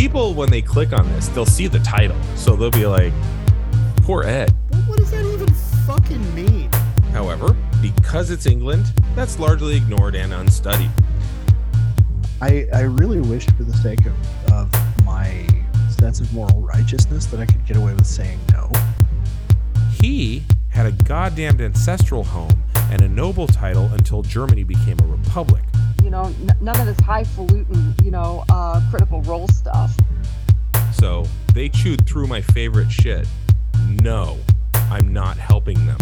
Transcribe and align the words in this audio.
See, 0.00 0.06
people 0.06 0.32
when 0.32 0.50
they 0.50 0.62
click 0.62 0.94
on 0.94 1.06
this, 1.12 1.28
they'll 1.28 1.44
see 1.44 1.66
the 1.66 1.78
title, 1.80 2.16
so 2.34 2.56
they'll 2.56 2.70
be 2.70 2.86
like, 2.86 3.12
"Poor 3.96 4.22
Ed." 4.22 4.50
What, 4.70 4.88
what 4.88 4.98
does 4.98 5.10
that 5.10 5.26
even 5.26 5.52
fucking 5.86 6.34
mean? 6.34 6.70
However, 7.12 7.54
because 7.82 8.30
it's 8.30 8.46
England, 8.46 8.94
that's 9.14 9.38
largely 9.38 9.76
ignored 9.76 10.14
and 10.14 10.32
unstudied. 10.32 10.90
I 12.40 12.66
I 12.72 12.82
really 12.82 13.20
wish, 13.20 13.44
for 13.48 13.64
the 13.64 13.76
sake 13.76 14.06
of, 14.06 14.52
of 14.52 15.04
my 15.04 15.46
sense 15.98 16.20
of 16.20 16.32
moral 16.32 16.62
righteousness, 16.62 17.26
that 17.26 17.38
I 17.38 17.44
could 17.44 17.66
get 17.66 17.76
away 17.76 17.92
with 17.92 18.06
saying 18.06 18.38
no. 18.52 18.72
He 20.00 20.44
had 20.70 20.86
a 20.86 20.92
goddamned 20.92 21.60
ancestral 21.60 22.24
home 22.24 22.62
and 22.90 23.02
a 23.02 23.08
noble 23.08 23.46
title 23.46 23.90
until 23.92 24.22
Germany 24.22 24.64
became 24.64 24.98
a 25.00 25.06
republic. 25.06 25.62
You 26.10 26.16
know, 26.16 26.24
n- 26.24 26.56
none 26.60 26.80
of 26.80 26.86
this 26.86 26.98
highfalutin, 26.98 27.94
you 28.02 28.10
know, 28.10 28.42
uh, 28.48 28.80
critical 28.90 29.22
role 29.22 29.46
stuff. 29.46 29.96
So 30.92 31.24
they 31.54 31.68
chewed 31.68 32.04
through 32.04 32.26
my 32.26 32.40
favorite 32.40 32.90
shit. 32.90 33.28
No, 34.02 34.36
I'm 34.90 35.12
not 35.12 35.36
helping 35.36 35.86
them. 35.86 35.98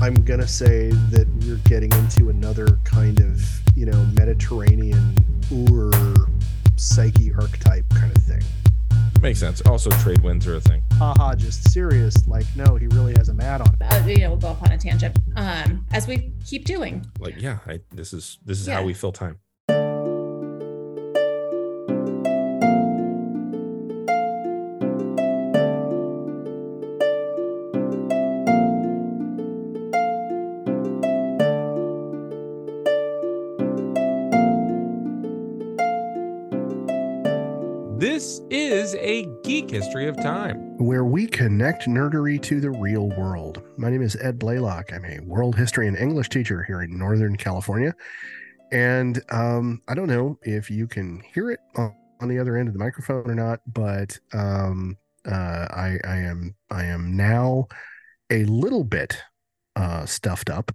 I'm 0.00 0.14
gonna 0.14 0.46
say 0.46 0.90
that 1.10 1.26
we're 1.44 1.56
getting 1.68 1.92
into 1.94 2.28
another 2.28 2.78
kind 2.84 3.18
of, 3.18 3.42
you 3.74 3.86
know, 3.86 4.04
Mediterranean 4.14 5.16
or 5.50 5.90
psyche 6.76 7.34
archetype 7.34 7.88
kind 7.88 8.16
of 8.16 8.22
thing. 8.22 8.44
Makes 9.22 9.40
sense. 9.40 9.60
Also, 9.62 9.90
trade 10.02 10.20
winds 10.22 10.46
are 10.46 10.54
a 10.56 10.60
thing. 10.60 10.82
Haha, 10.98 11.34
just 11.34 11.70
serious. 11.72 12.26
Like, 12.28 12.46
no, 12.54 12.76
he 12.76 12.86
really 12.88 13.14
has 13.16 13.28
a 13.28 13.34
mat 13.34 13.60
on. 13.60 13.74
uh, 13.80 14.04
you 14.06 14.18
know, 14.18 14.30
we'll 14.30 14.38
go 14.38 14.48
off 14.48 14.62
on 14.62 14.70
a 14.72 14.78
tangent. 14.78 15.18
Um, 15.34 15.84
as 15.92 16.06
we 16.06 16.32
keep 16.46 16.64
doing. 16.64 17.04
Like, 17.18 17.40
yeah, 17.40 17.58
I, 17.66 17.80
this 17.92 18.12
is 18.12 18.38
this 18.44 18.60
is 18.60 18.68
Yeah. 18.68 18.74
how 18.76 18.84
we 18.84 18.94
fill 18.94 19.12
time. 19.12 19.38
History 39.70 40.08
of 40.08 40.16
time. 40.16 40.76
Where 40.78 41.04
we 41.04 41.26
connect 41.26 41.86
nerdery 41.86 42.40
to 42.42 42.60
the 42.60 42.70
real 42.70 43.08
world. 43.10 43.62
My 43.76 43.90
name 43.90 44.02
is 44.02 44.16
Ed 44.16 44.38
Blaylock. 44.38 44.92
I'm 44.92 45.04
a 45.04 45.20
world 45.20 45.56
history 45.56 45.88
and 45.88 45.96
English 45.96 46.28
teacher 46.28 46.62
here 46.62 46.82
in 46.82 46.98
Northern 46.98 47.36
California. 47.36 47.94
And 48.72 49.22
um, 49.30 49.82
I 49.88 49.94
don't 49.94 50.08
know 50.08 50.38
if 50.42 50.70
you 50.70 50.86
can 50.86 51.20
hear 51.34 51.50
it 51.50 51.60
on, 51.76 51.94
on 52.20 52.28
the 52.28 52.38
other 52.38 52.56
end 52.56 52.68
of 52.68 52.74
the 52.74 52.80
microphone 52.80 53.30
or 53.30 53.34
not, 53.34 53.60
but 53.66 54.18
um, 54.32 54.96
uh, 55.24 55.66
I, 55.70 55.98
I 56.04 56.16
am 56.16 56.54
I 56.70 56.84
am 56.84 57.16
now 57.16 57.66
a 58.30 58.44
little 58.44 58.84
bit 58.84 59.22
uh, 59.76 60.06
stuffed 60.06 60.50
up 60.50 60.72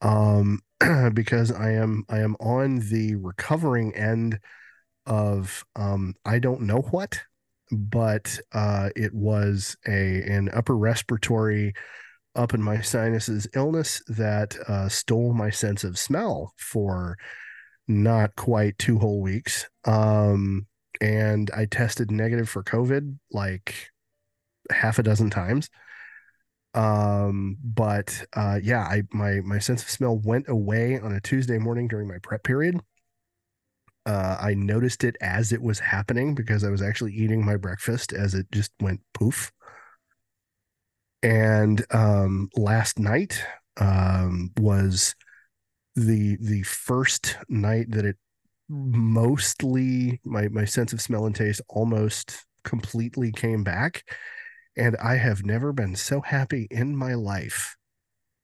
um, 0.00 0.60
because 1.14 1.50
I 1.50 1.72
am 1.72 2.04
I 2.08 2.18
am 2.18 2.36
on 2.40 2.80
the 2.90 3.16
recovering 3.16 3.94
end 3.94 4.38
of 5.06 5.64
um, 5.76 6.14
I 6.24 6.38
don't 6.38 6.62
know 6.62 6.80
what, 6.90 7.20
but 7.70 8.38
uh, 8.52 8.90
it 8.96 9.12
was 9.14 9.76
a 9.86 10.22
an 10.22 10.50
upper 10.52 10.76
respiratory 10.76 11.74
up 12.36 12.54
in 12.54 12.62
my 12.62 12.80
sinuses 12.80 13.46
illness 13.54 14.02
that 14.08 14.56
uh, 14.68 14.88
stole 14.88 15.32
my 15.32 15.50
sense 15.50 15.84
of 15.84 15.98
smell 15.98 16.52
for 16.56 17.16
not 17.86 18.34
quite 18.36 18.78
two 18.78 18.98
whole 18.98 19.20
weeks. 19.20 19.68
Um, 19.84 20.66
and 21.00 21.50
I 21.54 21.66
tested 21.66 22.10
negative 22.10 22.48
for 22.48 22.62
COVID 22.62 23.18
like 23.30 23.74
half 24.70 24.98
a 24.98 25.02
dozen 25.02 25.30
times. 25.30 25.68
Um, 26.74 27.56
but 27.62 28.24
uh, 28.32 28.58
yeah, 28.62 28.82
I 28.82 29.02
my 29.12 29.40
my 29.44 29.58
sense 29.58 29.82
of 29.82 29.90
smell 29.90 30.18
went 30.18 30.48
away 30.48 30.98
on 30.98 31.12
a 31.12 31.20
Tuesday 31.20 31.58
morning 31.58 31.86
during 31.86 32.08
my 32.08 32.18
prep 32.22 32.42
period. 32.42 32.80
Uh, 34.06 34.36
I 34.38 34.54
noticed 34.54 35.02
it 35.04 35.16
as 35.20 35.52
it 35.52 35.62
was 35.62 35.78
happening 35.78 36.34
because 36.34 36.62
I 36.62 36.70
was 36.70 36.82
actually 36.82 37.12
eating 37.14 37.44
my 37.44 37.56
breakfast 37.56 38.12
as 38.12 38.34
it 38.34 38.46
just 38.52 38.72
went 38.80 39.00
poof. 39.14 39.50
And 41.22 41.84
um, 41.90 42.50
last 42.54 42.98
night 42.98 43.42
um, 43.78 44.50
was 44.58 45.14
the 45.96 46.36
the 46.40 46.62
first 46.62 47.36
night 47.48 47.90
that 47.90 48.04
it 48.04 48.16
mostly 48.68 50.20
my 50.24 50.48
my 50.48 50.64
sense 50.64 50.92
of 50.92 51.00
smell 51.00 51.26
and 51.26 51.34
taste 51.34 51.60
almost 51.68 52.44
completely 52.64 53.32
came 53.32 53.64
back, 53.64 54.04
and 54.76 54.96
I 54.98 55.16
have 55.16 55.44
never 55.44 55.72
been 55.72 55.96
so 55.96 56.20
happy 56.20 56.66
in 56.70 56.96
my 56.96 57.14
life 57.14 57.76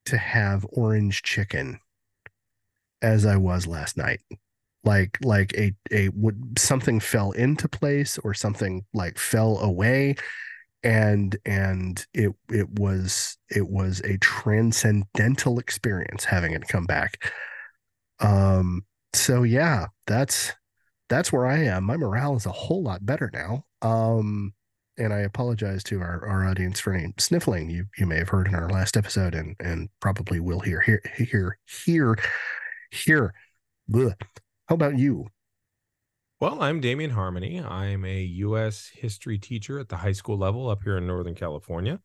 to 0.07 0.17
have 0.19 0.67
orange 0.71 1.23
chicken 1.23 1.81
as 3.03 3.27
I 3.27 3.37
was 3.37 3.67
last 3.67 3.97
night 3.97 4.21
like 4.85 5.19
like 5.23 5.53
a 5.55 5.73
a 5.93 6.09
would 6.11 6.59
something 6.59 7.01
fell 7.01 7.33
into 7.33 7.69
place 7.69 8.19
or 8.19 8.35
something 8.35 8.85
like 8.95 9.19
fell 9.19 9.59
away. 9.59 10.17
And 10.83 11.37
and 11.45 12.05
it 12.15 12.33
it 12.51 12.69
was 12.79 13.37
it 13.51 13.69
was 13.69 14.01
a 14.01 14.17
transcendental 14.19 15.59
experience 15.59 16.25
having 16.25 16.53
it 16.53 16.69
come 16.69 16.87
back. 16.87 17.31
Um 18.21 18.85
so 19.13 19.43
yeah 19.43 19.87
that's 20.07 20.53
that's 21.09 21.33
where 21.33 21.47
i 21.47 21.59
am. 21.59 21.85
My 21.85 21.97
morale 21.97 22.37
is 22.37 22.47
a 22.47 22.53
whole 22.53 22.83
lot 22.83 23.05
better 23.05 23.31
now. 23.33 23.65
Um 23.83 24.55
and 24.99 25.13
i 25.15 25.21
apologize 25.21 25.83
to 25.85 26.01
our, 26.01 26.27
our 26.27 26.47
audience 26.47 26.81
for 26.81 26.93
any 26.93 27.13
sniffling 27.19 27.71
you 27.71 27.87
you 27.97 28.07
may 28.07 28.17
have 28.17 28.29
heard 28.29 28.49
in 28.49 28.55
our 28.55 28.69
last 28.69 28.97
episode 28.97 29.35
and 29.35 29.57
and 29.61 29.89
probably 30.01 30.41
will 30.41 30.61
hear 30.61 30.81
here 30.81 31.03
here 31.17 31.59
here 31.87 32.17
here. 32.91 33.35
How 34.71 34.75
about 34.75 34.97
you? 34.97 35.27
Well, 36.39 36.63
I'm 36.63 36.81
Damien 36.81 37.11
Harmony. 37.11 37.61
I'm 37.61 38.05
a 38.05 38.23
U.S. 38.23 38.89
history 38.95 39.37
teacher 39.37 39.81
at 39.81 39.89
the 39.89 39.97
high 39.97 40.13
school 40.13 40.39
level 40.39 40.71
up 40.71 40.85
here 40.85 40.97
in 40.97 41.09
Northern 41.09 41.35
California. 41.35 42.01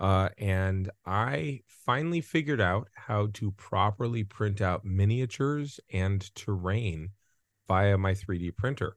Uh, 0.00 0.30
and 0.36 0.90
I 1.06 1.60
finally 1.68 2.20
figured 2.20 2.60
out 2.60 2.88
how 2.94 3.28
to 3.34 3.52
properly 3.52 4.24
print 4.24 4.60
out 4.60 4.84
miniatures 4.84 5.78
and 5.92 6.34
terrain 6.34 7.10
via 7.68 7.96
my 7.96 8.14
3D 8.14 8.50
printer. 8.50 8.96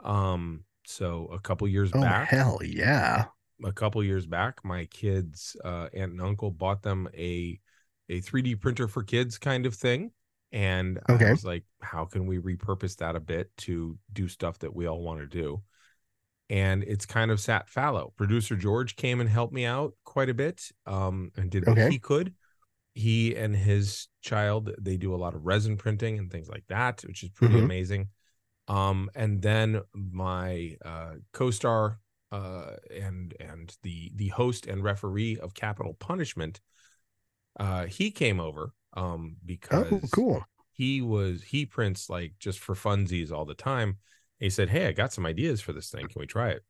Um, 0.00 0.64
so 0.84 1.26
a 1.32 1.38
couple 1.38 1.68
years 1.68 1.92
Oh 1.92 2.00
back, 2.00 2.30
hell 2.30 2.58
yeah! 2.64 3.26
a 3.64 3.72
couple 3.72 4.02
years 4.02 4.26
back, 4.26 4.64
my 4.64 4.86
kids, 4.86 5.56
uh, 5.64 5.88
aunt 5.94 6.12
and 6.12 6.20
uncle 6.20 6.50
bought 6.50 6.82
them 6.82 7.08
a 7.14 7.60
a 8.08 8.20
3D 8.20 8.56
printer 8.56 8.88
for 8.88 9.04
kids 9.04 9.38
kind 9.38 9.66
of 9.66 9.74
thing. 9.74 10.10
And 10.52 10.98
Okay. 11.08 11.26
I 11.26 11.30
was 11.30 11.44
like, 11.44 11.64
how 11.80 12.04
can 12.04 12.26
we 12.26 12.38
repurpose 12.38 12.96
that 12.96 13.16
a 13.16 13.20
bit 13.20 13.56
to 13.58 13.98
do 14.12 14.28
stuff 14.28 14.58
that 14.60 14.74
we 14.74 14.86
all 14.86 15.00
want 15.02 15.20
to 15.20 15.26
do? 15.26 15.62
And 16.48 16.82
it's 16.84 17.06
kind 17.06 17.30
of 17.30 17.38
sat 17.40 17.68
fallow. 17.68 18.12
Producer 18.16 18.56
George 18.56 18.96
came 18.96 19.20
and 19.20 19.30
helped 19.30 19.54
me 19.54 19.64
out 19.64 19.94
quite 20.04 20.28
a 20.28 20.34
bit 20.34 20.70
um, 20.86 21.30
and 21.36 21.50
did 21.50 21.64
what 21.64 21.78
he 21.78 21.98
could. 21.98 22.34
He 22.94 23.36
and 23.36 23.54
his 23.54 24.08
child, 24.22 24.70
they 24.80 24.96
do 24.96 25.14
a 25.14 25.16
lot 25.16 25.34
of 25.34 25.46
resin 25.46 25.76
printing 25.76 26.18
and 26.18 26.30
things 26.30 26.48
like 26.48 26.64
that, 26.68 27.02
which 27.06 27.22
is 27.22 27.30
pretty 27.30 27.56
Mhm. 27.56 27.64
amazing. 27.64 28.08
Um, 28.68 29.10
and 29.14 29.42
then 29.42 29.82
my 29.94 30.76
uh, 30.84 31.14
co-star 31.32 32.00
uh, 32.32 32.72
and 32.94 33.34
and 33.40 33.76
the 33.82 34.12
the 34.16 34.28
host 34.28 34.66
and 34.66 34.84
referee 34.84 35.38
of 35.38 35.54
Capital 35.54 35.94
Punishment, 35.94 36.60
uh, 37.58 37.86
he 37.86 38.10
came 38.10 38.40
over 38.40 38.72
um, 38.94 39.36
because 39.44 39.88
Oh, 39.92 40.00
cool. 40.12 40.44
he 40.72 41.02
was 41.02 41.42
he 41.42 41.66
prints 41.66 42.08
like 42.10 42.34
just 42.38 42.58
for 42.58 42.74
funsies 42.74 43.30
all 43.32 43.44
the 43.44 43.54
time. 43.54 43.98
He 44.38 44.50
said, 44.50 44.70
"Hey, 44.70 44.86
I 44.88 44.92
got 44.92 45.12
some 45.12 45.26
ideas 45.26 45.60
for 45.60 45.72
this 45.72 45.90
thing. 45.90 46.08
Can 46.08 46.20
we 46.20 46.26
try 46.26 46.50
it?" 46.50 46.64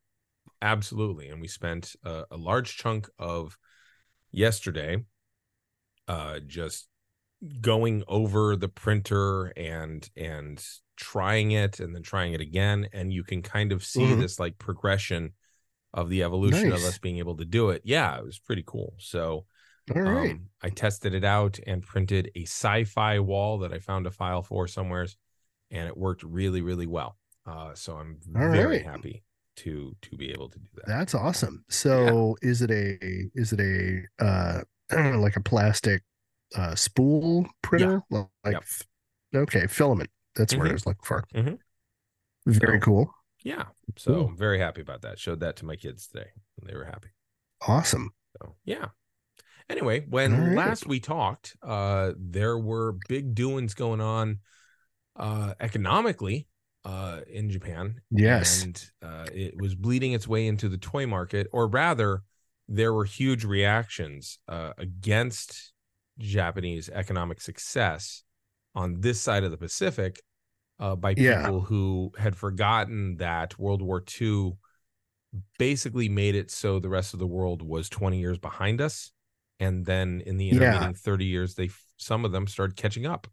Absolutely. 0.61 1.29
And 1.29 1.41
we 1.41 1.47
spent 1.47 1.95
a, 2.03 2.25
a 2.31 2.37
large 2.37 2.77
chunk 2.77 3.09
of 3.19 3.57
yesterday 4.31 5.03
uh 6.07 6.39
just 6.47 6.87
going 7.61 8.03
over 8.07 8.55
the 8.55 8.69
printer 8.69 9.47
and 9.57 10.09
and 10.17 10.65
trying 10.97 11.51
it 11.51 11.79
and 11.79 11.95
then 11.95 12.03
trying 12.03 12.33
it 12.33 12.41
again 12.41 12.87
and 12.93 13.13
you 13.13 13.23
can 13.23 13.41
kind 13.41 13.71
of 13.71 13.83
see 13.85 14.13
Mhm. 14.13 14.21
this 14.21 14.39
like 14.39 14.57
progression 14.59 15.33
of 15.93 16.09
the 16.09 16.23
evolution 16.23 16.71
of 16.71 16.83
us 16.85 16.99
being 16.99 17.19
able 17.19 17.37
to 17.37 17.45
do 17.45 17.69
it. 17.71 17.81
Yeah, 17.85 18.17
it 18.17 18.25
was 18.25 18.39
pretty 18.39 18.63
cool. 18.65 18.95
So 18.99 19.45
All 19.95 20.01
right. 20.01 20.31
um, 20.31 20.49
I 20.61 20.69
tested 20.69 21.13
it 21.13 21.23
out 21.23 21.59
and 21.65 21.81
printed 21.81 22.31
a 22.35 22.43
sci-fi 22.43 23.19
wall 23.19 23.57
that 23.59 23.73
I 23.73 23.79
found 23.79 24.05
a 24.07 24.11
file 24.11 24.43
for 24.43 24.67
somewheres, 24.67 25.17
and 25.71 25.87
it 25.87 25.97
worked 25.97 26.23
really, 26.23 26.61
really 26.61 26.85
well. 26.87 27.17
Uh, 27.45 27.73
so 27.73 27.95
I'm 27.97 28.19
All 28.35 28.51
very 28.51 28.77
right. 28.77 28.85
happy 28.85 29.23
to 29.57 29.95
to 30.03 30.15
be 30.15 30.31
able 30.31 30.49
to 30.49 30.59
do 30.59 30.67
that. 30.75 30.87
That's 30.87 31.13
awesome. 31.15 31.65
So 31.69 32.37
is 32.41 32.61
it 32.61 32.71
a 32.71 32.97
is 33.35 33.51
it 33.53 33.59
a 33.59 34.23
uh 34.23 34.61
like 35.17 35.35
a 35.35 35.41
plastic 35.41 36.03
uh 36.55 36.75
spool 36.75 37.45
printer? 37.61 38.01
Like 38.11 38.27
Yep. 38.45 38.63
okay, 39.35 39.67
filament. 39.67 40.09
That's 40.35 40.55
what 40.55 40.67
I 40.67 40.69
Mhm. 40.69 40.73
was 40.73 40.85
looking 40.85 41.03
for. 41.03 41.23
Mhm. 41.33 41.57
Very 42.45 42.79
So- 42.79 42.85
cool. 42.85 43.13
Yeah. 43.43 43.65
So 43.97 44.13
Cool. 44.13 44.27
I'm 44.27 44.37
very 44.37 44.59
happy 44.59 44.81
about 44.81 45.01
that. 45.01 45.17
Showed 45.19 45.39
that 45.41 45.55
to 45.57 45.65
my 45.65 45.75
kids 45.75 46.07
today. 46.07 46.29
And 46.59 46.69
they 46.69 46.75
were 46.75 46.85
happy. 46.85 47.09
Awesome. 47.67 48.11
So 48.37 48.55
yeah. 48.63 48.89
Anyway, 49.71 50.05
when 50.09 50.37
right. 50.37 50.57
last 50.57 50.85
we 50.85 50.99
talked, 50.99 51.55
uh, 51.63 52.11
there 52.17 52.57
were 52.57 52.97
big 53.07 53.33
doings 53.33 53.73
going 53.73 54.01
on 54.01 54.39
uh, 55.15 55.53
economically 55.59 56.47
uh, 56.83 57.21
in 57.31 57.49
Japan. 57.49 58.01
Yes. 58.11 58.63
And 58.63 58.85
uh, 59.01 59.27
it 59.33 59.53
was 59.59 59.73
bleeding 59.73 60.11
its 60.11 60.27
way 60.27 60.47
into 60.47 60.67
the 60.67 60.77
toy 60.77 61.07
market, 61.07 61.47
or 61.53 61.67
rather, 61.67 62.23
there 62.67 62.93
were 62.93 63.05
huge 63.05 63.43
reactions 63.43 64.39
uh, 64.47 64.71
against 64.77 65.73
Japanese 66.19 66.89
economic 66.89 67.41
success 67.41 68.23
on 68.75 69.01
this 69.01 69.19
side 69.19 69.43
of 69.43 69.51
the 69.51 69.57
Pacific 69.57 70.21
uh, 70.79 70.95
by 70.95 71.13
Yeah. 71.17 71.45
people 71.45 71.61
who 71.61 72.11
had 72.17 72.35
forgotten 72.35 73.17
that 73.17 73.57
World 73.59 73.81
War 73.81 74.03
II 74.21 74.53
basically 75.57 76.09
made 76.09 76.35
it 76.35 76.51
so 76.51 76.79
the 76.79 76.89
rest 76.89 77.13
of 77.13 77.19
the 77.19 77.27
world 77.27 77.61
was 77.61 77.89
20 77.89 78.19
years 78.19 78.37
behind 78.37 78.81
us. 78.81 79.11
And 79.61 79.85
then 79.85 80.21
in 80.25 80.37
the 80.37 80.49
Yeah. 80.49 80.57
intervening 80.57 80.95
30 80.95 81.25
years, 81.25 81.55
they 81.55 81.69
some 81.97 82.25
of 82.25 82.31
them 82.33 82.47
started 82.47 82.75
catching 82.75 83.05
up. 83.05 83.27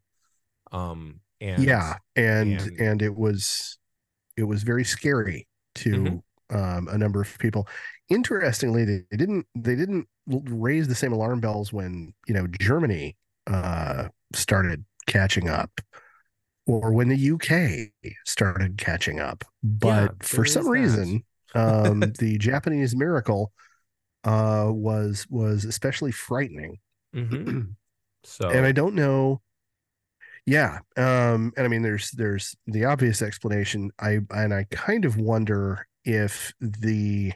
Um, 0.72 1.20
and 1.40 1.62
yeah 1.62 1.96
and, 2.16 2.60
and- 2.60 2.80
and 2.80 3.02
it 3.02 3.14
was 3.16 3.78
it 4.36 4.42
was 4.44 4.62
very 4.64 4.84
scary 4.84 5.46
to 5.76 6.22
Mm-hmm. 6.50 6.56
um, 6.56 6.88
a 6.88 6.98
number 6.98 7.20
of 7.22 7.38
people 7.38 7.68
interestingly 8.10 8.84
they, 8.84 9.04
didn't 9.16 9.46
they 9.54 9.76
didn't 9.76 10.08
raise 10.26 10.88
the 10.88 10.94
same 10.94 11.12
alarm 11.12 11.40
bells 11.40 11.72
when 11.72 12.12
you 12.26 12.34
know 12.34 12.46
germany 12.60 13.16
uh 13.46 14.08
started 14.34 14.84
catching 15.06 15.48
up 15.48 15.80
or 16.66 16.92
when 16.92 17.08
the 17.08 17.30
uk 17.30 17.48
started 18.26 18.76
catching 18.78 19.20
up 19.20 19.44
but 19.62 20.08
there 20.08 20.16
for 20.22 20.44
some 20.44 20.68
reason 20.68 21.24
um 21.54 22.00
the 22.18 22.36
japanese 22.38 22.96
miracle 22.96 23.52
uh 24.28 24.70
was 24.70 25.26
was 25.30 25.64
especially 25.64 26.12
frightening 26.12 26.78
Mhm. 27.14 27.74
so 28.24 28.50
and 28.50 28.66
I 28.66 28.72
don't 28.72 28.94
know. 28.94 29.40
Yeah, 30.46 30.78
um, 30.96 31.52
and 31.56 31.64
I 31.64 31.68
mean, 31.68 31.82
there's 31.82 32.10
there's 32.12 32.56
the 32.66 32.84
obvious 32.86 33.20
explanation. 33.22 33.90
I 33.98 34.20
and 34.30 34.54
I 34.54 34.64
kind 34.70 35.04
of 35.04 35.16
wonder 35.18 35.86
if 36.04 36.52
the 36.60 37.32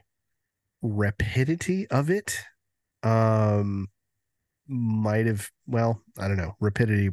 rapidity 0.83 1.87
of 1.91 2.11
it, 2.11 2.39
um, 3.03 3.89
might 4.67 5.27
have. 5.27 5.51
Well, 5.67 6.01
I 6.19 6.27
don't 6.29 6.39
know. 6.39 6.57
Rapidity. 6.61 7.11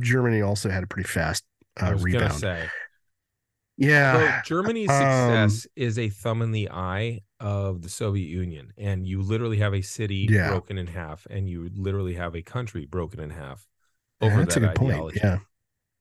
Germany 0.00 0.42
also 0.42 0.70
had 0.70 0.84
a 0.84 0.86
pretty 0.86 1.08
fast 1.08 1.44
I 1.76 1.90
uh, 1.90 1.96
rebound. 1.96 2.34
say 2.34 2.68
Yeah, 3.78 4.40
So 4.42 4.54
Germany's 4.56 4.90
um, 4.90 4.98
success 4.98 5.66
is 5.76 5.98
a 5.98 6.08
thumb 6.08 6.42
in 6.42 6.50
the 6.52 6.70
eye 6.70 7.20
of 7.40 7.82
the 7.82 7.88
Soviet 7.88 8.26
Union, 8.28 8.72
and 8.76 9.06
you 9.06 9.22
literally 9.22 9.58
have 9.58 9.74
a 9.74 9.82
city 9.82 10.28
Yeah. 10.30 10.50
broken 10.50 10.78
in 10.78 10.86
half, 10.88 11.26
and 11.30 11.48
you 11.48 11.70
literally 11.74 12.14
have 12.14 12.34
a 12.34 12.42
country 12.42 12.86
broken 12.86 13.20
in 13.20 13.30
half 13.30 13.66
over 14.20 14.40
that's 14.40 14.54
that 14.54 14.58
a 14.58 14.60
good 14.60 14.74
point. 14.74 14.94
ideology. 14.94 15.20
Yeah. 15.22 15.38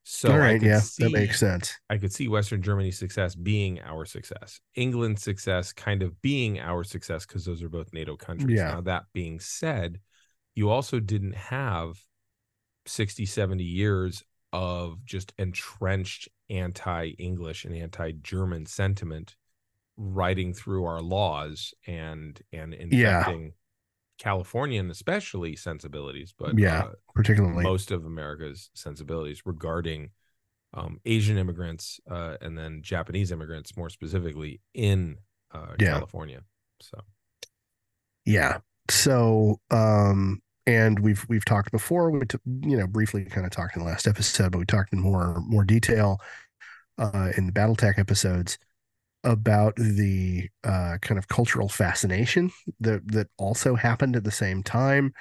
So 0.03 0.31
All 0.31 0.39
right. 0.39 0.61
Yeah, 0.61 0.79
see, 0.79 1.03
that 1.03 1.11
makes 1.11 1.39
sense. 1.39 1.73
I 1.89 1.97
could 1.97 2.13
see 2.13 2.27
Western 2.27 2.61
Germany's 2.61 2.97
success 2.97 3.35
being 3.35 3.79
our 3.81 4.05
success, 4.05 4.59
England's 4.75 5.21
success 5.21 5.73
kind 5.73 6.01
of 6.01 6.21
being 6.21 6.59
our 6.59 6.83
success 6.83 7.25
because 7.25 7.45
those 7.45 7.61
are 7.61 7.69
both 7.69 7.93
NATO 7.93 8.15
countries. 8.17 8.57
Yeah. 8.57 8.71
Now 8.71 8.81
that 8.81 9.03
being 9.13 9.39
said, 9.39 9.99
you 10.55 10.69
also 10.69 10.99
didn't 10.99 11.35
have 11.35 11.97
60, 12.85 13.25
70 13.25 13.63
years 13.63 14.23
of 14.53 15.03
just 15.05 15.33
entrenched 15.37 16.29
anti-English 16.49 17.65
and 17.65 17.75
anti-German 17.75 18.65
sentiment 18.65 19.35
riding 19.97 20.53
through 20.53 20.85
our 20.85 21.01
laws 21.01 21.73
and 21.87 22.41
and 22.53 22.73
Yeah. 22.73 23.19
infecting 23.19 23.53
Californian 24.19 24.89
especially 24.91 25.55
sensibilities, 25.55 26.33
but 26.37 26.57
Yeah, 26.57 26.83
uh, 26.83 26.91
Particularly. 27.13 27.63
most 27.63 27.91
of 27.91 28.05
America's 28.05 28.69
sensibilities 28.73 29.41
regarding 29.45 30.11
um, 30.73 30.99
Asian 31.05 31.37
immigrants 31.37 31.99
uh, 32.09 32.37
and 32.41 32.57
then 32.57 32.81
Japanese 32.83 33.31
immigrants, 33.31 33.77
more 33.77 33.89
specifically 33.89 34.61
in 34.73 35.17
uh, 35.51 35.75
Yeah. 35.79 35.93
California. 35.93 36.41
So 36.81 36.99
Yeah. 38.25 38.59
So, 38.89 39.59
um, 39.71 40.41
and 40.67 40.99
we've 40.99 41.25
we've 41.29 41.45
talked 41.45 41.71
before. 41.71 42.11
We 42.11 42.27
t- 42.27 42.39
you 42.63 42.77
know 42.77 42.87
briefly 42.87 43.25
kind 43.25 43.47
of 43.47 43.53
talked 43.53 43.77
in 43.77 43.83
the 43.83 43.89
last 43.89 44.07
episode, 44.07 44.53
but 44.53 44.59
we 44.59 44.65
talked 44.67 44.93
in 44.93 45.01
more 45.01 45.41
more 45.41 45.65
detail 45.65 46.21
uh, 46.97 47.31
in 47.37 47.47
the 47.47 47.53
BattleTech 47.53 47.99
episodes 47.99 48.57
about 49.23 49.75
the 49.77 50.49
uh, 50.63 50.97
kind 51.01 51.17
of 51.17 51.27
cultural 51.27 51.69
fascination 51.69 52.51
that 52.79 53.07
that 53.11 53.27
also 53.37 53.75
happened 53.75 54.15
at 54.15 54.23
the 54.23 54.31
same 54.31 54.63
time. 54.63 55.13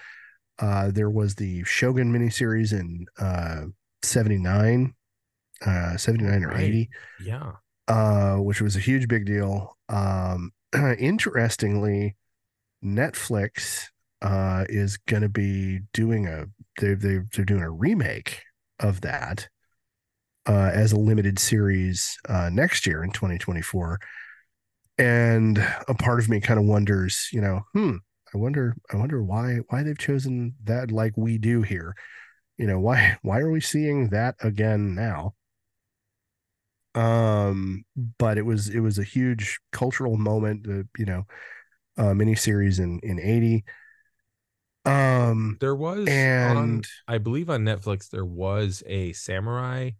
Uh, 0.58 0.90
there 0.90 1.10
was 1.10 1.34
the 1.34 1.64
Shogun 1.64 2.12
miniseries 2.12 2.72
in 2.72 3.06
uh, 3.20 3.66
79, 4.02 4.94
uh, 5.66 5.96
79 5.96 6.44
or 6.44 6.52
Right. 6.52 6.60
80 6.60 6.90
yeah, 7.18 7.56
uh, 7.88 8.36
which 8.36 8.60
was 8.60 8.76
a 8.76 8.80
huge 8.80 9.08
big 9.08 9.26
deal. 9.26 9.76
Um, 9.88 10.52
interestingly, 10.98 12.16
Netflix 12.84 13.88
uh, 14.22 14.64
is 14.68 14.96
going 14.96 15.22
to 15.22 15.28
be 15.28 15.80
doing 15.92 16.26
a 16.26 16.46
they 16.80 16.94
they 16.94 17.20
they're 17.34 17.44
doing 17.44 17.62
a 17.62 17.70
remake 17.70 18.42
of 18.80 19.00
that 19.02 19.48
uh, 20.46 20.70
as 20.72 20.92
a 20.92 20.98
limited 20.98 21.38
series 21.38 22.16
uh, 22.28 22.48
next 22.52 22.86
year 22.86 23.02
in 23.02 23.10
2024. 23.10 23.98
And 24.98 25.58
a 25.88 25.94
part 25.94 26.20
of 26.20 26.28
me 26.28 26.40
kind 26.40 26.58
of 26.58 26.64
wonders, 26.64 27.28
you 27.32 27.40
know, 27.40 27.60
hmm, 27.74 27.96
I 28.34 28.38
wonder, 28.38 28.74
I 28.92 28.96
wonder 28.96 29.22
why 29.22 29.58
why 29.68 29.82
they've 29.82 29.98
chosen 29.98 30.54
that 30.64 30.90
like 30.90 31.12
we 31.16 31.38
do 31.38 31.62
here. 31.62 31.94
You 32.58 32.66
know, 32.66 32.80
why 32.80 33.18
why 33.22 33.40
are 33.40 33.50
we 33.50 33.60
seeing 33.60 34.08
that 34.10 34.36
again 34.40 34.94
now? 34.94 35.34
um 36.94 37.84
but 38.18 38.38
it 38.38 38.42
was 38.42 38.68
it 38.70 38.80
was 38.80 38.98
a 38.98 39.04
huge 39.04 39.60
cultural 39.70 40.16
moment 40.16 40.64
the 40.64 40.88
you 40.96 41.04
know 41.04 41.24
uh 41.98 42.12
miniseries 42.14 42.80
in 42.80 42.98
in 43.02 43.20
80 43.20 43.64
um 44.86 45.60
there 45.60 45.74
was 45.74 46.28
on, 46.38 46.80
and 46.80 46.86
I 47.08 47.18
believe 47.18 47.50
on 47.50 47.64
Netflix 47.64 48.10
there 48.10 48.24
was 48.24 48.82
a 48.86 49.12
samurai 49.14 49.90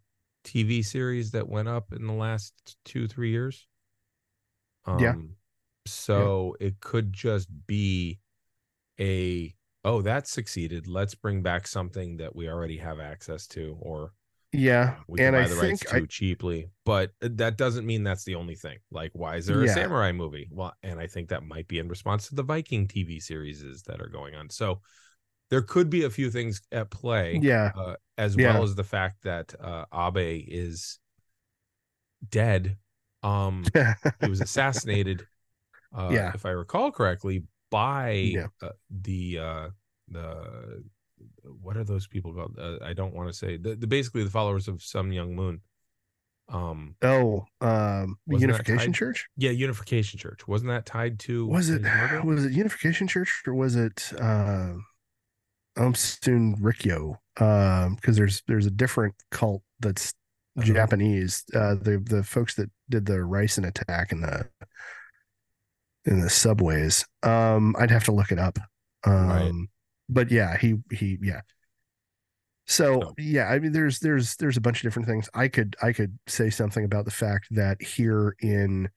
TV 0.43 0.81
series 0.83 1.31
that 1.31 1.47
went 1.49 1.67
up 1.67 1.93
in 1.93 2.07
the 2.07 2.13
last 2.13 2.77
two 2.85 3.07
three 3.07 3.31
years. 3.31 3.67
Um, 4.85 4.97
Yeah. 5.01 5.15
So 5.87 6.55
it 6.59 6.79
could 6.81 7.13
just 7.13 7.49
be 7.67 8.19
a 8.99 9.55
oh 9.85 10.01
that 10.03 10.27
succeeded. 10.27 10.87
Let's 10.87 11.15
bring 11.15 11.43
back 11.43 11.67
something 11.67 12.17
that 12.17 12.35
we 12.35 12.49
already 12.49 12.77
have 12.77 12.99
access 12.99 13.47
to, 13.49 13.77
or 13.81 14.13
yeah 14.53 14.95
we 15.07 15.19
can 15.19 15.27
and 15.27 15.35
buy 15.35 15.41
i 15.41 15.47
the 15.47 15.55
think 15.55 15.81
rights 15.81 15.93
I, 15.93 16.01
cheaply. 16.09 16.69
But 16.85 17.11
that 17.21 17.57
doesn't 17.57 17.85
mean 17.85 18.03
that's 18.03 18.23
the 18.23 18.35
only 18.35 18.55
thing. 18.55 18.77
Like, 18.91 19.11
why 19.13 19.35
is 19.37 19.45
there 19.45 19.61
a 19.61 19.67
Yeah. 19.67 19.73
samurai 19.73 20.11
movie? 20.11 20.47
Well, 20.51 20.73
and 20.83 20.99
I 20.99 21.07
think 21.07 21.29
that 21.29 21.43
might 21.43 21.67
be 21.67 21.79
in 21.79 21.87
response 21.89 22.27
to 22.29 22.35
the 22.35 22.43
Viking 22.43 22.87
TV 22.87 23.19
series 23.21 23.61
that 23.87 24.01
are 24.01 24.07
going 24.09 24.35
on. 24.35 24.49
So 24.49 24.81
there 25.49 25.61
could 25.61 25.89
be 25.89 26.03
a 26.03 26.09
few 26.09 26.29
things 26.29 26.61
at 26.71 26.89
play 26.89 27.39
yeah 27.41 27.71
uh, 27.75 27.95
as 28.17 28.37
Yeah. 28.37 28.53
well 28.53 28.63
as 28.63 28.75
the 28.75 28.83
fact 28.83 29.23
that 29.23 29.53
uh, 29.61 29.85
Abe 29.93 30.45
is 30.47 30.99
dead. 32.29 32.77
Um, 33.23 33.65
he 34.21 34.29
was 34.29 34.41
assassinated, 34.41 35.25
uh, 35.95 36.13
Yeah. 36.13 36.31
if 36.33 36.45
I 36.45 36.51
recall 36.51 36.91
correctly, 36.91 37.43
by 37.69 38.33
Yeah. 38.35 38.47
uh, 38.61 38.69
the 38.89 39.39
uh, 39.39 39.69
the 40.09 40.83
what 41.61 41.77
are 41.77 41.83
those 41.83 42.07
people 42.07 42.33
called? 42.33 42.57
Uh, 42.59 42.77
I 42.83 42.93
don't 42.93 43.13
want 43.13 43.29
to 43.29 43.33
say 43.33 43.57
the, 43.57 43.75
the 43.75 43.87
basically 43.87 44.23
the 44.23 44.29
followers 44.29 44.67
of 44.67 44.81
Sun 44.83 45.09
Myung 45.09 45.33
Moon. 45.33 45.61
Um, 46.49 46.95
oh 47.01 47.43
um 47.59 48.17
unification 48.27 48.77
tied- 48.77 48.93
church 48.93 49.27
yeah, 49.35 49.51
Unification 49.51 50.17
Church 50.17 50.47
wasn't 50.47 50.69
that 50.69 50.85
tied 50.85 51.19
to 51.19 51.45
was 51.45 51.69
it 51.69 51.81
murder? 51.81 52.21
was 52.23 52.45
it 52.45 52.53
unification 52.53 53.05
church 53.05 53.43
or 53.45 53.53
was 53.53 53.75
it 53.75 54.13
uh 54.17 54.75
um 55.75 55.93
Shinrikyo 55.93 57.17
um 57.41 57.95
because 57.95 58.15
there's 58.15 58.43
there's 58.47 58.65
a 58.65 58.71
different 58.71 59.13
cult 59.29 59.61
that's 59.81 60.13
Uh-huh. 60.57 60.65
japanese 60.73 61.43
uh 61.53 61.75
the 61.75 62.01
the 62.09 62.23
folks 62.23 62.55
that 62.55 62.71
did 62.89 63.05
the 63.05 63.13
ricin 63.21 63.67
attack 63.67 64.11
in 64.13 64.21
the 64.21 64.49
in 66.05 66.21
the 66.21 66.29
subways 66.29 67.05
um 67.23 67.75
i'd 67.77 67.91
have 67.91 68.05
to 68.05 68.11
look 68.13 68.31
it 68.31 68.39
up 68.39 68.57
um 69.05 69.27
Right. 69.27 69.53
But 70.09 70.31
yeah 70.31 70.57
he 70.57 70.75
he 70.91 71.17
yeah. 71.21 71.41
So 72.65 73.13
yeah 73.17 73.47
i 73.47 73.59
mean 73.59 73.71
there's 73.71 73.99
there's 73.99 74.35
there's 74.35 74.57
a 74.57 74.61
bunch 74.61 74.79
of 74.79 74.83
different 74.83 75.07
things. 75.07 75.29
I 75.33 75.47
could 75.47 75.75
i 75.81 75.93
could 75.93 76.17
say 76.27 76.49
something 76.49 76.83
about 76.83 77.05
the 77.05 77.11
fact 77.11 77.47
that 77.51 77.81
here 77.81 78.35
in 78.41 78.89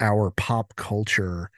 our 0.00 0.30
pop 0.32 0.74
culture 0.76 1.50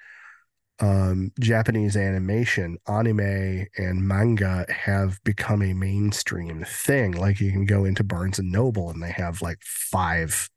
um 0.80 1.30
japanese 1.38 1.96
animation 1.96 2.76
anime 2.88 3.66
and 3.76 4.06
manga 4.06 4.64
have 4.68 5.22
become 5.24 5.62
a 5.62 5.74
mainstream 5.74 6.64
thing. 6.64 7.12
Like 7.12 7.40
you 7.40 7.50
can 7.52 7.66
go 7.66 7.84
into 7.84 8.04
barnes 8.04 8.38
and 8.38 8.50
noble 8.50 8.90
and 8.90 9.02
they 9.02 9.12
have 9.12 9.42
like 9.42 9.58
five 9.62 10.48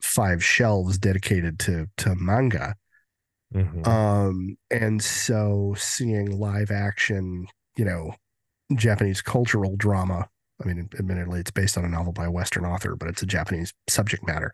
five 0.00 0.44
shelves 0.44 0.98
dedicated 0.98 1.58
to 1.60 1.86
to 1.98 2.14
manga. 2.14 2.76
Mhm. 3.54 3.86
Um, 3.86 4.58
and 4.70 5.02
so 5.02 5.74
seeing 5.78 6.38
live 6.38 6.70
action, 6.70 7.46
you 7.76 7.84
know, 7.84 8.14
Japanese 8.76 9.22
cultural 9.22 9.76
drama. 9.76 10.28
I 10.64 10.68
mean, 10.68 10.88
admittedly, 10.98 11.40
it's 11.40 11.50
based 11.50 11.78
on 11.78 11.84
a 11.84 11.88
novel 11.88 12.12
by 12.12 12.26
a 12.26 12.30
Western 12.30 12.64
author, 12.64 12.96
but 12.96 13.08
it's 13.08 13.22
a 13.22 13.26
Japanese 13.26 13.74
subject 13.88 14.26
matter. 14.26 14.52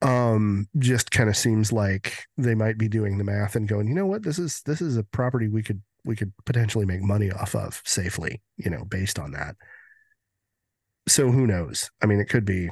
Um, 0.00 0.68
just 0.78 1.10
kind 1.10 1.28
of 1.28 1.36
seems 1.36 1.72
like 1.72 2.24
they 2.36 2.54
might 2.54 2.78
be 2.78 2.88
doing 2.88 3.18
the 3.18 3.24
math 3.24 3.56
and 3.56 3.66
going, 3.66 3.88
you 3.88 3.94
know 3.94 4.06
what, 4.06 4.22
this 4.22 4.38
is 4.38 4.62
this 4.64 4.80
is 4.80 4.96
a 4.96 5.02
property 5.02 5.48
we 5.48 5.62
could 5.62 5.82
we 6.04 6.14
could 6.14 6.32
potentially 6.46 6.86
make 6.86 7.02
money 7.02 7.32
off 7.32 7.56
of 7.56 7.82
safely, 7.84 8.40
you 8.56 8.70
know, 8.70 8.84
based 8.84 9.18
on 9.18 9.32
that. 9.32 9.56
So 11.08 11.30
who 11.32 11.46
knows? 11.46 11.90
I 12.02 12.06
mean, 12.06 12.20
it 12.20 12.28
could 12.28 12.44
be 12.44 12.70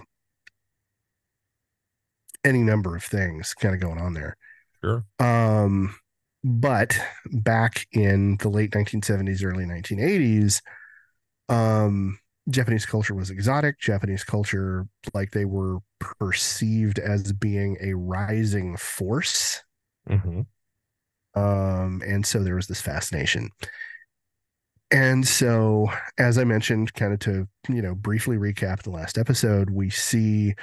any 2.44 2.62
number 2.62 2.96
of 2.96 3.04
things 3.04 3.54
kind 3.54 3.74
of 3.74 3.80
going 3.80 3.98
on 3.98 4.14
there. 4.14 4.36
Sure. 4.82 5.04
Um, 5.18 5.94
but 6.44 6.96
back 7.32 7.86
in 7.92 8.36
the 8.38 8.48
late 8.48 8.74
1970s, 8.74 9.42
early 9.44 9.66
1980s, 9.66 10.62
um, 11.48 12.18
Japanese 12.50 12.86
culture 12.86 13.14
was 13.14 13.30
exotic. 13.30 13.78
Japanese 13.80 14.24
culture, 14.24 14.86
like 15.14 15.32
they 15.32 15.44
were 15.44 15.78
perceived 16.00 16.98
as 16.98 17.32
being 17.32 17.76
a 17.80 17.94
rising 17.94 18.76
force. 18.76 19.62
hmm 20.08 20.40
Um, 21.34 22.02
and 22.06 22.24
so 22.24 22.42
there 22.42 22.54
was 22.54 22.66
this 22.66 22.80
fascination. 22.80 23.50
And 24.92 25.26
so, 25.26 25.88
as 26.16 26.38
I 26.38 26.44
mentioned, 26.44 26.94
kind 26.94 27.12
of 27.12 27.18
to, 27.20 27.48
you 27.68 27.82
know, 27.82 27.94
briefly 27.94 28.36
recap 28.36 28.82
the 28.82 28.90
last 28.90 29.18
episode, 29.18 29.70
we 29.70 29.90
see, 29.90 30.54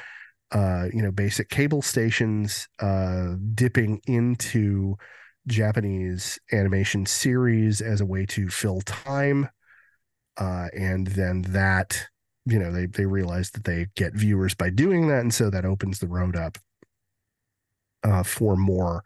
uh, 0.54 0.88
you 0.94 1.02
know, 1.02 1.12
basic 1.12 1.50
cable 1.50 1.82
stations 1.82 2.68
uh, 2.80 3.36
dipping 3.56 4.00
into 4.06 4.96
Japanese 5.48 6.40
animation 6.52 7.06
series 7.06 7.82
as 7.82 8.00
a 8.02 8.06
way 8.06 8.26
to 8.26 8.50
fill 8.50 8.82
time. 8.82 9.50
Uh, 10.38 10.68
and 10.78 11.08
then 11.08 11.42
that, 11.42 12.08
you 12.46 12.60
know, 12.60 12.72
they, 12.72 12.86
they 12.86 13.06
realize 13.06 13.52
that 13.52 13.64
they 13.64 13.88
get 13.96 14.14
viewers 14.14 14.54
by 14.54 14.70
doing 14.70 15.08
that. 15.08 15.22
And 15.22 15.34
so 15.34 15.50
that 15.50 15.66
opens 15.66 16.00
the 16.00 16.08
road 16.08 16.36
up 16.36 16.58
uh, 18.04 18.24
for 18.24 18.56
more 18.56 19.04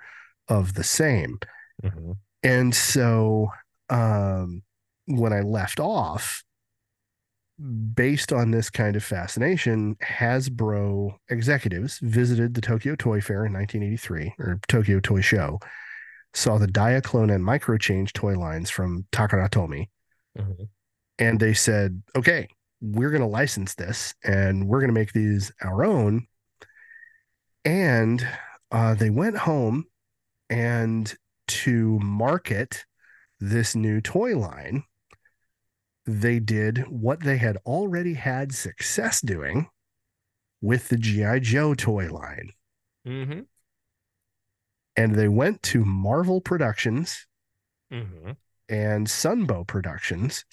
of 0.48 0.74
the 0.74 0.84
same. 0.84 1.40
hmm 1.82 2.14
And 2.44 2.76
so 2.76 3.50
um, 3.90 4.64
when 5.06 5.34
I 5.34 5.42
left 5.42 5.80
off, 5.80 6.44
based 7.94 8.32
on 8.32 8.52
this 8.52 8.70
kind 8.70 8.96
of 8.96 9.04
fascination, 9.04 9.96
Hasbro 9.96 11.16
executives 11.30 12.00
visited 12.00 12.54
the 12.54 12.62
Tokyo 12.62 12.96
Toy 12.96 13.22
Fair 13.22 13.46
in 13.46 13.54
1983 13.54 14.36
or 14.40 14.60
Tokyo 14.68 15.00
Toy 15.00 15.22
Show, 15.22 15.60
saw 16.34 16.58
the 16.58 16.68
Diaclone 16.68 17.34
and 17.34 17.44
Microchange 17.44 18.14
toy 18.14 18.38
lines 18.38 18.70
from 18.70 19.06
Takara 19.12 19.50
Tomy, 19.50 19.90
hmm 20.38 20.64
and 21.20 21.40
they 21.40 21.54
said, 21.54 22.02
okay, 22.16 22.48
we're 22.82 23.10
going 23.10 23.22
to 23.22 23.28
license 23.28 23.76
this 23.76 24.14
and 24.24 24.68
we're 24.68 24.80
going 24.80 24.90
to 24.90 25.00
make 25.00 25.14
these 25.14 25.52
our 25.64 25.84
own. 25.84 26.28
And 27.66 28.28
uh, 28.72 28.94
they 28.94 29.10
went 29.10 29.38
home 29.38 29.86
and 30.50 31.14
to 31.48 32.00
market 32.00 32.86
this 33.40 33.76
new 33.76 34.02
toy 34.02 34.38
line, 34.38 34.84
they 36.08 36.40
did 36.40 36.80
what 36.88 37.22
they 37.22 37.38
had 37.38 37.58
already 37.66 38.16
had 38.16 38.54
success 38.54 39.22
doing 39.22 39.70
with 40.62 40.90
the 40.90 40.98
G.I. 40.98 41.40
Joe 41.40 41.74
toy 41.76 42.10
line. 42.12 42.52
hmm 43.06 43.42
And 44.96 45.16
they 45.16 45.28
went 45.28 45.62
to 45.64 45.86
Marvel 45.86 46.42
Productions 46.42 47.28
hmm 47.92 48.32
and 48.70 49.08
Sunbow 49.08 49.66
Productions 49.66 50.44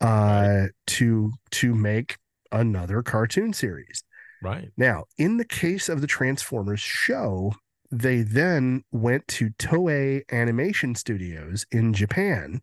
uh, 0.00 0.66
to 0.88 1.32
to 1.52 1.74
make 1.74 2.18
another 2.52 3.02
cartoon 3.02 3.52
series. 3.52 4.02
Right. 4.42 4.70
Now, 4.76 5.04
in 5.18 5.38
the 5.38 5.44
case 5.44 5.88
of 5.88 6.00
the 6.00 6.06
Transformers 6.06 6.80
show, 6.80 7.52
they 7.90 8.22
then 8.22 8.84
went 8.92 9.26
to 9.28 9.50
Toei 9.58 10.22
Animation 10.30 10.94
Studios 10.94 11.66
in 11.70 11.92
Japan, 11.94 12.60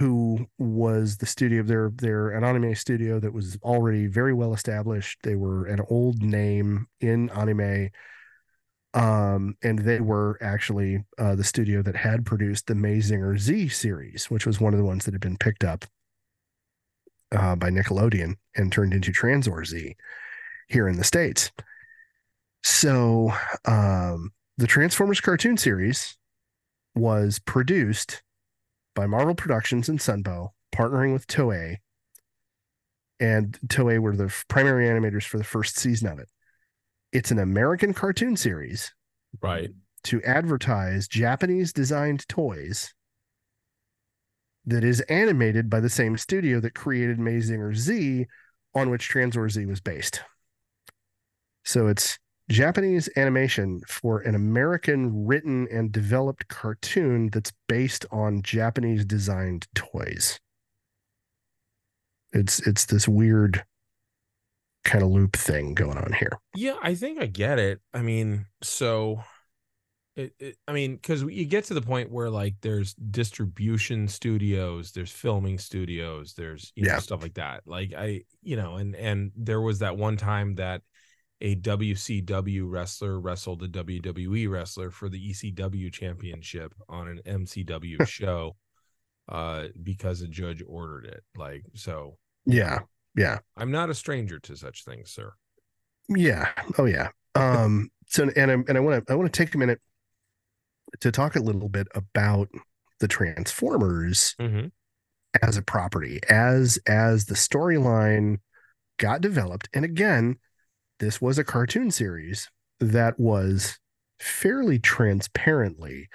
who 0.00 0.46
was 0.58 1.18
the 1.18 1.26
studio. 1.26 1.62
They're 1.62 1.92
they're 1.94 2.30
an 2.30 2.42
anime 2.42 2.74
studio 2.74 3.20
that 3.20 3.34
was 3.34 3.58
already 3.62 4.06
very 4.06 4.32
well 4.32 4.54
established. 4.54 5.18
They 5.22 5.36
were 5.36 5.66
an 5.66 5.82
old 5.90 6.22
name 6.22 6.86
in 7.00 7.28
anime. 7.30 7.90
Um, 8.94 9.56
and 9.62 9.78
they 9.78 10.00
were 10.00 10.38
actually 10.40 11.04
uh, 11.18 11.34
the 11.34 11.44
studio 11.44 11.82
that 11.82 11.94
had 11.94 12.24
produced 12.24 12.66
the 12.66 12.74
Mazinger 12.74 13.38
Z 13.38 13.68
series, 13.68 14.30
which 14.30 14.46
was 14.46 14.58
one 14.58 14.72
of 14.72 14.78
the 14.78 14.86
ones 14.86 15.04
that 15.04 15.12
had 15.12 15.20
been 15.20 15.36
picked 15.36 15.64
up 15.64 15.84
uh, 17.30 17.54
by 17.54 17.68
Nickelodeon 17.68 18.36
and 18.56 18.72
turned 18.72 18.94
into 18.94 19.12
Tranzor 19.12 19.66
Z 19.66 19.96
here 20.68 20.88
in 20.88 20.96
the 20.96 21.04
States. 21.04 21.52
So 22.62 23.34
um, 23.66 24.30
the 24.56 24.66
Transformers 24.66 25.20
cartoon 25.20 25.58
series 25.58 26.16
was 26.94 27.38
produced 27.38 28.22
by 28.94 29.06
Marvel 29.06 29.34
Productions 29.34 29.88
and 29.88 29.98
Sunbow, 29.98 30.48
partnering 30.74 31.12
with 31.12 31.26
Toei. 31.26 31.76
And 33.18 33.58
Toei 33.66 33.98
were 33.98 34.16
the 34.16 34.34
primary 34.48 34.86
animators 34.86 35.24
for 35.24 35.38
the 35.38 35.44
first 35.44 35.78
season 35.78 36.08
of 36.08 36.18
it. 36.18 36.28
It's 37.12 37.30
an 37.30 37.38
American 37.38 37.92
cartoon 37.92 38.36
series 38.36 38.92
Right. 39.42 39.70
to 40.04 40.22
advertise 40.22 41.08
Japanese 41.08 41.72
designed 41.72 42.26
toys 42.28 42.94
that 44.64 44.84
is 44.84 45.00
animated 45.02 45.68
by 45.68 45.80
the 45.80 45.90
same 45.90 46.16
studio 46.16 46.60
that 46.60 46.74
created 46.74 47.18
Mazinger 47.18 47.74
Z, 47.74 48.26
on 48.74 48.90
which 48.90 49.10
Tranzor 49.10 49.50
Z 49.50 49.66
was 49.66 49.80
based. 49.80 50.22
So 51.64 51.88
it's 51.88 52.18
Japanese 52.50 53.08
animation 53.16 53.80
for 53.86 54.20
an 54.20 54.34
American 54.34 55.24
written 55.24 55.66
and 55.70 55.90
developed 55.90 56.48
cartoon 56.48 57.30
that's 57.30 57.52
based 57.66 58.04
on 58.10 58.42
Japanese 58.42 59.06
designed 59.06 59.68
toys. 59.74 60.38
It's 62.32 62.58
it's 62.66 62.86
this 62.86 63.06
weird 63.08 63.64
kind 64.84 65.02
of 65.04 65.10
loop 65.10 65.36
thing 65.36 65.74
going 65.74 65.98
on 65.98 66.12
here. 66.12 66.38
Yeah, 66.54 66.76
I 66.82 66.94
think 66.94 67.20
I 67.20 67.26
get 67.26 67.58
it. 67.58 67.80
I 67.94 68.02
mean, 68.02 68.46
so 68.62 69.22
it, 70.16 70.34
it 70.38 70.58
I 70.68 70.72
mean, 70.72 70.96
because 70.96 71.22
you 71.22 71.46
get 71.46 71.64
to 71.66 71.74
the 71.74 71.82
point 71.82 72.10
where 72.12 72.30
like 72.30 72.56
there's 72.62 72.94
distribution 72.94 74.08
studios, 74.08 74.92
there's 74.92 75.12
filming 75.12 75.58
studios, 75.58 76.34
there's 76.34 76.72
you 76.76 76.86
know 76.86 76.96
Yeah. 76.96 76.98
stuff 76.98 77.22
like 77.22 77.34
that. 77.34 77.62
Like 77.66 77.94
I, 77.96 78.22
you 78.42 78.56
know, 78.56 78.76
and 78.76 78.96
and 78.96 79.32
there 79.36 79.60
was 79.60 79.80
that 79.80 79.96
one 79.96 80.16
time 80.16 80.56
that 80.56 80.82
a 81.40 81.56
WCW 81.56 82.62
wrestler 82.66 83.18
wrestled 83.20 83.62
a 83.62 83.68
WWE 83.68 84.48
wrestler 84.50 84.90
for 84.90 85.08
the 85.08 85.30
ECW 85.30 85.92
championship 85.92 86.74
on 86.88 87.08
an 87.08 87.20
MCW 87.26 88.06
show 88.06 88.56
uh 89.28 89.68
because 89.82 90.20
a 90.22 90.28
judge 90.28 90.62
ordered 90.66 91.06
it. 91.06 91.22
Like 91.36 91.64
so 91.74 92.18
Yeah. 92.46 92.80
Yeah. 93.16 93.38
I'm 93.56 93.70
not 93.70 93.90
a 93.90 93.94
stranger 93.94 94.38
to 94.40 94.56
such 94.56 94.84
things, 94.84 95.10
sir. 95.10 95.32
Yeah. 96.08 96.48
Oh 96.78 96.84
yeah. 96.86 97.08
Um 97.34 97.90
so 98.06 98.28
and 98.36 98.50
I 98.50 98.54
and 98.54 98.76
I 98.76 98.80
want 98.80 99.06
to 99.06 99.12
I 99.12 99.16
want 99.16 99.32
to 99.32 99.44
take 99.44 99.54
a 99.54 99.58
minute 99.58 99.80
to 101.00 101.12
talk 101.12 101.36
a 101.36 101.40
little 101.40 101.68
bit 101.68 101.86
about 101.94 102.48
the 102.98 103.08
Transformers 103.08 104.34
Mm-hmm. 104.40 104.66
as 105.42 105.56
a 105.56 105.62
property 105.62 106.18
as 106.28 106.78
as 106.86 107.26
the 107.26 107.34
storyline 107.36 108.38
got 108.98 109.20
developed 109.20 109.68
and 109.72 109.84
again 109.84 110.36
this 111.00 111.20
was 111.20 111.38
a 111.38 111.44
cartoon 111.44 111.90
series 111.90 112.48
that 112.78 113.18
was 113.18 113.78
fairly 114.20 114.78
transparently 114.78 116.08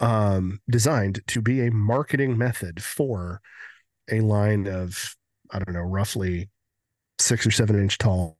um 0.00 0.60
designed 0.70 1.20
to 1.26 1.40
be 1.40 1.66
a 1.66 1.70
marketing 1.72 2.36
method 2.38 2.82
for 2.82 3.40
a 4.10 4.20
line 4.20 4.66
of 4.68 5.16
i 5.50 5.58
don't 5.58 5.74
know 5.74 5.80
roughly 5.80 6.48
six 7.18 7.46
or 7.46 7.50
seven 7.50 7.78
inch 7.80 7.98
tall 7.98 8.38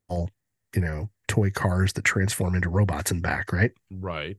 you 0.75 0.81
know 0.83 1.09
toy 1.29 1.51
cars 1.51 1.93
that 1.95 2.05
transform 2.05 2.55
into 2.55 2.69
robots 2.69 3.11
and 3.11 3.23
back 3.23 3.53
right 3.53 3.73
Right. 3.91 4.37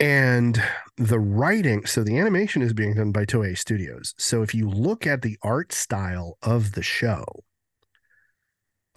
and 0.00 0.62
the 0.96 1.18
writing 1.18 1.84
so 1.86 2.02
the 2.02 2.18
animation 2.18 2.62
is 2.62 2.72
being 2.72 2.94
done 2.94 3.12
by 3.12 3.24
toei 3.24 3.56
studios 3.56 4.14
so 4.18 4.42
if 4.42 4.54
you 4.54 4.68
look 4.68 5.06
at 5.06 5.22
the 5.22 5.36
art 5.42 5.72
style 5.72 6.38
of 6.42 6.72
the 6.72 6.82
show 6.82 7.24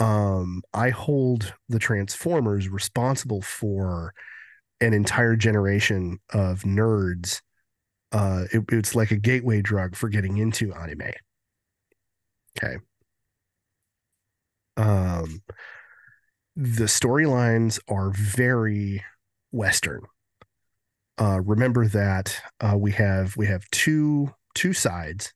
um 0.01 0.61
i 0.73 0.89
hold 0.89 1.53
the 1.69 1.79
transformers 1.79 2.67
responsible 2.67 3.41
for 3.41 4.13
an 4.81 4.93
entire 4.93 5.35
generation 5.35 6.19
of 6.33 6.63
nerds 6.63 7.41
uh 8.11 8.45
it- 8.51 8.65
it's 8.69 8.95
like 8.95 9.11
a 9.11 9.17
gateway 9.17 9.61
drug 9.61 9.95
for 9.95 10.09
getting 10.09 10.37
into 10.37 10.73
anime 10.73 11.11
okay 12.57 12.77
um 14.77 15.41
the 16.55 16.85
storylines 16.85 17.79
are 17.87 18.11
very 18.11 19.03
Western. 19.51 20.01
Uh, 21.19 21.39
remember 21.41 21.87
that 21.87 22.41
uh, 22.59 22.75
we 22.77 22.91
have 22.91 23.35
we 23.37 23.47
have 23.47 23.69
two 23.71 24.33
two 24.53 24.73
sides. 24.73 25.33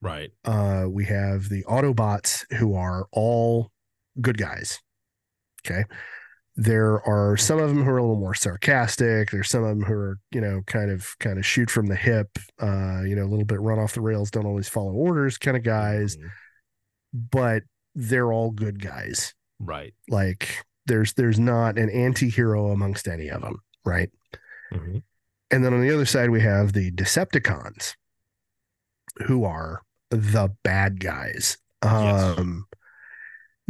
Right. 0.00 0.30
Uh, 0.44 0.86
we 0.88 1.04
have 1.06 1.48
the 1.48 1.64
Autobots 1.64 2.44
who 2.58 2.74
are 2.74 3.06
all 3.12 3.70
good 4.20 4.38
guys. 4.38 4.78
Okay. 5.66 5.84
There 6.54 7.00
are 7.08 7.36
some 7.38 7.58
of 7.58 7.68
them 7.70 7.82
who 7.82 7.90
are 7.90 7.96
a 7.98 8.02
little 8.02 8.18
more 8.20 8.34
sarcastic. 8.34 9.30
There's 9.30 9.48
some 9.48 9.62
of 9.62 9.70
them 9.70 9.82
who 9.86 9.94
are, 9.94 10.18
you 10.32 10.40
know, 10.42 10.60
kind 10.66 10.90
of 10.90 11.08
kind 11.18 11.38
of 11.38 11.46
shoot 11.46 11.70
from 11.70 11.86
the 11.86 11.96
hip, 11.96 12.28
uh, 12.60 13.02
you 13.02 13.16
know, 13.16 13.22
a 13.24 13.30
little 13.30 13.46
bit 13.46 13.60
run 13.60 13.78
off 13.78 13.94
the 13.94 14.02
rails, 14.02 14.30
don't 14.30 14.44
always 14.44 14.68
follow 14.68 14.92
orders 14.92 15.38
kind 15.38 15.56
of 15.56 15.62
guys, 15.62 16.16
Mhm. 16.16 16.28
but 17.30 17.62
they're 17.94 18.32
all 18.32 18.50
good 18.50 18.82
guys. 18.82 19.34
Right. 19.60 19.94
Like 20.08 20.58
there's 20.86 21.14
there's 21.14 21.38
not 21.38 21.78
an 21.78 21.88
anti-hero 21.88 22.70
amongst 22.70 23.08
any 23.08 23.28
of 23.28 23.40
them, 23.40 23.60
right? 23.86 24.10
Mhm. 24.72 25.02
And 25.50 25.64
then 25.64 25.72
on 25.72 25.80
the 25.80 25.94
other 25.94 26.06
side 26.06 26.28
we 26.30 26.40
have 26.42 26.72
the 26.74 26.90
Decepticons 26.90 27.94
who 29.26 29.44
are 29.44 29.82
the 30.10 30.54
bad 30.64 31.00
guys. 31.00 31.56
Yes. 31.82 32.38
Um 32.38 32.66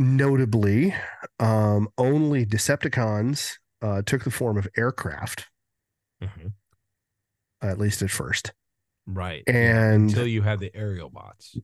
notably, 0.03 0.95
um 1.39 1.89
only 1.99 2.45
Decepticons 2.47 3.55
uh 3.81 4.03
took 4.03 4.25
the 4.25 4.31
form 4.31 4.57
of 4.59 4.69
aircraft, 4.77 5.47
Mhm. 6.23 6.53
at 7.63 7.79
least 7.79 8.03
at 8.03 8.11
first. 8.11 8.53
Right. 9.07 9.43
And- 9.49 10.11
until 10.11 10.27
you 10.27 10.43
had 10.43 10.61
the 10.61 10.71
Aerialbots. 10.71 11.59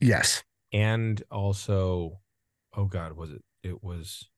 Yes. 0.00 0.42
and 0.72 1.22
also 1.30 2.20
oh 2.76 2.86
god 2.86 3.12
was 3.12 3.30
it 3.30 3.44
it 3.62 3.80
was 3.82 4.28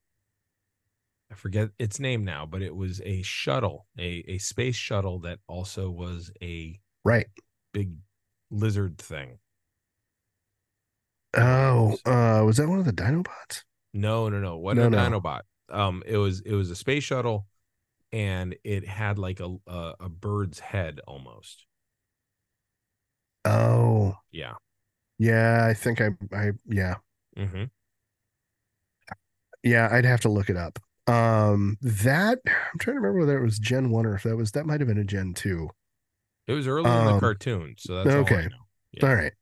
i 1.32 1.34
forget 1.34 1.70
its 1.78 1.98
name 1.98 2.24
now 2.26 2.44
but 2.44 2.60
it 2.60 2.76
was 2.76 3.00
a 3.06 3.22
shuttle 3.22 3.86
a 3.98 4.22
a 4.28 4.36
space 4.38 4.76
shuttle 4.76 5.18
that 5.20 5.38
also 5.48 5.90
was 5.90 6.30
a 6.42 6.78
Right. 7.04 7.26
big 7.72 7.94
lizard 8.50 8.98
thing 8.98 9.38
Oh, 11.36 11.98
uh 12.04 12.42
was 12.44 12.56
that 12.56 12.68
one 12.68 12.78
of 12.80 12.84
the 12.84 12.92
Dinobots? 12.92 13.62
no 13.92 14.28
no 14.28 14.40
no 14.40 14.56
what 14.56 14.78
No, 14.78 14.88
a 14.88 14.88
no. 14.88 14.88
dinobot 14.88 15.42
um 15.70 16.02
it 16.06 16.16
was 16.16 16.40
it 16.40 16.52
was 16.54 16.70
a 16.70 16.76
space 16.76 17.04
shuttle 17.04 17.46
and 18.12 18.56
it 18.64 18.86
had 18.86 19.18
like 19.18 19.40
a 19.40 19.56
a, 19.66 19.94
a 20.00 20.08
bird's 20.08 20.60
head 20.60 21.00
almost 21.06 21.66
Oh, 23.46 24.18
yeah 24.30 24.54
yeah, 25.18 25.66
I 25.68 25.74
think 25.74 26.00
I 26.00 26.10
I 26.32 26.52
yeah. 26.66 26.96
hmm 27.36 27.70
Yeah, 29.62 29.88
I'd 29.90 30.04
have 30.04 30.20
to 30.22 30.28
look 30.28 30.50
it 30.50 30.56
up. 30.56 30.78
Um 31.06 31.76
that 31.82 32.38
I'm 32.46 32.78
trying 32.80 32.96
to 32.96 33.00
remember 33.00 33.20
whether 33.20 33.38
it 33.38 33.44
was 33.44 33.58
Gen 33.58 33.90
1 33.90 34.06
or 34.06 34.14
if 34.16 34.24
that 34.24 34.36
was 34.36 34.52
that 34.52 34.66
might 34.66 34.80
have 34.80 34.88
been 34.88 34.98
a 34.98 35.04
Gen 35.04 35.34
2. 35.34 35.70
it 36.46 36.52
was 36.52 36.66
early 36.66 36.96
in 36.96 37.04
the 37.04 37.14
Um, 37.14 37.14
cartoon 37.14 37.74
so 37.78 37.94
that's 37.94 38.16
all 38.16 38.32
I 38.32 38.42
okay. 38.42 38.48
know. 38.48 38.66
Yeah. 38.92 39.08
All 39.08 39.14
right. 39.14 39.32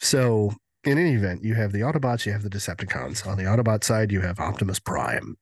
So 0.00 0.52
in 0.86 0.98
any 0.98 1.14
event, 1.14 1.42
you 1.44 1.54
have 1.54 1.72
the 1.72 1.80
Autobots, 1.80 2.24
you 2.26 2.32
have 2.32 2.42
the 2.42 2.50
Decepticons. 2.50 3.26
On 3.26 3.36
the 3.36 3.44
Autobot 3.44 3.84
side, 3.84 4.12
you 4.12 4.20
have 4.20 4.38
Optimus 4.40 4.78
Prime 4.78 5.36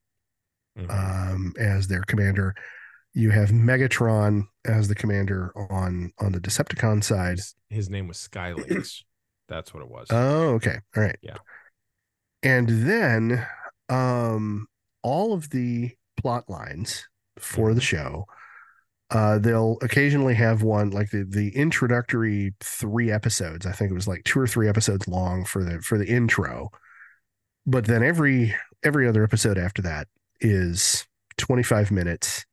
Mhm. 0.78 0.90
um, 0.90 1.52
as 1.58 1.86
their 1.86 2.02
commander. 2.02 2.54
You 3.12 3.30
have 3.30 3.50
Megatron 3.50 4.42
as 4.64 4.88
the 4.88 4.94
commander 4.96 5.52
on 5.70 6.12
on 6.18 6.32
the 6.32 6.40
Decepticon 6.40 7.04
side. 7.04 7.36
his, 7.38 7.54
his 7.68 7.90
name 7.90 8.08
was 8.08 8.18
Sky 8.18 8.52
Lynx. 8.52 9.04
That's 9.48 9.72
what 9.72 9.82
it 9.84 9.88
was. 9.90 10.08
Oh, 10.10 10.54
okay. 10.54 10.78
All 10.96 11.02
right. 11.02 11.18
Yeah. 11.22 11.36
And 12.42 12.68
then 12.68 13.46
um 13.88 14.66
all 15.02 15.32
of 15.34 15.50
the 15.50 15.92
plot 16.20 16.48
lines 16.48 17.06
for 17.38 17.74
the 17.74 17.80
Mhm. 17.80 17.84
show 17.84 18.24
uh 19.14 19.38
they'll 19.38 19.78
occasionally 19.82 20.34
have 20.34 20.62
one 20.64 20.90
like 20.90 21.10
the 21.12 21.24
the 21.24 21.56
introductory 21.56 22.54
3 22.60 23.12
episodes. 23.12 23.66
I 23.66 23.72
think 23.72 23.92
it 23.92 23.94
was 23.94 24.08
like 24.08 24.24
2 24.24 24.40
or 24.40 24.48
3 24.48 24.68
episodes 24.68 25.08
long 25.08 25.46
for 25.46 25.64
the 25.64 25.82
for 25.82 25.98
the 25.98 26.08
intro. 26.08 26.70
But 27.66 27.86
then 27.86 28.02
every 28.02 28.54
every 28.84 29.08
other 29.08 29.24
episode 29.24 29.58
after 29.58 29.82
that 29.82 30.08
is 30.40 31.06
25 31.38 31.90
minutes 31.90 32.44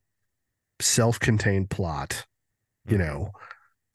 self-contained 0.80 1.70
plot 1.70 2.26
you 2.88 2.98
Mhm. 2.98 3.00
know 3.00 3.32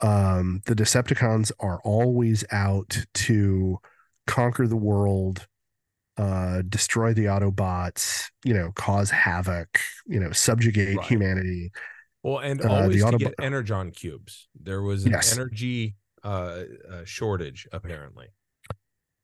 um 0.01 0.61
the 0.65 0.75
decepticons 0.75 1.51
are 1.59 1.79
always 1.83 2.45
out 2.51 3.05
to 3.13 3.79
conquer 4.27 4.67
the 4.67 4.77
world 4.77 5.47
uh 6.17 6.61
destroy 6.69 7.13
the 7.13 7.25
autobots 7.25 8.25
you 8.45 8.53
know 8.53 8.71
cause 8.75 9.11
havoc 9.11 9.79
you 10.07 10.19
know 10.19 10.31
subjugate 10.31 10.97
Right. 10.97 11.05
humanity 11.05 11.71
Well, 12.23 12.39
and 12.39 12.61
Uh, 12.61 12.67
always 12.69 13.03
to 13.05 13.17
get 13.17 13.35
energon 13.39 13.91
cubes. 13.91 14.47
There 14.59 14.81
was 14.81 15.05
an 15.05 15.11
Yes. 15.11 15.33
energy 15.33 15.95
uh, 16.23 16.63
uh 16.89 17.05
shortage 17.05 17.67
apparently. 17.71 18.27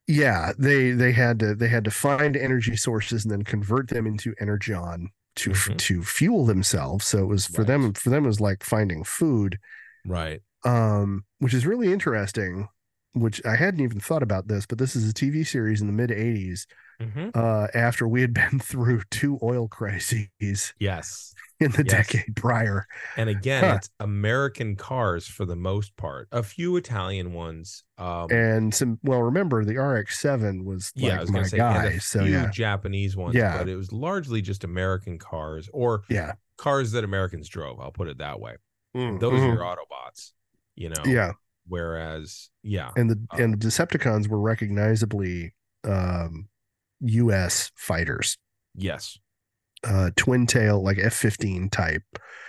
yeah 0.07 0.51
they 0.57 0.91
they 0.91 1.11
had 1.11 1.39
to 1.39 1.55
they 1.55 1.67
had 1.69 1.83
to 1.85 1.91
find 1.91 2.35
energy 2.37 2.75
sources 2.75 3.23
and 3.23 3.31
then 3.31 3.43
convert 3.43 3.87
them 3.89 4.05
into 4.05 4.33
energon 4.39 5.09
to 5.37 5.51
f 5.51 5.67
Mhm. 5.69 5.77
to 5.77 6.03
fuel 6.03 6.45
themselves 6.45 7.05
so 7.07 7.19
it 7.23 7.25
was 7.27 7.45
for 7.47 7.63
them 7.63 7.93
for 7.93 8.09
them 8.09 8.23
it 8.25 8.27
was 8.27 8.41
like 8.41 8.63
finding 8.63 9.03
food 9.03 9.57
Right. 10.05 10.41
um, 10.65 11.23
which 11.39 11.53
is 11.53 11.65
really 11.65 11.91
interesting. 11.91 12.67
Which 13.13 13.45
I 13.45 13.55
hadn't 13.55 13.81
even 13.81 13.99
thought 13.99 14.23
about 14.23 14.47
this, 14.47 14.65
but 14.65 14.77
this 14.79 14.95
is 14.95 15.07
a 15.07 15.13
TV 15.13 15.43
series 15.45 15.81
in 15.81 15.87
the 15.87 15.93
mid 15.93 16.09
'80s. 16.09 16.65
Hmm 16.99 17.29
Uh, 17.33 17.67
after 17.73 18.07
we 18.07 18.21
had 18.21 18.33
been 18.33 18.59
through 18.61 19.01
two 19.09 19.39
oil 19.41 19.67
crises 19.67 20.73
Yes. 20.79 21.33
in 21.59 21.71
the 21.71 21.83
Yes. 21.83 22.07
decade 22.07 22.35
prior. 22.35 22.87
And 23.17 23.29
again, 23.29 23.63
Huh. 23.65 23.75
it's 23.77 23.89
American 23.99 24.75
cars 24.75 25.27
for 25.27 25.45
the 25.45 25.55
most 25.55 25.95
part. 25.97 26.27
A 26.31 26.43
few 26.43 26.75
Italian 26.77 27.33
ones. 27.33 27.83
Um 27.97 28.31
And 28.31 28.73
some, 28.73 28.99
well, 29.03 29.21
remember 29.21 29.63
the 29.65 29.77
RX-7 29.77 30.63
was 30.65 30.91
like 30.95 31.03
yeah, 31.11 31.21
was 31.21 31.31
my 31.31 31.43
say 31.43 31.57
guy. 31.57 31.85
a 31.85 31.99
So 31.99 32.19
few 32.19 32.31
yeah, 32.31 32.49
Japanese 32.51 33.15
ones, 33.15 33.35
Yeah. 33.35 33.57
but 33.59 33.67
it 33.69 33.75
was 33.75 33.91
largely 33.91 34.41
just 34.41 34.63
American 34.63 35.17
cars 35.19 35.69
or 35.73 36.03
yeah, 36.09 36.33
cars 36.57 36.91
that 36.91 37.03
Americans 37.03 37.47
drove. 37.49 37.79
I'll 37.79 37.91
put 37.91 38.07
it 38.07 38.17
that 38.19 38.39
way. 38.39 38.57
Mm, 38.95 39.19
Those 39.19 39.41
mhm. 39.41 39.49
are 39.49 39.53
your 39.53 39.63
Autobots, 39.63 40.31
you 40.75 40.89
know. 40.89 41.03
yeah. 41.05 41.31
Whereas, 41.67 42.49
yeah, 42.61 42.91
And 42.97 43.09
the 43.09 43.19
Uh, 43.31 43.37
and 43.39 43.53
the 43.53 43.67
Decepticons 43.67 44.27
were 44.27 44.39
recognizably 44.39 45.53
um, 45.85 46.47
U.S. 47.03 47.71
fighters, 47.75 48.37
yes, 48.75 49.17
uh, 49.83 50.09
twin 50.15 50.45
tail 50.47 50.81
like 50.83 50.97
F-15 50.97 51.71
type. 51.71 52.03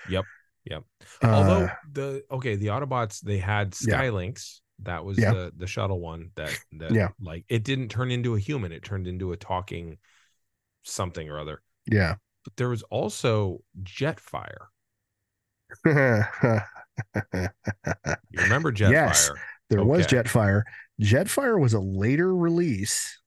Yep, 0.09 0.25
yep. 0.65 0.83
Uh, 1.23 1.27
Although 1.29 1.71
the 1.93 2.25
okay, 2.31 2.57
the 2.57 2.69
Autobots 2.69 3.21
they 3.21 3.39
had 3.39 3.75
Yeah. 3.81 3.97
Sky 3.97 4.09
Lynx. 4.11 4.61
That 4.83 5.05
was 5.05 5.19
Yeah. 5.19 5.33
the 5.33 5.53
the 5.57 5.67
shuttle 5.67 6.01
one 6.01 6.31
that 6.35 6.51
that 6.79 6.91
Yeah. 6.93 7.09
like 7.21 7.45
it 7.49 7.63
didn't 7.65 7.89
turn 7.91 8.11
into 8.11 8.35
a 8.35 8.39
human. 8.41 8.73
It 8.73 8.83
turned 8.83 9.07
into 9.07 9.33
a 9.33 9.37
talking 9.37 9.99
something 10.83 11.29
or 11.29 11.39
other. 11.39 11.63
yeah. 11.91 12.17
But 12.45 12.57
there 12.57 12.69
was 12.69 12.83
also 12.85 13.61
Jetfire. 13.83 14.67
You 17.25 18.41
remember 18.43 18.73
Jetfire? 18.73 18.91
Yes. 18.93 19.31
There 19.71 19.85
was 19.85 20.07
Jetfire. 20.07 20.63
Jetfire 21.01 21.59
was 21.61 21.73
a 21.75 21.81
later 21.81 22.35
release. 22.37 23.21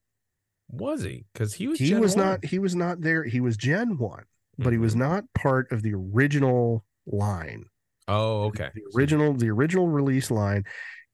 Was 0.69 1.01
he? 1.03 1.25
Because 1.33 1.53
he 1.53 1.67
was. 1.67 1.79
he 1.79 1.89
Gen 1.89 1.99
was 2.01 2.15
1. 2.15 2.25
not 2.25 2.45
he 2.45 2.59
was 2.59 2.75
not 2.75 3.01
there. 3.01 3.23
He 3.23 3.39
was 3.39 3.55
Gen 3.57 3.97
1, 3.97 4.23
but 4.57 4.73
he 4.73 4.79
was 4.79 4.95
Mhm. 4.95 4.99
not 4.99 5.23
part 5.33 5.71
of 5.71 5.81
the 5.81 5.93
original 5.93 6.83
line. 7.05 7.65
Oh, 8.07 8.43
okay. 8.45 8.69
The 8.75 8.83
original 8.95 9.33
the 9.33 9.49
original 9.49 9.87
release 9.87 10.29
line 10.31 10.63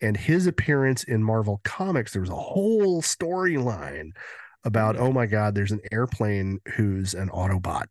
and 0.02 0.18
his 0.18 0.48
appearance 0.48 1.04
in 1.04 1.24
Marvel 1.24 1.62
Comics 1.63 2.13
there 2.13 2.22
was 2.22 2.30
a 2.30 2.36
whole 2.36 3.02
storyline 3.02 4.10
about 4.63 4.96
Mhm. 4.96 5.00
oh 5.02 5.12
my 5.12 5.26
god, 5.28 5.56
there's 5.56 5.72
an 5.72 5.82
airplane 5.92 6.60
who's 6.76 7.13
an 7.13 7.30
Autobot 7.30 7.86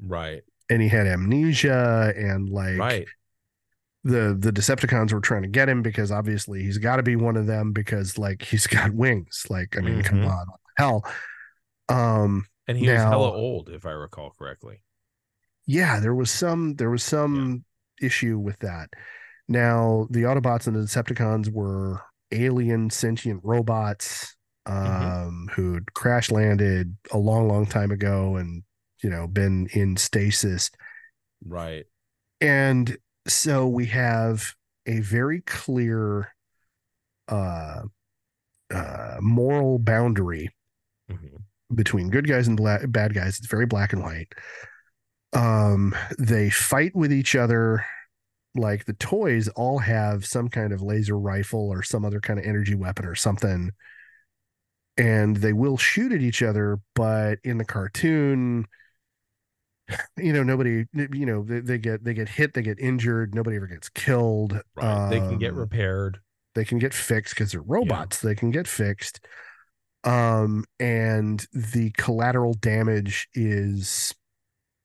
Right. 0.00 0.42
and 0.70 0.80
he 0.82 0.88
had 0.88 1.06
amnesia 1.06 2.12
and 2.16 2.48
like 2.48 2.78
Right. 2.78 3.08
The 4.04 4.36
the 4.38 4.52
Decepticons 4.52 5.12
were 5.12 5.20
trying 5.20 5.42
to 5.42 5.48
get 5.48 5.68
him 5.68 5.82
because 5.82 6.10
obviously 6.12 6.62
he's 6.62 6.78
got 6.78 6.96
to 6.96 7.02
be 7.02 7.16
one 7.16 7.36
of 7.36 7.46
them 7.46 7.72
because 7.72 8.16
like 8.18 8.42
he's 8.42 8.66
got 8.78 8.92
wings. 8.92 9.44
Like 9.50 9.76
I 9.76 9.80
mean, 9.80 10.02
come 10.02 10.20
Mhm. 10.22 10.30
on, 10.30 10.46
hell. 10.76 11.04
Um, 11.88 12.46
And 12.66 12.76
he 12.78 12.88
was 12.88 13.00
hella 13.00 13.32
old, 13.32 13.70
if 13.70 13.86
I 13.86 13.90
recall 13.92 14.30
correctly. 14.38 14.82
yeah, 15.66 16.00
there 16.00 16.14
was 16.14 16.30
some 16.30 16.74
there 16.76 16.90
was 16.90 17.02
some 17.02 17.64
issue 18.00 18.38
with 18.38 18.58
that. 18.60 18.90
Now 19.48 20.06
the 20.10 20.22
Autobots 20.22 20.66
and 20.66 20.76
the 20.76 20.80
Decepticons 20.80 21.50
were 21.52 22.00
alien 22.30 22.90
sentient 22.90 23.40
robots 23.42 24.36
um 24.66 25.48
Mhm. 25.48 25.50
who'd 25.54 25.94
crash 25.94 26.30
landed 26.30 26.94
a 27.10 27.18
long, 27.18 27.48
long 27.48 27.64
time 27.66 27.90
ago 27.90 28.36
and 28.36 28.62
you 29.02 29.08
know 29.10 29.26
been 29.26 29.66
in 29.72 29.96
stasis. 29.96 30.70
Right. 31.44 31.86
and 32.40 32.96
so 33.28 33.68
we 33.68 33.86
have 33.86 34.54
a 34.86 35.00
very 35.00 35.40
clear 35.42 36.34
uh 37.28 37.82
uh 38.72 39.16
moral 39.20 39.78
boundary 39.78 40.54
Mhm. 41.10 41.42
between 41.74 42.10
good 42.10 42.26
guys 42.28 42.48
and 42.48 42.56
black, 42.56 42.82
bad 42.88 43.14
guys. 43.14 43.38
It's 43.38 43.46
very 43.48 43.66
black 43.66 43.92
and 43.92 44.02
white. 44.02 44.32
Um, 45.32 45.94
they 46.18 46.50
fight 46.50 46.94
with 46.94 47.12
each 47.12 47.34
other. 47.36 47.84
Like 48.54 48.86
the 48.86 48.94
toys 48.94 49.48
all 49.48 49.78
have 49.78 50.26
some 50.26 50.48
kind 50.48 50.72
of 50.72 50.82
laser 50.82 51.18
rifle 51.18 51.68
or 51.68 51.82
some 51.82 52.04
other 52.04 52.20
kind 52.20 52.38
of 52.38 52.46
energy 52.46 52.74
weapon 52.74 53.04
or 53.06 53.14
something. 53.14 53.70
And 54.96 55.36
they 55.36 55.52
will 55.52 55.76
shoot 55.76 56.12
at 56.12 56.22
each 56.22 56.42
other, 56.42 56.80
but 56.94 57.38
in 57.44 57.58
the 57.58 57.64
cartoon, 57.64 58.66
you 60.16 60.32
know, 60.32 60.42
nobody, 60.42 60.84
you 60.94 61.26
know, 61.26 61.42
they, 61.44 61.60
they 61.60 61.78
get 61.78 62.04
they 62.04 62.14
get 62.14 62.28
hit, 62.28 62.54
they 62.54 62.62
get 62.62 62.78
injured, 62.78 63.34
nobody 63.34 63.56
ever 63.56 63.66
gets 63.66 63.88
killed. 63.88 64.60
Right. 64.76 65.10
they 65.10 65.18
can 65.18 65.38
get 65.38 65.50
Um, 65.52 65.58
repaired. 65.58 66.20
they 66.54 66.64
can 66.64 66.78
get 66.78 66.94
fixed 66.94 67.34
because 67.34 67.52
they're 67.52 67.62
robots 67.62 68.20
they 68.20 68.34
can 68.34 68.50
get 68.50 68.66
fixed 68.66 69.20
um 70.04 70.64
and 70.80 71.46
the 71.52 71.90
collateral 71.96 72.54
damage 72.54 73.28
is 73.34 74.14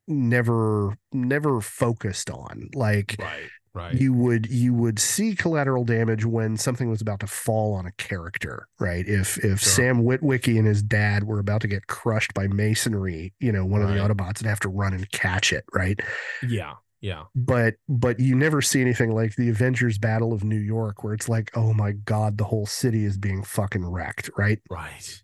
never 0.07 0.97
never 1.11 1.61
focused 1.61 2.29
on 2.29 2.69
like 2.75 3.15
Right. 3.19 3.49
Right. 3.75 3.95
you 3.99 4.13
would 4.13 4.51
you 4.51 4.71
would 4.73 4.99
see 4.99 5.33
collateral 5.35 5.83
damage 5.83 6.25
when 6.25 6.57
something 6.57 6.89
was 6.91 7.01
about 7.01 7.19
to 7.21 7.27
fall 7.27 7.73
on 7.73 7.87
a 7.87 7.91
character 7.93 8.67
right 8.79 9.07
if 9.07 9.37
if 9.39 9.59
Sure. 9.59 9.73
sam 9.73 10.03
witwicky 10.03 10.59
and 10.59 10.67
his 10.67 10.83
dad 10.83 11.23
were 11.23 11.39
about 11.39 11.61
to 11.61 11.67
get 11.67 11.87
crushed 11.87 12.35
by 12.35 12.47
masonry 12.47 13.33
you 13.39 13.51
know 13.51 13.65
one 13.65 13.81
of 13.81 13.87
the 13.89 13.95
autobots 13.95 14.39
would 14.41 14.47
have 14.47 14.59
to 14.59 14.69
run 14.69 14.93
and 14.93 15.09
catch 15.11 15.51
it 15.51 15.65
right 15.73 15.99
yeah. 16.47 16.73
Yeah. 17.01 17.23
but 17.35 17.73
but 17.89 18.19
you 18.19 18.35
never 18.35 18.61
see 18.61 18.79
anything 18.79 19.13
like 19.13 19.35
the 19.35 19.49
Avengers 19.49 19.97
Battle 19.97 20.31
of 20.31 20.43
New 20.45 20.59
York 20.59 21.03
where 21.03 21.13
it's 21.13 21.27
like, 21.27 21.51
oh 21.53 21.73
my 21.73 21.91
god, 21.91 22.37
the 22.37 22.45
whole 22.45 22.65
city 22.65 23.03
is 23.03 23.17
being 23.17 23.43
fucking 23.43 23.85
wrecked, 23.85 24.29
right? 24.37 24.59
Right. 24.69 25.21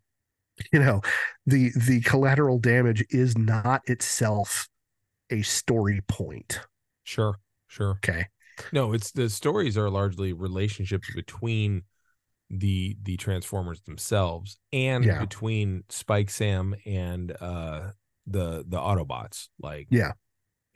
You 0.73 0.79
know, 0.79 0.99
the 1.45 1.71
the 1.77 2.01
collateral 2.01 2.59
damage 2.59 3.05
is 3.11 3.37
not 3.37 3.81
itself 3.87 4.67
a 5.29 5.41
story 5.41 6.01
point. 6.09 6.59
Sure. 7.05 7.39
Sure. 7.69 7.91
Okay. 7.91 8.27
No, 8.73 8.93
it's 8.93 9.11
the 9.11 9.29
stories 9.29 9.77
are 9.77 9.89
largely 9.89 10.33
relationships 10.33 11.09
between 11.13 11.83
the 12.49 12.97
the 13.03 13.15
Transformers 13.17 13.81
themselves 13.81 14.57
and 14.73 15.03
Yeah. 15.05 15.19
between 15.19 15.83
Spike 15.89 16.29
Sam 16.29 16.75
and 16.85 17.31
uh 17.41 17.91
the 18.25 18.63
the 18.67 18.77
Autobots. 18.77 19.49
Like 19.61 19.87
Yeah. 19.91 20.13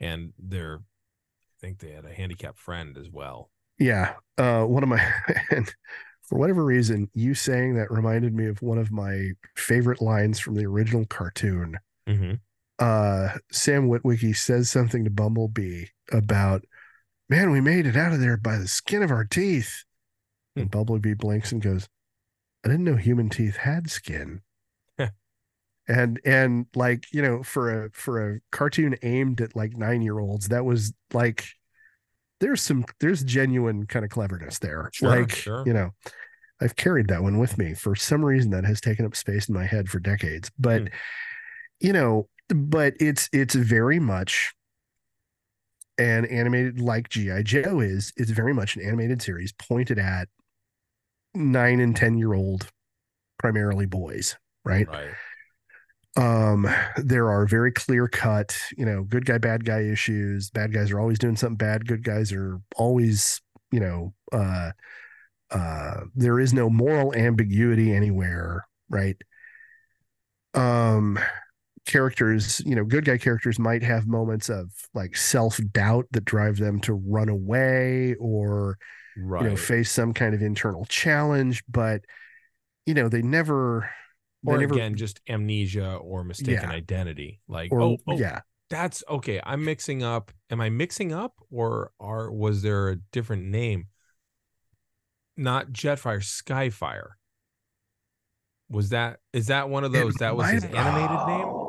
And 0.00 0.32
they're 0.38 0.78
I 0.78 1.54
think 1.60 1.78
they 1.80 1.90
had 1.92 2.04
a 2.04 2.12
handicapped 2.12 2.58
friend 2.58 2.96
as 2.96 3.08
well. 3.10 3.50
Yeah. 3.78 4.14
Uh 4.38 4.64
one 4.64 4.82
of 4.82 4.88
my 4.88 5.04
and 5.50 5.72
for 6.22 6.38
whatever 6.38 6.64
reason, 6.64 7.10
you 7.12 7.34
saying 7.34 7.74
that 7.74 7.90
reminded 7.90 8.34
me 8.34 8.46
of 8.46 8.62
one 8.62 8.78
of 8.78 8.90
my 8.92 9.30
favorite 9.56 10.00
lines 10.00 10.38
from 10.40 10.54
the 10.54 10.64
original 10.66 11.04
cartoon. 11.06 11.76
Mm-hmm. 12.08 12.34
uh 12.78 13.30
Sam 13.50 13.88
Witwicky 13.88 14.36
says 14.36 14.70
something 14.70 15.04
to 15.04 15.10
Bumblebee 15.10 15.86
about, 16.12 16.64
man, 17.28 17.50
we 17.50 17.60
made 17.60 17.86
it 17.86 17.96
out 17.96 18.12
of 18.12 18.20
there 18.20 18.36
by 18.36 18.56
the 18.56 18.68
skin 18.68 19.02
of 19.02 19.10
our 19.10 19.24
teeth. 19.24 19.84
And 20.56 20.70
Bumblebee 20.70 21.14
blinks 21.14 21.50
and 21.52 21.60
goes, 21.62 21.88
I 22.64 22.68
didn't 22.68 22.84
know 22.84 22.96
human 22.96 23.28
teeth 23.28 23.56
had 23.56 23.90
skin. 23.90 24.42
and 25.88 26.20
and 26.24 26.66
like, 26.74 27.06
you 27.12 27.20
know, 27.22 27.42
for 27.42 27.84
a 27.86 27.90
for 27.92 28.34
a 28.34 28.40
cartoon 28.52 28.96
aimed 29.02 29.40
at 29.40 29.54
like 29.56 29.76
nine 29.76 30.00
year 30.02 30.18
olds, 30.18 30.48
that 30.48 30.64
was 30.64 30.92
like 31.12 31.44
there's 32.40 32.62
some 32.62 32.84
there's 33.00 33.22
genuine 33.24 33.86
kind 33.86 34.04
of 34.04 34.10
cleverness 34.10 34.58
there. 34.60 34.90
Sure, 34.92 35.08
like, 35.08 35.34
sure. 35.34 35.62
you 35.66 35.72
know, 35.72 35.90
I've 36.60 36.76
carried 36.76 37.08
that 37.08 37.22
one 37.22 37.38
with 37.38 37.58
me. 37.58 37.74
For 37.74 37.94
some 37.94 38.24
reason 38.24 38.50
that 38.52 38.64
has 38.64 38.80
taken 38.80 39.04
up 39.04 39.16
space 39.16 39.48
in 39.48 39.54
my 39.54 39.64
head 39.66 39.88
for 39.88 39.98
decades. 39.98 40.50
But 40.58 40.82
Hmm. 40.82 40.86
you 41.80 41.92
know, 41.92 42.28
but 42.48 42.94
it's 43.00 43.28
it's 43.32 43.54
very 43.54 43.98
much 43.98 44.54
an 45.98 46.24
animated 46.26 46.80
like 46.80 47.08
GI 47.08 47.42
Joe 47.44 47.80
is. 47.80 48.12
It's 48.16 48.30
very 48.30 48.52
much 48.54 48.76
an 48.76 48.82
animated 48.82 49.22
series 49.22 49.52
pointed 49.52 49.98
at 49.98 50.28
nine 51.34 51.80
and 51.80 51.94
ten 51.94 52.18
year 52.18 52.34
old, 52.34 52.68
primarily 53.38 53.86
boys. 53.86 54.36
Right. 54.64 54.88
Right. 54.88 55.10
Um, 56.16 56.68
there 56.96 57.28
are 57.28 57.44
very 57.44 57.72
clear 57.72 58.06
cut, 58.06 58.56
you 58.76 58.86
know, 58.86 59.02
good 59.02 59.26
guy, 59.26 59.38
bad 59.38 59.64
guy 59.64 59.80
issues. 59.80 60.48
Bad 60.50 60.72
guys 60.72 60.92
are 60.92 61.00
always 61.00 61.18
doing 61.18 61.36
something 61.36 61.56
bad. 61.56 61.88
Good 61.88 62.04
guys 62.04 62.32
are 62.32 62.60
always, 62.76 63.40
you 63.72 63.80
know, 63.80 64.14
uh, 64.32 64.70
uh, 65.50 66.00
there 66.14 66.38
is 66.38 66.52
no 66.52 66.70
moral 66.70 67.14
ambiguity 67.14 67.92
anywhere, 67.92 68.66
right? 68.88 69.16
Um, 70.54 71.18
characters, 71.86 72.60
you 72.64 72.74
know, 72.74 72.84
good 72.84 73.04
guy 73.04 73.18
characters 73.18 73.58
might 73.58 73.82
have 73.82 74.06
moments 74.06 74.48
of 74.48 74.70
like 74.94 75.16
self 75.16 75.60
doubt 75.72 76.06
that 76.12 76.24
drive 76.24 76.56
them 76.56 76.80
to 76.80 76.94
run 76.94 77.28
away 77.28 78.14
or, 78.18 78.78
Right. 79.16 79.44
you 79.44 79.50
know, 79.50 79.56
face 79.56 79.90
some 79.90 80.12
kind 80.12 80.34
of 80.34 80.42
internal 80.42 80.84
challenge, 80.86 81.62
but, 81.68 82.04
you 82.86 82.94
know, 82.94 83.08
they 83.08 83.22
never, 83.22 83.88
they 84.42 84.52
or 84.52 84.58
never, 84.58 84.74
again, 84.74 84.96
just 84.96 85.20
amnesia 85.28 85.94
or 85.96 86.24
mistaken 86.24 86.70
Yeah. 86.70 86.76
identity. 86.76 87.40
Like, 87.46 87.70
or, 87.70 87.80
oh, 87.80 87.96
oh, 88.08 88.18
yeah, 88.18 88.40
that's 88.70 89.04
okay. 89.08 89.40
I'm 89.44 89.64
mixing 89.64 90.02
up. 90.02 90.32
Am 90.50 90.60
I 90.60 90.68
mixing 90.70 91.12
up, 91.12 91.34
or 91.50 91.92
are 92.00 92.32
was 92.32 92.62
there 92.62 92.88
a 92.88 92.96
different 92.96 93.44
name? 93.44 93.86
Not 95.36 95.72
Jetfire, 95.72 96.20
Skyfire. 96.22 97.10
Was 98.68 98.88
that 98.90 99.20
is 99.32 99.46
that 99.48 99.68
one 99.68 99.84
of 99.84 99.94
It 99.94 99.98
those? 99.98 100.14
that 100.14 100.36
was 100.36 100.50
his 100.50 100.64
animated 100.64 101.26
name? 101.26 101.63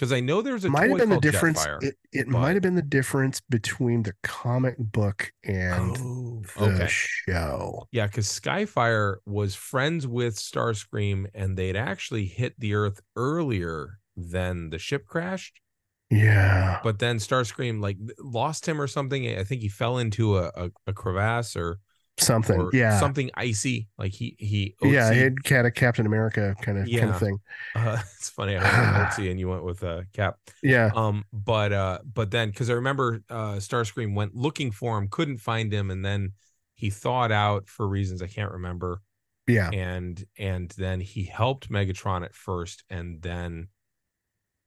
Because 0.00 0.14
I 0.14 0.20
know 0.20 0.40
there's 0.40 0.64
a 0.64 0.70
might 0.70 0.88
have 0.88 0.98
been 0.98 1.10
the 1.10 1.20
difference. 1.20 1.62
Jetfire. 1.62 1.82
It, 1.82 1.96
it 2.10 2.24
but- 2.24 2.40
might 2.40 2.54
have 2.54 2.62
been 2.62 2.74
the 2.74 2.80
difference 2.80 3.42
between 3.42 4.02
the 4.02 4.14
comic 4.22 4.76
book 4.78 5.30
and 5.44 5.94
oh, 6.00 6.42
the 6.56 6.74
okay. 6.74 6.86
show. 6.88 7.86
Yeah, 7.92 8.06
because 8.06 8.26
Skyfire 8.26 9.16
was 9.26 9.54
friends 9.54 10.06
with 10.06 10.36
Starscream, 10.36 11.26
and 11.34 11.54
they'd 11.54 11.76
actually 11.76 12.24
hit 12.24 12.58
the 12.58 12.72
Earth 12.72 13.02
earlier 13.14 13.98
than 14.16 14.70
the 14.70 14.78
ship 14.78 15.04
crashed. 15.04 15.60
Yeah. 16.08 16.80
But 16.82 16.98
then 16.98 17.18
Starscream 17.18 17.82
like 17.82 17.98
lost 18.18 18.66
him 18.66 18.80
or 18.80 18.86
something. 18.86 19.28
I 19.36 19.44
think 19.44 19.60
he 19.60 19.68
fell 19.68 19.98
into 19.98 20.38
a, 20.38 20.50
a, 20.56 20.70
a 20.86 20.92
crevasse 20.94 21.56
or 21.56 21.78
Something. 22.20 22.70
yeah. 22.72 22.98
something 22.98 23.30
icy. 23.34 23.88
Like 23.98 24.12
he 24.12 24.36
he 24.38 24.74
yeah. 24.82 25.08
OT'd. 25.08 25.14
He 25.14 25.20
had 25.20 25.44
kind 25.44 25.66
of 25.66 25.74
Captain 25.74 26.06
America 26.06 26.54
kind 26.62 26.78
of 26.78 26.88
kind 26.88 27.10
of 27.10 27.18
thing. 27.18 27.38
Uh, 27.74 27.98
it's 28.16 28.28
funny. 28.28 28.56
I 28.56 29.08
OT 29.12 29.30
and 29.30 29.38
you 29.38 29.48
went 29.48 29.64
with 29.64 29.82
uh, 29.84 30.02
Cap. 30.12 30.38
Yeah. 30.62 30.90
Um, 30.94 31.24
but 31.32 31.72
uh, 31.72 31.98
but 32.04 32.30
then 32.30 32.50
because 32.50 32.68
I 32.68 32.74
remember 32.74 33.22
uh, 33.30 33.54
Starscream 33.54 34.14
went 34.14 34.34
looking 34.34 34.70
for 34.70 34.98
him, 34.98 35.08
couldn't 35.08 35.38
find 35.38 35.72
him, 35.72 35.90
and 35.90 36.04
then 36.04 36.32
he 36.74 36.90
thawed 36.90 37.32
out 37.32 37.68
for 37.68 37.86
reasons 37.86 38.22
I 38.22 38.26
can't 38.26 38.52
remember. 38.52 39.02
Yeah. 39.46 39.70
and 39.70 40.24
and 40.38 40.70
then 40.76 41.00
he 41.00 41.24
helped 41.24 41.70
Megatron 41.70 42.24
at 42.24 42.34
first, 42.34 42.84
and 42.88 43.20
then 43.20 43.68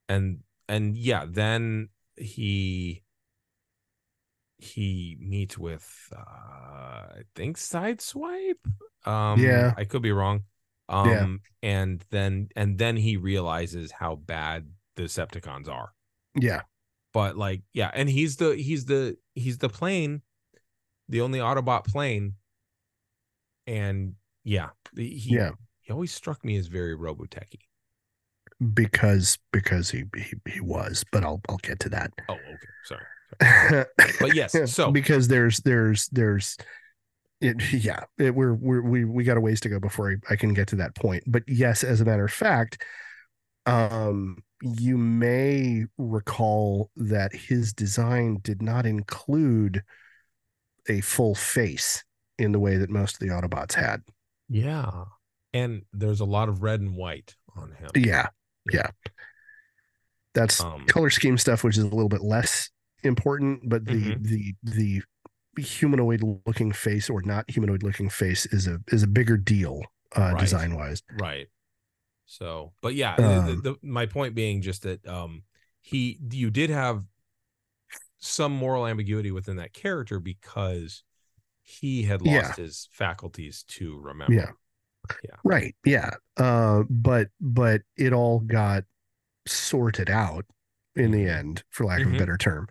and 0.09 0.39
and 0.67 0.95
yeah, 0.97 1.25
then 1.27 1.89
he 2.17 3.02
he 4.63 5.17
meets 5.19 5.57
with 5.57 5.85
uh 6.15 6.19
I 7.19 7.21
think 7.35 7.57
Sideswipe. 7.57 8.65
Um 9.05 9.39
Yeah. 9.39 9.73
I 9.77 9.83
could 9.85 10.01
be 10.01 10.11
wrong. 10.11 10.43
Um 10.89 11.41
and 11.61 12.03
then 12.11 12.49
and 12.55 12.77
then 12.77 12.95
he 12.97 13.17
realizes 13.17 13.91
how 13.91 14.15
bad 14.15 14.67
the 14.95 15.03
Decepticons 15.03 15.69
are. 15.69 15.93
Yeah. 16.39 16.61
But 17.13 17.37
like, 17.37 17.61
yeah, 17.73 17.91
and 17.93 18.09
he's 18.09 18.37
the 18.37 18.55
he's 18.55 18.85
the 18.85 19.17
he's 19.35 19.57
the 19.59 19.69
plane, 19.69 20.21
the 21.09 21.21
only 21.21 21.39
Autobot 21.39 21.85
plane. 21.85 22.35
And 23.67 24.15
yeah, 24.43 24.69
he 24.95 25.35
Yeah. 25.35 25.51
he 25.81 25.93
always 25.93 26.13
struck 26.13 26.43
me 26.43 26.57
as 26.57 26.67
very 26.67 26.95
Robotechy. 26.97 27.67
Because 28.73 29.37
because 29.51 29.91
he, 29.91 30.05
he 30.15 30.35
he 30.47 30.59
was, 30.61 31.03
but 31.11 31.23
I'll 31.23 31.41
I'll 31.49 31.57
get 31.57 31.79
to 31.81 31.89
that. 31.89 32.11
Oh, 32.29 32.33
okay, 32.33 32.73
sorry. 32.85 33.05
But 33.39 34.35
yes, 34.35 34.55
so- 34.73 34.91
because 34.91 35.27
there's 35.27 35.57
there's 35.59 36.07
there's 36.09 36.57
it, 37.41 37.73
yeah 37.73 38.03
it, 38.17 38.33
we're 38.33 38.53
we're 38.53 38.81
we 38.81 39.03
we 39.05 39.23
got 39.25 39.35
a 39.37 39.41
ways 39.41 39.59
to 39.61 39.69
go 39.69 39.79
before 39.79 40.11
I, 40.11 40.33
I 40.33 40.35
can 40.37 40.53
get 40.53 40.67
to 40.69 40.77
that 40.77 40.95
point 40.95 41.23
but 41.27 41.43
yes 41.45 41.83
as 41.83 41.99
a 41.99 42.05
matter 42.05 42.23
of 42.23 42.31
fact 42.31 42.81
um 43.65 44.37
you 44.61 44.97
may 44.97 45.83
recall 45.97 46.89
that 46.95 47.33
his 47.35 47.73
design 47.73 48.39
did 48.43 48.61
not 48.61 48.85
include 48.85 49.83
a 50.87 51.01
full 51.01 51.35
face 51.35 52.05
in 52.37 52.53
the 52.53 52.59
way 52.59 52.77
that 52.77 52.89
most 52.89 53.15
of 53.15 53.19
the 53.19 53.27
autobots 53.33 53.73
had 53.73 54.01
Yeah. 54.47 54.89
And 55.53 55.83
there's 55.91 56.21
a 56.21 56.25
lot 56.25 56.47
of 56.49 56.63
red 56.63 56.79
and 56.79 56.95
white 56.95 57.35
on 57.57 57.71
him. 57.73 57.89
yeah 57.95 58.27
yeah 58.71 58.87
that's 60.33 60.61
Um, 60.61 60.85
color 60.87 61.09
scheme 61.09 61.37
stuff 61.37 61.63
which 61.63 61.77
is 61.77 61.83
a 61.83 61.87
little 61.87 62.07
bit 62.09 62.21
less 62.21 62.69
important 63.03 63.67
but 63.69 63.85
the 63.85 64.15
Mhm. 64.15 64.23
the 64.23 64.53
the 64.63 65.01
humanoid 65.61 66.21
looking 66.45 66.71
face 66.71 67.09
or 67.09 67.21
not 67.21 67.49
humanoid 67.49 67.83
looking 67.83 68.09
face 68.09 68.45
is 68.47 68.67
a 68.67 68.79
is 68.87 69.03
a 69.03 69.07
bigger 69.07 69.37
deal 69.37 69.81
uh 70.15 70.31
Right. 70.33 70.39
design 70.39 70.75
wise 70.75 71.03
Right. 71.19 71.47
So, 72.25 72.73
but 72.81 72.95
yeah, 72.95 73.15
the- 73.17 73.39
Um, 73.39 73.45
the, 73.45 73.55
the, 73.71 73.75
my 73.83 74.05
point 74.07 74.33
being 74.33 74.61
just 74.61 74.83
that 74.83 75.05
um 75.07 75.43
he 75.81 76.17
you 76.31 76.49
did 76.49 76.69
have 76.69 77.03
some 78.17 78.53
moral 78.53 78.87
ambiguity 78.87 79.31
within 79.31 79.57
that 79.57 79.73
character 79.73 80.19
because 80.19 81.03
he 81.61 82.03
had 82.03 82.21
lost 82.21 82.57
Yeah. 82.57 82.63
his 82.63 82.87
faculties 82.91 83.63
to 83.63 83.99
remember. 83.99 84.33
Yeah. 84.33 84.51
Yeah. 85.23 85.35
Right. 85.43 85.75
Yeah. 85.85 86.11
Uh, 86.37 86.83
but 86.89 87.27
but 87.41 87.81
it 87.97 88.13
all 88.13 88.39
got 88.39 88.85
sorted 89.45 90.09
out 90.09 90.45
in 90.95 91.11
the 91.11 91.27
end, 91.27 91.63
for 91.69 91.85
lack 91.85 92.05
of 92.05 92.07
Mhm. 92.09 92.15
a 92.15 92.17
better 92.17 92.37
term. 92.37 92.67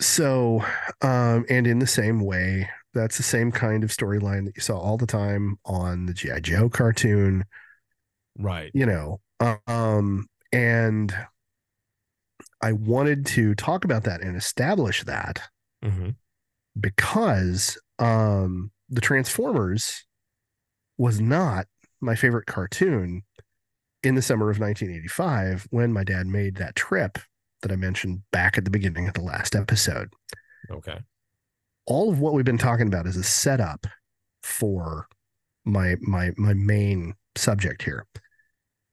So, 0.00 0.62
um, 1.00 1.46
and 1.48 1.66
in 1.66 1.78
the 1.78 1.86
same 1.86 2.20
way, 2.20 2.68
that's 2.92 3.16
the 3.16 3.22
same 3.22 3.50
kind 3.50 3.82
of 3.84 3.90
storyline 3.90 4.44
that 4.46 4.56
you 4.56 4.62
saw 4.62 4.78
all 4.78 4.96
the 4.98 5.06
time 5.06 5.58
on 5.64 6.06
the 6.06 6.14
GI 6.14 6.40
Joe 6.40 6.68
cartoon. 6.68 7.44
Right. 8.38 8.70
You 8.74 8.86
know, 8.86 9.20
um, 9.66 10.28
and 10.52 11.14
I 12.60 12.72
wanted 12.72 13.26
to 13.26 13.54
talk 13.54 13.84
about 13.84 14.04
that 14.04 14.20
and 14.22 14.36
establish 14.36 15.04
that 15.04 15.48
hmm 15.82 16.10
because 16.78 17.78
um 17.98 18.70
the 18.88 19.00
Transformers 19.00 20.04
was 20.98 21.20
not 21.20 21.66
my 22.00 22.14
favorite 22.14 22.46
cartoon 22.46 23.22
in 24.06 24.14
the 24.14 24.22
summer 24.22 24.50
of 24.50 24.60
1985 24.60 25.66
when 25.70 25.92
my 25.92 26.04
dad 26.04 26.26
made 26.26 26.56
that 26.56 26.76
trip 26.76 27.18
that 27.62 27.72
I 27.72 27.76
mentioned 27.76 28.22
back 28.30 28.56
at 28.56 28.64
the 28.64 28.70
beginning 28.70 29.08
of 29.08 29.14
the 29.14 29.22
last 29.22 29.56
episode. 29.56 30.12
Okay. 30.70 30.98
All 31.86 32.10
of 32.10 32.20
what 32.20 32.32
we've 32.32 32.44
been 32.44 32.58
talking 32.58 32.86
about 32.86 33.06
is 33.06 33.16
a 33.16 33.24
setup 33.24 33.86
for 34.42 35.08
my 35.64 35.96
my 36.00 36.30
my 36.36 36.54
main 36.54 37.14
subject 37.34 37.82
here, 37.82 38.06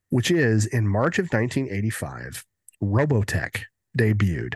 which 0.10 0.32
is 0.32 0.66
in 0.66 0.88
March 0.88 1.20
of 1.20 1.32
1985, 1.32 2.44
Robotech 2.82 3.64
debuted 3.98 4.56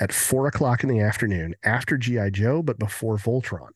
at 0.00 0.12
four 0.12 0.48
o'clock 0.48 0.82
in 0.82 0.88
the 0.88 1.00
afternoon 1.00 1.54
after 1.62 1.96
G.I. 1.96 2.30
Joe, 2.30 2.62
but 2.62 2.78
before 2.78 3.16
Voltron. 3.16 3.70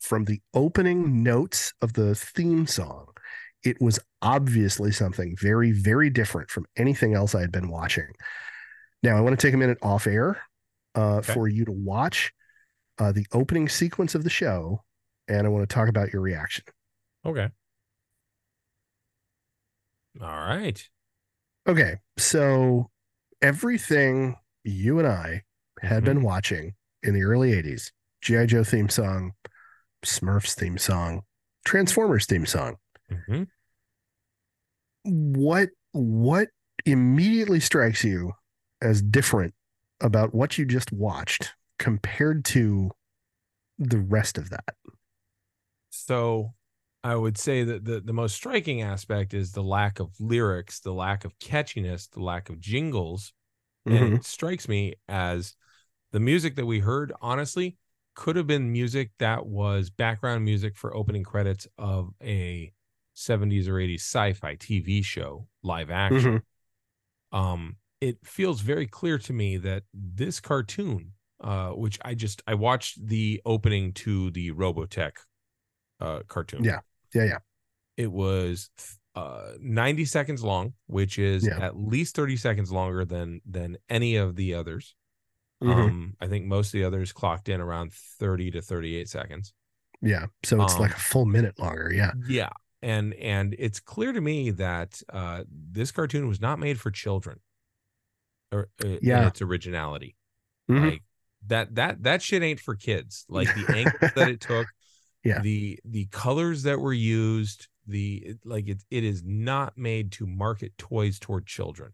From 0.00 0.24
the 0.24 0.40
opening 0.54 1.22
notes 1.22 1.72
of 1.80 1.92
the 1.92 2.14
theme 2.14 2.66
song, 2.66 3.07
it 3.64 3.80
was 3.80 3.98
obviously 4.22 4.92
something 4.92 5.36
very, 5.40 5.72
very 5.72 6.10
different 6.10 6.50
from 6.50 6.66
anything 6.76 7.14
else 7.14 7.34
I 7.34 7.40
had 7.40 7.52
been 7.52 7.68
watching. 7.70 8.08
Now, 9.02 9.16
I 9.16 9.20
want 9.20 9.38
to 9.38 9.46
take 9.46 9.54
a 9.54 9.58
minute 9.58 9.78
off 9.82 10.06
air 10.06 10.40
uh, 10.94 11.16
Okay. 11.18 11.32
for 11.32 11.48
you 11.48 11.64
to 11.64 11.72
watch 11.72 12.32
uh, 12.98 13.12
the 13.12 13.26
opening 13.32 13.68
sequence 13.68 14.14
of 14.14 14.24
the 14.24 14.30
show, 14.30 14.82
and 15.28 15.46
I 15.46 15.50
want 15.50 15.68
to 15.68 15.72
talk 15.72 15.88
about 15.88 16.12
your 16.12 16.22
reaction. 16.22 16.64
Okay. 17.24 17.48
All 20.20 20.26
right. 20.28 20.88
Okay, 21.68 21.96
so 22.16 22.90
everything 23.42 24.36
you 24.64 24.98
and 24.98 25.06
I 25.06 25.44
had 25.82 26.02
Mhm. 26.02 26.06
been 26.06 26.22
watching 26.22 26.74
in 27.02 27.14
the 27.14 27.22
early 27.22 27.52
80s 27.52 27.92
G.I. 28.22 28.46
Joe 28.46 28.64
theme 28.64 28.88
song, 28.88 29.34
Smurfs 30.04 30.54
theme 30.54 30.78
song, 30.78 31.22
Transformers 31.64 32.26
theme 32.26 32.46
song. 32.46 32.78
Hmm 33.10 33.42
What 35.04 35.70
what 35.92 36.48
immediately 36.84 37.60
strikes 37.60 38.04
you 38.04 38.32
as 38.82 39.02
different 39.02 39.54
about 40.00 40.34
what 40.34 40.58
you 40.58 40.64
just 40.64 40.92
watched 40.92 41.54
compared 41.78 42.44
to 42.46 42.90
the 43.78 43.98
rest 43.98 44.38
of 44.38 44.50
that? 44.50 44.74
So 45.90 46.54
I 47.04 47.14
would 47.16 47.38
say 47.38 47.64
that 47.64 47.84
the, 47.84 48.00
the 48.00 48.12
most 48.12 48.34
striking 48.34 48.82
aspect 48.82 49.34
is 49.34 49.52
the 49.52 49.62
lack 49.62 50.00
of 50.00 50.12
lyrics, 50.20 50.80
the 50.80 50.92
lack 50.92 51.24
of 51.24 51.38
catchiness, 51.38 52.10
the 52.10 52.22
lack 52.22 52.48
of 52.48 52.60
jingles. 52.60 53.32
And 53.86 53.94
Mhm. 53.94 54.16
it 54.16 54.24
strikes 54.24 54.68
me 54.68 54.94
as 55.08 55.54
the 56.12 56.20
music 56.20 56.56
that 56.56 56.66
we 56.66 56.80
heard, 56.80 57.12
honestly, 57.22 57.76
could 58.14 58.36
have 58.36 58.46
been 58.46 58.72
music 58.72 59.12
that 59.18 59.46
was 59.46 59.90
background 59.90 60.44
music 60.44 60.76
for 60.76 60.94
opening 60.96 61.24
credits 61.24 61.68
of 61.78 62.12
a 62.22 62.72
70s 63.18 63.68
or 63.68 63.74
80s 63.74 63.96
sci-fi 64.00 64.56
TV 64.56 65.04
show, 65.04 65.48
live 65.62 65.90
action. 65.90 66.42
Um, 67.32 67.76
it 68.00 68.18
feels 68.24 68.60
very 68.60 68.86
clear 68.86 69.18
to 69.18 69.32
me 69.32 69.56
that 69.58 69.82
this 69.92 70.40
cartoon, 70.40 71.12
uh, 71.42 71.70
which 71.70 71.98
I 72.02 72.14
just 72.14 72.42
I 72.46 72.54
watched 72.54 73.04
the 73.06 73.40
opening 73.44 73.92
to 73.94 74.30
the 74.30 74.52
Robotech 74.52 75.12
uh 76.00 76.20
cartoon. 76.28 76.62
Yeah. 76.64 76.80
Yeah, 77.14 77.24
yeah. 77.24 77.38
It 77.96 78.12
was 78.12 78.70
uh 79.16 79.52
90 79.60 80.04
seconds 80.04 80.44
long, 80.44 80.74
which 80.86 81.18
is 81.18 81.44
Yeah. 81.46 81.58
at 81.60 81.76
least 81.76 82.14
30 82.14 82.36
seconds 82.36 82.70
longer 82.70 83.04
than 83.04 83.40
than 83.44 83.78
any 83.88 84.14
of 84.16 84.36
the 84.36 84.54
others. 84.54 84.94
Mhm. 85.62 85.72
Um, 85.74 86.16
I 86.20 86.28
think 86.28 86.46
most 86.46 86.68
of 86.68 86.72
the 86.78 86.84
others 86.84 87.12
clocked 87.12 87.48
in 87.48 87.60
around 87.60 87.92
30 87.92 88.52
to 88.52 88.62
38 88.62 89.08
seconds. 89.08 89.52
yeah. 90.00 90.26
So 90.44 90.62
it's 90.62 90.78
like 90.78 90.92
um, 90.92 90.96
a 90.96 91.00
full 91.00 91.26
minute 91.26 91.58
longer. 91.58 91.92
Yeah. 91.92 92.12
Yeah. 92.28 92.50
And 92.80 93.12
and 93.14 93.56
it's 93.58 93.80
clear 93.80 94.12
to 94.12 94.20
me 94.20 94.50
that 94.52 95.02
uh 95.12 95.44
this 95.50 95.90
cartoon 95.90 96.28
was 96.28 96.40
not 96.40 96.58
made 96.58 96.78
for 96.80 96.90
children. 96.90 97.40
Or 98.52 98.68
uh, 98.84 98.98
Yeah. 99.02 99.26
its 99.26 99.42
originality. 99.42 100.16
Mhm. 100.70 100.90
Like 100.92 101.02
that 101.46 101.74
that 101.74 102.02
that 102.04 102.22
shit 102.22 102.42
ain't 102.42 102.60
for 102.60 102.74
kids. 102.76 103.24
Like 103.28 103.48
the 103.54 103.74
angles 103.74 104.12
that 104.14 104.28
it 104.28 104.40
took, 104.40 104.68
Yeah. 105.24 105.40
the 105.40 105.78
the 105.84 106.06
colors 106.06 106.62
that 106.62 106.78
were 106.80 106.92
used, 106.92 107.66
the 107.86 108.36
like 108.44 108.68
it 108.68 108.84
it 108.90 109.02
is 109.04 109.22
not 109.24 109.76
made 109.76 110.12
to 110.12 110.26
market 110.26 110.76
toys 110.78 111.18
toward 111.18 111.46
children. 111.46 111.92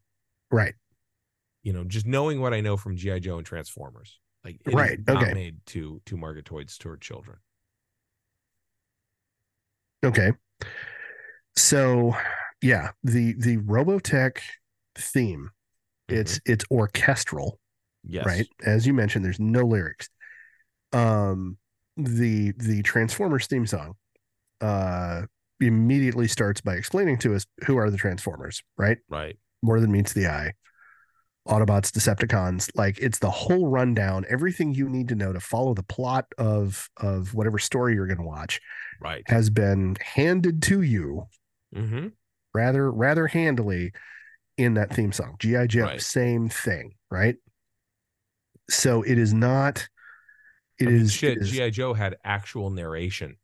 Right. 0.50 0.74
You 1.62 1.72
know, 1.72 1.84
just 1.84 2.04
knowing 2.06 2.40
what 2.40 2.52
I 2.52 2.60
know 2.60 2.76
from 2.76 2.96
GI 2.96 3.20
Joe 3.20 3.38
and 3.38 3.46
Transformers, 3.46 4.20
like 4.44 4.60
Right, 4.66 4.98
not 5.06 5.22
okay. 5.22 5.32
made 5.32 5.64
to 5.66 6.02
to 6.04 6.16
market 6.18 6.44
toys 6.44 6.76
toward 6.76 7.00
children. 7.00 7.38
Okay. 10.04 10.32
So 11.56 12.16
yeah, 12.62 12.90
the 13.02 13.34
the 13.38 13.58
Robotech 13.58 14.38
theme, 14.96 15.50
it's 16.08 16.40
it's 16.44 16.64
orchestral, 16.70 17.58
Mm-hmm. 18.06 18.14
yes, 18.16 18.26
right? 18.26 18.46
As 18.66 18.86
you 18.86 18.92
mentioned, 18.92 19.24
there's 19.24 19.40
no 19.40 19.64
lyrics. 19.64 20.08
Um 20.92 21.56
the 21.96 22.52
the 22.58 22.82
Transformers 22.82 23.46
theme 23.46 23.66
song 23.66 23.94
uh 24.60 25.22
immediately 25.60 26.28
starts 26.28 26.60
by 26.60 26.74
explaining 26.74 27.16
to 27.18 27.34
us 27.34 27.46
who 27.66 27.76
are 27.78 27.90
the 27.90 27.96
Transformers, 27.96 28.62
right? 28.76 28.98
right, 29.08 29.38
More 29.62 29.80
than 29.80 29.90
meets 29.92 30.12
the 30.12 30.26
eye. 30.26 30.52
Autobots, 31.48 31.90
Decepticons, 31.90 32.70
like 32.74 32.98
it's 32.98 33.18
the 33.18 33.30
whole 33.30 33.66
rundown, 33.68 34.24
everything 34.30 34.72
you 34.72 34.88
need 34.88 35.08
to 35.08 35.14
know 35.14 35.32
to 35.32 35.40
follow 35.40 35.74
the 35.74 35.82
plot 35.82 36.26
of 36.38 36.88
of 36.96 37.34
whatever 37.34 37.58
story 37.58 37.94
you're 37.94 38.06
going 38.06 38.18
to 38.18 38.24
watch 38.24 38.60
right. 39.00 39.22
has 39.26 39.50
been 39.50 39.96
handed 40.00 40.62
to 40.62 40.80
you 40.82 41.26
Mm-hmm. 41.74 42.08
rather 42.54 42.90
rather 42.90 43.26
handily 43.26 43.92
in 44.56 44.74
that 44.74 44.94
theme 44.94 45.12
song. 45.12 45.34
GI 45.40 45.66
Joe, 45.66 45.82
Right. 45.84 46.00
same 46.00 46.48
thing, 46.48 46.94
right? 47.10 47.36
So 48.70 49.02
it 49.02 49.18
is 49.18 49.34
not. 49.34 49.88
It 50.78 50.86
I 50.88 50.90
mean, 50.92 51.00
is 51.02 51.12
shit. 51.12 51.42
GI 51.42 51.72
Joe 51.72 51.92
had 51.94 52.16
actual 52.24 52.70
narration. 52.70 53.36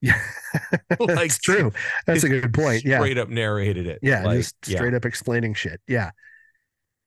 yeah, 0.00 0.20
Like, 0.98 1.08
that's 1.16 1.38
true. 1.38 1.72
That's 2.06 2.24
a 2.24 2.28
good 2.28 2.54
point. 2.54 2.84
Yeah, 2.84 2.98
Straight 2.98 3.18
up 3.18 3.28
narrated 3.28 3.86
it. 3.86 3.98
yeah, 4.02 4.24
Like, 4.24 4.38
just 4.38 4.54
straight 4.64 4.94
up 4.94 5.04
explaining 5.04 5.54
shit. 5.54 5.80
Yeah. 5.86 6.10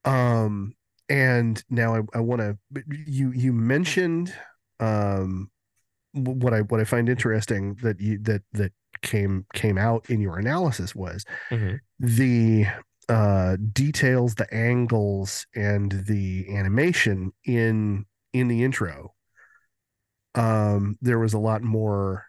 Um, 0.06 0.74
and 1.10 1.64
now 1.70 1.96
I, 1.96 2.02
I 2.14 2.20
want 2.22 2.42
to. 2.42 2.58
You 3.06 3.32
you 3.32 3.54
mentioned 3.54 4.34
um 4.80 5.50
what 6.14 6.54
I 6.54 6.62
what 6.62 6.80
I 6.80 6.84
find 6.86 7.10
interesting 7.10 7.76
that 7.84 8.00
you 8.00 8.18
that 8.24 8.42
that 8.54 8.72
came 9.02 9.46
came 9.54 9.78
out 9.78 10.10
in 10.10 10.20
your 10.22 10.38
analysis 10.38 10.96
was 10.96 11.26
Mhm. 11.52 11.80
the 12.00 12.66
uh 13.10 13.58
details 13.74 14.36
the 14.36 14.52
angles 14.54 15.46
and 15.56 15.92
the 16.08 16.46
animation 16.56 17.34
in 17.46 18.06
in 18.34 18.48
the 18.48 18.64
intro 18.64 19.14
um 20.36 20.98
there 21.02 21.20
was 21.20 21.34
a 21.34 21.40
lot 21.40 21.62
more 21.62 22.26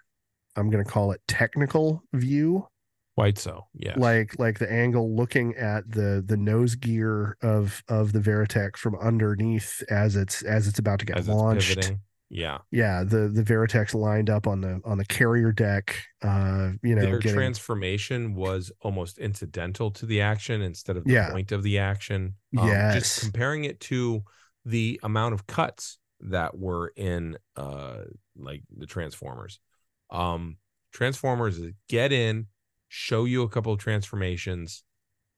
i'm 0.56 0.70
going 0.70 0.82
to 0.84 0.90
call 0.90 1.12
it 1.12 1.20
technical 1.28 2.02
view 2.12 2.66
Quite 3.14 3.36
so. 3.38 3.66
Yeah. 3.74 3.94
like 3.98 4.38
like 4.38 4.58
the 4.58 4.70
angle 4.72 5.14
looking 5.14 5.54
at 5.56 5.90
the 5.90 6.22
the 6.26 6.36
nose 6.36 6.74
gear 6.74 7.36
of 7.42 7.82
of 7.88 8.12
the 8.12 8.20
veritech 8.20 8.76
from 8.76 8.94
underneath 8.96 9.82
as 9.90 10.16
it's 10.16 10.42
as 10.42 10.66
it's 10.66 10.78
about 10.78 10.98
to 11.00 11.06
get 11.06 11.18
as 11.18 11.28
launched. 11.28 11.92
Yeah. 12.34 12.58
yeah 12.70 13.04
the 13.04 13.28
the 13.28 13.42
veritech's 13.42 13.94
lined 13.94 14.30
up 14.30 14.46
on 14.46 14.62
the 14.62 14.80
on 14.86 14.96
the 14.96 15.04
carrier 15.04 15.52
deck 15.52 15.94
uh 16.22 16.70
you 16.82 16.94
know 16.94 17.02
Their 17.02 17.18
getting 17.18 17.36
transformation 17.36 18.34
was 18.34 18.72
almost 18.80 19.18
incidental 19.18 19.90
to 19.90 20.06
the 20.06 20.22
action 20.22 20.62
instead 20.62 20.96
of 20.96 21.04
the 21.04 21.12
Yeah. 21.12 21.30
point 21.30 21.52
of 21.52 21.62
the 21.62 21.78
action. 21.78 22.36
Um, 22.56 22.68
Yes. 22.68 22.94
Just 22.94 23.20
comparing 23.20 23.64
it 23.64 23.78
to 23.80 24.22
the 24.64 24.98
amount 25.02 25.34
of 25.34 25.46
cuts 25.46 25.98
that 26.20 26.56
were 26.56 26.94
in 26.96 27.36
uh 27.56 28.04
like 28.38 28.62
the 28.74 28.86
Transformers. 28.86 29.60
Um 30.08 30.56
Transformers 30.92 31.60
get 31.88 32.12
in, 32.12 32.46
show 32.94 33.24
you 33.24 33.42
a 33.42 33.48
couple 33.48 33.72
of 33.72 33.78
transformations, 33.78 34.84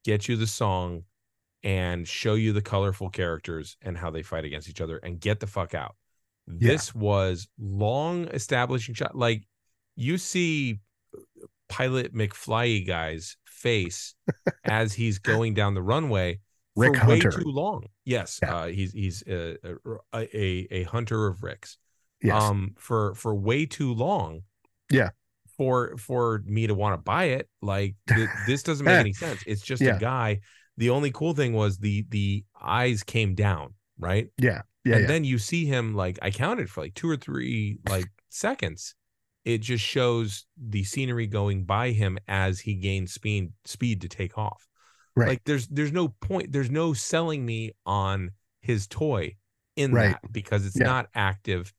get 0.04 0.26
you 0.28 0.34
the 0.36 0.46
song, 0.46 1.04
and 1.62 2.06
show 2.08 2.34
you 2.34 2.52
the 2.52 2.60
colorful 2.60 3.08
characters 3.08 3.76
and 3.80 3.96
how 3.96 4.10
they 4.10 4.22
fight 4.24 4.44
against 4.44 4.68
each 4.68 4.80
other 4.80 4.96
and 4.98 5.20
get 5.20 5.38
the 5.38 5.46
fuck 5.46 5.72
out. 5.72 5.94
Yeah. 6.48 6.72
This 6.72 6.92
was 6.92 7.46
long 7.60 8.26
establishing 8.26 8.96
shot. 8.96 9.16
Like 9.16 9.44
you 9.94 10.18
see 10.18 10.80
pilot 11.68 12.12
McFly 12.12 12.84
guy's 12.84 13.36
face 13.46 14.16
as 14.64 14.92
he's 14.92 15.20
going 15.20 15.54
down 15.54 15.74
the 15.74 15.82
runway 15.82 16.40
Rick 16.74 16.96
for 16.96 17.06
way 17.06 17.20
Hunter. 17.20 17.40
too 17.40 17.48
long. 17.50 17.84
Yes, 18.04 18.40
Yeah. 18.42 18.56
uh, 18.56 18.66
he's 18.66 18.92
he's 18.92 19.22
a, 19.28 19.56
a 20.12 20.26
a 20.34 20.66
a 20.72 20.82
hunter 20.82 21.28
of 21.28 21.44
Ricks. 21.44 21.78
Yes. 22.20 22.42
Um, 22.42 22.74
for 22.78 23.14
for 23.14 23.32
way 23.32 23.64
too 23.64 23.94
long. 23.94 24.40
Yeah. 24.90 25.10
For 25.56 25.96
for 25.98 26.42
me 26.46 26.66
to 26.66 26.74
want 26.74 26.94
to 26.94 26.98
buy 27.02 27.24
it, 27.24 27.48
like 27.62 27.94
th- 28.08 28.28
this 28.46 28.62
doesn't 28.62 28.84
make 28.84 28.98
any 28.98 29.12
sense. 29.12 29.42
It's 29.46 29.62
just 29.62 29.80
Yeah. 29.82 29.96
a 29.96 30.00
guy. 30.00 30.40
The 30.76 30.90
only 30.90 31.10
cool 31.12 31.34
thing 31.34 31.52
was 31.52 31.78
the 31.78 32.04
the 32.08 32.44
eyes 32.60 33.02
came 33.04 33.34
down, 33.34 33.74
right? 33.98 34.28
yeah. 34.38 34.62
Yeah. 34.84 34.94
and 34.96 35.02
yeah. 35.02 35.06
then 35.08 35.24
you 35.24 35.38
see 35.38 35.64
him 35.64 35.94
like 35.94 36.18
I 36.20 36.30
counted 36.30 36.68
for 36.68 36.82
like 36.82 36.94
two 36.94 37.08
or 37.08 37.16
three 37.16 37.78
like 37.88 38.06
seconds. 38.30 38.94
It 39.44 39.58
just 39.58 39.84
shows 39.84 40.46
the 40.58 40.84
scenery 40.84 41.26
going 41.26 41.64
by 41.64 41.90
him 41.90 42.18
as 42.28 42.60
he 42.60 42.74
gains 42.74 43.12
speed 43.14 43.52
speed 43.64 44.00
to 44.02 44.08
take 44.08 44.36
off. 44.36 44.66
Right. 45.16 45.28
Like 45.28 45.44
there's 45.44 45.68
there's 45.68 45.92
no 45.92 46.08
point. 46.08 46.50
There's 46.52 46.70
no 46.70 46.92
selling 46.92 47.46
me 47.46 47.72
on 47.86 48.32
his 48.60 48.86
toy 48.88 49.36
in 49.76 49.92
Right. 49.92 50.16
that 50.20 50.32
because 50.32 50.66
it's 50.66 50.78
Yeah. 50.78 50.86
not 50.86 51.06
active, 51.14 51.72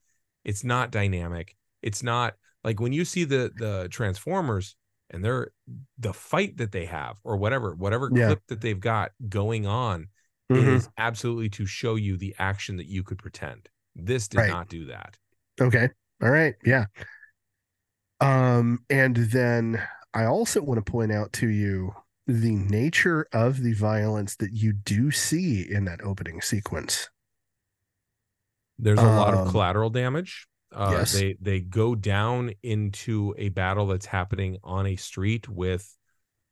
it's 0.46 0.64
not 0.64 0.92
dynamic, 0.92 1.56
it's 1.82 2.02
not 2.04 2.36
like 2.66 2.82
when 2.82 2.92
you 2.92 3.06
see 3.06 3.24
the 3.24 3.52
the 3.56 3.88
Transformers 3.90 4.76
and 5.12 5.24
they're 5.24 5.52
the 5.98 6.12
fight 6.14 6.58
that 6.58 6.74
they 6.74 6.86
have 6.86 7.18
or 7.24 7.38
whatever 7.38 7.74
whatever 7.76 8.10
Yeah. 8.14 8.26
clip 8.28 8.42
that 8.48 8.60
they've 8.60 8.80
got 8.80 9.12
going 9.30 9.66
on 9.66 10.08
Mhm. 10.52 10.76
is 10.76 10.90
absolutely 10.98 11.50
to 11.52 11.66
show 11.66 11.96
you 11.96 12.18
the 12.18 12.36
action 12.38 12.76
that 12.78 12.88
you 12.88 13.04
could 13.04 13.20
pretend. 13.20 13.70
This 13.96 14.28
did 14.28 14.40
Right. 14.40 14.50
not 14.50 14.68
do 14.68 14.88
that. 14.88 15.18
Okay. 15.62 15.90
All 16.22 16.30
right. 16.32 16.56
Yeah. 16.66 16.86
Um, 18.20 18.84
and 18.90 19.16
then 19.16 19.82
I 20.14 20.26
also 20.26 20.62
want 20.62 20.84
to 20.84 20.92
point 20.92 21.12
out 21.12 21.34
to 21.34 21.48
you 21.48 21.94
the 22.28 22.56
nature 22.56 23.28
of 23.32 23.62
the 23.62 23.74
violence 23.74 24.36
that 24.38 24.52
you 24.54 24.74
do 24.74 25.12
see 25.12 25.62
in 25.70 25.86
that 25.86 26.02
opening 26.02 26.42
sequence. 26.42 27.10
There's 28.80 29.00
a 29.00 29.04
lot 29.04 29.34
of 29.34 29.42
Um, 29.42 29.52
collateral 29.52 29.90
damage. 29.90 30.48
Uh, 30.76 30.90
yes. 31.00 31.14
They 31.14 31.38
they 31.42 31.62
go 31.62 31.96
down 31.96 32.52
into 32.62 33.34
a 33.38 33.50
battle 33.50 33.88
that's 33.88 34.06
happening 34.06 34.58
on 34.64 34.86
a 34.86 34.96
street 34.98 35.48
with 35.50 35.98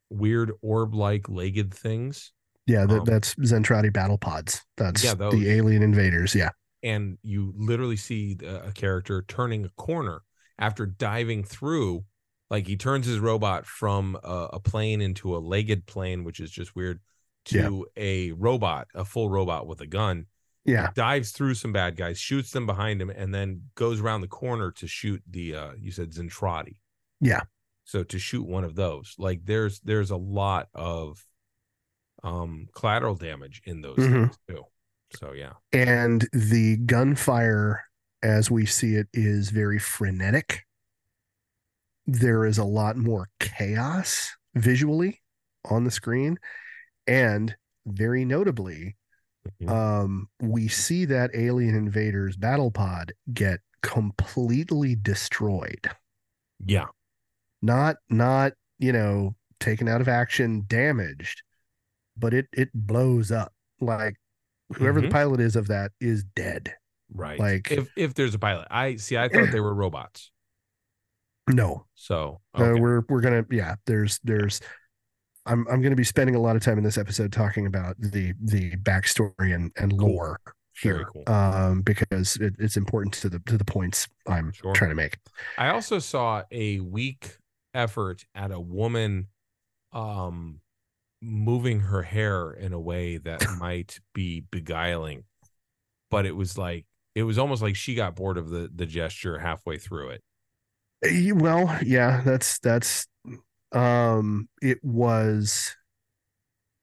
weird 0.09 0.51
orb-like 0.61 1.27
legged 1.29 1.73
things, 1.73 2.31
Yeah, 2.65 2.85
that, 2.85 2.99
Um, 2.99 3.05
that's 3.05 3.35
Zentradi 3.35 3.91
battle 3.91 4.17
pods. 4.17 4.61
That's 4.77 5.03
Yeah, 5.03 5.15
those. 5.15 5.33
the 5.33 5.49
alien 5.49 5.83
invaders. 5.83 6.33
Yeah. 6.35 6.51
and 6.83 7.17
you 7.23 7.53
literally 7.57 7.95
see 7.97 8.37
a 8.45 8.71
character 8.73 9.23
turning 9.27 9.65
a 9.65 9.69
corner 9.77 10.21
after 10.59 10.85
diving 10.85 11.43
through. 11.43 12.03
Like 12.49 12.67
he 12.67 12.75
turns 12.77 13.05
his 13.07 13.19
robot 13.19 13.65
from 13.65 14.17
a, 14.23 14.49
a 14.53 14.59
plane 14.59 15.01
into 15.01 15.35
a 15.35 15.39
legged 15.39 15.85
plane, 15.85 16.23
which 16.25 16.39
is 16.41 16.51
just 16.51 16.75
weird, 16.75 16.99
to 17.45 17.87
a 17.97 18.31
robot, 18.33 18.87
a 18.93 19.03
full 19.05 19.29
robot 19.29 19.65
with 19.67 19.81
a 19.81 19.87
gun. 19.87 20.27
Yeah. 20.65 20.91
dives 20.95 21.31
through 21.31 21.55
some 21.55 21.73
bad 21.73 21.95
guys, 21.97 22.17
shoots 22.17 22.51
them 22.51 22.65
behind 22.65 23.01
him, 23.01 23.09
and 23.09 23.33
then 23.33 23.63
goes 23.75 23.99
around 23.99 24.21
the 24.21 24.27
corner 24.27 24.71
to 24.71 24.87
shoot 24.87 25.21
the 25.29 25.55
uh 25.55 25.71
you 25.77 25.91
said 25.91 26.11
Zentradi. 26.11 26.77
Yeah. 27.19 27.41
So 27.85 28.03
to 28.03 28.17
shoot 28.19 28.45
one 28.47 28.63
of 28.63 28.75
those. 28.75 29.15
Like 29.17 29.41
there's 29.45 29.79
there's 29.81 30.11
a 30.11 30.15
lot 30.17 30.69
of 30.73 31.25
um 32.23 32.67
collateral 32.73 33.15
damage 33.15 33.61
in 33.65 33.81
those 33.81 33.97
Mhm. 33.97 34.11
things 34.31 34.37
too. 34.47 34.63
So 35.15 35.33
yeah. 35.33 35.53
And 35.73 36.27
the 36.31 36.77
gunfire, 36.77 37.83
as 38.23 38.49
we 38.49 38.65
see 38.65 38.95
it, 38.95 39.07
is 39.13 39.49
very 39.49 39.79
frenetic. 39.79 40.65
There 42.07 42.45
is 42.45 42.57
a 42.57 42.63
lot 42.65 42.97
more 42.97 43.29
chaos 43.39 44.31
visually 44.55 45.21
on 45.65 45.83
the 45.83 45.91
screen. 45.91 46.39
And 47.05 47.55
very 47.85 48.23
notably, 48.25 48.95
Um, 49.67 50.29
we 50.41 50.67
see 50.67 51.05
that 51.05 51.31
alien 51.33 51.75
invaders 51.75 52.37
battle 52.37 52.71
pod 52.71 53.13
get 53.33 53.59
completely 53.81 54.95
destroyed. 54.95 55.89
Yeah. 56.65 56.85
Not 57.61 57.97
not, 58.09 58.53
you 58.79 58.91
know, 58.93 59.35
taken 59.59 59.87
out 59.87 60.01
of 60.01 60.07
action, 60.07 60.63
damaged, 60.67 61.43
but 62.17 62.33
it 62.33 62.47
it 62.53 62.69
blows 62.73 63.31
up. 63.31 63.53
Like 63.81 64.15
whoever 64.75 64.99
Mhm. 65.01 65.03
the 65.03 65.09
pilot 65.09 65.39
is 65.39 65.55
of 65.55 65.67
that 65.67 65.91
is 65.99 66.23
dead. 66.23 66.73
Right. 67.13 67.39
Like- 67.39 67.71
if 67.71 67.89
if 67.97 68.13
there's 68.13 68.33
a 68.35 68.39
pilot. 68.39 68.67
I 68.71 68.95
see 68.95 69.17
I 69.17 69.27
thought 69.29 69.51
they 69.51 69.59
were 69.59 69.73
robots. 69.73 70.31
No, 71.49 71.85
So 71.95 72.39
Uh, 72.53 72.75
we're 72.77 73.01
we're 73.09 73.19
gonna 73.21 73.45
yeah. 73.51 73.75
There's 73.85 74.19
there's 74.23 74.61
I'm 75.45 75.67
I'm 75.67 75.81
gonna 75.81 75.95
be 75.95 76.03
spending 76.03 76.35
a 76.35 76.39
lot 76.39 76.55
of 76.55 76.61
time 76.63 76.77
in 76.77 76.83
this 76.83 76.97
episode 76.97 77.31
talking 77.31 77.65
about 77.65 77.95
the 77.99 78.33
the 78.41 78.75
backstory 78.77 79.53
and 79.53 79.71
and 79.77 79.91
lore 79.93 80.39
Very 80.81 80.99
here, 80.99 81.05
cool. 81.05 81.23
um, 81.27 81.81
because 81.81 82.35
it, 82.37 82.55
it's 82.59 82.77
important 82.77 83.13
to 83.15 83.29
the 83.29 83.39
to 83.39 83.57
the 83.57 83.65
points 83.65 84.07
I'm 84.27 84.51
Sure. 84.53 84.73
trying 84.73 84.91
to 84.91 84.95
make. 84.95 85.17
I 85.57 85.69
also 85.69 85.99
saw 85.99 86.43
a 86.51 86.79
weak 86.79 87.37
effort 87.73 88.23
at 88.35 88.51
a 88.51 88.59
woman 88.59 89.27
um 89.91 90.59
moving 91.21 91.79
her 91.81 92.01
hair 92.03 92.51
in 92.51 92.73
a 92.73 92.79
way 92.79 93.17
that 93.17 93.43
might 93.59 93.99
be 94.13 94.41
beguiling 94.51 95.23
but 96.11 96.25
it 96.25 96.35
was 96.35 96.57
like 96.57 96.85
it 97.15 97.23
was 97.23 97.37
almost 97.37 97.61
like 97.61 97.75
she 97.75 97.95
got 97.95 98.15
bored 98.15 98.37
of 98.37 98.49
the 98.49 98.69
the 98.75 98.85
gesture 98.85 99.39
halfway 99.39 99.77
through 99.77 100.09
it 100.09 100.21
Eh, 101.03 101.31
Well, 101.33 101.77
yeah, 101.83 102.21
that's 102.25 102.59
that's 102.59 103.07
um 103.73 104.47
it 104.61 104.77
was 104.83 105.75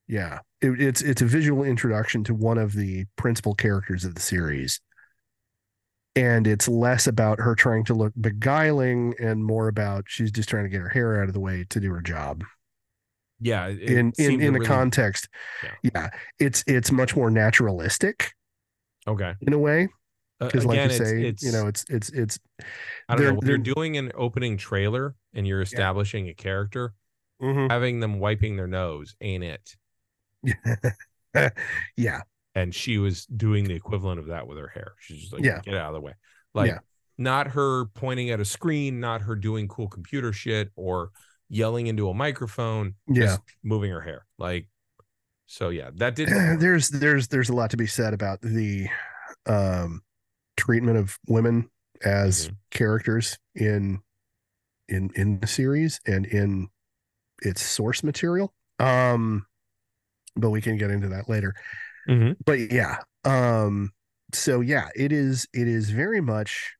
yeah. 0.07 0.39
It, 0.61 0.81
it's 0.81 1.01
it's 1.01 1.21
a 1.21 1.25
visual 1.25 1.63
introduction 1.63 2.23
to 2.25 2.33
one 2.33 2.57
of 2.57 2.73
the 2.73 3.05
principal 3.15 3.55
characters 3.55 4.03
of 4.03 4.13
the 4.13 4.21
series. 4.21 4.81
And 6.17 6.45
it's 6.45 6.67
less 6.67 7.07
about 7.07 7.39
her 7.39 7.55
trying 7.55 7.85
to 7.85 7.93
look 7.93 8.11
beguiling 8.19 9.15
and 9.19 9.45
more 9.45 9.69
about 9.69 10.03
she's 10.07 10.29
just 10.31 10.49
trying 10.49 10.65
to 10.65 10.69
get 10.69 10.81
her 10.81 10.89
hair 10.89 11.21
out 11.21 11.29
of 11.29 11.33
the 11.33 11.39
way 11.39 11.65
to 11.69 11.79
do 11.79 11.91
her 11.93 12.01
job. 12.01 12.43
yeah 13.39 13.69
in 13.69 14.11
in 14.17 14.41
in 14.41 14.53
the 14.53 14.59
really- 14.59 14.65
context. 14.65 15.29
Yeah. 15.63 15.91
Yeah. 15.93 16.09
It's 16.39 16.63
it's 16.67 16.91
much 16.91 17.15
more 17.15 17.31
naturalistic 17.31 18.33
okay 19.07 19.33
in 19.41 19.53
a 19.53 19.59
way. 19.59 19.87
Uh, 20.41 20.45
Because 20.47 20.65
like 20.65 20.77
again, 20.79 20.89
you 20.89 20.95
it's- 20.95 21.09
say, 21.09 21.23
it's, 21.25 21.43
you 21.43 21.51
know, 21.51 21.67
it's 21.67 21.85
it's 21.89 22.09
it's 22.09 22.39
i 23.07 23.15
don't 23.15 23.23
they're- 23.23 23.33
know 23.33 23.39
they're- 23.43 23.57
doing 23.57 23.95
an 23.97 24.11
opening 24.15 24.57
trailer 24.57 25.15
and 25.35 25.45
you're 25.47 25.61
establishing 25.61 26.27
a 26.29 26.33
character 26.33 26.93
having 27.41 27.99
them 27.99 28.19
wiping 28.19 28.55
their 28.55 28.67
nose 28.67 29.15
ain't 29.21 29.43
it 29.43 29.75
yeah. 31.97 32.21
and 32.55 32.73
she 32.75 32.97
was 32.97 33.25
doing 33.25 33.63
the 33.65 33.73
equivalent 33.73 34.19
of 34.19 34.27
that 34.27 34.47
with 34.47 34.57
her 34.57 34.67
hair. 34.67 34.93
She's 34.99 35.21
just 35.21 35.33
like, 35.33 35.43
Yeah. 35.43 35.59
get 35.63 35.73
out 35.75 35.87
of 35.89 35.93
the 35.95 36.01
way. 36.01 36.13
Like, 36.53 36.69
Yeah. 36.71 36.79
not 37.17 37.47
her 37.47 37.85
pointing 37.85 38.29
at 38.29 38.39
a 38.39 38.45
screen, 38.45 38.99
not 38.99 39.21
her 39.21 39.35
doing 39.35 39.67
cool 39.67 39.87
computer 39.87 40.33
shit 40.33 40.69
or 40.75 41.11
yelling 41.49 41.87
into 41.87 42.09
a 42.09 42.13
microphone, 42.13 42.95
Yeah. 43.07 43.23
just 43.23 43.41
moving 43.63 43.91
her 43.91 44.01
hair. 44.01 44.25
Like, 44.37 44.67
so 45.45 45.69
yeah, 45.69 45.89
that 45.95 46.15
did. 46.15 46.27
there's 46.59 46.89
there's 46.89 47.27
there's 47.29 47.49
a 47.49 47.53
lot 47.55 47.71
to 47.71 47.77
be 47.77 47.87
said 47.87 48.13
about 48.13 48.41
the 48.41 48.87
um 49.47 50.01
treatment 50.61 50.97
of 50.97 51.17
women 51.27 51.69
as 52.03 52.47
Mhm. 52.47 52.57
characters 52.69 53.37
in 53.55 54.01
in 54.87 55.09
in 55.15 55.39
the 55.39 55.47
series 55.47 55.99
and 56.05 56.25
in 56.27 56.69
its 57.41 57.61
source 57.63 58.03
material 58.03 58.53
um 58.79 59.45
but 60.35 60.51
we 60.51 60.61
can 60.61 60.77
get 60.77 60.91
into 60.91 61.09
that 61.09 61.27
later 61.27 61.55
Mhm. 62.07 62.35
but 62.45 62.59
yeah 62.71 62.97
um 63.25 63.91
so 64.33 64.61
yeah 64.61 64.89
it 64.95 65.11
is 65.11 65.47
it 65.53 65.67
is 65.67 65.89
very 65.89 66.21
much 66.21 66.75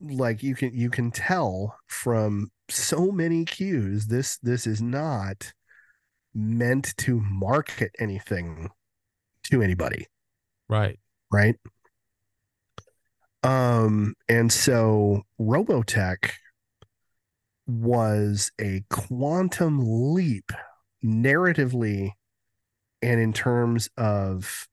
like 0.00 0.42
you 0.42 0.54
can 0.54 0.72
you 0.72 0.90
can 0.90 1.10
tell 1.10 1.76
from 1.86 2.50
so 2.68 3.10
many 3.10 3.44
cues 3.44 4.06
this 4.06 4.38
this 4.38 4.66
is 4.66 4.80
not 4.80 5.52
meant 6.34 6.96
to 6.98 7.20
market 7.20 7.90
anything 7.98 8.70
to 9.50 9.62
anybody 9.62 10.06
Right. 10.68 10.98
right 11.30 11.56
um 13.44 14.14
and 14.28 14.52
so 14.52 15.22
robotech 15.40 16.32
was 17.66 18.50
a 18.60 18.82
quantum 18.90 19.80
leap 20.14 20.50
narratively 21.04 22.10
and 23.02 23.20
in 23.20 23.32
terms 23.32 23.88
of 23.96 24.66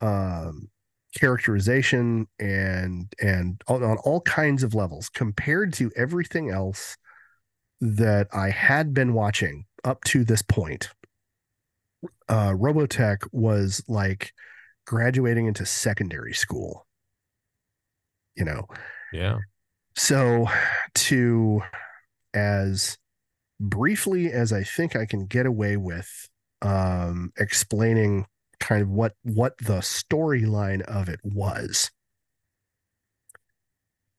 um 0.00 0.68
characterization 1.16 2.28
and 2.38 3.12
and 3.20 3.62
on, 3.68 3.82
on 3.82 3.96
all 3.98 4.20
kinds 4.20 4.62
of 4.62 4.74
levels 4.74 5.08
compared 5.08 5.72
to 5.72 5.90
everything 5.96 6.50
else 6.50 6.96
that 7.80 8.28
I 8.32 8.50
had 8.50 8.94
been 8.94 9.12
watching 9.14 9.64
up 9.84 10.02
to 10.04 10.24
this 10.24 10.42
point, 10.42 10.88
uh, 12.28 12.50
Robotech 12.50 13.18
was 13.32 13.82
like 13.88 14.32
graduating 14.86 15.46
into 15.46 15.66
secondary 15.66 16.34
school. 16.34 16.85
You 18.36 18.44
know, 18.44 18.66
Yeah. 19.12 19.38
so 19.96 20.46
to 20.94 21.62
as 22.34 22.98
briefly 23.58 24.30
as 24.30 24.52
I 24.52 24.62
think 24.62 24.94
I 24.94 25.06
can 25.06 25.26
get 25.26 25.46
away 25.46 25.76
with 25.76 26.28
um, 26.62 27.32
explaining 27.38 28.26
kind 28.60 28.82
of 28.82 28.88
what 28.88 29.14
what 29.22 29.56
the 29.58 29.78
storyline 29.78 30.82
of 30.82 31.08
it 31.08 31.20
was. 31.22 31.90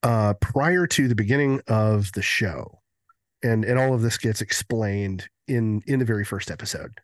Uh, 0.04 0.34
prior 0.36 0.86
to 0.88 1.08
the 1.08 1.16
beginning 1.16 1.60
of 1.68 2.12
the 2.14 2.22
show, 2.22 2.80
and 3.44 3.66
and 3.66 3.80
all 3.80 3.94
of 3.94 4.02
this 4.02 4.18
gets 4.18 4.42
explained 4.42 5.28
in 5.48 5.82
in 5.88 6.00
the 6.00 6.06
very 6.06 6.24
first 6.24 6.50
episode. 6.52 7.00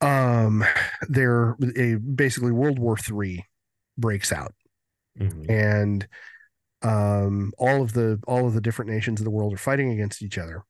Um, 0.00 0.64
there 1.08 1.56
a 1.76 1.96
basically 1.96 2.52
World 2.52 2.78
War 2.78 2.96
Three 2.96 3.44
breaks 3.98 4.32
out 4.32 4.54
Mhm. 5.18 5.50
and 5.50 6.08
um, 6.82 7.52
all 7.58 7.82
of 7.82 7.92
the 7.92 8.20
all 8.26 8.46
of 8.46 8.54
the 8.54 8.60
different 8.60 8.90
nations 8.90 9.20
of 9.20 9.24
the 9.24 9.30
world 9.30 9.52
are 9.52 9.58
fighting 9.58 9.90
against 9.90 10.22
each 10.22 10.38
other. 10.38 10.62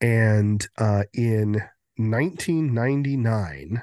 And 0.00 0.66
uh, 0.78 1.04
in 1.12 1.62
1999, 1.96 3.82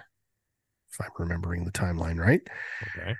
if 0.91 1.01
I'm 1.01 1.09
remembering 1.19 1.65
the 1.65 1.71
timeline 1.71 2.17
right, 2.19 2.41
Okay. 2.97 3.15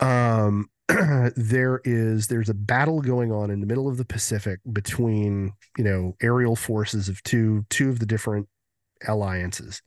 um, 0.00 0.68
there 1.36 1.80
is 1.84 2.26
there's 2.26 2.50
a 2.50 2.54
battle 2.54 3.00
going 3.00 3.32
on 3.32 3.50
in 3.50 3.60
the 3.60 3.66
middle 3.66 3.88
of 3.88 3.96
the 3.96 4.04
Pacific 4.04 4.60
between 4.70 5.52
you 5.78 5.84
know 5.84 6.16
aerial 6.20 6.56
forces 6.56 7.08
of 7.08 7.22
two 7.22 7.64
two 7.70 7.88
of 7.88 7.98
the 7.98 8.06
different 8.06 8.48
alliances. 9.08 9.80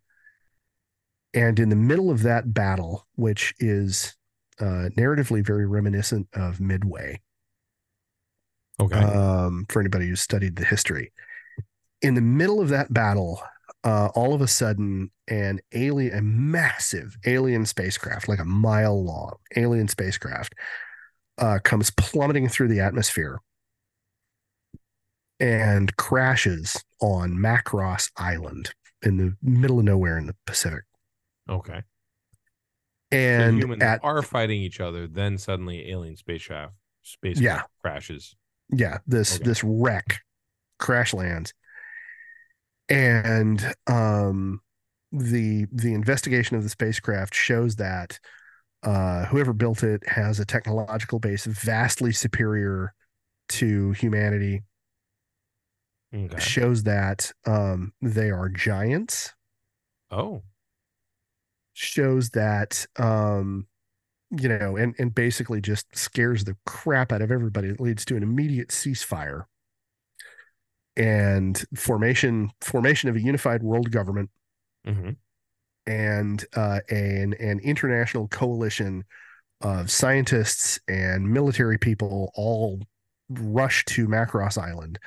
And 1.36 1.60
in 1.60 1.70
the 1.70 1.76
middle 1.76 2.10
of 2.10 2.24
that 2.24 2.54
battle, 2.54 3.06
which 3.16 3.54
is 3.60 4.16
uh, 4.60 4.90
narratively 4.98 5.46
very 5.46 5.66
reminiscent 5.66 6.28
of 6.34 6.60
Midway, 6.60 7.22
Okay. 8.80 9.00
um, 9.00 9.66
for 9.70 9.80
anybody 9.80 10.08
who's 10.08 10.22
studied 10.22 10.56
the 10.56 10.66
history. 10.66 11.12
In 12.02 12.14
the 12.16 12.22
middle 12.22 12.60
of 12.62 12.70
that 12.70 12.94
battle, 12.94 13.42
uh, 13.84 14.08
all 14.16 14.34
of 14.34 14.42
a 14.42 14.48
sudden, 14.48 15.12
an 15.28 15.60
alien, 15.74 16.18
a 16.18 16.22
massive 16.22 17.16
alien 17.26 17.66
spacecraft, 17.66 18.28
like 18.28 18.40
a 18.40 18.46
mile 18.46 19.04
long 19.04 19.36
alien 19.56 19.88
spacecraft, 19.88 20.54
uh, 21.38 21.60
comes 21.64 21.92
plummeting 21.92 22.48
through 22.50 22.68
the 22.68 22.80
atmosphere 22.80 23.40
and 25.40 25.96
crashes 25.98 26.84
on 27.02 27.34
Macross 27.34 28.10
Island 28.18 28.74
in 29.04 29.18
the 29.18 29.36
middle 29.42 29.80
of 29.80 29.86
nowhere 29.86 30.18
in 30.18 30.28
the 30.28 30.36
Pacific. 30.46 30.84
okay. 31.50 31.82
And 33.16 33.56
so 33.56 33.62
humans 33.62 33.84
at 33.84 34.04
are 34.04 34.22
fighting 34.22 34.62
each 34.62 34.80
other, 34.80 35.08
then 35.08 35.38
suddenly 35.38 35.90
alien 35.92 36.16
spacecraft 36.18 36.74
space 37.04 37.40
Yeah. 37.40 37.64
crashes. 37.82 38.36
yeah 38.72 38.98
this 39.08 39.36
Okay. 39.36 39.46
this 39.46 39.64
wreck 39.64 40.22
crash 40.80 41.14
lands 41.14 41.54
and 42.90 43.74
um 43.88 44.60
the 45.12 45.66
the 45.72 45.94
investigation 45.94 46.58
of 46.58 46.64
the 46.64 46.70
spacecraft 46.70 47.34
shows 47.34 47.76
that 47.76 48.20
uh 48.84 49.26
whoever 49.26 49.54
built 49.54 49.84
it 49.84 50.08
has 50.08 50.40
a 50.40 50.46
technological 50.46 51.20
base 51.20 51.46
vastly 51.46 52.12
superior 52.12 52.94
to 53.50 53.92
humanity 53.92 54.64
Okay. 56.14 56.40
shows 56.40 56.84
that 56.84 57.32
um 57.46 57.94
they 58.02 58.32
are 58.32 58.50
giants 58.50 59.32
Oh. 60.10 60.42
Shows 61.76 62.30
that 62.32 62.86
um 62.98 63.68
you 64.32 64.50
know 64.50 64.76
and 64.76 64.96
and 64.98 65.14
basically 65.14 65.62
just 65.62 65.86
scares 65.96 66.44
the 66.44 66.56
crap 66.66 67.12
out 67.12 67.22
of 67.22 67.32
everybody 67.32 67.68
it 67.68 67.80
leads 67.80 68.06
to 68.06 68.16
an 68.16 68.24
immediate 68.24 68.70
ceasefire 68.70 69.44
and 70.98 71.66
formation 71.76 72.50
formation 72.62 73.10
of 73.10 73.16
a 73.16 73.22
unified 73.22 73.62
world 73.62 73.92
government 73.92 74.30
hmm 74.86 75.12
and 75.88 76.46
uh, 76.56 76.80
an 76.90 77.36
an 77.40 77.60
international 77.60 78.28
coalition 78.30 79.04
of 79.62 79.92
scientists 79.92 80.80
and 80.88 81.32
military 81.32 81.78
people 81.78 82.32
all 82.36 82.82
rush 83.30 83.86
to 83.86 84.08
Macross 84.08 84.58
Island 84.58 85.00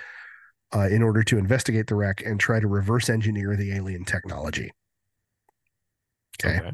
uh, 0.74 0.88
in 0.88 1.02
order 1.02 1.22
to 1.24 1.38
investigate 1.38 1.86
the 1.86 1.94
wreck 1.94 2.22
and 2.24 2.38
try 2.38 2.60
to 2.60 2.66
reverse 2.66 3.08
engineer 3.08 3.56
the 3.56 3.72
alien 3.72 4.04
technology. 4.04 4.70
Okay. 6.45 6.59
Okay. 6.59 6.72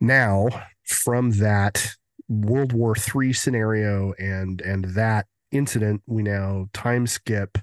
Now, 0.00 0.48
from 0.84 1.32
that 1.32 1.94
World 2.28 2.72
War 2.72 2.94
III 2.96 3.32
scenario 3.32 4.12
and 4.18 4.60
and 4.60 4.84
that 4.94 5.26
incident, 5.52 6.02
we 6.06 6.22
now 6.22 6.68
time 6.72 7.06
skip. 7.06 7.58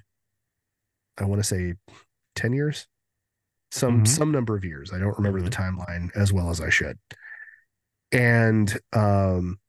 I 1.18 1.26
want 1.26 1.40
to 1.40 1.48
say 1.48 1.76
ten 2.36 2.54
years, 2.54 2.88
some 3.72 4.04
Mhm. 4.04 4.08
some 4.08 4.32
number 4.32 4.56
of 4.56 4.64
years. 4.66 4.92
I 4.94 5.00
don't 5.00 5.18
remember 5.18 5.42
the 5.42 5.50
timeline 5.50 6.16
as 6.16 6.32
well 6.32 6.50
as 6.50 6.62
I 6.62 6.70
should. 6.70 7.00
And 8.12 8.78
um, 8.94 9.60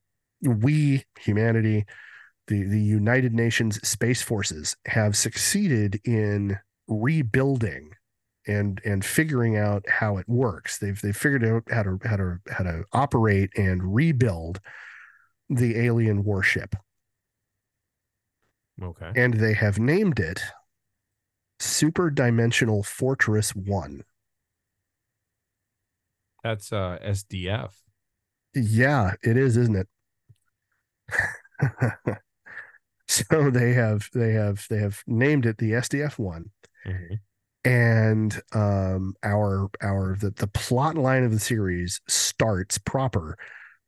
we, 0.43 1.05
humanity, 1.19 1.87
the 2.49 2.65
the 2.65 2.81
United 2.81 3.35
Nations 3.35 3.81
Space 3.89 4.21
Forces, 4.23 4.77
have 4.87 5.17
succeeded 5.17 6.01
in 6.05 6.59
rebuilding 6.87 7.93
and 8.49 8.81
and 8.85 9.05
figuring 9.05 9.57
out 9.57 9.85
how 9.89 10.17
it 10.17 10.29
works. 10.29 10.79
They've 10.79 11.01
they've 11.01 11.17
figured 11.17 11.45
out 11.45 11.65
how 11.71 11.83
to 11.85 11.99
how 12.05 12.17
to 12.17 12.39
how 12.51 12.65
to 12.65 12.85
operate 12.93 13.51
and 13.57 13.95
rebuild 13.95 14.61
the 15.51 15.79
alien 15.79 16.25
warship, 16.25 16.75
Okay. 18.83 19.13
and 19.15 19.35
they 19.35 19.55
have 19.55 19.79
named 19.79 20.19
it 20.19 20.43
Super 21.61 22.11
Dimensional 22.11 22.83
Fortress 22.83 23.55
One. 23.55 24.03
That's 26.43 26.73
uh 26.73 26.99
SDF. 27.03 27.73
Yeah, 28.55 29.15
it 29.23 29.37
is, 29.37 29.57
isn't 29.57 29.77
it? 29.77 29.89
so 33.09 33.51
they 33.51 33.73
have 33.73 34.09
they 34.15 34.33
have 34.33 34.67
they 34.71 34.79
have 34.79 35.03
named 35.07 35.47
it 35.47 35.59
the 35.59 35.73
SDF 35.73 36.19
one. 36.19 36.51
Mhm. 36.87 37.21
And 37.65 38.41
um 38.53 39.15
our 39.23 39.69
our 39.83 40.17
the, 40.21 40.31
the 40.31 40.47
plot 40.47 40.97
line 40.97 41.25
of 41.25 41.33
the 41.33 41.41
series 41.41 42.01
starts 42.09 42.79
proper 42.79 43.37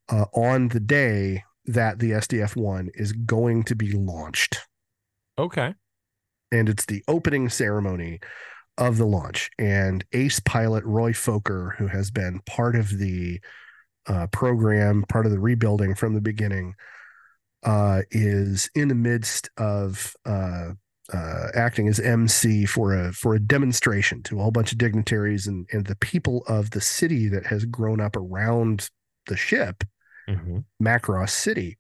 uh, 0.09 0.27
on 0.35 0.69
the 0.69 0.81
day 0.81 1.45
that 1.67 1.99
the 2.01 2.11
SDF-1 2.11 2.89
is 2.95 3.13
going 3.13 3.63
to 3.65 3.77
be 3.77 3.93
launched 3.93 4.59
Okay. 5.39 5.75
and 6.51 6.69
it's 6.69 6.87
the 6.87 7.05
opening 7.07 7.49
ceremony 7.49 8.19
of 8.77 8.97
the 8.97 9.07
launch 9.07 9.51
and 9.59 10.05
ace 10.13 10.41
pilot 10.41 10.83
Roy 10.85 11.13
Fokker 11.13 11.77
who 11.77 11.87
has 11.87 12.11
been 12.11 12.41
part 12.47 12.75
of 12.75 12.99
the 12.99 13.41
uh, 14.07 14.27
program 14.29 15.05
part 15.09 15.27
of 15.27 15.33
the 15.33 15.39
rebuilding 15.39 15.95
from 15.95 16.15
the 16.15 16.21
beginning 16.21 16.75
uh, 17.63 18.03
is 18.11 18.69
in 18.75 18.89
the 18.89 18.95
midst 18.95 19.51
of 19.59 20.17
uh, 21.13 21.49
acting 21.55 21.89
as 21.89 22.01
MC 22.01 22.67
for 22.67 22.95
a 22.95 23.13
for 23.13 23.35
a 23.35 23.41
demonstration 23.41 24.23
to 24.25 24.39
a 24.39 24.43
whole 24.43 24.51
bunch 24.51 24.73
of 24.73 24.79
dignitaries 24.79 25.47
and 25.47 25.69
and 25.73 25.87
the 25.87 25.97
people 25.97 26.45
of 26.47 26.71
the 26.71 26.81
city 26.81 27.29
that 27.29 27.47
has 27.47 27.65
grown 27.65 28.01
up 28.01 28.17
around 28.17 28.89
the 29.27 29.37
ship, 29.37 29.85
hmm 30.29 30.59
Macross 30.83 31.31
City. 31.31 31.79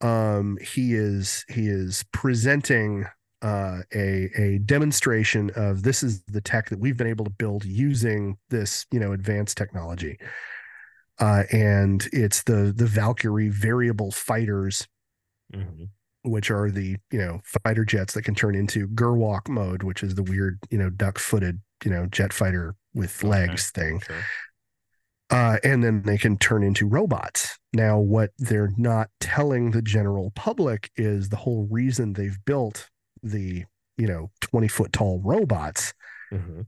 Um, 0.00 0.58
he 0.60 0.94
is 0.94 1.44
he 1.48 1.68
is 1.68 2.04
presenting 2.12 3.06
uh, 3.42 3.80
a 3.94 4.30
a 4.36 4.58
demonstration 4.58 5.50
of 5.56 5.82
this 5.82 6.02
is 6.02 6.22
the 6.24 6.40
tech 6.40 6.68
that 6.70 6.78
we've 6.78 6.96
been 6.96 7.06
able 7.06 7.24
to 7.24 7.30
build 7.30 7.64
using 7.64 8.38
this 8.50 8.86
you 8.90 9.00
know 9.00 9.12
advanced 9.12 9.56
technology. 9.56 10.18
Uh, 11.18 11.44
and 11.52 12.08
it's 12.12 12.42
the 12.44 12.72
the 12.74 12.86
Valkyrie 12.86 13.48
variable 13.48 14.10
fighters 14.10 14.86
hmm 15.52 15.84
which 16.24 16.50
are 16.50 16.70
the 16.70 16.96
you 17.10 17.18
know 17.18 17.40
fighter 17.64 17.84
jets 17.84 18.14
that 18.14 18.22
can 18.22 18.34
turn 18.34 18.54
into 18.54 18.88
Gerwalk 18.88 19.48
mode, 19.48 19.82
which 19.82 20.02
is 20.02 20.14
the 20.14 20.22
weird 20.22 20.58
you 20.70 20.78
know 20.78 20.90
duck-footed 20.90 21.60
you 21.84 21.90
know 21.90 22.06
jet 22.06 22.32
fighter 22.32 22.74
with 22.94 23.22
Okay. 23.24 23.28
legs 23.30 23.70
thing, 23.70 24.00
Sure. 24.00 24.22
uh, 25.30 25.56
and 25.64 25.82
then 25.82 26.02
they 26.02 26.18
can 26.18 26.36
turn 26.38 26.62
into 26.62 26.86
robots. 26.86 27.58
Now, 27.72 27.98
what 27.98 28.30
they're 28.38 28.72
not 28.76 29.08
telling 29.20 29.70
the 29.70 29.82
general 29.82 30.30
public 30.34 30.90
is 30.96 31.28
the 31.30 31.36
whole 31.36 31.66
reason 31.70 32.12
they've 32.12 32.38
built 32.44 32.88
the 33.22 33.64
you 33.96 34.06
know 34.06 34.30
20 34.40 34.68
foot 34.68 34.92
tall 34.92 35.20
robots 35.24 35.92
hmm 36.30 36.62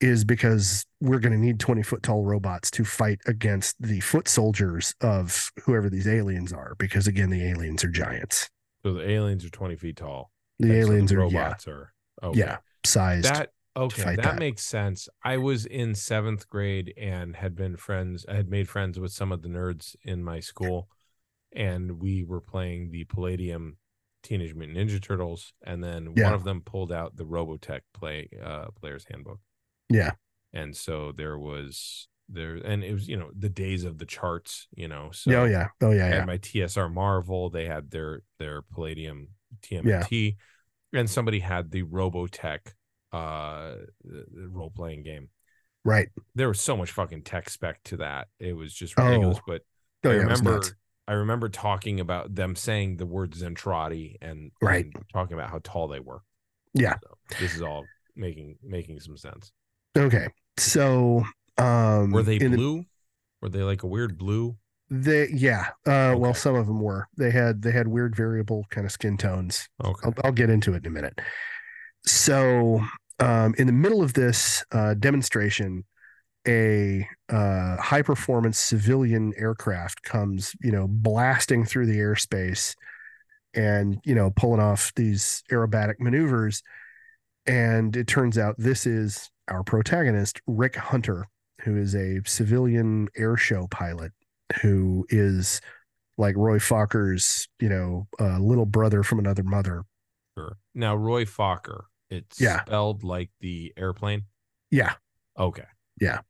is 0.00 0.24
because 0.24 0.84
we're 1.00 1.20
going 1.20 1.32
to 1.32 1.38
need 1.38 1.58
20 1.60 1.82
foot 1.82 2.02
tall 2.02 2.24
robots 2.24 2.70
to 2.70 2.84
fight 2.84 3.20
against 3.26 3.80
the 3.80 4.00
foot 4.00 4.28
soldiers 4.28 4.92
of 5.00 5.50
whoever 5.62 5.88
these 5.88 6.06
aliens 6.08 6.52
are 6.52 6.74
because 6.78 7.06
again 7.06 7.30
the 7.30 7.48
aliens 7.48 7.84
are 7.84 7.88
giants 7.88 8.50
So 8.84 8.92
the 8.92 9.08
aliens 9.08 9.44
are 9.44 9.50
20 9.50 9.76
feet 9.76 9.96
tall. 9.96 10.30
the 10.58 10.66
and 10.70 10.84
so 10.84 10.90
aliens 10.92 11.12
are 11.12 11.16
yeah 11.16 11.20
robots 11.22 11.66
are 11.66 11.92
Okay. 12.22 12.38
yeah 12.38 12.58
sized 12.84 13.24
That 13.24 13.50
okay, 13.76 14.02
that, 14.04 14.22
that. 14.22 14.38
makes 14.38 14.62
sense. 14.62 15.08
I 15.24 15.38
was 15.38 15.66
in 15.66 15.94
seventh 15.94 16.48
grade 16.48 16.92
and 16.96 17.34
had 17.34 17.56
been 17.56 17.76
friends. 17.76 18.24
I 18.28 18.34
had 18.34 18.48
made 18.48 18.68
friends 18.68 19.00
with 19.00 19.10
some 19.12 19.32
of 19.32 19.42
the 19.42 19.48
nerds 19.48 19.96
in 20.04 20.22
my 20.22 20.38
school, 20.40 20.88
and 21.52 21.98
we 22.00 22.22
were 22.24 22.40
playing 22.40 22.90
the 22.92 23.04
Palladium 23.04 23.78
Teenage 24.22 24.54
Mutant 24.54 24.78
Ninja 24.78 25.02
Turtles, 25.02 25.52
and 25.64 25.82
then 25.82 26.12
Yeah. 26.16 26.24
one 26.26 26.34
of 26.34 26.44
them 26.44 26.60
pulled 26.60 26.92
out 26.92 27.16
the 27.16 27.24
Robotech 27.24 27.80
play 27.94 28.28
uh, 28.42 28.66
player's 28.80 29.06
handbook, 29.10 29.40
yeah 29.88 30.12
and 30.52 30.76
so 30.76 31.10
there 31.10 31.36
was 31.38 32.06
there, 32.28 32.54
and 32.56 32.82
it 32.84 32.92
was 32.92 33.08
you 33.08 33.16
know 33.16 33.30
the 33.38 33.48
days 33.48 33.84
of 33.84 33.98
the 33.98 34.06
charts, 34.06 34.66
you 34.74 34.88
know. 34.88 35.10
So 35.12 35.32
oh 35.32 35.44
yeah 35.44 35.68
oh 35.82 35.90
yeah 35.90 36.08
yeah 36.08 36.24
my 36.24 36.38
TSR 36.38 36.92
Marvel. 36.92 37.50
They 37.50 37.66
had 37.66 37.90
their 37.90 38.22
their 38.38 38.62
Palladium 38.62 39.28
TMNT, 39.62 40.36
and 40.92 41.08
somebody 41.08 41.40
had 41.40 41.70
the 41.70 41.82
Robotech 41.82 42.60
uh 43.12 43.74
role 44.50 44.70
playing 44.74 45.02
game. 45.04 45.28
right 45.84 46.08
There 46.34 46.48
was 46.48 46.60
so 46.60 46.76
much 46.76 46.90
fucking 46.90 47.22
tech 47.22 47.48
spec 47.50 47.82
to 47.84 47.98
that. 47.98 48.28
It 48.40 48.54
was 48.54 48.72
just 48.74 48.94
Oh. 48.98 49.04
ridiculous. 49.04 49.38
But 49.46 49.62
oh 50.04 50.10
I 50.10 50.14
yeah 50.14 50.20
remember. 50.20 50.62
I 51.06 51.12
remember 51.12 51.50
talking 51.50 52.00
about 52.00 52.34
them 52.34 52.56
saying 52.56 52.96
the 52.96 53.04
word 53.04 53.32
Zentradi 53.32 54.16
and, 54.22 54.50
Right. 54.62 54.86
and 54.86 55.04
talking 55.12 55.34
about 55.34 55.50
how 55.50 55.60
tall 55.62 55.86
they 55.86 56.00
were. 56.00 56.22
Yeah. 56.72 56.94
So 57.02 57.36
this 57.38 57.54
is 57.54 57.60
all 57.60 57.84
making 58.16 58.56
making 58.62 59.00
some 59.00 59.16
sense. 59.18 59.52
okay 59.98 60.28
so 60.56 61.22
um 61.58 62.10
Were 62.10 62.22
they 62.22 62.38
blue? 62.38 62.84
Were 63.40 63.48
they 63.48 63.62
like 63.62 63.82
a 63.82 63.86
weird 63.86 64.18
blue? 64.18 64.56
They 64.90 65.28
yeah. 65.32 65.68
Uh 65.86 66.14
well 66.16 66.34
some 66.34 66.54
of 66.54 66.66
them 66.66 66.80
were. 66.80 67.08
They 67.16 67.30
had 67.30 67.62
they 67.62 67.72
had 67.72 67.88
weird 67.88 68.14
variable 68.14 68.66
kind 68.70 68.86
of 68.86 68.92
skin 68.92 69.16
tones. 69.16 69.68
Okay. 69.82 70.06
I'll, 70.06 70.14
I'll 70.24 70.32
get 70.32 70.50
into 70.50 70.74
it 70.74 70.84
in 70.84 70.86
a 70.86 70.90
minute. 70.90 71.18
So 72.06 72.80
um 73.20 73.54
in 73.58 73.66
the 73.66 73.72
middle 73.72 74.02
of 74.02 74.14
this 74.14 74.64
uh 74.72 74.94
demonstration 74.94 75.84
a 76.46 77.08
uh 77.30 77.76
high 77.76 78.02
performance 78.02 78.58
civilian 78.58 79.32
aircraft 79.36 80.02
comes, 80.02 80.54
you 80.60 80.72
know, 80.72 80.86
blasting 80.88 81.64
through 81.64 81.86
the 81.86 81.98
airspace 81.98 82.74
and, 83.54 84.00
you 84.04 84.14
know, 84.14 84.30
pulling 84.30 84.60
off 84.60 84.92
these 84.96 85.42
aerobatic 85.50 85.94
maneuvers 86.00 86.62
and 87.46 87.96
it 87.96 88.06
turns 88.06 88.38
out 88.38 88.54
this 88.58 88.86
is 88.86 89.30
our 89.48 89.62
protagonist 89.62 90.40
Rick 90.46 90.76
Hunter 90.76 91.28
who 91.64 91.76
is 91.76 91.94
a 91.94 92.20
civilian 92.26 93.08
air 93.16 93.36
show 93.36 93.66
pilot 93.70 94.12
who 94.62 95.06
is 95.08 95.60
like 96.18 96.36
Roy 96.36 96.58
Fokker's, 96.58 97.48
you 97.60 97.68
know, 97.68 98.06
uh, 98.20 98.38
little 98.38 98.66
brother 98.66 99.02
from 99.02 99.18
another 99.18 99.42
mother. 99.42 99.84
Sure. 100.36 100.56
Now 100.74 100.94
Roy 100.94 101.24
Fokker. 101.24 101.84
It's 102.10 102.40
Yeah. 102.40 102.60
spelled 102.62 103.02
like 103.02 103.30
the 103.40 103.72
airplane. 103.76 104.24
Yeah, 104.70 104.94
Okay. 105.38 105.64
Yeah. 106.00 106.20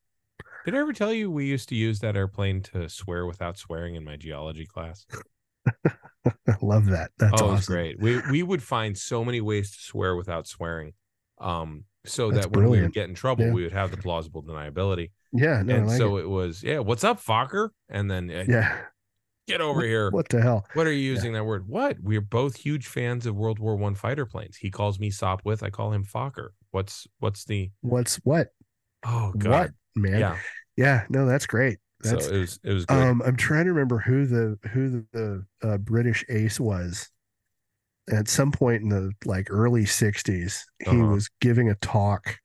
Did 0.64 0.74
I 0.74 0.78
ever 0.78 0.92
tell 0.94 1.12
you 1.12 1.30
we 1.30 1.46
used 1.46 1.68
to 1.70 1.74
use 1.74 1.98
that 2.00 2.16
airplane 2.16 2.62
to 2.62 2.88
swear 2.88 3.26
without 3.26 3.58
swearing 3.58 3.96
in 3.96 4.04
my 4.04 4.16
geology 4.16 4.64
class? 4.66 5.04
I 5.84 5.92
love 6.62 6.86
that. 6.86 7.10
That's 7.18 7.42
oh, 7.42 7.50
awesome. 7.50 7.74
great. 7.74 8.00
We 8.00 8.20
we 8.30 8.42
would 8.42 8.62
find 8.62 8.96
so 8.96 9.24
many 9.24 9.40
ways 9.42 9.72
to 9.72 9.78
swear 9.82 10.16
without 10.16 10.46
swearing. 10.46 10.92
Um, 11.38 11.84
so 12.06 12.30
That's 12.30 12.46
that 12.46 12.56
when 12.56 12.68
we 12.68 12.80
would 12.82 12.92
get 12.92 13.08
in 13.08 13.14
trouble, 13.14 13.46
Yeah. 13.46 13.52
we 13.52 13.62
would 13.62 13.72
have 13.72 13.90
the 13.90 13.96
plausible 13.96 14.42
deniability. 14.42 15.10
Yeah, 15.32 15.62
no, 15.62 15.74
and 15.76 15.86
like 15.88 15.98
so 15.98 16.16
it. 16.18 16.22
it. 16.22 16.28
was, 16.28 16.62
yeah, 16.62 16.78
what's 16.78 17.02
up, 17.04 17.20
Fokker? 17.22 17.70
And 17.88 18.10
then 18.10 18.30
uh, 18.30 18.44
yeah. 18.46 18.78
get 19.48 19.60
over 19.60 19.82
here. 19.82 20.10
What 20.10 20.28
the 20.28 20.40
hell? 20.40 20.64
What 20.74 20.86
are 20.86 20.92
you 20.92 21.00
using 21.00 21.32
that 21.32 21.44
word? 21.44 21.66
What? 21.66 21.96
We're 22.02 22.20
both 22.20 22.56
huge 22.56 22.86
fans 22.86 23.26
of 23.26 23.34
World 23.34 23.58
War 23.58 23.76
One 23.76 23.94
fighter 23.94 24.26
planes. 24.26 24.56
He 24.56 24.70
calls 24.70 24.98
me 25.00 25.10
Sopwith. 25.10 25.62
I 25.62 25.70
call 25.70 25.92
him 25.92 26.04
Fokker. 26.04 26.50
What's 26.70 27.06
what's 27.20 27.44
the 27.44 27.70
What's 27.80 28.16
what? 28.24 28.48
oh 29.06 29.32
god 29.36 29.50
What 29.50 29.70
man? 29.96 30.20
yeah. 30.20 30.36
Yeah, 30.76 31.04
no, 31.08 31.24
that's 31.26 31.46
great. 31.46 31.78
That's 32.02 32.26
so 32.26 32.32
it 32.34 32.38
was 32.38 32.60
it 32.64 32.72
was 32.72 32.84
good. 32.86 32.96
um 33.02 33.22
I'm 33.24 33.36
trying 33.36 33.64
to 33.64 33.72
remember 33.72 33.98
who 33.98 34.26
the 34.26 34.58
who 34.70 34.90
the, 34.90 35.06
the 35.12 35.68
uh, 35.68 35.78
British 35.78 36.24
ace 36.28 36.58
was. 36.60 37.08
At 38.10 38.28
some 38.28 38.52
point 38.52 38.82
in 38.82 38.88
the 38.90 39.12
like 39.24 39.46
early 39.50 39.84
60s, 39.84 40.64
he 40.78 40.90
Uh-huh. 40.90 41.06
was 41.06 41.30
giving 41.40 41.70
a 41.70 41.74
talk 41.76 42.38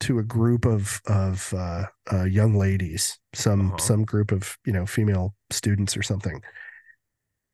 to 0.00 0.18
a 0.18 0.22
group 0.22 0.66
of 0.66 1.00
of 1.06 1.52
uh, 1.56 1.86
uh, 2.12 2.24
young 2.24 2.54
ladies, 2.54 3.18
some 3.32 3.68
Uh-huh. 3.68 3.78
some 3.78 4.04
group 4.04 4.32
of 4.32 4.56
you 4.66 4.72
know 4.72 4.84
female 4.84 5.34
students 5.50 5.96
or 5.96 6.02
something, 6.02 6.42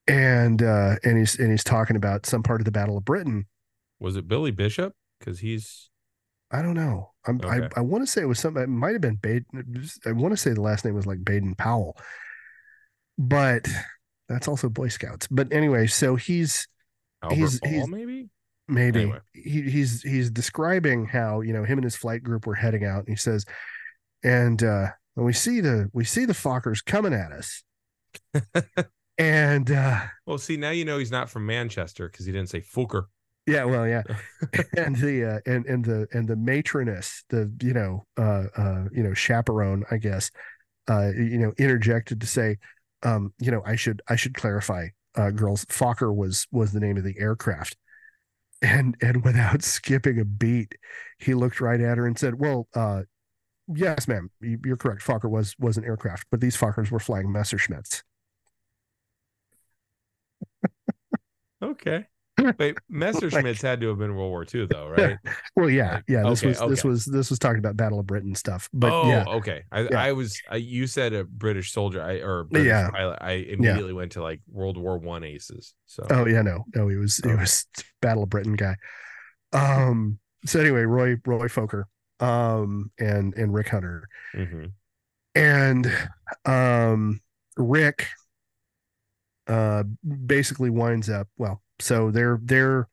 and 0.08 0.62
uh, 0.62 0.96
and 1.04 1.18
he's 1.18 1.38
and 1.38 1.50
he's 1.50 1.64
talking 1.64 1.96
about 1.96 2.26
some 2.26 2.42
part 2.42 2.60
of 2.60 2.64
the 2.64 2.72
Battle 2.72 2.96
of 2.98 3.04
Britain. 3.04 3.46
was 4.00 4.16
it 4.16 4.26
Billy 4.26 4.50
Bishop? 4.50 4.92
Because 5.20 5.38
he's 5.38 5.88
I 6.50 6.60
don't 6.60 6.74
know. 6.74 7.12
I'm, 7.26 7.40
Okay. 7.42 7.68
I 7.76 7.78
I 7.78 7.80
want 7.82 8.02
to 8.04 8.10
say 8.10 8.20
it 8.22 8.26
was 8.26 8.40
something 8.40 8.62
It 8.62 8.68
might 8.68 8.92
have 8.92 9.00
been 9.00 9.14
Baden. 9.16 9.88
I 10.04 10.12
want 10.12 10.32
to 10.32 10.36
say 10.36 10.52
the 10.52 10.60
last 10.60 10.84
name 10.84 10.94
was 10.94 11.06
like 11.06 11.24
Baden 11.24 11.54
Powell, 11.54 11.96
but 13.16 13.68
that's 14.28 14.48
also 14.48 14.68
Boy 14.68 14.88
Scouts. 14.88 15.28
But 15.30 15.52
anyway, 15.52 15.86
so 15.86 16.16
he's 16.16 16.66
Albert 17.22 17.36
He's- 17.36 17.58
Ball, 17.60 17.70
he's- 17.70 17.88
maybe. 17.88 18.28
maybe 18.68 19.00
Anyway. 19.02 19.18
he, 19.32 19.62
he's 19.62 20.02
he's 20.02 20.30
describing 20.30 21.06
how 21.06 21.40
you 21.40 21.52
know 21.52 21.64
him 21.64 21.78
and 21.78 21.84
his 21.84 21.96
flight 21.96 22.22
group 22.22 22.46
were 22.46 22.54
heading 22.54 22.84
out, 22.84 23.00
and 23.00 23.08
he 23.08 23.16
says, 23.16 23.44
and 24.22 24.62
uh, 24.62 24.88
when 25.14 25.26
we 25.26 25.32
see 25.32 25.60
the 25.60 25.90
we 25.92 26.04
see 26.04 26.24
the 26.24 26.32
Fokkers 26.32 26.84
coming 26.84 27.12
at 27.12 27.32
us, 27.32 27.62
and 29.18 29.70
uh, 29.70 30.00
Well, 30.26 30.38
see 30.38 30.56
now 30.56 30.70
you 30.70 30.84
know 30.84 30.98
he's 30.98 31.10
not 31.10 31.28
from 31.30 31.46
Manchester 31.46 32.08
because 32.08 32.26
he 32.26 32.32
didn't 32.32 32.50
say 32.50 32.60
Fooker. 32.60 33.04
Yeah, 33.46 33.64
well, 33.64 33.86
yeah, 33.88 34.02
and 34.76 34.94
the 34.96 35.24
uh, 35.36 35.50
and 35.50 35.66
and 35.66 35.84
the 35.84 36.06
and 36.12 36.28
the 36.28 36.36
matroness, 36.36 37.24
the 37.28 37.52
you 37.60 37.72
know, 37.74 38.06
uh, 38.16 38.44
uh, 38.56 38.84
you 38.92 39.02
know, 39.02 39.14
chaperone, 39.14 39.84
I 39.90 39.96
guess, 39.96 40.30
uh, 40.88 41.10
you 41.16 41.38
know, 41.38 41.52
interjected 41.58 42.20
to 42.20 42.26
say, 42.28 42.58
um, 43.02 43.34
you 43.40 43.50
know, 43.50 43.60
I 43.66 43.74
should 43.74 44.00
I 44.08 44.14
should 44.14 44.34
clarify, 44.34 44.86
uh, 45.16 45.30
girls, 45.30 45.64
Fokker 45.66 46.14
was 46.14 46.46
was 46.52 46.72
the 46.72 46.80
name 46.80 46.96
of 46.96 47.04
the 47.04 47.18
aircraft, 47.18 47.76
and 48.62 48.96
and 49.02 49.24
without 49.24 49.62
skipping 49.64 50.20
a 50.20 50.24
beat, 50.24 50.76
he 51.18 51.34
looked 51.34 51.60
right 51.60 51.80
at 51.80 51.98
her 51.98 52.06
and 52.06 52.18
said, 52.18 52.36
well, 52.40 52.68
uh, 52.74 53.02
yes, 53.74 54.08
ma'am, 54.08 54.30
you- 54.40 54.60
you're 54.64 54.76
correct, 54.78 55.02
Fokker 55.02 55.30
was 55.30 55.56
was 55.58 55.78
an 55.78 55.84
aircraft, 55.84 56.26
but 56.30 56.40
these 56.40 56.56
Fokkers 56.56 56.90
were 56.90 57.00
flying 57.00 57.28
Messerschmitts. 57.28 58.02
Okay. 61.62 62.08
Wait, 62.58 62.76
Messerschmitts 62.90 63.62
had 63.62 63.80
to 63.80 63.88
have 63.88 63.98
been 63.98 64.14
World 64.14 64.30
War 64.30 64.44
II 64.52 64.66
though, 64.66 64.88
right? 64.88 65.18
Well, 65.56 65.70
yeah, 65.70 66.00
yeah, 66.08 66.22
this 66.22 66.40
okay, 66.44 66.48
was 66.48 66.60
this 66.68 66.84
was 66.84 67.04
this 67.04 67.30
was 67.30 67.38
talking 67.38 67.58
about 67.58 67.76
Battle 67.76 68.00
of 68.00 68.06
Britain 68.06 68.34
stuff, 68.34 68.68
but 68.72 68.92
oh, 68.92 69.08
yeah. 69.08 69.24
okay. 69.24 69.64
I, 69.70 69.80
Yeah. 69.82 69.88
I 70.02 70.12
was 70.12 70.40
I, 70.50 70.56
you 70.56 70.86
said 70.86 71.12
a 71.12 71.24
British 71.24 71.72
soldier, 71.72 72.02
I 72.02 72.14
or 72.20 72.44
British 72.44 72.68
Yeah. 72.68 72.90
pilot. 72.90 73.18
I 73.20 73.32
immediately 73.32 73.92
went 73.92 74.12
to 74.12 74.22
like 74.22 74.40
World 74.50 74.76
War 74.76 74.98
One 74.98 75.24
aces. 75.24 75.74
So 75.86 76.06
Oh 76.10 76.26
yeah, 76.26 76.42
no, 76.42 76.64
no, 76.74 76.88
he 76.88 76.96
was 76.96 77.16
he 77.18 77.30
Okay. 77.30 77.40
was 77.40 77.66
Battle 78.00 78.22
of 78.24 78.30
Britain 78.30 78.54
guy. 78.54 78.76
Um. 79.52 80.18
So 80.44 80.58
anyway, 80.60 80.82
Roy 80.82 81.16
Roy 81.24 81.46
Fokker, 81.48 81.84
um, 82.20 82.90
and 82.98 83.34
and 83.36 83.54
Rick 83.54 83.68
Hunter, 83.68 84.08
Mhm. 84.34 84.72
and 85.34 86.08
um, 86.44 87.20
Rick, 87.56 88.06
uh, 89.46 89.84
basically 90.26 90.70
winds 90.70 91.08
up. 91.10 91.28
Well, 91.36 91.62
so 91.82 92.10
they're 92.10 92.38
they're 92.42 92.88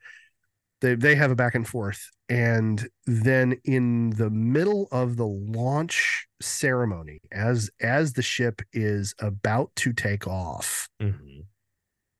they 0.82 0.96
they 0.96 1.16
have 1.16 1.32
a 1.32 1.36
back 1.36 1.56
and 1.56 1.68
forth, 1.68 2.02
and 2.30 2.88
then 3.06 3.58
in 3.66 4.12
the 4.12 4.30
middle 4.30 4.88
of 4.92 5.18
the 5.18 5.28
launch 5.28 6.26
ceremony, 6.42 7.20
as 7.32 7.70
as 7.82 8.14
the 8.14 8.22
ship 8.22 8.62
is 8.74 9.14
about 9.20 9.76
to 9.76 9.94
take 9.94 10.26
off 10.28 10.88
Mhm. 11.02 11.46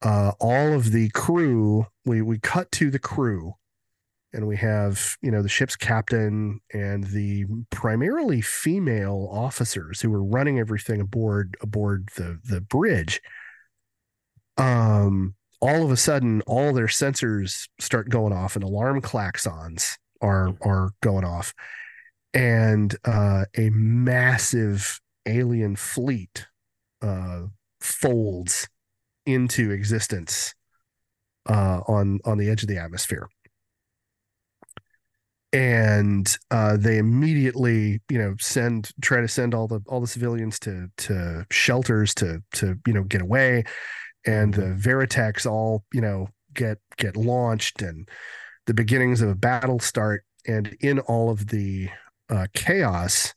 uh, 0.02 0.32
all 0.40 0.72
of 0.74 0.92
the 0.92 1.08
crew 1.10 1.86
we 2.04 2.22
we 2.22 2.38
cut 2.38 2.70
to 2.72 2.90
the 2.90 2.98
crew 2.98 3.54
and 4.32 4.46
we 4.46 4.56
have 4.56 5.16
you 5.22 5.30
know 5.30 5.42
the 5.42 5.48
ship's 5.48 5.74
captain 5.76 6.60
and 6.72 7.04
the 7.04 7.44
primarily 7.70 8.40
female 8.40 9.28
officers 9.32 10.00
who 10.00 10.10
were 10.10 10.22
running 10.22 10.58
everything 10.58 11.00
aboard 11.00 11.56
aboard 11.62 12.08
the 12.16 12.38
the 12.44 12.60
bridge 12.60 13.20
um 14.56 15.34
all 15.60 15.84
of 15.84 15.90
a 15.90 15.96
sudden 15.96 16.42
all 16.46 16.72
their 16.72 16.86
sensors 16.86 17.68
start 17.78 18.08
going 18.08 18.32
off 18.32 18.56
and 18.56 18.64
alarm 18.64 19.00
klaxons 19.00 19.96
are 20.20 20.54
are 20.62 20.90
going 21.02 21.24
off. 21.24 21.54
And 22.32 22.94
uh 23.04 23.44
a 23.56 23.70
massive 23.70 25.00
alien 25.26 25.76
fleet 25.76 26.46
uh 27.02 27.42
folds 27.80 28.68
into 29.26 29.70
existence 29.70 30.54
uh, 31.48 31.80
on 31.86 32.20
on 32.24 32.38
the 32.38 32.48
edge 32.48 32.62
of 32.62 32.68
the 32.68 32.78
atmosphere. 32.78 33.28
And 35.52 36.32
uh, 36.52 36.76
they 36.76 36.98
immediately, 36.98 38.00
you 38.08 38.18
know, 38.18 38.36
send 38.38 38.90
try 39.00 39.20
to 39.20 39.28
send 39.28 39.54
all 39.54 39.66
the 39.66 39.80
all 39.88 40.00
the 40.00 40.06
civilians 40.06 40.58
to 40.60 40.88
to 40.98 41.44
shelters 41.50 42.14
to 42.16 42.42
to 42.54 42.78
you 42.86 42.92
know 42.92 43.02
get 43.02 43.20
away, 43.20 43.64
and 44.26 44.54
the 44.54 44.62
Veritechs 44.78 45.50
all 45.50 45.84
you 45.92 46.00
know 46.00 46.28
get 46.54 46.78
get 46.96 47.16
launched 47.16 47.82
and 47.82 48.08
the 48.66 48.74
beginnings 48.74 49.22
of 49.22 49.28
a 49.30 49.34
battle 49.34 49.78
start, 49.80 50.24
and 50.46 50.76
in 50.80 50.98
all 51.00 51.30
of 51.30 51.48
the 51.48 51.88
uh, 52.28 52.46
chaos, 52.54 53.34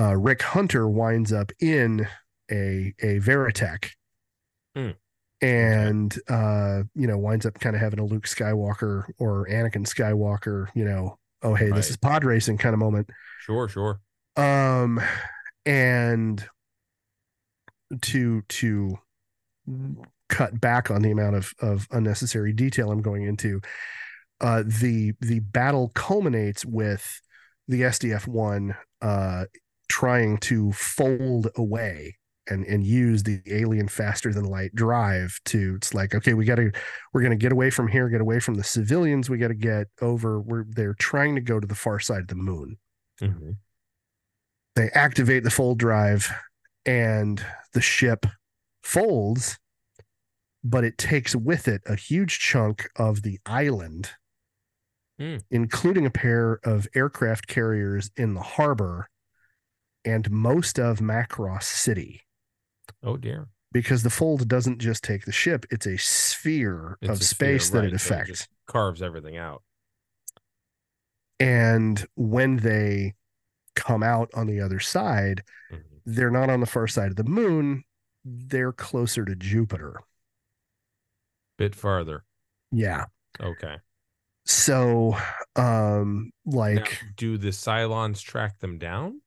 uh, 0.00 0.16
Rick 0.16 0.42
Hunter 0.42 0.88
winds 0.88 1.32
up 1.32 1.52
in 1.60 2.06
a 2.50 2.94
a 3.00 3.18
Veritech, 3.20 3.90
Hmm. 4.76 4.90
and 5.40 6.16
uh, 6.28 6.82
you 6.94 7.06
know 7.06 7.18
winds 7.18 7.46
up 7.46 7.58
kind 7.60 7.76
of 7.76 7.82
having 7.82 7.98
a 7.98 8.04
Luke 8.04 8.26
Skywalker 8.26 9.04
or 9.18 9.46
Anakin 9.48 9.86
Skywalker, 9.86 10.68
you 10.74 10.84
know, 10.84 11.18
oh 11.42 11.54
hey, 11.54 11.70
this 11.70 11.90
is 11.90 11.96
pod 11.96 12.24
racing 12.24 12.58
kind 12.58 12.72
of 12.72 12.78
moment. 12.78 13.08
Sure, 13.40 13.68
sure. 13.68 14.00
Um, 14.36 15.00
and 15.66 16.46
to 18.02 18.42
to 18.42 18.98
cut 20.28 20.60
back 20.60 20.90
on 20.90 21.02
the 21.02 21.10
amount 21.10 21.36
of 21.36 21.52
of 21.60 21.86
unnecessary 21.90 22.52
detail 22.52 22.90
I'm 22.90 23.02
going 23.02 23.24
into, 23.24 23.60
uh, 24.40 24.62
the 24.66 25.12
the 25.20 25.40
battle 25.40 25.90
culminates 25.94 26.64
with 26.64 27.20
the 27.68 27.82
SDF 27.82 28.26
one 28.26 28.76
uh 29.02 29.44
trying 29.88 30.38
to 30.38 30.72
fold 30.72 31.48
away 31.56 32.16
and 32.48 32.64
and 32.66 32.84
use 32.84 33.22
the 33.22 33.40
alien 33.46 33.88
faster 33.88 34.32
than 34.32 34.44
light 34.44 34.74
drive 34.74 35.38
to 35.46 35.74
it's 35.76 35.94
like 35.94 36.14
okay 36.14 36.34
we 36.34 36.44
got 36.44 36.56
to 36.56 36.70
we're 37.12 37.22
going 37.22 37.30
to 37.30 37.42
get 37.42 37.52
away 37.52 37.70
from 37.70 37.88
here 37.88 38.08
get 38.10 38.20
away 38.20 38.38
from 38.38 38.54
the 38.54 38.64
civilians 38.64 39.30
we 39.30 39.38
got 39.38 39.48
to 39.48 39.54
get 39.54 39.86
over. 40.02 40.40
We're 40.40 40.64
they're 40.68 40.94
trying 40.94 41.34
to 41.36 41.40
go 41.40 41.58
to 41.58 41.66
the 41.66 41.74
far 41.74 42.00
side 42.00 42.22
of 42.22 42.28
the 42.28 42.34
moon. 42.34 42.76
Mhm. 43.22 43.56
they 44.76 44.90
activate 44.90 45.44
the 45.44 45.50
fold 45.50 45.78
drive 45.78 46.30
and 46.84 47.44
the 47.72 47.80
ship 47.80 48.26
folds 48.84 49.58
but 50.62 50.84
it 50.84 50.96
takes 50.96 51.34
with 51.36 51.68
it 51.68 51.82
a 51.86 51.96
huge 51.96 52.38
chunk 52.38 52.88
of 52.96 53.22
the 53.22 53.38
island 53.46 54.10
Hmm. 55.18 55.36
including 55.50 56.06
a 56.06 56.10
pair 56.10 56.58
of 56.64 56.88
aircraft 56.94 57.46
carriers 57.46 58.10
in 58.16 58.34
the 58.34 58.40
harbor 58.42 59.08
and 60.04 60.28
most 60.30 60.78
of 60.78 60.98
macross 60.98 61.62
city 61.64 62.22
Oh 63.02 63.16
dear. 63.16 63.46
because 63.70 64.02
the 64.02 64.10
fold 64.10 64.48
doesn't 64.48 64.80
just 64.80 65.04
take 65.04 65.24
the 65.24 65.30
ship 65.32 65.66
it's 65.70 65.86
a 65.86 65.96
sphere 65.98 66.98
It's 67.00 67.08
of 67.10 67.20
a 67.20 67.24
sphere, 67.24 67.58
space 67.60 67.70
that 67.70 67.78
right, 67.78 67.92
it 67.92 68.00
so 68.00 68.14
affects 68.14 68.30
just 68.40 68.48
carves 68.66 69.02
everything 69.02 69.36
out. 69.36 69.62
and 71.40 72.04
when 72.16 72.56
they 72.56 73.14
come 73.76 74.02
out 74.02 74.30
on 74.34 74.46
the 74.48 74.60
other 74.60 74.80
side 74.80 75.42
Mhm. 75.72 75.82
they're 76.06 76.30
not 76.30 76.50
on 76.50 76.58
the 76.60 76.66
far 76.66 76.86
side 76.88 77.10
of 77.10 77.16
the 77.16 77.24
moon 77.24 77.84
they're 78.24 78.72
closer 78.72 79.24
to 79.24 79.34
jupiter 79.36 80.00
Bit 81.56 81.74
farther. 81.74 82.24
yeah 82.72 83.04
Okay. 83.40 83.76
so 84.44 85.16
um 85.56 86.30
Now, 86.46 86.52
like 86.52 87.00
do 87.16 87.38
the 87.38 87.48
Cylons 87.48 88.20
track 88.22 88.58
them 88.58 88.78
down? 88.78 89.20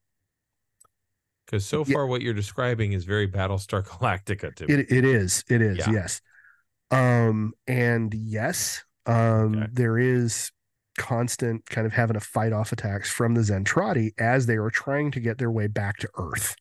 Because 1.45 1.65
so 1.65 1.83
Yeah. 1.85 1.93
far, 1.93 2.07
what 2.07 2.21
you're 2.21 2.33
describing 2.33 2.91
is 2.91 3.05
very 3.05 3.27
Battlestar 3.27 3.83
Galactica 3.87 4.53
to 4.55 4.67
me. 4.67 4.73
it, 4.73 4.91
it 4.91 5.05
is 5.05 5.43
it 5.49 5.61
is 5.61 5.77
Yeah. 5.77 5.91
yes 5.93 6.21
um 6.91 7.53
and 7.67 8.13
yes 8.13 8.83
um 9.05 9.53
Okay. 9.55 9.67
there 9.73 9.97
is 9.97 10.51
constant 10.97 11.65
kind 11.69 11.85
of 11.85 11.93
having 11.93 12.15
to 12.15 12.19
fight 12.19 12.51
off 12.53 12.71
attacks 12.71 13.09
from 13.09 13.35
the 13.35 13.41
zentradi 13.41 14.11
as 14.17 14.45
they 14.45 14.55
are 14.57 14.69
trying 14.69 15.11
to 15.11 15.19
get 15.19 15.37
their 15.37 15.51
way 15.51 15.67
back 15.67 15.97
to 15.97 16.09
earth 16.17 16.55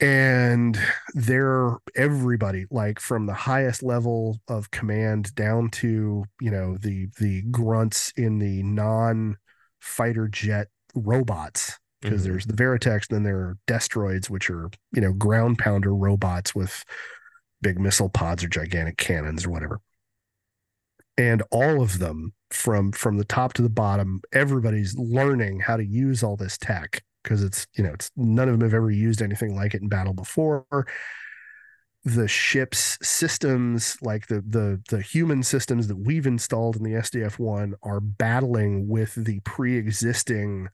and 0.00 0.78
they're 1.14 1.76
everybody 1.94 2.64
like 2.70 2.98
from 3.00 3.26
the 3.26 3.34
highest 3.34 3.82
level 3.82 4.38
of 4.48 4.70
command 4.70 5.34
down 5.34 5.68
to 5.70 6.24
you 6.40 6.50
know 6.50 6.76
the 6.78 7.06
the 7.18 7.42
grunts 7.50 8.12
in 8.16 8.38
the 8.38 8.62
non 8.62 9.36
fighter 9.80 10.28
jet 10.28 10.68
robots 10.94 11.78
because 12.00 12.22
Mhm. 12.22 12.24
there's 12.24 12.46
the 12.46 12.54
Veritechs, 12.54 13.08
then 13.08 13.24
there 13.24 13.38
are 13.38 13.58
Destroids, 13.66 14.30
which 14.30 14.48
are 14.50 14.70
you 14.92 15.00
know 15.02 15.12
ground 15.12 15.58
pounder 15.58 15.94
robots 15.94 16.54
with 16.54 16.82
big 17.62 17.78
missile 17.78 18.08
pods 18.08 18.42
or 18.42 18.48
gigantic 18.48 18.96
cannons 18.96 19.44
or 19.44 19.50
whatever. 19.50 19.80
And 21.18 21.42
all 21.50 21.82
of 21.82 21.98
them, 21.98 22.32
from 22.50 22.92
from 22.92 23.18
the 23.18 23.24
top 23.24 23.52
to 23.54 23.62
the 23.62 23.68
bottom, 23.68 24.22
everybody's 24.32 24.96
learning 24.96 25.60
how 25.60 25.76
to 25.76 25.84
use 25.84 26.22
all 26.22 26.36
this 26.36 26.56
tech 26.56 27.02
because 27.22 27.42
it's 27.42 27.66
you 27.76 27.84
know 27.84 27.92
it's 27.92 28.10
none 28.16 28.48
of 28.48 28.58
them 28.58 28.66
have 28.68 28.74
ever 28.74 28.90
used 28.90 29.22
anything 29.22 29.54
like 29.54 29.74
it 29.74 29.82
in 29.82 29.88
battle 29.88 30.14
before. 30.14 30.66
The 32.04 32.28
ship's 32.28 32.96
systems, 33.02 33.98
like 34.00 34.26
the 34.28 34.42
the 34.46 34.80
the 34.88 35.02
human 35.02 35.42
systems 35.42 35.86
that 35.88 35.96
we've 35.98 36.26
installed 36.26 36.76
in 36.76 36.82
the 36.82 36.94
SDF 36.94 37.38
one, 37.38 37.74
are 37.82 38.00
battling 38.00 38.88
with 38.88 39.14
the 39.14 39.40
pre-existing 39.40 40.68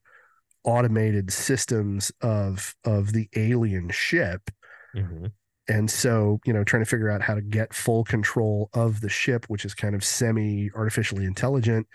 automated 0.64 1.32
systems 1.32 2.12
of 2.20 2.74
of 2.84 3.12
the 3.12 3.28
alien 3.36 3.88
ship 3.90 4.50
Mhm. 4.96 5.30
and 5.68 5.90
so 5.90 6.40
you 6.44 6.52
know 6.52 6.64
trying 6.64 6.82
to 6.84 6.88
figure 6.90 7.10
out 7.10 7.22
how 7.22 7.34
to 7.34 7.40
get 7.42 7.72
full 7.74 8.02
control 8.04 8.68
of 8.72 9.00
the 9.00 9.08
ship 9.08 9.44
which 9.48 9.64
is 9.64 9.74
kind 9.74 9.94
of 9.94 10.02
semi 10.04 10.70
artificially 10.74 11.24
intelligent 11.24 11.86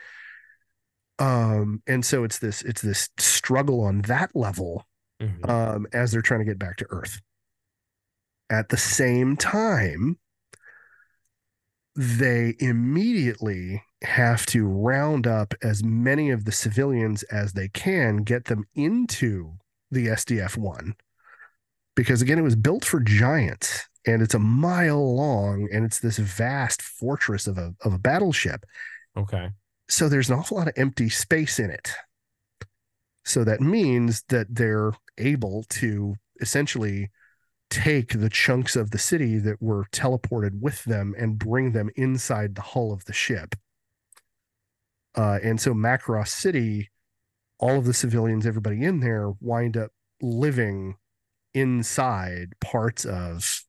um 1.19 1.81
and 1.87 2.05
so 2.05 2.23
it's 2.23 2.39
this 2.39 2.61
it's 2.63 2.81
this 2.81 3.09
struggle 3.17 3.81
on 3.81 4.01
that 4.03 4.31
level 4.35 4.85
Mhm. 5.21 5.49
um 5.49 5.87
as 5.93 6.11
they're 6.11 6.21
trying 6.21 6.39
to 6.39 6.45
get 6.45 6.57
back 6.59 6.77
to 6.77 6.87
earth 6.89 7.21
at 8.49 8.69
the 8.69 8.77
same 8.77 9.37
time 9.37 10.17
they 11.95 12.55
immediately 12.59 13.83
have 14.03 14.45
to 14.47 14.65
round 14.65 15.27
up 15.27 15.53
as 15.61 15.83
many 15.83 16.29
of 16.31 16.45
the 16.45 16.51
civilians 16.51 17.21
as 17.23 17.53
they 17.53 17.67
can, 17.67 18.17
get 18.23 18.45
them 18.45 18.63
into 18.75 19.55
the 19.91 20.07
SDF 20.07 20.57
1. 20.57 20.95
Because 21.95 22.21
again, 22.21 22.39
it 22.39 22.43
was 22.43 22.55
built 22.55 22.85
for 22.85 23.01
giants 23.01 23.87
and 24.07 24.21
it's 24.21 24.33
a 24.33 24.39
mile 24.39 25.15
long 25.15 25.67
and 25.71 25.83
it's 25.83 25.99
this 25.99 26.17
vast 26.17 26.81
fortress 26.81 27.45
of 27.45 27.57
a, 27.57 27.75
of 27.81 27.93
a 27.93 27.99
battleship. 27.99 28.65
Okay. 29.17 29.49
So 29.91 30.07
there's 30.07 30.29
an 30.29 30.39
awful 30.39 30.55
lot 30.55 30.69
of 30.69 30.73
empty 30.77 31.09
space 31.09 31.59
in 31.59 31.69
it. 31.69 31.91
So 33.25 33.43
that 33.43 33.59
means 33.59 34.23
that 34.29 34.47
they're 34.49 34.93
able 35.17 35.65
to 35.69 36.15
essentially 36.39 37.11
take 37.69 38.17
the 38.17 38.29
chunks 38.29 38.77
of 38.77 38.91
the 38.91 38.97
city 38.97 39.37
that 39.39 39.61
were 39.61 39.83
teleported 39.91 40.61
with 40.61 40.81
them 40.85 41.13
and 41.17 41.37
bring 41.37 41.73
them 41.73 41.89
inside 41.97 42.55
the 42.55 42.61
hull 42.61 42.93
of 42.93 43.03
the 43.03 43.11
ship. 43.11 43.53
Uh, 45.13 45.39
and 45.43 45.59
so 45.59 45.73
Macross 45.73 46.29
City, 46.29 46.89
all 47.59 47.77
of 47.77 47.83
the 47.83 47.93
civilians, 47.93 48.47
everybody 48.47 48.85
in 48.85 49.01
there, 49.01 49.33
wind 49.41 49.75
up 49.75 49.91
living 50.21 50.95
inside 51.53 52.53
parts 52.61 53.03
of 53.03 53.65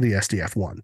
the 0.00 0.12
SDF 0.14 0.56
one. 0.56 0.82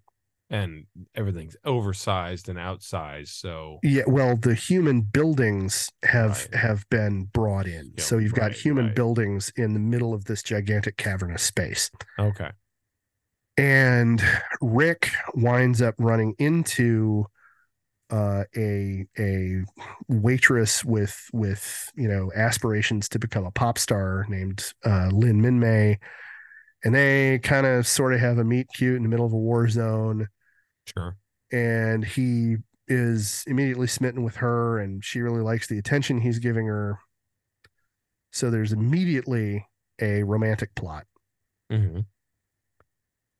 And 0.49 0.85
everything's 1.13 1.57
oversized 1.65 2.47
and 2.47 2.57
outsized. 2.57 3.29
So 3.29 3.79
Yeah, 3.83 4.03
well, 4.07 4.37
the 4.37 4.55
human 4.55 5.01
buildings 5.01 5.89
have 6.03 6.47
Right. 6.51 6.55
have 6.61 6.89
been 6.89 7.25
brought 7.25 7.67
in. 7.67 7.91
Yeah, 7.97 8.03
so 8.03 8.17
you've 8.17 8.33
got 8.33 8.43
right, 8.43 8.51
human 8.53 8.85
right. 8.87 8.95
buildings 8.95 9.51
in 9.57 9.73
the 9.73 9.79
middle 9.79 10.13
of 10.13 10.23
this 10.25 10.41
gigantic 10.43 10.95
cavernous 10.97 11.43
space. 11.43 11.91
okay. 12.17 12.51
and 13.57 14.21
Rick 14.61 15.09
winds 15.33 15.81
up 15.81 15.95
running 15.97 16.33
into 16.37 17.25
uh, 18.09 18.43
a 18.55 19.05
a 19.19 19.63
waitress 20.07 20.85
with 20.85 21.27
with 21.33 21.91
you 21.95 22.07
know 22.07 22.31
aspirations 22.35 23.09
to 23.09 23.19
become 23.19 23.45
a 23.45 23.51
pop 23.51 23.77
star 23.77 24.25
named 24.29 24.73
uh, 24.85 25.09
Lynn 25.11 25.41
Minmei, 25.41 25.97
and 26.85 26.95
they 26.95 27.39
kind 27.39 27.65
of 27.65 27.85
sort 27.87 28.13
of 28.13 28.19
have 28.21 28.37
a 28.37 28.43
meet 28.45 28.67
cute 28.73 28.95
in 28.95 29.03
the 29.03 29.09
middle 29.09 29.25
of 29.25 29.33
a 29.33 29.37
war 29.37 29.67
zone, 29.67 30.27
Sure. 30.95 31.17
and 31.51 32.03
he 32.05 32.57
is 32.87 33.43
immediately 33.47 33.87
smitten 33.87 34.23
with 34.23 34.37
her, 34.37 34.79
and 34.79 35.03
she 35.03 35.19
really 35.21 35.41
likes 35.41 35.67
the 35.67 35.77
attention 35.77 36.21
he's 36.21 36.39
giving 36.39 36.67
her. 36.67 36.99
So 38.31 38.49
there's 38.49 38.71
immediately 38.73 39.67
a 39.99 40.23
romantic 40.23 40.73
plot. 40.75 41.05
hmm 41.69 41.99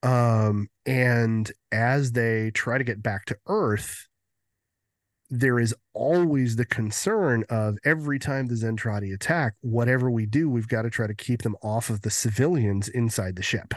um 0.04 0.70
and 0.86 1.52
as 1.72 2.12
they 2.12 2.52
try 2.52 2.78
to 2.78 2.84
get 2.84 3.02
back 3.02 3.26
to 3.26 3.36
earth 3.48 4.08
there 5.30 5.60
is 5.60 5.76
always 5.94 6.56
the 6.56 6.66
concern 6.66 7.44
of 7.50 7.78
every 7.84 8.20
time 8.20 8.46
the 8.48 8.54
zentradi 8.54 9.12
attack 9.14 9.56
whatever 9.62 10.10
we 10.12 10.26
do 10.28 10.50
we've 10.50 10.68
got 10.68 10.84
to 10.84 10.90
try 10.90 11.08
to 11.08 11.16
keep 11.16 11.42
them 11.42 11.56
off 11.64 11.90
of 11.90 12.02
the 12.02 12.12
civilians 12.12 12.88
inside 12.88 13.36
the 13.36 13.42
ship 13.44 13.74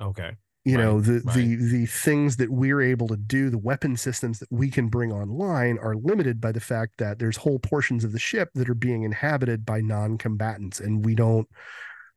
Okay. 0.00 0.36
You 0.64 0.76
know 0.76 0.96
Right, 0.96 1.04
the 1.04 1.12
the 1.20 1.56
right. 1.56 1.58
the 1.58 1.86
things 1.86 2.36
that 2.36 2.50
we're 2.50 2.80
able 2.80 3.08
to 3.08 3.16
do 3.16 3.48
the 3.50 3.58
weapon 3.58 3.96
systems 3.96 4.38
that 4.40 4.50
we 4.50 4.70
can 4.70 4.88
bring 4.88 5.12
online 5.12 5.78
are 5.78 5.94
limited 5.96 6.40
by 6.40 6.52
the 6.52 6.60
fact 6.60 6.98
that 6.98 7.18
there's 7.18 7.36
whole 7.38 7.58
portions 7.58 8.04
of 8.04 8.12
the 8.12 8.18
ship 8.18 8.50
that 8.54 8.68
are 8.68 8.74
being 8.74 9.02
inhabited 9.04 9.64
by 9.64 9.80
non-combatants 9.80 10.80
and 10.80 11.04
we 11.04 11.14
don't 11.14 11.48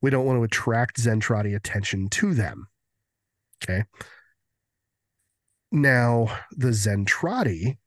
we 0.02 0.10
don't 0.10 0.26
want 0.26 0.38
to 0.39 0.44
attract 0.44 0.98
zentradi 0.98 1.56
attention 1.56 2.08
to 2.10 2.34
them 2.34 2.68
okay 3.64 3.84
Now, 5.74 6.38
the 6.52 6.72
Zentradi, 6.74 7.78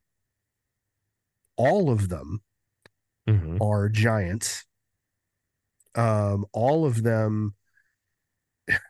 all 1.57 1.91
of 1.91 2.09
them 2.09 2.41
Mhm. 3.29 3.61
are 3.61 3.91
giants. 3.91 4.65
Um, 5.95 6.47
all 6.53 6.87
of 6.87 7.03
them 7.03 7.55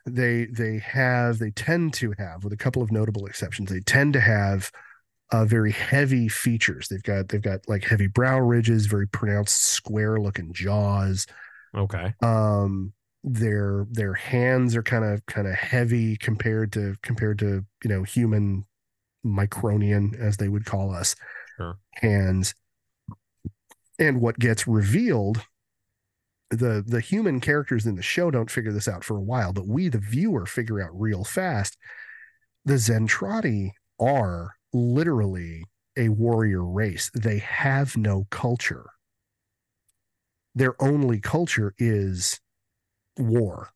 they 0.07 0.47
they 0.47 0.79
have 0.79 1.39
they 1.39 1.51
tend 1.51 1.93
to 1.95 2.15
have 2.19 2.45
with 2.45 2.53
a 2.53 2.57
couple 2.57 2.83
of 2.83 2.93
notable 2.93 3.27
exceptions 3.27 3.71
they 3.71 3.81
tend 3.81 4.13
to 4.13 4.21
have 4.21 4.71
uh, 5.33 5.45
very 5.45 5.73
heavy 5.73 6.29
features 6.29 6.87
they've 6.89 7.03
got 7.03 7.29
they've 7.29 7.43
got 7.43 7.61
like 7.69 7.85
heavy 7.85 8.07
brow 8.07 8.39
ridges 8.39 8.87
very 8.87 9.09
pronounced 9.09 9.63
square 9.65 10.19
looking 10.21 10.53
jaws 10.53 11.27
Okay. 11.77 12.15
um 12.23 12.93
their 13.25 13.87
their 13.91 14.15
hands 14.15 14.77
are 14.77 14.83
kind 14.83 15.05
of 15.05 15.25
kind 15.27 15.49
of 15.49 15.55
heavy 15.55 16.17
compared 16.17 16.71
to 16.73 16.95
compared 17.03 17.39
to 17.41 17.65
you 17.83 17.91
know 17.91 18.03
human 18.05 18.65
micronian 19.27 20.15
as 20.21 20.37
they 20.37 20.49
would 20.49 20.67
call 20.67 20.95
us 20.95 21.17
Sure. 21.57 21.79
hands 21.95 22.55
and 23.99 24.21
what 24.21 24.39
gets 24.39 24.67
revealed 24.67 25.41
the 26.55 26.85
the 26.87 27.01
human 27.01 27.41
characters 27.41 27.87
in 27.87 27.97
the 27.97 28.03
show 28.03 28.31
don't 28.31 28.51
figure 28.51 28.73
this 28.73 28.89
out 28.89 29.05
for 29.05 29.17
a 29.17 29.23
while 29.23 29.53
but 29.53 29.67
we 29.67 29.89
the 29.89 29.99
viewer 29.99 30.47
figure 30.47 30.81
out 30.81 30.91
real 30.99 31.25
fast 31.25 31.77
the 32.65 32.75
zentradi 32.75 33.73
are 34.01 34.55
literally 34.73 35.65
a 35.97 36.09
warrior 36.09 36.65
race 36.65 37.11
they 37.15 37.39
have 37.39 37.97
no 37.97 38.27
culture 38.31 38.87
their 40.55 40.81
only 40.83 41.21
culture 41.21 41.75
is 41.79 42.41
war 43.19 43.71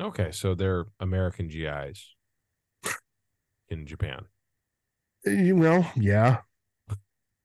Okay. 0.00 0.30
So 0.32 0.54
they're 0.54 0.86
American 0.98 1.48
GIs 1.48 2.14
in 3.68 3.86
Japan. 3.86 4.26
Eh, 5.24 5.52
well 5.52 5.90
yeah 5.96 6.42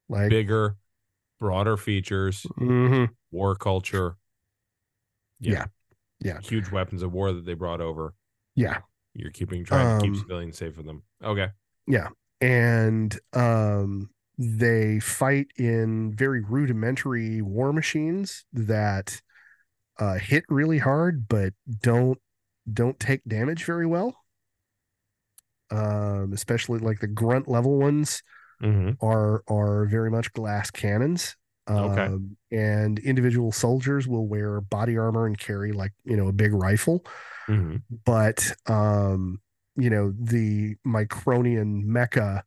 like 0.09 0.29
Bigger, 0.29 0.77
broader 1.39 1.77
features, 1.77 2.45
mhm, 2.59 3.09
war 3.31 3.55
culture. 3.55 4.17
Yeah. 5.39 5.65
Yeah. 6.19 6.39
Huge 6.41 6.71
weapons 6.71 7.03
of 7.03 7.13
war 7.13 7.31
that 7.33 7.45
they 7.45 7.53
brought 7.53 7.81
over. 7.81 8.13
yeah 8.55 8.79
You're 9.13 9.31
keeping 9.31 9.63
trying 9.63 9.87
to 9.87 10.01
keep 10.01 10.15
Um, 10.15 10.21
civilians 10.21 10.57
safe 10.57 10.77
with 10.77 10.85
them. 10.85 11.03
Okay. 11.23 11.49
Yeah. 11.87 12.09
And 12.41 13.17
um 13.33 14.09
they 14.37 14.99
fight 14.99 15.47
in 15.57 16.13
very 16.15 16.41
rudimentary 16.41 17.41
war 17.41 17.71
machines 17.71 18.43
that 18.53 19.21
uh 19.99 20.15
hit 20.15 20.43
really 20.49 20.79
hard 20.79 21.27
but 21.29 21.53
don't 21.81 22.19
don't 22.71 22.99
take 22.99 23.21
damage 23.25 23.63
very 23.63 23.85
well 23.85 24.17
um 25.71 26.31
especially 26.33 26.79
like 26.79 26.99
the 26.99 27.07
grunt 27.07 27.47
level 27.47 27.77
ones 27.77 28.21
hmm 28.59 28.91
are 29.01 29.43
are 29.47 29.85
very 29.85 30.11
much 30.11 30.31
glass 30.33 30.69
cannons 30.71 31.35
Okay. 31.67 32.01
um, 32.01 32.37
and 32.51 32.99
individual 32.99 33.51
soldiers 33.51 34.07
will 34.07 34.27
wear 34.27 34.61
body 34.61 34.97
armor 34.97 35.25
and 35.25 35.37
carry 35.37 35.71
like 35.71 35.93
you 36.03 36.15
know 36.15 36.27
a 36.27 36.33
big 36.33 36.53
rifle. 36.53 37.05
Hmm 37.47 37.77
but 38.05 38.51
um 38.65 39.39
you 39.75 39.89
know 39.89 40.13
the 40.19 40.75
micronian 40.85 41.85
mecha 41.85 42.41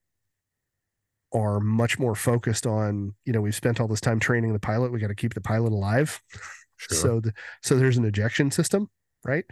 are 1.32 1.60
much 1.60 1.98
more 1.98 2.14
focused 2.14 2.66
on 2.66 3.14
you 3.24 3.32
know 3.32 3.40
we've 3.40 3.54
spent 3.54 3.80
all 3.80 3.88
this 3.88 4.00
time 4.00 4.18
training 4.18 4.52
the 4.52 4.58
pilot. 4.58 4.92
We 4.92 4.98
got 4.98 5.08
to 5.08 5.14
keep 5.14 5.34
the 5.34 5.40
pilot 5.40 5.72
alive. 5.72 6.20
Sure. 6.80 6.96
so 6.96 7.20
the, 7.20 7.32
so 7.60 7.76
there's 7.76 7.96
an 7.96 8.04
ejection 8.04 8.50
system 8.52 8.88
right? 9.24 9.44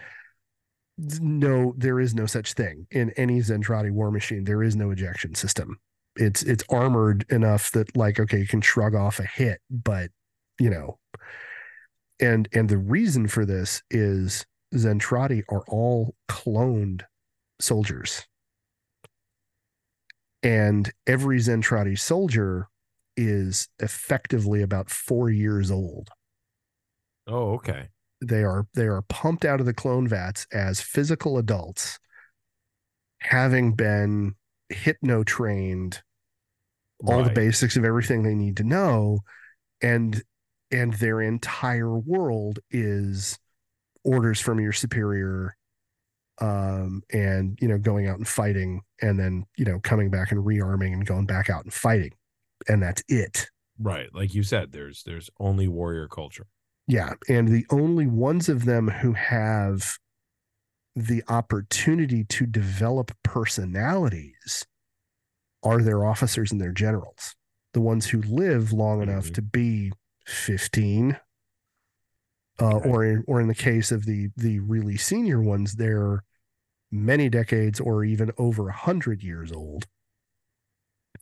No 0.98 1.74
there 1.76 2.00
is 2.00 2.14
no 2.14 2.24
such 2.24 2.54
thing 2.54 2.86
in 2.90 3.10
any 3.16 3.40
zentradi 3.40 3.90
war 3.90 4.10
machine. 4.10 4.44
There 4.44 4.62
is 4.62 4.76
no 4.76 4.90
ejection 4.90 5.34
system 5.34 5.78
it's 6.16 6.42
it's 6.42 6.64
armored 6.70 7.24
enough 7.30 7.70
that 7.72 7.96
like 7.96 8.18
okay 8.20 8.38
you 8.38 8.46
can 8.46 8.60
shrug 8.60 8.94
off 8.94 9.20
a 9.20 9.24
hit 9.24 9.60
but 9.70 10.10
you 10.58 10.70
know. 10.70 10.98
And 12.20 12.48
and 12.52 12.68
the 12.68 12.78
reason 12.78 13.28
for 13.28 13.44
this 13.44 13.82
is 13.90 14.46
zentradi 14.74 15.42
are 15.50 15.64
all 15.68 16.14
cloned 16.28 17.02
soldiers. 17.60 18.26
And 20.42 20.90
every 21.06 21.38
zentradi 21.40 21.98
soldier 21.98 22.68
is 23.16 23.68
effectively 23.80 24.62
about 24.62 24.90
four 24.90 25.28
years 25.30 25.70
old. 25.70 26.08
Oh, 27.26 27.54
okay. 27.54 27.88
they 28.20 28.42
are 28.44 28.66
they 28.74 28.86
are 28.86 29.02
pumped 29.02 29.44
out 29.44 29.60
of 29.60 29.66
the 29.66 29.74
clone 29.74 30.08
vats 30.08 30.46
as 30.52 30.80
physical 30.80 31.38
adults 31.38 31.98
having 33.20 33.72
been 33.74 34.34
hypno 34.68 35.22
trained 35.24 36.02
all 37.04 37.22
the 37.22 37.30
basics 37.30 37.76
of 37.76 37.84
everything 37.84 38.22
they 38.22 38.34
need 38.34 38.56
to 38.56 38.64
know 38.64 39.20
and 39.82 40.22
and 40.70 40.94
their 40.94 41.20
entire 41.20 41.96
world 41.96 42.58
is 42.70 43.38
orders 44.04 44.40
from 44.40 44.58
your 44.58 44.72
superior 44.72 45.54
um 46.40 47.02
and 47.12 47.58
you 47.60 47.68
know 47.68 47.78
going 47.78 48.08
out 48.08 48.16
and 48.16 48.28
fighting 48.28 48.80
and 49.02 49.18
then 49.18 49.44
you 49.56 49.64
know 49.64 49.78
coming 49.80 50.10
back 50.10 50.32
and 50.32 50.44
rearming 50.44 50.92
and 50.92 51.06
going 51.06 51.26
back 51.26 51.50
out 51.50 51.64
and 51.64 51.72
fighting 51.72 52.12
and 52.68 52.82
that's 52.82 53.02
it 53.08 53.48
Right. 53.78 54.08
Like 54.14 54.34
you 54.34 54.42
said, 54.42 54.72
there's 54.72 55.02
there's 55.02 55.30
only 55.38 55.68
warrior 55.68 56.08
culture. 56.08 56.46
Yeah. 56.86 57.14
And 57.28 57.48
the 57.48 57.66
only 57.70 58.06
ones 58.06 58.48
of 58.48 58.64
them 58.64 58.88
who 58.88 59.12
have 59.12 59.98
the 60.94 61.22
opportunity 61.28 62.24
to 62.24 62.46
develop 62.46 63.12
personalities 63.22 64.66
are 65.66 65.82
their 65.82 66.04
officers 66.04 66.52
and 66.52 66.60
their 66.60 66.72
generals, 66.72 67.34
the 67.72 67.80
ones 67.80 68.06
who 68.06 68.22
live 68.22 68.72
long 68.72 69.02
enough 69.02 69.26
Mhm. 69.26 69.34
to 69.34 69.42
be 69.42 69.92
15. 70.26 71.18
Uh, 72.58 72.76
Okay. 72.76 72.88
or 72.88 73.04
in, 73.04 73.24
or 73.26 73.40
in 73.40 73.48
the 73.48 73.54
case 73.54 73.92
of 73.92 74.06
the 74.06 74.30
the 74.36 74.60
really 74.60 74.96
senior 74.96 75.42
ones, 75.42 75.74
they're 75.74 76.24
many 76.90 77.28
decades 77.28 77.80
or 77.80 78.02
even 78.04 78.30
over 78.38 78.68
a 78.68 78.72
hundred 78.72 79.22
years 79.22 79.52
old, 79.52 79.86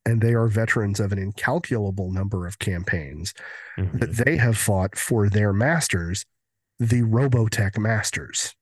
and 0.06 0.20
they 0.20 0.32
are 0.34 0.46
veterans 0.46 1.00
of 1.00 1.10
an 1.10 1.18
incalculable 1.18 2.12
number 2.12 2.46
of 2.46 2.58
campaigns 2.60 3.34
Mhm. 3.76 3.98
that 3.98 4.24
they 4.24 4.36
have 4.36 4.56
fought 4.56 4.96
for 4.96 5.28
their 5.28 5.52
masters, 5.52 6.24
the 6.78 7.02
Robotech 7.02 7.78
masters. 7.78 8.54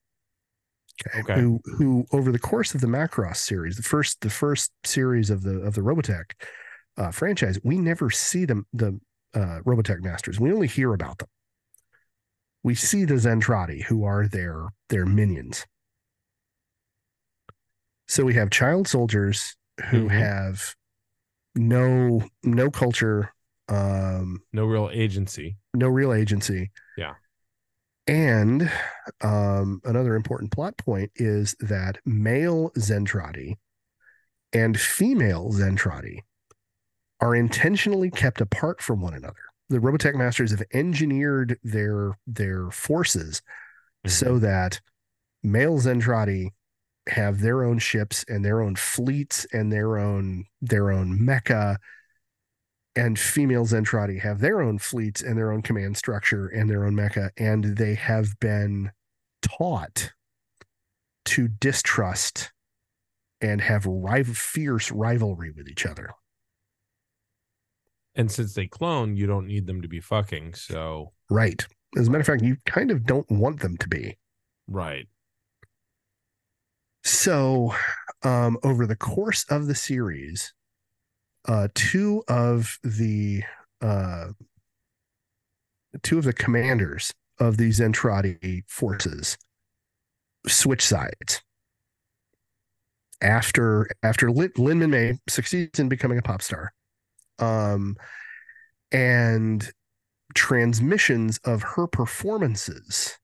Okay. 1.17 1.35
Who 1.35 1.61
who 1.65 2.05
over 2.13 2.31
the 2.33 2.39
course 2.39 2.75
of 2.75 2.81
the 2.81 2.87
Macross 2.87 3.37
series, 3.37 3.77
the 3.77 3.83
first 3.83 4.21
the 4.21 4.31
first 4.31 4.71
series 4.85 5.31
of 5.31 5.43
the 5.43 5.61
of 5.63 5.75
the 5.75 5.81
Robotech 5.81 6.33
uh, 6.97 7.11
franchise, 7.11 7.59
we 7.65 7.79
never 7.79 8.11
see 8.11 8.45
them 8.45 8.67
the 8.73 8.99
uh, 9.35 9.61
Robotech 9.65 10.01
masters. 10.03 10.39
We 10.39 10.53
only 10.53 10.67
hear 10.69 10.93
about 10.93 11.19
them. 11.19 11.29
We 12.63 12.75
see 12.75 13.05
the 13.05 13.15
Zentradi, 13.15 13.83
who 13.85 14.05
are 14.05 14.29
their 14.29 14.69
their 14.89 15.07
minions. 15.07 15.67
So 18.09 18.25
we 18.25 18.35
have 18.35 18.51
child 18.51 18.89
soldiers 18.89 19.57
who 19.91 20.09
Mhm. 20.09 20.11
have 20.11 20.75
no 21.55 22.23
no 22.43 22.71
culture, 22.71 23.33
um, 23.69 24.43
No 24.53 24.67
real 24.67 24.91
agency. 24.93 25.57
no 25.75 25.89
real 25.89 26.13
agency. 26.13 26.71
And 28.07 28.71
um, 29.21 29.81
another 29.85 30.15
important 30.15 30.51
plot 30.51 30.77
point 30.77 31.13
is 31.17 31.55
that 31.61 31.99
male 32.05 32.71
Zentradi 32.77 33.55
and 34.53 34.79
female 34.79 35.51
Zentradi 35.53 36.19
are 37.21 37.37
intentionally 37.37 38.11
kept 38.11 38.41
apart 38.41 38.83
from 38.83 39.01
one 39.01 39.15
another. 39.15 39.37
The 39.69 39.79
Robotech 39.79 40.15
Masters 40.17 40.51
have 40.51 40.65
engineered 40.73 41.59
their 41.63 42.19
their 42.27 42.71
forces 42.71 43.41
Mhm. 44.05 44.11
so 44.11 44.39
that 44.41 44.81
male 45.45 45.79
Zentradi 45.79 46.51
have 47.09 47.41
their 47.41 47.63
own 47.65 47.79
ships 47.79 48.25
and 48.29 48.45
their 48.45 48.61
own 48.61 48.75
fleets 48.75 49.47
and 49.53 49.73
their 49.73 49.99
own 49.99 50.45
their 50.61 50.91
own 50.91 51.19
mecha 51.19 51.77
and 52.95 53.19
female 53.19 53.65
Zentradi 53.65 54.21
have 54.21 54.41
their 54.41 54.61
own 54.61 54.79
fleets 54.79 55.23
and 55.23 55.37
their 55.37 55.53
own 55.53 55.63
command 55.63 55.97
structure 55.97 56.47
and 56.49 56.69
their 56.69 56.85
own 56.85 56.95
mecha 56.95 57.31
and 57.37 57.77
they 57.77 57.95
have 57.95 58.39
been 58.41 58.91
taught 59.41 60.13
to 61.25 61.49
distrust 61.49 62.53
and 63.41 63.61
have 63.61 63.87
rival 63.87 64.35
fierce 64.35 64.91
rivalry 64.91 65.51
with 65.51 65.69
each 65.69 65.87
other 65.87 66.11
And 68.15 68.31
since 68.31 68.55
they 68.55 68.67
clone, 68.67 69.17
you 69.17 69.27
don't 69.27 69.47
need 69.47 69.67
them 69.67 69.81
to 69.81 69.89
be 69.89 70.01
fucking. 70.01 70.55
So 70.55 71.13
right 71.31 71.67
as 71.97 72.09
a 72.09 72.11
matter 72.11 72.21
of 72.21 72.27
fact 72.27 72.43
you 72.43 72.57
kind 72.67 72.91
of 72.91 73.05
don't 73.05 73.31
want 73.31 73.61
them 73.61 73.77
to 73.79 73.89
be 73.89 74.19
right. 74.67 75.07
So, 77.05 77.75
um, 78.23 78.59
over 78.63 78.87
the 78.87 78.97
course 78.97 79.45
of 79.51 79.67
the 79.67 79.75
series, 79.75 80.55
uh, 81.47 81.69
two 81.75 82.23
of 82.29 82.79
the 82.83 83.43
uh, 83.81 84.29
two 86.03 86.19
of 86.19 86.25
the 86.25 86.33
commanders 86.33 87.13
of 87.39 87.57
the 87.57 87.71
Zentradi 87.71 88.63
forces 88.69 89.37
switch 90.47 90.85
sides, 90.85 91.43
after 93.21 93.89
after 94.03 94.31
Lin, 94.31 94.53
Lin 94.57 94.91
May 94.91 95.19
succeeds 95.29 95.79
in 95.79 95.89
becoming 95.89 96.19
a 96.19 96.23
pop 96.23 96.43
star, 96.43 96.73
um, 97.39 97.97
and 98.91 99.73
transmissions 100.35 101.39
of 101.45 101.63
her 101.63 101.87
performances 101.87 103.19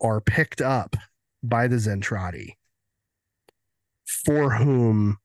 are 0.00 0.20
picked 0.20 0.60
up 0.60 0.96
by 1.42 1.66
the 1.68 1.76
Zentradi, 1.76 2.54
for 4.06 4.54
whom 4.54 5.18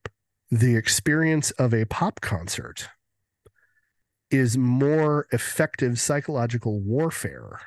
the 0.52 0.76
experience 0.76 1.52
of 1.52 1.74
a 1.74 1.86
pop 1.86 2.20
concert 2.20 2.89
is 4.30 4.58
more 4.58 5.26
effective 5.32 5.99
psychological 5.99 6.82
warfare 6.82 7.60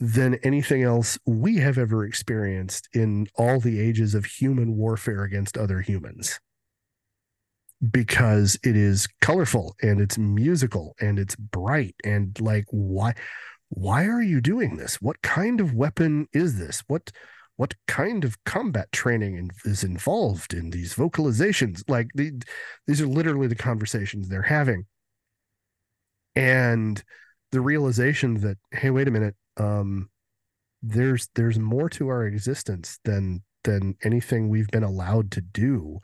than 0.00 0.34
anything 0.36 0.82
else 0.82 1.18
we 1.26 1.56
have 1.56 1.78
ever 1.78 2.04
experienced 2.04 2.88
in 2.94 3.26
all 3.36 3.60
the 3.60 3.78
ages 3.78 4.14
of 4.14 4.24
human 4.24 4.76
warfare 4.76 5.24
against 5.24 5.56
other 5.56 5.80
humans. 5.80 6.40
Because 7.90 8.58
it 8.62 8.74
is 8.74 9.06
colorful 9.20 9.76
and 9.82 10.00
it's 10.00 10.16
musical 10.16 10.94
and 10.98 11.18
it's 11.18 11.36
bright 11.36 11.94
and 12.04 12.38
like 12.40 12.64
why 12.70 13.14
why 13.68 14.06
are 14.06 14.22
you 14.22 14.40
doing 14.40 14.76
this? 14.76 15.02
What 15.02 15.20
kind 15.22 15.60
of 15.60 15.74
weapon 15.74 16.28
is 16.32 16.58
this? 16.58 16.84
What 16.86 17.10
what 17.56 17.74
kind 17.86 18.24
of 18.24 18.42
combat 18.44 18.90
training 18.92 19.50
is 19.64 19.82
involved 19.82 20.52
in 20.52 20.70
these 20.70 20.94
vocalizations 20.94 21.82
like 21.88 22.08
the, 22.14 22.32
these 22.86 23.00
are 23.00 23.06
literally 23.06 23.46
the 23.46 23.54
conversations 23.54 24.28
they're 24.28 24.42
having 24.42 24.84
and 26.34 27.02
the 27.52 27.60
realization 27.60 28.34
that 28.40 28.58
hey 28.72 28.90
wait 28.90 29.08
a 29.08 29.10
minute 29.10 29.34
um 29.56 30.08
there's 30.82 31.28
there's 31.34 31.58
more 31.58 31.88
to 31.88 32.08
our 32.08 32.26
existence 32.26 32.98
than 33.04 33.42
than 33.64 33.96
anything 34.02 34.48
we've 34.48 34.68
been 34.68 34.82
allowed 34.82 35.30
to 35.32 35.40
do 35.40 35.98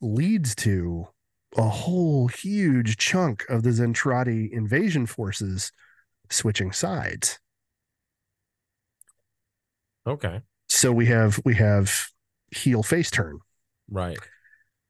leads 0.00 0.54
to 0.54 1.06
a 1.56 1.68
whole 1.68 2.28
huge 2.28 2.96
chunk 2.96 3.44
of 3.48 3.62
the 3.62 3.70
Zentradi 3.70 4.50
invasion 4.52 5.06
forces 5.06 5.72
switching 6.30 6.72
sides. 6.72 7.38
Okay. 10.06 10.40
So 10.68 10.92
we 10.92 11.06
have 11.06 11.40
we 11.44 11.54
have 11.56 11.92
heel 12.54 12.82
face 12.82 13.10
turn. 13.10 13.38
Right. 13.90 14.18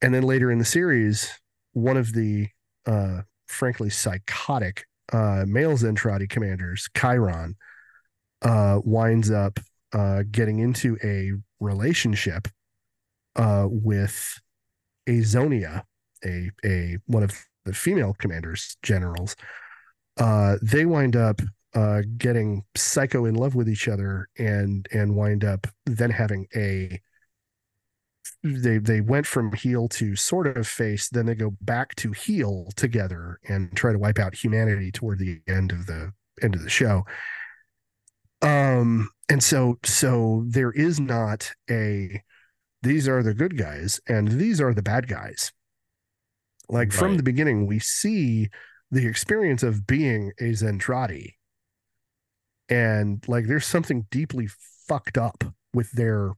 And 0.02 0.14
then 0.14 0.22
later 0.22 0.50
in 0.50 0.58
the 0.58 0.64
series, 0.64 1.30
one 1.72 1.96
of 1.96 2.12
the 2.12 2.48
uh 2.86 3.22
frankly 3.48 3.90
psychotic 3.90 4.84
uh 5.12 5.44
male 5.46 5.76
Zentradi 5.76 6.28
commanders, 6.28 6.88
Khyron, 6.94 7.54
uh 8.42 8.80
winds 8.84 9.30
up 9.30 9.58
uh 9.92 10.22
getting 10.30 10.58
into 10.58 10.96
a 11.02 11.32
relationship 11.60 12.48
uh 13.36 13.66
with 13.68 14.40
Azonia, 15.08 15.82
a 16.24 16.50
a 16.64 16.98
one 17.06 17.22
of 17.22 17.32
the 17.64 17.74
female 17.74 18.14
commanders 18.18 18.76
generals, 18.82 19.36
uh, 20.18 20.56
they 20.62 20.86
wind 20.86 21.16
up 21.16 21.40
uh, 21.74 22.02
getting 22.16 22.64
psycho 22.76 23.24
in 23.24 23.34
love 23.34 23.54
with 23.54 23.68
each 23.68 23.88
other 23.88 24.28
and 24.38 24.88
and 24.92 25.14
wind 25.14 25.44
up 25.44 25.66
then 25.86 26.10
having 26.10 26.46
a 26.54 27.00
they 28.42 28.78
they 28.78 29.00
went 29.00 29.26
from 29.26 29.52
heel 29.52 29.88
to 29.88 30.16
sort 30.16 30.46
of 30.46 30.66
face 30.66 31.08
then 31.10 31.26
they 31.26 31.34
go 31.34 31.54
back 31.60 31.94
to 31.94 32.12
heel 32.12 32.68
together 32.76 33.38
and 33.48 33.74
try 33.76 33.92
to 33.92 33.98
wipe 33.98 34.18
out 34.18 34.34
humanity 34.34 34.90
toward 34.90 35.18
the 35.18 35.40
end 35.46 35.72
of 35.72 35.86
the 35.86 36.12
end 36.42 36.54
of 36.54 36.62
the 36.62 36.70
show. 36.70 37.04
Um 38.42 39.10
and 39.28 39.42
so 39.42 39.78
so 39.84 40.44
there 40.48 40.72
is 40.72 40.98
not 40.98 41.52
a 41.70 42.22
these 42.82 43.06
are 43.06 43.22
the 43.22 43.34
good 43.34 43.58
guys 43.58 44.00
and 44.08 44.26
these 44.26 44.60
are 44.60 44.72
the 44.72 44.82
bad 44.82 45.06
guys. 45.06 45.52
Like 46.68 46.88
right. 46.88 46.92
from 46.92 47.16
the 47.16 47.22
beginning 47.22 47.66
we 47.66 47.78
see 47.78 48.48
the 48.90 49.06
experience 49.06 49.62
of 49.62 49.86
being 49.86 50.32
a 50.40 50.52
zentradi 50.52 51.34
and 52.70 53.22
like 53.28 53.46
there's 53.46 53.66
something 53.66 54.06
deeply 54.10 54.48
fucked 54.88 55.18
up 55.18 55.44
with 55.74 55.90
their 55.92 56.32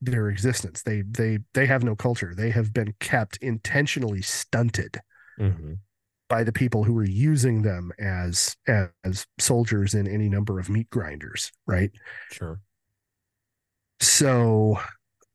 their 0.00 0.28
existence. 0.28 0.82
They 0.82 1.02
they 1.02 1.38
they 1.52 1.66
have 1.66 1.84
no 1.84 1.94
culture. 1.94 2.34
They 2.34 2.50
have 2.50 2.72
been 2.72 2.94
kept 3.00 3.36
intentionally 3.38 4.22
stunted 4.22 5.00
mm-hmm. 5.38 5.74
by 6.28 6.42
the 6.42 6.52
people 6.52 6.84
who 6.84 6.96
are 6.98 7.04
using 7.04 7.62
them 7.62 7.92
as 7.98 8.56
as 8.66 9.26
soldiers 9.38 9.94
in 9.94 10.08
any 10.08 10.28
number 10.28 10.58
of 10.58 10.68
meat 10.68 10.90
grinders 10.90 11.52
right? 11.66 11.90
Sure. 12.30 12.60
So 14.00 14.78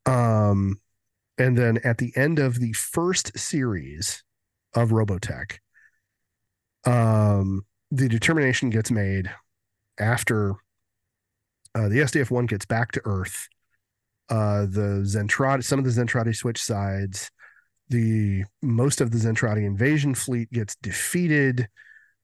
um, 0.05 0.79
and 1.37 1.57
then 1.57 1.79
at 1.83 1.97
the 1.97 2.11
end 2.15 2.39
of 2.39 2.59
the 2.59 2.73
first 2.73 3.37
series 3.37 4.23
of 4.75 4.89
Robotech, 4.89 5.57
um, 6.85 7.65
the 7.91 8.07
determination 8.07 8.69
gets 8.69 8.91
made 8.91 9.31
after 9.99 10.51
uh, 11.75 11.89
the 11.89 11.99
SDF 11.99 12.31
one 12.31 12.45
gets 12.45 12.65
back 12.65 12.91
to 12.93 13.01
Earth. 13.05 13.47
Uh, 14.29 14.61
the 14.61 15.03
Zentradi, 15.05 15.63
some 15.63 15.79
of 15.79 15.85
the 15.85 15.91
Zentradi 15.91 16.35
switch 16.35 16.61
sides. 16.61 17.31
The 17.89 18.43
most 18.61 19.01
of 19.01 19.09
the 19.09 19.17
Zentradi 19.17 19.65
invasion 19.65 20.13
fleet 20.13 20.51
gets 20.51 20.75
defeated 20.75 21.67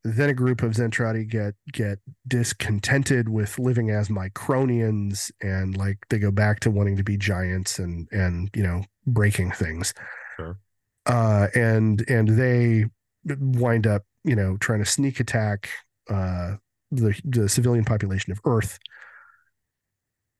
then 0.05 0.29
a 0.29 0.35
group 0.35 0.61
of 0.61 0.73
Zentradi 0.73 1.27
get 1.27 1.55
get 1.73 1.97
discontented 2.27 3.27
with 3.27 3.57
living 3.57 3.89
as 3.89 4.07
Micronians 4.07 5.31
and 5.41 5.75
like 5.75 5.97
they 6.09 6.19
go 6.19 6.29
back 6.29 6.59
to 6.59 6.69
wanting 6.69 6.95
to 6.97 7.03
be 7.03 7.17
giants 7.17 7.79
and 7.79 8.07
and 8.11 8.51
you 8.55 8.61
know 8.61 8.83
breaking 9.07 9.51
things. 9.51 9.95
Sure. 10.37 10.59
Uh, 11.07 11.47
and 11.55 12.07
and 12.07 12.27
they 12.29 12.85
wind 13.25 13.87
up 13.87 14.03
you 14.23 14.35
know 14.35 14.57
trying 14.57 14.77
to 14.77 14.85
sneak 14.85 15.19
attack 15.19 15.69
uh, 16.07 16.55
the 16.95 17.19
the 17.23 17.49
civilian 17.49 17.85
population 17.85 18.31
of 18.31 18.39
Earth. 18.45 18.79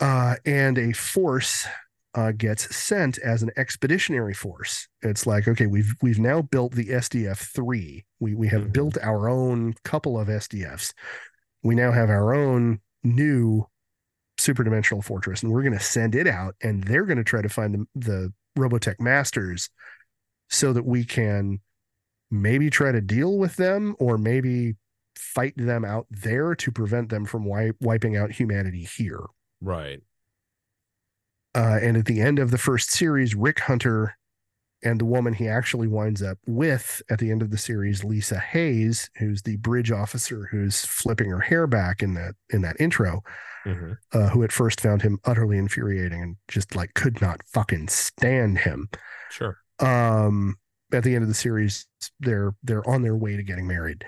Uh, 0.01 0.36
and 0.45 0.78
a 0.78 0.91
force 0.91 1.66
uh, 2.16 2.32
gets 2.32 2.74
sent 2.76 3.18
as 3.20 3.43
an 3.43 3.51
expeditionary 3.58 4.34
force. 4.34 4.88
It's 5.01 5.28
like, 5.28 5.47
okay, 5.47 5.68
we've 5.68 5.93
we've 6.01 6.20
now 6.20 6.41
built 6.41 6.74
the 6.74 6.88
SDF 6.88 7.38
three. 7.53 8.06
We 8.20 8.36
we 8.36 8.47
have 8.47 8.64
mm-hmm. 8.64 8.72
built 8.72 8.97
our 9.01 9.30
own 9.30 9.74
couple 9.84 10.20
of 10.20 10.30
SDFs. 10.30 10.93
We 11.62 11.76
now 11.76 11.91
have 11.91 12.10
our 12.10 12.34
own 12.34 12.80
new 13.03 13.66
superdimensional 14.39 15.03
fortress, 15.03 15.43
and 15.43 15.51
we're 15.51 15.64
going 15.64 15.78
to 15.78 15.80
send 15.80 16.16
it 16.16 16.28
out, 16.28 16.56
and 16.62 16.84
they're 16.84 17.06
going 17.06 17.18
to 17.18 17.24
try 17.24 17.41
to 17.41 17.49
find 17.49 17.74
the, 17.74 17.86
the 17.95 18.34
Robotech 18.58 18.99
masters, 18.99 19.70
so 20.49 20.72
that 20.72 20.86
we 20.86 21.03
can 21.03 21.60
maybe 22.32 22.70
try 22.70 22.91
to 22.91 23.01
deal 23.01 23.38
with 23.38 23.58
them, 23.58 23.95
or 23.99 24.18
maybe 24.18 24.76
fight 25.18 25.53
them 25.57 25.86
out 25.86 26.07
there 26.09 26.55
to 26.55 26.72
prevent 26.72 27.09
them 27.09 27.26
from 27.26 27.45
wipe, 27.45 27.78
wiping 27.82 28.18
out 28.18 28.32
humanity 28.32 28.84
here. 28.84 29.24
Right. 29.61 30.01
Uh, 31.53 31.80
and 31.82 31.95
at 31.95 32.05
the 32.05 32.22
end 32.22 32.39
of 32.39 32.51
the 32.51 32.57
first 32.57 32.91
series, 32.91 33.34
Rick 33.34 33.61
Hunter 33.61 34.18
and 34.84 34.99
the 34.99 35.05
woman 35.05 35.34
he 35.34 35.47
actually 35.47 35.88
winds 35.88 36.22
up 36.22 36.38
with 36.45 37.01
at 37.09 37.20
the 37.20 37.32
end 37.32 37.41
of 37.41 37.49
the 37.49 37.57
series, 37.57 38.03
Lisa 38.03 38.38
Hayes, 38.38 39.09
who's 39.18 39.41
the 39.41 39.55
bridge 39.57 39.91
officer 39.91 40.47
who's 40.51 40.86
flipping 40.86 41.30
her 41.30 41.39
hair 41.39 41.66
back 41.66 42.03
in 42.03 42.13
that 42.13 42.36
in 42.51 42.61
that 42.61 42.76
intro, 42.80 43.24
mm-hmm. 43.66 43.93
uh, 44.13 44.30
who 44.30 44.43
at 44.43 44.51
first 44.51 44.80
found 44.80 45.01
him 45.01 45.18
utterly 45.26 45.57
infuriating 45.57 46.22
and 46.22 46.36
just 46.47 46.76
like 46.76 46.93
could 46.93 47.22
not 47.22 47.41
fucking 47.47 47.88
stand 47.88 48.59
him. 48.59 48.89
Sure. 49.32 49.57
Um, 49.80 50.55
at 50.93 51.03
the 51.03 51.16
end 51.16 51.24
of 51.24 51.30
the 51.30 51.34
series, 51.34 51.88
they're 52.20 52.53
they're 52.63 52.88
on 52.88 53.01
their 53.01 53.16
way 53.16 53.36
to 53.38 53.43
getting 53.43 53.68
married, 53.68 54.05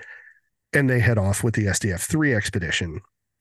and 0.72 0.88
they 0.88 1.00
head 1.00 1.18
off 1.18 1.42
with 1.42 1.54
the 1.54 1.66
SDF 1.66 2.00
three 2.00 2.34
expedition, 2.34 3.00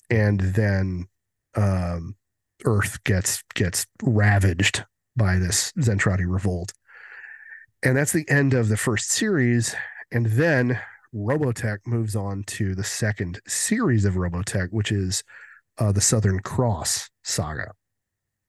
and 0.10 0.40
then 0.40 1.08
um, 1.56 2.16
Earth 2.66 3.04
gets 3.04 3.44
gets 3.54 3.86
ravaged 4.02 4.86
by 5.16 5.38
this 5.38 5.72
Zentradi 5.74 6.26
revolt. 6.26 6.74
And 7.84 7.96
that's 7.96 8.12
the 8.12 8.28
end 8.30 8.54
of 8.54 8.70
the 8.70 8.78
first 8.78 9.12
series. 9.12 9.76
And 10.12 10.26
then 10.28 10.80
Robotech 11.14 11.80
moves 11.86 12.16
on 12.16 12.44
to 12.44 12.76
the 12.76 12.84
second 12.84 13.40
series 13.48 14.06
of 14.06 14.16
Robotech, 14.16 14.70
which 14.72 14.92
is 14.92 15.24
uh, 15.78 15.92
the 15.92 16.02
Southern 16.02 16.40
Cross 16.40 17.10
saga. 17.24 17.72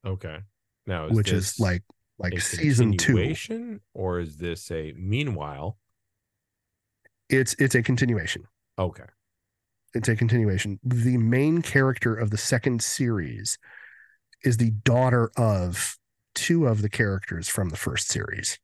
Okay. 0.07 0.39
Now, 0.87 1.09
which 1.11 1.33
is 1.33 1.61
like 1.61 1.83
like 2.18 2.41
season 2.41 2.97
two, 2.97 3.81
or 3.95 4.20
is 4.20 4.37
this 4.37 4.70
a 4.70 4.95
meanwhile? 4.97 5.76
It's 7.29 7.55
it's 7.59 7.74
a 7.74 7.83
continuation. 7.83 8.45
Okay. 8.79 9.05
It's 9.95 10.09
a 10.09 10.16
continuation. 10.16 10.79
The 10.85 11.16
main 11.16 11.62
character 11.62 12.14
of 12.14 12.31
the 12.31 12.37
second 12.39 12.83
series 12.83 13.59
is 14.45 14.57
the 14.59 14.70
daughter 14.70 15.31
of 15.37 15.97
two 16.35 16.66
of 16.66 16.83
the 16.83 16.89
characters 16.89 17.49
from 17.49 17.70
the 17.70 17.76
first 17.76 18.09
series. 18.09 18.59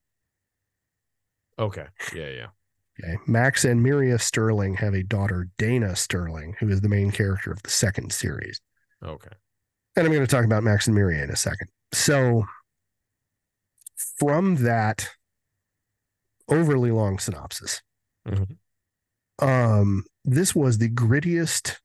Okay. 1.58 1.86
Yeah, 2.14 2.28
yeah. 2.28 2.46
Okay. 3.02 3.16
Max 3.26 3.64
and 3.64 3.84
Miriya 3.84 4.20
Sterling 4.20 4.74
have 4.74 4.94
a 4.94 5.02
daughter, 5.02 5.48
Dana 5.58 5.96
Sterling, 5.96 6.54
who 6.60 6.68
is 6.68 6.80
the 6.80 6.88
main 6.88 7.10
character 7.10 7.50
of 7.50 7.62
the 7.62 7.70
second 7.70 8.12
series. 8.12 8.60
Okay. 9.02 9.30
And 9.96 10.06
I'm 10.06 10.12
going 10.12 10.24
to 10.26 10.30
talk 10.30 10.44
about 10.44 10.62
Max 10.62 10.86
and 10.86 10.96
Miriya 10.96 11.24
in 11.24 11.30
a 11.30 11.36
second. 11.36 11.68
So 11.92 12.44
from 14.18 14.56
that 14.56 15.10
overly 16.48 16.90
long 16.90 17.18
synopsis, 17.18 17.82
Mhm. 18.26 18.58
Um, 19.40 20.04
this 20.24 20.54
was 20.54 20.78
the 20.78 20.90
grittiest, 20.90 21.76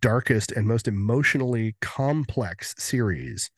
darkest, 0.00 0.52
and 0.52 0.66
most 0.66 0.88
emotionally 0.88 1.76
complex 1.80 2.74
series 2.78 3.50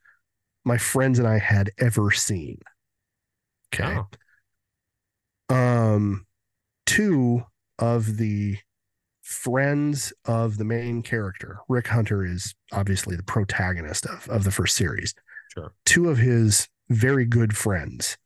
my 0.67 0.77
friends 0.77 1.21
and 1.21 1.29
I 1.29 1.39
had 1.39 1.71
ever 1.79 2.11
seen. 2.11 2.59
Okay. 3.73 3.99
Oh, 5.49 5.55
um 5.55 6.27
two 6.87 7.45
of 7.79 8.17
the 8.17 8.57
friends 9.23 10.13
of 10.25 10.57
the 10.57 10.65
main 10.65 11.03
character 11.03 11.59
rick 11.69 11.87
hunter 11.89 12.25
is 12.25 12.55
obviously 12.73 13.17
the 13.17 13.23
protagonist 13.23 14.07
of, 14.07 14.29
of 14.29 14.45
the 14.45 14.51
first 14.51 14.77
series 14.77 15.15
sure. 15.53 15.73
two 15.85 16.09
of 16.09 16.19
his 16.19 16.69
very 16.89 17.25
good 17.25 17.57
friends 17.57 18.17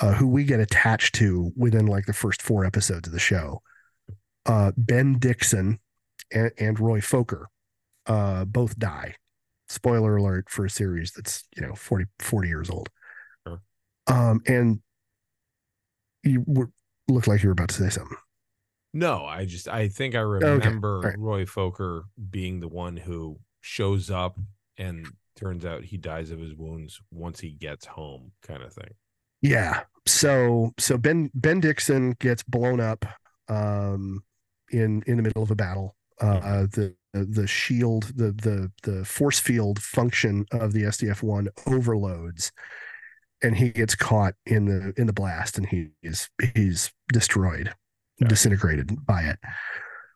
uh, 0.00 0.12
who 0.12 0.26
we 0.26 0.44
get 0.44 0.60
attached 0.60 1.14
to 1.14 1.52
within 1.56 1.86
like 1.86 2.06
the 2.06 2.12
first 2.12 2.40
four 2.42 2.64
episodes 2.64 3.06
of 3.08 3.14
the 3.14 3.18
show 3.18 3.62
uh, 4.46 4.72
ben 4.76 5.18
dixon 5.18 5.78
and, 6.32 6.50
and 6.58 6.80
roy 6.80 7.00
fokker 7.00 7.44
uh, 8.06 8.44
both 8.44 8.78
die 8.78 9.14
spoiler 9.68 10.16
alert 10.16 10.48
for 10.50 10.64
a 10.64 10.70
series 10.70 11.12
that's 11.12 11.44
you 11.56 11.62
know 11.62 11.74
40 11.74 12.06
40 12.18 12.48
years 12.48 12.70
old 12.70 12.90
Sure. 13.46 13.60
um 14.08 14.40
and 14.46 14.80
you 16.22 16.44
were, 16.46 16.70
looked 17.08 17.28
like 17.28 17.42
you 17.42 17.48
were 17.48 17.52
about 17.52 17.68
to 17.70 17.74
say 17.82 17.88
something 17.90 18.16
No, 18.94 19.24
I 19.24 19.46
just 19.46 19.68
I 19.68 19.88
think 19.88 20.14
I 20.14 20.18
Okay, 20.20 20.46
remember. 20.46 21.14
Roy 21.18 21.44
Fokker 21.46 22.02
being 22.30 22.60
the 22.60 22.68
one 22.68 22.96
who 22.96 23.38
shows 23.60 24.10
up 24.10 24.38
and 24.76 25.06
turns 25.34 25.64
out 25.64 25.84
he 25.84 25.96
dies 25.96 26.30
of 26.30 26.38
his 26.38 26.54
wounds 26.54 27.00
once 27.10 27.40
he 27.40 27.50
gets 27.52 27.86
home, 27.86 28.32
kind 28.42 28.62
of 28.62 28.72
thing. 28.74 28.90
Yeah. 29.40 29.84
So 30.06 30.72
so 30.78 30.98
Ben 30.98 31.30
Ben 31.34 31.60
Dixon 31.60 32.16
gets 32.20 32.42
blown 32.42 32.80
up 32.80 33.04
um 33.48 34.22
in 34.72 35.02
in 35.06 35.16
the 35.16 35.22
middle 35.22 35.42
of 35.42 35.50
a 35.50 35.56
battle. 35.56 35.96
Uh 36.20 36.66
the 36.72 36.94
the 37.12 37.46
shield 37.46 38.04
the 38.16 38.32
the 38.32 38.72
the 38.84 39.04
force 39.04 39.38
field 39.38 39.80
function 39.82 40.46
of 40.50 40.72
the 40.72 40.82
SDF1 40.84 41.48
overloads 41.66 42.52
and 43.42 43.56
he 43.56 43.70
gets 43.70 43.94
caught 43.94 44.34
in 44.46 44.66
the 44.66 44.94
in 44.96 45.06
the 45.06 45.12
blast 45.12 45.58
and 45.58 45.66
he 45.66 45.88
is 46.02 46.30
he's 46.54 46.92
destroyed 47.12 47.74
Gotcha. 48.20 48.28
disintegrated 48.28 49.04
by 49.04 49.22
it. 49.22 49.38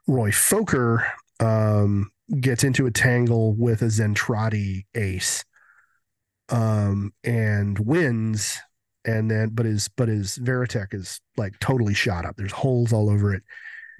Roy 0.06 0.30
Fokker 0.30 1.04
um 1.40 2.10
gets 2.40 2.64
into 2.64 2.86
a 2.86 2.90
tangle 2.90 3.54
with 3.54 3.82
a 3.82 3.86
Zentradi 3.86 4.84
ace 4.94 5.44
um 6.48 7.12
and 7.24 7.78
wins 7.80 8.58
and 9.04 9.30
then 9.30 9.50
but 9.50 9.66
his 9.66 9.88
but 9.88 10.08
his 10.08 10.38
Veritech 10.38 10.94
is 10.94 11.20
like 11.36 11.58
totally 11.60 11.94
shot 11.94 12.24
up. 12.24 12.36
There's 12.36 12.52
holes 12.52 12.92
all 12.92 13.10
over 13.10 13.34
it. 13.34 13.42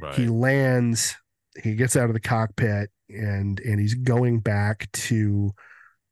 Right. 0.01 0.14
He 0.14 0.28
lands, 0.28 1.16
he 1.62 1.74
gets 1.74 1.97
out 1.97 2.09
of 2.09 2.14
the 2.14 2.20
cockpit 2.20 2.90
and 3.09 3.61
and 3.61 3.80
he's 3.80 3.94
going 3.94 4.40
back 4.40 4.90
to 4.92 5.53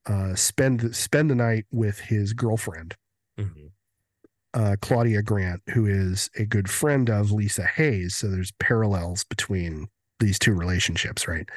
uh 0.06 0.34
spend 0.34 0.94
spend 0.94 1.30
the 1.30 1.34
night 1.34 1.66
with 1.70 1.98
his 1.98 2.32
girlfriend, 2.32 2.94
Mhm. 3.38 3.70
uh 4.54 4.76
Claudia 4.80 5.22
Grant, 5.22 5.62
who 5.70 5.86
is 5.86 6.30
a 6.36 6.44
good 6.44 6.70
friend 6.70 7.10
of 7.10 7.30
Lisa 7.32 7.64
Hayes. 7.66 8.14
So 8.14 8.28
there's 8.30 8.52
parallels 8.60 9.24
between 9.24 9.88
these 10.20 10.38
two 10.38 10.54
relationships, 10.54 11.26
right? 11.26 11.48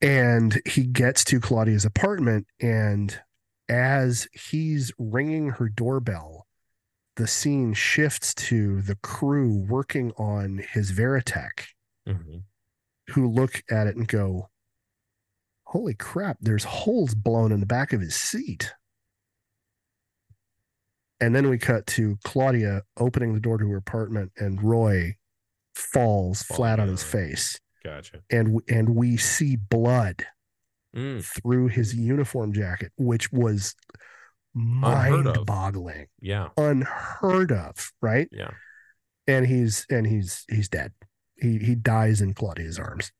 And 0.00 0.60
he 0.66 0.84
gets 0.84 1.24
to 1.24 1.40
Claudia's 1.40 1.84
apartment 1.84 2.46
and 2.60 3.20
as 3.68 4.26
he's 4.32 4.92
ringing 4.98 5.50
her 5.50 5.68
doorbell, 5.68 6.39
the 7.16 7.26
scene 7.26 7.74
shifts 7.74 8.34
to 8.34 8.80
the 8.82 8.96
crew 8.96 9.66
working 9.68 10.12
on 10.12 10.58
his 10.58 10.92
Veritech, 10.92 11.66
Mhm. 12.06 12.44
who 13.10 13.28
look 13.28 13.62
at 13.70 13.86
it 13.86 13.96
and 13.96 14.08
go, 14.08 14.48
Holy 15.64 15.94
crap, 15.94 16.38
there's 16.40 16.64
holes 16.64 17.14
blown 17.14 17.52
in 17.52 17.60
the 17.60 17.66
back 17.66 17.92
of 17.92 18.00
his 18.00 18.16
seat. 18.16 18.72
And 21.20 21.34
then 21.34 21.48
we 21.48 21.58
cut 21.58 21.86
to 21.88 22.18
Claudia 22.24 22.82
opening 22.96 23.34
the 23.34 23.40
door 23.40 23.58
to 23.58 23.68
her 23.68 23.76
apartment, 23.76 24.32
and 24.36 24.62
Roy 24.62 25.16
falls 25.74 26.42
Falling 26.42 26.56
flat 26.56 26.80
on 26.80 26.88
his 26.88 27.02
face. 27.04 27.60
Gotcha. 27.84 28.22
And, 28.30 28.60
and 28.68 28.94
we 28.96 29.16
see 29.16 29.56
blood 29.56 30.26
Mm, 30.92 31.24
through 31.24 31.68
his 31.68 31.94
uniform 31.94 32.52
jacket, 32.52 32.90
which 32.96 33.30
was. 33.30 33.76
Mind 34.54 35.46
boggling. 35.46 36.06
yeah. 36.20 36.48
unheard 36.56 37.52
of, 37.52 37.92
right? 38.00 38.28
Yeah. 38.32 38.50
And 39.26 39.46
he's 39.46 39.86
and 39.90 40.06
he's 40.06 40.44
he's 40.48 40.68
dead. 40.68 40.92
He 41.36 41.58
he 41.58 41.74
dies 41.74 42.20
in 42.20 42.34
Claudia's 42.34 42.78
arms. 42.78 43.12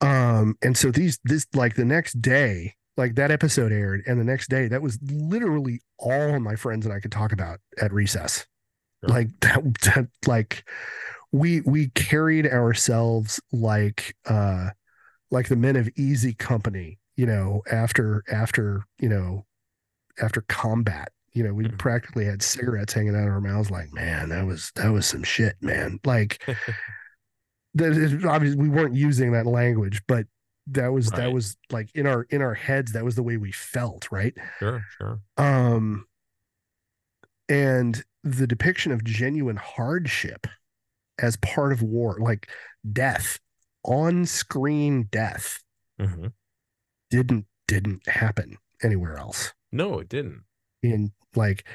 Um, 0.00 0.56
and 0.62 0.76
so 0.76 0.90
these 0.90 1.18
this 1.24 1.46
like 1.54 1.74
the 1.74 1.84
next 1.84 2.22
day, 2.22 2.74
like 2.96 3.16
that 3.16 3.30
episode 3.30 3.72
aired, 3.72 4.02
and 4.06 4.20
the 4.20 4.24
next 4.24 4.48
day, 4.48 4.68
that 4.68 4.82
was 4.82 4.98
literally 5.02 5.80
all 5.98 6.38
my 6.38 6.54
friends 6.54 6.86
and 6.86 6.94
I 6.94 7.00
could 7.00 7.12
talk 7.12 7.32
about 7.32 7.58
at 7.80 7.92
recess. 7.92 8.46
Sure. 9.02 9.14
Like 9.14 9.28
that, 9.40 9.62
that 9.82 10.08
like 10.26 10.64
we 11.32 11.60
we 11.62 11.88
carried 11.90 12.46
ourselves 12.46 13.40
like 13.52 14.14
uh 14.26 14.70
like 15.30 15.48
the 15.48 15.56
men 15.56 15.76
of 15.76 15.88
easy 15.96 16.32
company, 16.32 16.98
you 17.18 17.26
know, 17.26 17.62
after 17.70 18.22
after, 18.30 18.84
you 19.00 19.08
know, 19.08 19.44
after 20.22 20.40
combat. 20.42 21.10
You 21.32 21.42
know, 21.44 21.52
we 21.52 21.64
Mhm. 21.66 21.78
practically 21.78 22.24
had 22.24 22.42
cigarettes 22.42 22.92
hanging 22.94 23.14
out 23.14 23.26
of 23.28 23.32
our 23.34 23.40
mouths 23.40 23.70
like, 23.70 23.92
man, 23.92 24.30
that 24.30 24.46
was 24.46 24.72
that 24.76 24.88
was 24.90 25.04
some 25.04 25.22
shit, 25.24 25.56
man. 25.60 25.98
Like 26.04 26.42
that 27.74 27.92
is 27.92 28.24
obviously 28.24 28.58
we 28.60 28.68
weren't 28.68 28.94
using 28.94 29.32
that 29.32 29.46
language, 29.46 30.00
but 30.06 30.26
that 30.68 30.88
was 30.92 31.10
that 31.10 31.32
was 31.32 31.56
like 31.70 31.90
in 31.94 32.06
our 32.06 32.22
in 32.30 32.40
our 32.40 32.54
heads, 32.54 32.92
that 32.92 33.04
was 33.04 33.14
the 33.16 33.22
way 33.22 33.36
we 33.36 33.52
felt, 33.52 34.10
right? 34.12 34.34
Sure. 34.60 34.84
Sure. 34.96 35.20
um 35.36 36.06
and 37.48 38.04
the 38.24 38.46
depiction 38.46 38.92
of 38.92 39.02
genuine 39.04 39.56
hardship 39.56 40.46
as 41.18 41.36
part 41.38 41.72
of 41.72 41.82
war 41.82 42.18
like 42.20 42.48
death 42.92 43.38
on 43.84 44.24
screen 44.26 45.08
death 45.10 45.62
Mhm. 46.00 46.32
Didn't 47.10 47.46
didn't 47.66 48.06
happen 48.08 48.56
anywhere 48.82 49.16
else 49.18 49.52
No, 49.72 49.98
it 50.00 50.08
didn't. 50.08 50.44
in 50.82 51.12
like 51.34 51.66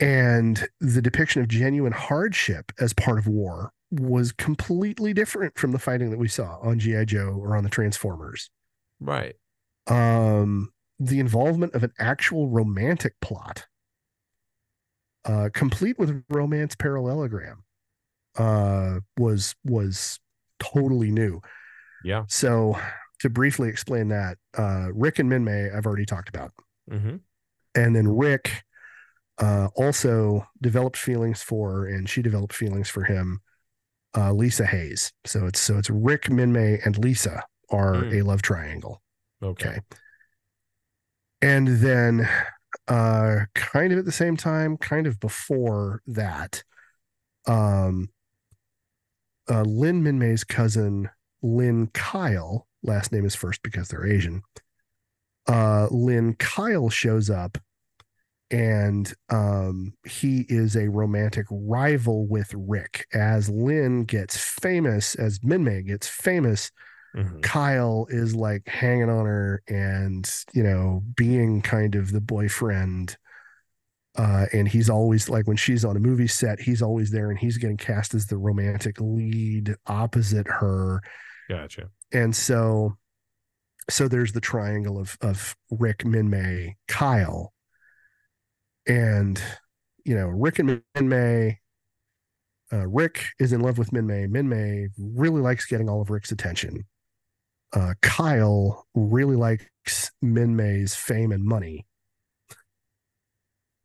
and 0.00 0.68
the 0.80 1.02
depiction 1.02 1.42
of 1.42 1.48
genuine 1.48 1.92
hardship 1.92 2.72
as 2.80 2.92
part 2.92 3.18
of 3.18 3.26
war 3.26 3.72
was 3.90 4.32
completely 4.32 5.12
different 5.12 5.56
from 5.58 5.70
the 5.72 5.78
fighting 5.78 6.10
that 6.10 6.18
we 6.18 6.28
saw 6.28 6.58
on 6.60 6.78
gi 6.78 7.04
joe 7.06 7.36
or 7.40 7.56
on 7.56 7.64
the 7.64 7.70
transformers 7.70 8.50
Right. 9.00 9.34
um 9.88 10.70
the 10.98 11.18
involvement 11.20 11.74
of 11.74 11.82
an 11.82 11.92
actual 11.98 12.48
romantic 12.48 13.14
plot 13.20 13.66
uh 15.24 15.48
complete 15.52 15.98
with 15.98 16.22
romance 16.30 16.74
parallelogram 16.74 17.64
uh 18.38 19.00
was 19.18 19.54
was 19.64 20.18
totally 20.58 21.10
new 21.10 21.40
Yeah. 22.04 22.24
so 22.28 22.78
to 23.22 23.30
briefly 23.30 23.68
explain 23.68 24.08
that 24.08 24.36
uh 24.58 24.88
rick 24.94 25.18
and 25.18 25.30
minmei 25.30 25.74
i've 25.74 25.86
already 25.86 26.04
talked 26.06 26.28
about 26.28 26.52
hmm 26.88 27.16
and 27.74 27.96
then 27.96 28.06
rick 28.06 28.64
uh 29.38 29.68
also 29.76 30.46
developed 30.60 30.96
feelings 30.96 31.42
for 31.42 31.86
and 31.86 32.08
she 32.08 32.20
developed 32.20 32.52
feelings 32.52 32.88
for 32.88 33.04
him 33.04 33.40
uh 34.16 34.30
lisa 34.32 34.66
hayes 34.66 35.12
so 35.24 35.46
it's 35.46 35.58
so 35.60 35.78
it's 35.78 35.88
rick 35.90 36.24
minmei 36.24 36.84
and 36.84 36.98
lisa 36.98 37.42
are 37.70 37.94
Mm. 37.94 38.20
a 38.20 38.22
love 38.22 38.42
triangle 38.42 39.00
Okay. 39.42 39.68
Okay. 39.70 39.80
And 41.40 41.66
then 41.68 42.28
uh 42.88 43.46
kind 43.54 43.92
of 43.92 43.98
at 43.98 44.04
the 44.04 44.12
same 44.12 44.36
time, 44.36 44.76
kind 44.76 45.06
of 45.06 45.18
before 45.18 46.02
that, 46.06 46.62
um 47.46 48.10
uh 49.48 49.62
Lynn 49.62 50.02
Minmei's 50.02 50.44
cousin 50.44 51.10
Lynn 51.42 51.88
Kyle, 51.88 52.68
last 52.82 53.12
name 53.12 53.24
is 53.24 53.34
first 53.34 53.62
because 53.62 53.88
they're 53.88 54.06
Asian. 54.06 54.42
Uh 55.48 55.88
Lynn 55.90 56.34
Kyle 56.34 56.88
shows 56.88 57.30
up 57.30 57.58
and 58.50 59.12
um 59.30 59.94
he 60.04 60.44
is 60.48 60.76
a 60.76 60.88
romantic 60.88 61.46
rival 61.50 62.26
with 62.26 62.52
Rick 62.54 63.06
as 63.12 63.48
Lynn 63.48 64.04
gets 64.04 64.36
famous 64.36 65.14
as 65.14 65.38
Minmei 65.40 65.86
gets 65.86 66.06
famous 66.08 66.70
Mhm. 67.14 67.42
Kyle 67.42 68.06
is 68.08 68.34
like 68.34 68.66
hanging 68.66 69.10
on 69.10 69.26
her 69.26 69.62
and, 69.68 70.26
you 70.54 70.62
know, 70.62 71.02
being 71.14 71.60
kind 71.60 71.94
of 71.94 72.10
the 72.10 72.22
boyfriend. 72.22 73.18
Uh, 74.16 74.46
and 74.54 74.66
he's 74.66 74.88
always 74.88 75.28
like 75.28 75.46
when 75.46 75.58
she's 75.58 75.84
on 75.84 75.94
a 75.94 76.00
movie 76.00 76.26
set, 76.26 76.58
he's 76.58 76.80
always 76.80 77.10
there 77.10 77.28
and 77.28 77.38
he's 77.38 77.58
getting 77.58 77.76
cast 77.76 78.14
as 78.14 78.28
the 78.28 78.38
romantic 78.38 78.98
lead 78.98 79.76
opposite 79.86 80.46
her. 80.46 81.02
Gotcha. 81.50 81.90
And 82.12 82.34
so, 82.36 82.96
so 83.90 84.08
there's 84.08 84.32
the 84.32 84.40
triangle 84.40 84.98
of, 84.98 85.16
of 85.20 85.56
Rick, 85.70 86.00
Minmei, 86.00 86.74
Kyle. 86.88 87.52
and 88.86 89.40
you 90.04 90.14
know 90.14 90.26
Rick 90.26 90.58
and 90.58 90.82
Minmei. 90.96 91.56
Uh, 92.72 92.86
Rick 92.88 93.26
is 93.38 93.52
in 93.52 93.60
love 93.60 93.76
with 93.78 93.90
Minmei. 93.90 94.26
Minmei 94.28 94.88
really 94.98 95.40
likes 95.42 95.66
getting 95.66 95.88
all 95.88 96.00
of 96.00 96.10
Rick's 96.10 96.32
attention. 96.32 96.86
Uh, 97.72 97.94
Kyle 98.02 98.86
really 98.94 99.36
likes 99.36 100.10
Minmei's 100.24 100.94
fame 100.94 101.32
and 101.32 101.44
money. 101.44 101.86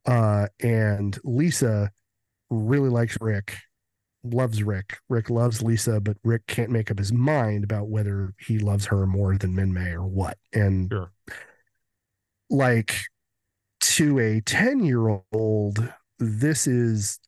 Uh, 0.06 0.48
and 0.62 1.18
Lisa 1.24 1.92
really 2.50 2.90
likes 2.90 3.18
Rick, 3.20 3.58
loves 4.34 4.64
Rick. 4.64 4.98
Rick 5.10 5.30
loves 5.30 5.62
Lisa, 5.62 6.00
but 6.00 6.18
Rick 6.24 6.48
can't 6.48 6.72
make 6.72 6.90
up 6.92 7.00
his 7.00 7.12
mind 7.14 7.64
about 7.64 7.88
whether 7.90 8.34
he 8.40 8.60
loves 8.60 8.86
her 8.88 9.06
more 9.08 9.38
than 9.38 9.54
Minmei 9.56 9.94
or 9.94 10.06
what. 10.06 10.38
And 10.54 10.90
Sure. 10.92 11.12
like 12.50 12.96
to 13.80 14.20
a 14.20 14.42
10 14.42 14.80
year 14.84 15.22
old, 15.32 15.94
this 16.20 16.68
is 16.68 17.20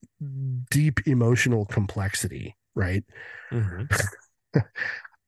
deep 0.71 0.99
emotional 1.07 1.65
complexity, 1.65 2.55
right? 2.75 3.03
Mhm. 3.51 3.89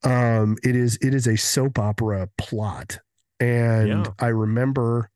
um 0.04 0.58
it 0.64 0.76
is 0.76 0.98
it 1.02 1.14
is 1.14 1.28
a 1.28 1.38
soap 1.38 1.78
opera 1.78 2.28
plot 2.40 2.98
and 3.40 3.88
Yeah. 3.88 4.04
i 4.18 4.28
remember 4.30 5.12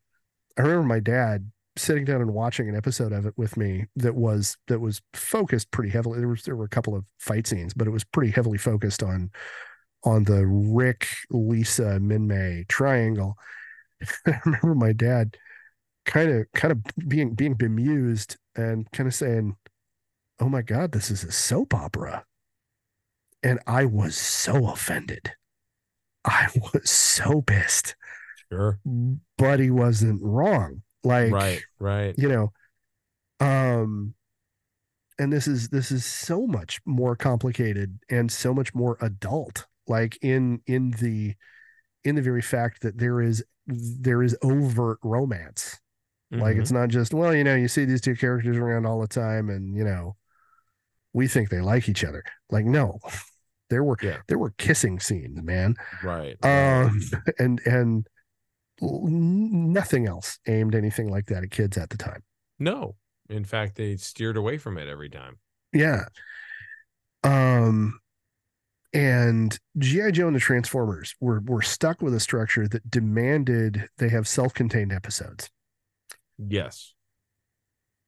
i 0.58 0.62
remember 0.62 0.84
my 0.84 1.00
dad 1.00 1.50
sitting 1.78 2.06
down 2.06 2.22
and 2.22 2.34
watching 2.34 2.70
an 2.70 2.76
episode 2.76 3.12
of 3.12 3.26
it 3.26 3.34
with 3.38 3.58
me 3.58 3.86
that 3.96 4.16
was 4.16 4.58
that 4.68 4.80
was 4.80 5.02
focused 5.14 5.72
pretty 5.72 5.90
heavily 5.90 6.20
there 6.20 6.28
was 6.28 6.44
there 6.44 6.56
were 6.56 6.66
a 6.66 6.70
couple 6.70 6.96
of 6.96 7.04
fight 7.20 7.46
scenes 7.48 7.74
but 7.74 7.88
it 7.88 7.92
was 7.92 8.04
pretty 8.04 8.32
heavily 8.32 8.58
focused 8.58 9.04
on 9.04 9.30
on 10.04 10.24
the 10.24 10.46
rick 10.46 11.08
lisa 11.30 12.00
minmei 12.02 12.68
triangle 12.68 13.38
i 14.28 14.40
remember 14.46 14.76
my 14.76 14.94
dad 14.94 15.36
kind 16.06 16.30
of 16.32 16.46
kind 16.54 16.72
of 16.72 16.80
being 17.08 17.34
being 17.34 17.56
bemused 17.56 18.38
and 18.56 18.90
kind 18.92 19.08
of 19.08 19.14
saying 19.14 19.56
oh 20.40 20.48
my 20.48 20.62
god 20.62 20.92
this 20.92 21.12
is 21.12 21.24
a 21.24 21.32
soap 21.32 21.74
opera 21.74 22.24
and 23.44 23.60
I 23.68 23.86
was 23.86 24.16
so 24.18 24.70
offended. 24.70 25.34
I 26.26 26.48
was 26.56 26.90
so 26.90 27.44
pissed, 27.44 27.96
Sure. 28.52 28.80
but 29.38 29.60
he 29.60 29.70
wasn't 29.70 30.22
wrong. 30.24 30.82
Like, 31.06 31.32
right. 31.32 31.62
Right. 31.80 32.16
you 32.18 32.28
know, 32.28 32.52
um, 33.40 34.14
and 35.20 35.32
this 35.32 35.48
is 35.48 35.70
this 35.70 35.92
is 35.92 36.06
so 36.06 36.46
much 36.48 36.82
more 36.86 37.16
complicated 37.16 38.00
and 38.10 38.32
so 38.32 38.54
much 38.54 38.74
more 38.74 38.98
adult. 39.02 39.66
Like 39.88 40.18
in 40.22 40.62
in 40.66 40.92
the 41.00 41.36
in 42.04 42.16
the 42.16 42.22
very 42.22 42.42
fact 42.42 42.82
that 42.82 42.98
there 42.98 43.22
is 43.22 43.44
there 43.68 44.22
is 44.24 44.36
overt 44.42 45.00
romance. 45.04 45.80
Like 46.32 46.58
Mhm. 46.58 46.62
it's 46.62 46.72
not 46.72 46.90
just 46.90 47.14
well, 47.14 47.34
you 47.34 47.44
know, 47.44 47.56
you 47.56 47.68
see 47.68 47.86
these 47.86 48.02
two 48.02 48.16
characters 48.16 48.58
around 48.58 48.86
all 48.86 49.00
the 49.00 49.08
time, 49.08 49.50
and 49.50 49.76
you 49.78 49.84
know, 49.86 50.18
we 51.14 51.28
think 51.28 51.50
they 51.50 51.62
like 51.62 51.88
each 51.88 52.04
other. 52.04 52.24
Like 52.50 52.66
no, 52.66 53.00
there 53.70 53.84
were 53.84 53.98
Yeah. 54.02 54.18
there 54.28 54.38
were 54.40 54.52
kissing 54.58 55.00
scenes, 55.00 55.42
man. 55.42 55.76
right. 56.04 56.36
Um, 56.44 57.00
and 57.40 57.62
and 57.66 58.08
nothing 58.82 60.08
else 60.08 60.40
aimed 60.48 60.76
anything 60.76 61.10
like 61.10 61.28
that 61.28 61.44
at 61.44 61.52
kids 61.52 61.78
at 61.78 61.90
the 61.90 61.98
time. 61.98 62.24
no. 62.60 62.96
In 63.28 63.44
fact, 63.44 63.76
they 63.76 63.96
steered 63.96 64.38
away 64.38 64.60
from 64.60 64.78
it 64.78 64.88
every 64.88 65.10
time. 65.10 65.40
Yeah. 65.74 66.06
Um, 67.24 68.00
and 68.94 69.60
GI 69.80 70.12
Joe 70.12 70.28
and 70.28 70.36
the 70.36 70.40
Transformers 70.40 71.16
were 71.20 71.42
were 71.42 71.64
stuck 71.64 72.04
with 72.04 72.14
a 72.14 72.20
structure 72.20 72.68
that 72.68 72.90
demanded 72.92 73.90
they 73.98 74.10
have 74.10 74.28
self-contained 74.28 74.94
episodes. 74.94 75.50
Yes. 76.38 76.94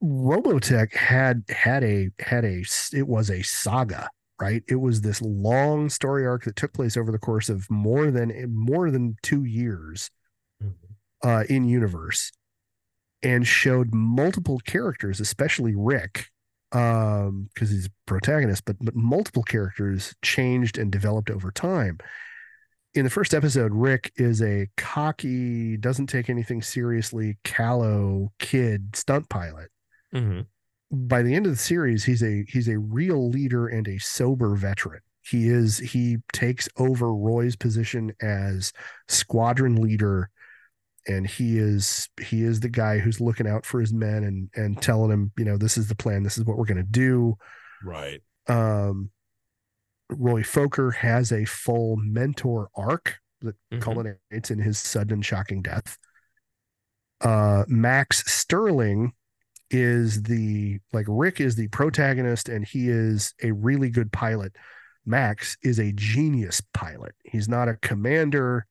Robotech 0.03 0.93
had 0.93 1.43
had 1.49 1.84
a 1.84 2.11
had 2.20 2.45
a 2.45 2.63
it 2.93 3.07
was 3.07 3.32
a 3.32 3.41
saga, 3.41 4.09
right? 4.39 4.61
It 4.68 4.76
was 4.76 5.01
this 5.01 5.20
long 5.22 5.89
story 5.89 6.28
arc 6.28 6.43
that 6.43 6.55
took 6.55 6.74
place 6.74 6.95
over 6.95 7.11
the 7.11 7.18
course 7.18 7.49
of 7.49 7.70
more 7.72 8.11
than 8.11 8.53
more 8.53 8.91
than 8.91 9.18
two 9.24 9.45
years. 9.45 10.11
Uh, 11.24 11.43
in 11.49 11.65
universe, 11.65 12.32
and 13.24 13.45
showed 13.47 13.93
multiple 13.93 14.59
characters, 14.59 15.20
especially 15.20 15.74
Rick, 15.76 16.28
um, 16.72 17.49
because 17.53 17.70
he's 17.70 17.88
a 17.88 17.91
protagonist, 18.05 18.65
but 18.65 18.76
but 18.80 18.95
multiple 18.95 19.43
characters 19.43 20.13
changed 20.22 20.78
and 20.78 20.91
developed 20.91 21.30
over 21.32 21.51
time. 21.51 21.97
In 22.93 23.03
the 23.03 23.09
first 23.11 23.34
episode, 23.34 23.74
Rick 23.74 24.11
is 24.15 24.41
a 24.41 24.68
cocky, 24.76 25.78
doesn't 25.78 26.07
take 26.07 26.30
anything 26.30 26.61
seriously, 26.61 27.38
callow 27.43 28.32
kid 28.39 28.95
stunt 28.95 29.30
pilot 29.30 29.70
Mhm. 30.13 30.45
by 30.91 31.22
the 31.22 31.36
end 31.36 31.45
of 31.45 31.51
the 31.51 31.57
series 31.57 32.05
he's 32.05 32.24
a 32.24 32.43
he's 32.47 32.68
a 32.70 32.80
real 32.80 33.30
leader 33.30 33.68
and 33.68 33.88
a 33.89 33.97
sober 33.99 34.55
veteran 34.55 35.01
he 35.22 35.49
is 35.49 35.78
he 35.80 36.18
takes 36.32 36.70
over 36.78 37.13
roy's 37.13 37.57
position 37.57 38.13
as 38.22 38.72
squadron 39.09 39.76
leader 39.76 40.30
and 41.08 41.26
he 41.28 41.58
is 41.58 42.10
he 42.22 42.43
is 42.43 42.60
the 42.60 42.70
guy 42.70 42.99
who's 42.99 43.22
looking 43.22 43.47
out 43.47 43.66
for 43.66 43.80
his 43.80 43.93
men 43.93 44.24
and 44.24 44.49
and 44.55 44.82
telling 44.82 45.10
them 45.10 45.32
you 45.38 45.45
know 45.45 45.58
this 45.58 45.78
is 45.78 45.88
the 45.88 45.95
plan 45.95 46.24
this 46.24 46.38
is 46.38 46.43
what 46.45 46.58
we're 46.58 46.66
going 46.66 46.78
to 46.78 46.84
do 46.84 47.36
Right. 47.84 48.22
um 48.47 49.10
roy 50.10 50.41
fokker 50.43 50.93
has 50.95 51.32
a 51.32 51.45
full 51.45 51.97
mentor 51.97 52.70
arc 52.76 53.16
that 53.41 53.55
Mhm. 53.72 53.82
culminates 53.82 54.51
in 54.51 54.60
his 54.60 54.78
sudden 54.78 55.22
shocking 55.22 55.62
death 55.62 55.97
uh 57.22 57.64
max 57.68 58.24
sterling 58.32 59.14
is 59.70 60.24
the 60.24 60.80
like 60.93 61.05
Rick 61.10 61.41
is 61.41 61.55
the 61.55 61.68
protagonist 61.68 62.47
and 62.47 62.66
he 62.66 62.88
is 62.89 63.34
a 63.43 63.51
really 63.51 63.89
good 63.89 64.14
pilot. 64.14 64.55
Max 65.05 65.58
is 65.62 65.78
a 65.78 65.91
genius 65.91 66.62
pilot. 66.74 67.16
He's 67.26 67.50
not 67.50 67.67
a 67.67 67.75
commander, 67.75 68.66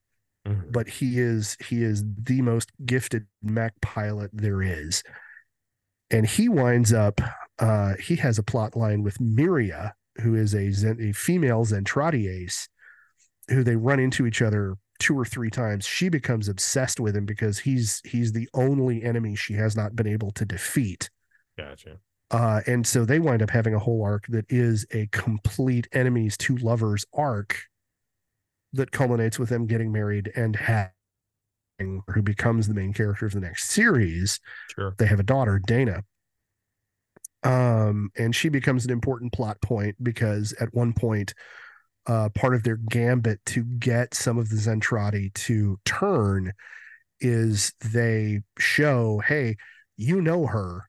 Mhm. 0.47 0.73
but 0.73 0.89
he 0.89 1.19
is 1.19 1.57
he 1.61 1.83
is 1.83 2.05
the 2.23 2.41
most 2.43 2.71
gifted 2.85 3.27
Mac 3.43 3.81
pilot 3.81 4.31
there 4.33 4.63
is. 4.63 5.03
And 6.11 6.27
he 6.27 6.49
winds 6.49 6.93
up 6.93 7.21
uh 7.59 7.95
he 7.95 8.17
has 8.17 8.39
a 8.39 8.43
plot 8.43 8.77
line 8.77 9.03
with 9.03 9.19
Miriya, 9.19 9.93
who 10.23 10.35
is 10.35 10.55
a 10.55 10.71
Zen, 10.71 11.01
a 11.01 11.13
female 11.13 11.65
Zentradi 11.65 12.29
ace, 12.29 12.69
who 13.49 13.65
they 13.65 13.77
run 13.77 13.99
into 13.99 14.27
each 14.27 14.41
other 14.43 14.77
two 14.99 15.19
or 15.19 15.25
three 15.25 15.51
times. 15.51 15.87
She 15.87 16.09
becomes 16.09 16.49
obsessed 16.49 17.01
with 17.01 17.17
him 17.17 17.27
because 17.27 17.59
he's 17.59 18.01
he's 18.05 18.33
the 18.33 18.49
only 18.55 19.03
enemy 19.03 19.35
she 19.35 19.55
has 19.55 19.77
not 19.77 19.97
been 19.97 20.07
able 20.07 20.31
to 20.33 20.45
defeat. 20.45 21.11
Gotcha. 21.59 21.99
Uh, 22.31 22.61
and 22.67 22.87
so 22.87 23.05
they 23.05 23.21
wind 23.21 23.43
up 23.43 23.51
having 23.51 23.75
a 23.75 23.79
whole 23.79 24.03
arc 24.03 24.27
that 24.29 24.47
is 24.49 24.85
a 24.91 25.07
complete 25.13 25.87
enemies 25.93 26.37
to 26.39 26.57
lovers 26.57 27.05
arc 27.13 27.63
that 28.73 28.91
culminates 28.91 29.39
with 29.39 29.49
them 29.49 29.67
getting 29.67 29.93
married 29.93 30.33
and 30.37 30.57
having 30.57 30.91
who 32.09 32.23
becomes 32.23 32.69
the 32.69 32.75
main 32.75 32.93
character 32.93 33.27
of 33.27 33.33
the 33.33 33.41
next 33.41 33.71
series. 33.71 34.41
Sure. 34.75 34.95
They 34.99 35.07
have 35.07 35.21
a 35.21 35.25
daughter, 35.25 35.61
Dana. 35.65 36.03
Um, 37.43 38.11
and 38.17 38.35
she 38.35 38.49
becomes 38.49 38.85
an 38.85 38.91
important 38.91 39.33
plot 39.33 39.61
point 39.61 39.97
because 40.03 40.53
at 40.61 40.75
one 40.75 40.93
point, 40.93 41.35
uh, 42.07 42.29
part 42.31 42.55
of 42.55 42.63
their 42.63 42.77
gambit 42.77 43.41
to 43.47 43.65
get 43.65 44.15
some 44.15 44.39
of 44.39 44.49
the 44.49 44.57
Zentradi 44.57 45.33
to 45.35 45.79
turn 45.85 46.53
is 47.21 47.73
they 47.93 48.41
show, 48.59 49.21
hey, 49.27 49.57
you 49.97 50.21
know 50.21 50.47
her. 50.47 50.89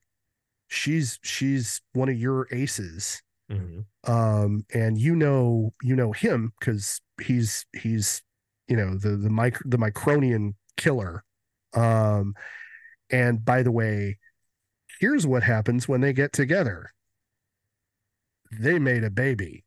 She's 0.67 1.19
she's 1.23 1.81
one 1.93 2.09
of 2.09 2.17
your 2.17 2.47
aces. 2.51 3.21
Mhm. 3.51 3.85
Um, 4.03 4.65
and 4.73 4.97
you 4.97 5.15
know 5.15 5.73
you 5.81 5.95
know 5.95 6.11
him 6.11 6.53
because 6.59 6.99
he's 7.21 7.65
he's 7.73 8.21
you 8.67 8.75
know 8.75 8.97
the 8.97 9.11
the 9.17 9.29
mic 9.29 9.57
the 9.65 9.77
Micronian 9.77 10.55
killer. 10.75 11.23
Um, 11.73 12.33
and 13.09 13.43
by 13.45 13.63
the 13.63 13.71
way, 13.71 14.17
here's 14.99 15.25
what 15.25 15.43
happens 15.43 15.87
when 15.87 16.01
they 16.01 16.11
get 16.13 16.33
together. 16.33 16.91
They 18.51 18.79
made 18.79 19.03
a 19.03 19.09
baby. 19.09 19.63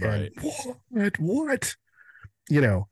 Right. 0.00 0.32
And 0.36 0.52
what 0.88 1.18
what? 1.18 1.76
You 2.48 2.60
know, 2.60 2.88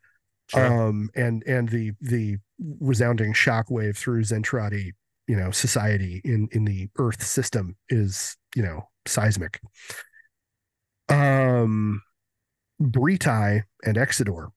Sure. 0.51 0.65
um 0.89 1.11
and 1.15 1.43
and 1.47 1.69
the 1.69 1.93
the 2.01 2.39
resounding 2.81 3.35
shockwave 3.35 3.97
through 3.99 4.23
zentradi 4.23 4.93
you 5.27 5.37
know 5.37 5.51
society 5.51 6.23
in 6.25 6.49
in 6.53 6.65
the 6.65 6.89
earth 6.97 7.23
system 7.23 7.77
is 7.91 8.35
you 8.57 8.63
know 8.63 8.89
seismic. 9.09 9.61
Um 11.09 12.03
britai 12.81 13.63
and 13.85 13.97
exedore 13.97 14.49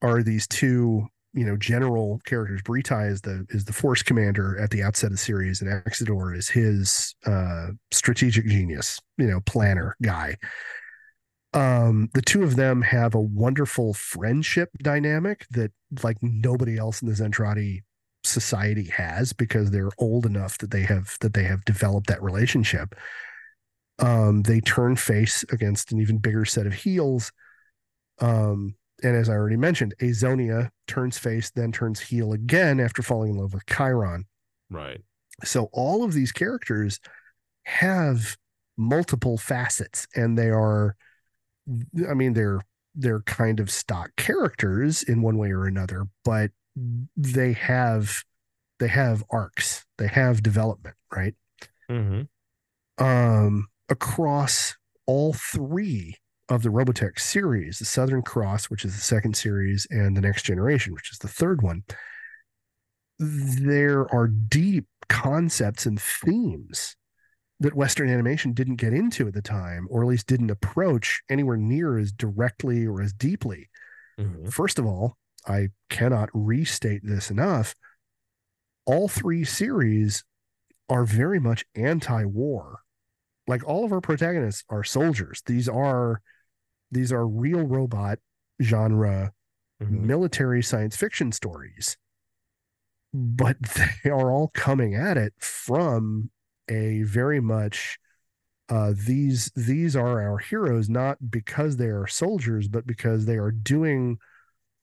are 0.00 0.22
these 0.22 0.46
two 0.48 1.06
you 1.34 1.44
know 1.44 1.56
general 1.56 2.20
characters. 2.26 2.62
Britai 2.62 3.10
is 3.10 3.22
the 3.22 3.46
is 3.50 3.64
the 3.64 3.72
force 3.72 4.02
commander 4.02 4.58
at 4.58 4.70
the 4.70 4.82
outset 4.82 5.08
of 5.08 5.12
the 5.12 5.18
series 5.18 5.62
and 5.62 5.70
exedore 5.84 6.36
is 6.36 6.48
his 6.48 7.14
uh 7.26 7.68
strategic 7.90 8.46
genius 8.46 8.98
you 9.18 9.26
know 9.26 9.40
planner 9.40 9.96
guy. 10.02 10.36
Um 11.54 12.08
the 12.14 12.22
two 12.22 12.42
of 12.42 12.56
them 12.56 12.82
have 12.82 13.14
a 13.14 13.20
wonderful 13.20 13.94
friendship 13.94 14.70
dynamic 14.82 15.46
that 15.50 15.72
like 16.02 16.18
nobody 16.22 16.78
else 16.78 17.02
in 17.02 17.08
the 17.08 17.14
zentradi 17.14 17.82
society 18.24 18.88
has 18.88 19.32
because 19.32 19.70
they're 19.70 19.90
old 19.98 20.26
enough 20.26 20.58
that 20.58 20.70
they 20.70 20.82
have 20.82 21.16
that 21.20 21.34
they 21.34 21.44
have 21.44 21.64
developed 21.64 22.06
that 22.06 22.22
relationship 22.22 22.94
um, 24.02 24.42
they 24.42 24.60
turn 24.60 24.96
face 24.96 25.44
against 25.50 25.92
an 25.92 26.00
even 26.00 26.18
bigger 26.18 26.44
set 26.44 26.66
of 26.66 26.74
heels 26.74 27.32
um, 28.20 28.74
and 29.02 29.16
as 29.16 29.28
i 29.28 29.32
already 29.32 29.56
mentioned 29.56 29.94
azonia 30.00 30.68
turns 30.86 31.16
face 31.18 31.50
then 31.54 31.72
turns 31.72 31.98
heel 32.00 32.32
again 32.32 32.78
after 32.80 33.02
falling 33.02 33.30
in 33.32 33.38
love 33.38 33.54
with 33.54 33.64
khyron 33.66 34.24
Right. 34.70 35.00
so 35.44 35.68
all 35.72 36.04
of 36.04 36.12
these 36.12 36.32
characters 36.32 37.00
have 37.64 38.36
multiple 38.76 39.38
facets 39.38 40.06
and 40.14 40.36
they 40.38 40.50
are 40.50 40.96
i 42.08 42.14
mean 42.14 42.32
they're 42.32 42.60
they're 42.94 43.20
kind 43.22 43.60
of 43.60 43.70
stock 43.70 44.10
characters 44.16 45.02
in 45.02 45.22
one 45.22 45.38
way 45.38 45.50
or 45.52 45.64
another 45.66 46.06
but 46.24 46.50
they 47.16 47.52
have 47.52 48.22
they 48.78 48.88
have 48.88 49.22
arcs 49.30 49.84
they 49.98 50.06
have 50.08 50.42
development 50.42 50.96
right 51.14 51.34
Mm-hmm. 51.90 53.04
um 53.04 53.68
across 53.92 54.76
all 55.06 55.32
three 55.32 56.16
of 56.48 56.62
the 56.62 56.68
robotech 56.68 57.18
series 57.18 57.78
the 57.78 57.84
southern 57.84 58.22
cross 58.22 58.66
which 58.66 58.84
is 58.84 58.94
the 58.94 59.00
second 59.00 59.36
series 59.36 59.86
and 59.90 60.16
the 60.16 60.20
next 60.20 60.42
generation 60.42 60.92
which 60.92 61.10
is 61.12 61.18
the 61.18 61.28
third 61.28 61.62
one 61.62 61.82
there 63.18 64.12
are 64.12 64.26
deep 64.26 64.86
concepts 65.08 65.86
and 65.86 66.00
themes 66.00 66.96
that 67.60 67.74
western 67.74 68.08
animation 68.10 68.52
didn't 68.52 68.76
get 68.76 68.92
into 68.92 69.28
at 69.28 69.34
the 69.34 69.42
time 69.42 69.86
or 69.90 70.02
at 70.02 70.08
least 70.08 70.26
didn't 70.26 70.50
approach 70.50 71.22
anywhere 71.30 71.56
near 71.56 71.96
as 71.98 72.10
directly 72.12 72.86
or 72.86 73.00
as 73.00 73.12
deeply 73.12 73.68
Mm-hmm. 74.18 74.48
First 74.48 74.78
of 74.78 74.86
all, 74.86 75.16
I 75.46 75.68
cannot 75.90 76.28
restate 76.32 77.00
this 77.04 77.30
enough. 77.30 77.74
All 78.86 79.08
three 79.08 79.44
series 79.44 80.24
are 80.88 81.04
very 81.04 81.38
much 81.38 81.64
anti 81.74 82.24
war. 82.24 82.80
Like 83.52 83.68
all 83.68 83.84
of 83.84 83.92
our 83.92 84.00
protagonists 84.00 84.64
are 84.68 84.84
soldiers. 84.84 85.42
These 85.46 85.68
are 85.68 86.20
these 86.90 87.12
are 87.12 87.26
real 87.26 87.62
robot 87.62 88.18
genre 88.60 89.32
Mm-hmm. 89.82 90.06
military 90.06 90.62
science 90.62 90.96
fiction 90.96 91.32
stories. 91.32 91.96
But 93.12 93.56
they 94.04 94.10
are 94.10 94.30
all 94.30 94.48
coming 94.54 94.94
at 94.94 95.16
it 95.16 95.34
from 95.38 96.30
a 96.68 97.02
very 97.02 97.40
much 97.40 97.98
uh, 98.68 98.92
these 98.96 99.50
these 99.56 99.96
are 99.96 100.22
our 100.22 100.38
heroes 100.38 100.88
not 100.88 101.30
because 101.30 101.76
they 101.76 101.88
are 101.88 102.06
soldiers, 102.06 102.68
but 102.68 102.86
because 102.86 103.26
they 103.26 103.36
are 103.36 103.50
doing 103.50 104.18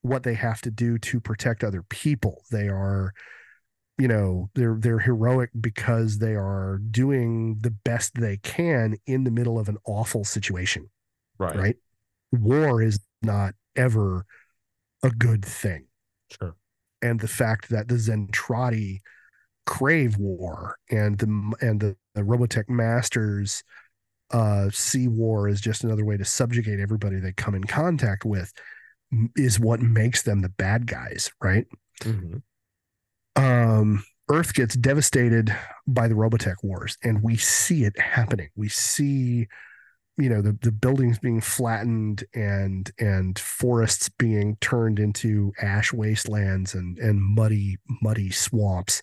what 0.01 0.23
they 0.23 0.33
have 0.33 0.61
to 0.61 0.71
do 0.71 0.97
to 0.97 1.19
protect 1.19 1.63
other 1.63 1.83
people. 1.83 2.43
They 2.51 2.67
are, 2.67 3.13
you 3.99 4.07
know, 4.07 4.49
they're 4.55 4.77
they're 4.79 4.99
heroic 4.99 5.49
because 5.59 6.17
they 6.19 6.33
are 6.35 6.79
doing 6.89 7.57
the 7.61 7.71
best 7.71 8.15
they 8.15 8.37
can 8.37 8.95
in 9.05 9.25
the 9.25 9.31
middle 9.31 9.59
of 9.59 9.69
an 9.69 9.77
awful 9.85 10.23
situation. 10.23 10.89
Right. 11.37 11.55
Right? 11.55 11.75
War 12.31 12.81
is 12.81 12.99
not 13.21 13.53
ever 13.75 14.25
a 15.03 15.09
good 15.09 15.45
thing 15.45 15.85
Sure. 16.31 16.55
and 17.01 17.19
the 17.19 17.27
fact 17.27 17.69
that 17.69 17.87
the 17.87 17.95
Zentradi 17.95 18.99
crave 19.65 20.17
war 20.17 20.75
and 20.89 21.17
the 21.17 21.53
and 21.61 21.79
the, 21.79 21.95
the 22.15 22.21
Robotech 22.21 22.67
masters 22.69 23.63
uh 24.31 24.69
see 24.71 25.07
war 25.07 25.47
as 25.47 25.61
just 25.61 25.83
another 25.83 26.05
way 26.05 26.17
to 26.17 26.25
subjugate 26.25 26.79
everybody 26.79 27.17
they 27.19 27.31
come 27.33 27.55
in 27.55 27.63
contact 27.63 28.25
with 28.25 28.51
is 29.35 29.59
what 29.59 29.81
makes 29.81 30.23
them 30.23 30.41
the 30.41 30.49
bad 30.49 30.85
guys, 30.85 31.31
right? 31.41 31.65
Mm-hmm. 32.01 32.37
Um, 33.39 34.03
Earth 34.29 34.53
gets 34.53 34.75
devastated 34.75 35.55
by 35.87 36.07
the 36.07 36.15
Robotech 36.15 36.57
wars, 36.61 36.97
and 37.03 37.23
we 37.23 37.37
see 37.37 37.85
it 37.85 37.97
happening. 37.99 38.49
We 38.55 38.69
see, 38.69 39.47
you 40.17 40.29
know, 40.29 40.41
the 40.41 40.57
the 40.61 40.71
buildings 40.71 41.17
being 41.17 41.41
flattened 41.41 42.25
and 42.35 42.91
and 42.99 43.39
forests 43.39 44.09
being 44.09 44.57
turned 44.61 44.99
into 44.99 45.53
ash 45.61 45.91
wastelands 45.91 46.75
and 46.75 46.97
and 46.99 47.21
muddy 47.21 47.77
muddy 48.01 48.29
swamps. 48.29 49.01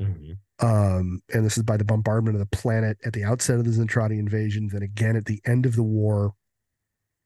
Mm-hmm. 0.00 0.32
Um, 0.64 1.20
and 1.34 1.44
this 1.44 1.56
is 1.56 1.64
by 1.64 1.76
the 1.76 1.84
bombardment 1.84 2.36
of 2.36 2.40
the 2.40 2.56
planet 2.56 2.96
at 3.04 3.12
the 3.12 3.24
outset 3.24 3.58
of 3.58 3.64
the 3.64 3.70
Zentradi 3.70 4.18
invasion, 4.18 4.68
then 4.72 4.82
again 4.82 5.16
at 5.16 5.26
the 5.26 5.40
end 5.44 5.66
of 5.66 5.76
the 5.76 5.82
war. 5.82 6.32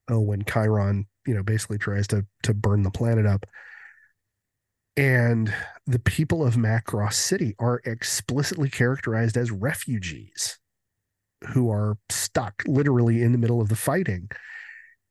Oh, 0.08 0.20
when 0.20 0.42
Khyron, 0.42 1.04
you 1.26 1.34
know, 1.34 1.42
basically 1.42 1.78
tries 1.78 2.06
to 2.08 2.26
to 2.44 2.54
burn 2.54 2.82
the 2.82 2.90
planet 2.90 3.26
up. 3.26 3.46
And 4.96 5.52
the 5.86 5.98
people 5.98 6.46
of 6.46 6.54
Macross 6.54 7.14
City 7.14 7.54
are 7.58 7.82
explicitly 7.84 8.70
characterized 8.70 9.36
as 9.36 9.50
refugees 9.50 10.58
who 11.48 11.70
are 11.70 11.98
stuck 12.08 12.62
literally 12.66 13.22
in 13.22 13.32
the 13.32 13.38
middle 13.38 13.60
of 13.60 13.68
the 13.68 13.76
fighting. 13.76 14.30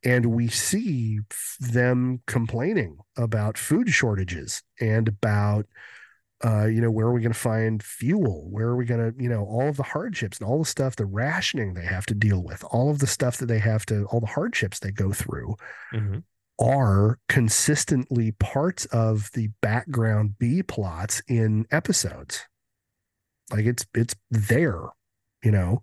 And 0.04 0.28
we 0.28 0.48
see 0.48 1.20
them 1.60 2.22
complaining 2.28 2.98
about 3.18 3.58
food 3.58 3.90
shortages 3.90 4.62
and 4.80 5.08
about, 5.08 5.66
uh, 6.44 6.66
you 6.66 6.82
know, 6.82 6.92
where 6.92 7.08
are 7.08 7.14
we 7.14 7.22
going 7.22 7.34
to 7.34 7.40
find 7.40 7.82
fuel? 7.82 8.48
Where 8.50 8.68
are 8.68 8.76
we 8.76 8.86
going 8.86 9.12
to, 9.12 9.24
you 9.24 9.30
know, 9.30 9.46
all 9.46 9.70
of 9.70 9.78
the 9.78 9.84
hardships 9.84 10.40
and 10.40 10.48
all 10.48 10.60
the 10.60 10.66
stuff, 10.66 10.96
the 10.96 11.06
rationing 11.06 11.74
they 11.74 11.86
have 11.86 12.06
to 12.08 12.14
deal 12.14 12.44
with, 12.44 12.64
all 12.72 12.90
of 12.92 13.00
the 13.00 13.08
stuff 13.08 13.38
that 13.38 13.48
they 13.48 13.60
have 13.60 13.86
to, 13.88 14.06
all 14.06 14.20
the 14.20 14.26
hardships 14.28 14.80
they 14.80 14.92
go 14.92 15.12
through 15.12 15.56
Mm-hmm. 15.94 16.20
Are 16.60 17.20
consistently 17.28 18.32
parts 18.32 18.86
of 18.86 19.30
the 19.34 19.50
background 19.62 20.38
B 20.40 20.64
plots 20.64 21.22
in 21.28 21.66
episodes. 21.72 22.42
Like 23.52 23.66
it's 23.66 23.86
it's 23.94 24.16
there, 24.32 24.82
you 25.44 25.52
know. 25.52 25.82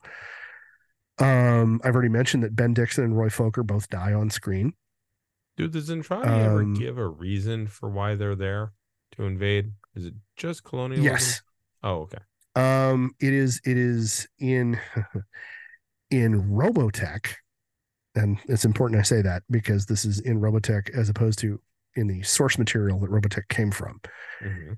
Um, 1.19 1.81
I've 1.85 1.94
already 1.94 2.09
mentioned 2.09 2.43
that 2.43 2.57
Ben 2.57 2.73
Dixon 2.74 3.05
and 3.05 3.16
Roy 3.16 3.28
Fokker 3.28 3.65
both 3.66 3.89
die 3.90 4.12
on 4.15 4.31
screen. 4.31 4.73
Do 5.57 5.69
the 5.69 5.81
Zentradi 5.81 6.27
ever 6.27 6.62
Um, 6.62 6.74
give 6.74 6.97
a 6.97 7.07
reason 7.07 7.66
for 7.66 7.90
why 7.90 8.15
they're 8.15 8.35
there 8.35 8.73
to 9.16 9.24
invade? 9.24 9.73
Is 9.94 10.07
it 10.07 10.15
just 10.36 10.65
colonialism? 10.65 11.05
Yes. 11.05 11.43
Oh, 11.82 12.09
okay. 12.09 12.19
Um, 12.57 13.15
it 13.20 13.32
is 13.35 13.61
it 13.65 13.77
is 13.77 14.27
in 14.39 14.81
in 16.11 16.43
Robotech, 16.51 17.35
and 18.14 18.39
it's 18.47 18.64
important 18.64 19.01
I 19.01 19.02
say 19.02 19.22
that 19.22 19.43
because 19.51 19.86
this 19.86 20.05
is 20.05 20.20
in 20.20 20.40
Robotech 20.40 20.90
as 20.90 21.09
opposed 21.09 21.39
to 21.40 21.60
in 21.94 22.06
the 22.06 22.22
source 22.22 22.59
material 22.59 22.98
that 23.01 23.10
Robotech 23.10 23.48
came 23.48 23.70
from. 23.70 24.01
Mm-hmm. 24.43 24.72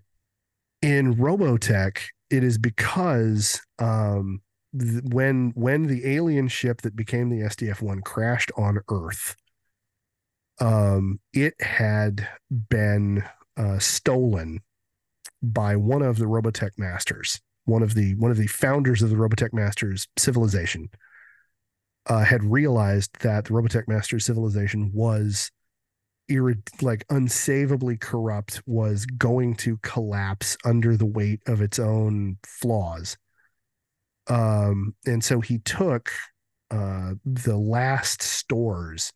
in 0.83 1.15
Robotech, 1.15 1.99
it 2.31 2.45
is 2.45 2.59
because 2.59 3.61
um, 3.79 4.41
th- 4.79 5.03
when 5.05 5.53
when 5.55 5.87
the 5.87 6.07
alien 6.15 6.49
ship 6.49 6.83
that 6.83 6.97
became 6.97 7.31
the 7.31 7.47
SDF 7.47 7.81
one 7.81 8.01
crashed 8.01 8.51
on 8.57 8.81
Earth, 8.91 9.37
um, 10.61 11.21
it 11.33 11.55
had 11.61 12.29
been 12.51 13.25
uh, 13.57 13.79
stolen 13.79 14.61
by 15.43 15.77
one 15.77 16.03
of 16.03 16.19
the 16.19 16.25
Robotech 16.27 16.73
masters, 16.79 17.41
one 17.65 17.83
of 17.83 17.95
the 17.95 18.15
one 18.17 18.31
of 18.31 18.37
the 18.37 18.47
founders 18.47 19.03
of 19.03 19.11
the 19.11 19.17
Robotech 19.17 19.53
masters 19.53 20.09
civilization. 20.17 20.89
Uh, 22.07 22.23
had 22.23 22.45
realized 22.45 23.11
that 23.21 23.47
the 23.47 23.51
Robotech 23.53 23.89
Master 23.89 24.19
civilization 24.19 24.91
was 24.93 25.51
like 26.81 27.07
unsavably 27.09 28.01
corrupt 28.01 28.63
was 28.67 29.05
going 29.07 29.55
to 29.55 29.77
collapse 29.79 30.57
under 30.65 30.97
the 30.97 31.07
weight 31.07 31.41
of 31.47 31.61
its 31.61 31.79
own 31.79 32.39
flaws. 32.47 33.17
Um 34.29 34.95
and 35.07 35.23
so 35.23 35.41
he 35.41 35.59
took 35.59 36.11
uh 36.71 37.15
the 37.25 37.57
last 37.57 38.23
stores 38.23 39.13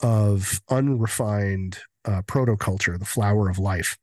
of 0.00 0.60
unrefined 0.68 1.78
uh 2.04 2.22
protoculture 2.22 2.98
the 2.98 3.04
flower 3.04 3.48
of 3.48 3.58
life 3.58 3.96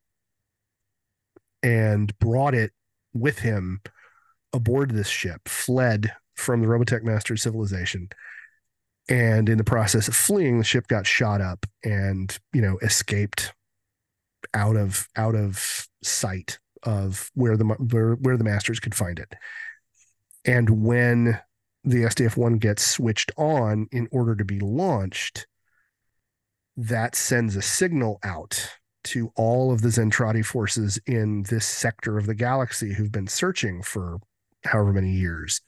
and 1.62 2.18
brought 2.20 2.54
it 2.54 2.72
with 3.14 3.40
him 3.40 3.82
aboard 4.54 4.92
this 4.92 5.10
ship 5.10 5.48
fled 5.48 6.14
from 6.42 6.62
the 6.62 6.68
robotech 6.68 7.04
master 7.04 7.38
civilization. 7.38 8.10
And 9.10 9.50
in 9.50 9.58
the 9.58 9.64
process 9.64 10.08
of 10.08 10.16
fleeing 10.16 10.58
the 10.58 10.64
ship 10.64 10.88
got 10.88 11.08
shot 11.08 11.42
up 11.42 11.66
and 11.84 12.38
you 12.54 12.62
know 12.62 12.78
escaped 12.82 13.54
out 14.54 14.76
of 14.76 15.08
out 15.16 15.36
of 15.36 15.88
sight 16.04 16.60
of 16.84 17.30
where 17.34 17.58
the 17.58 17.66
where, 17.66 18.14
where 18.16 18.38
the 18.38 18.44
masters 18.44 18.80
could 18.80 18.96
find 18.96 19.20
it. 19.20 19.34
And 20.46 20.84
when 20.84 21.40
the 21.84 22.04
SDF-1 22.04 22.60
gets 22.60 22.86
switched 22.86 23.32
on 23.38 23.88
in 23.92 24.08
order 24.12 24.36
to 24.36 24.46
be 24.46 24.60
launched 24.60 25.48
that 26.78 27.16
sends 27.16 27.56
a 27.56 27.62
signal 27.62 28.20
out 28.24 28.70
to 29.04 29.32
all 29.36 29.72
of 29.72 29.82
the 29.82 29.90
Zentradi 29.90 30.46
forces 30.46 31.00
in 31.06 31.44
this 31.44 31.66
sector 31.66 32.18
of 32.18 32.28
the 32.28 32.36
galaxy 32.36 32.94
who've 32.94 33.12
been 33.12 33.28
searching 33.28 33.82
for 33.82 34.20
however 34.64 34.94
many 34.94 35.12
years 35.12 35.62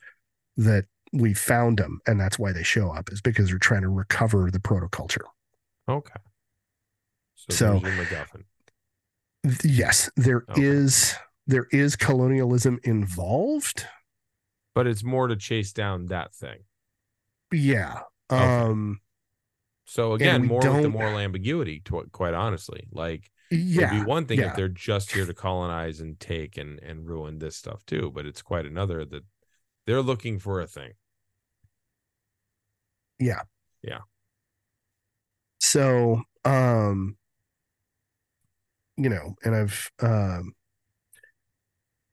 that 0.56 0.84
we 1.12 1.32
found 1.32 1.78
them 1.78 2.00
and 2.06 2.20
that's 2.20 2.38
why 2.38 2.52
they 2.52 2.62
show 2.62 2.90
up 2.92 3.10
is 3.12 3.20
because 3.20 3.48
they're 3.48 3.58
trying 3.58 3.82
to 3.82 3.88
recover 3.88 4.50
the 4.50 4.58
protoculture 4.58 5.24
Okay. 5.88 6.14
So, 7.34 7.54
So- 7.54 7.80
th- 7.80 9.64
yes, 9.64 10.10
there 10.16 10.44
okay. 10.48 10.62
is 10.62 11.14
there 11.46 11.66
is 11.72 11.94
colonialism 11.96 12.80
involved. 12.84 13.84
But 14.74 14.86
it's 14.86 15.04
more 15.04 15.28
to 15.28 15.36
chase 15.36 15.72
down 15.72 16.06
that 16.06 16.34
thing. 16.34 16.60
Yeah. 17.52 18.00
Okay. 18.30 18.42
Um 18.42 19.00
So 19.84 20.14
again, 20.14 20.46
more 20.46 20.60
with 20.60 20.82
the 20.82 20.88
moral 20.88 21.18
ambiguity, 21.18 21.80
to, 21.80 22.08
quite 22.12 22.34
honestly. 22.34 22.88
Like 22.90 23.30
yeah. 23.50 23.88
it'd 23.88 24.04
be 24.04 24.10
one 24.10 24.24
thing 24.26 24.40
yeah. 24.40 24.50
if 24.50 24.56
they're 24.56 24.68
just 24.68 25.12
here 25.12 25.26
to 25.26 25.34
colonize 25.34 26.00
and 26.00 26.18
take 26.18 26.56
and 26.56 26.80
and 26.80 27.06
ruin 27.06 27.38
this 27.38 27.56
stuff 27.56 27.84
too, 27.86 28.10
but 28.14 28.26
it's 28.26 28.42
quite 28.42 28.64
another 28.64 29.04
that 29.04 29.24
they're 29.86 30.02
looking 30.02 30.38
for 30.38 30.60
a 30.60 30.66
thing. 30.66 30.92
Yeah. 33.18 33.42
Yeah. 33.82 34.00
So, 35.60 36.22
um, 36.44 37.16
you 38.96 39.08
know, 39.08 39.34
and 39.44 39.54
I've, 39.54 39.90
um, 40.00 40.52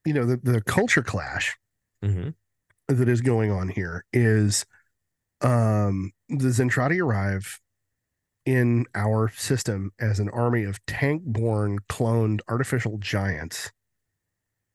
you 0.06 0.14
know, 0.14 0.26
the, 0.26 0.38
the 0.38 0.62
culture 0.62 1.04
clash 1.04 1.58
Mm-hmm. 2.04 2.30
that 2.88 3.08
is 3.08 3.22
going 3.22 3.52
on 3.52 3.70
here 3.70 4.06
is, 4.12 4.66
um, 5.42 6.12
the 6.30 6.50
Zentradi 6.50 7.00
arrive 7.00 7.60
in 8.46 8.86
our 8.96 9.30
system 9.30 9.92
as 10.00 10.20
an 10.20 10.30
army 10.30 10.64
of 10.64 10.84
tank-born, 10.88 11.78
cloned, 11.90 12.40
artificial 12.50 12.98
giants. 12.98 13.72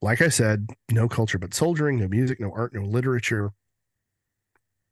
Like 0.02 0.20
I 0.20 0.28
said, 0.28 0.68
no 0.90 1.08
culture 1.08 1.38
but 1.38 1.54
soldiering, 1.54 1.98
no 1.98 2.08
music, 2.08 2.38
no 2.40 2.52
art, 2.52 2.74
no 2.74 2.82
literature, 2.82 3.50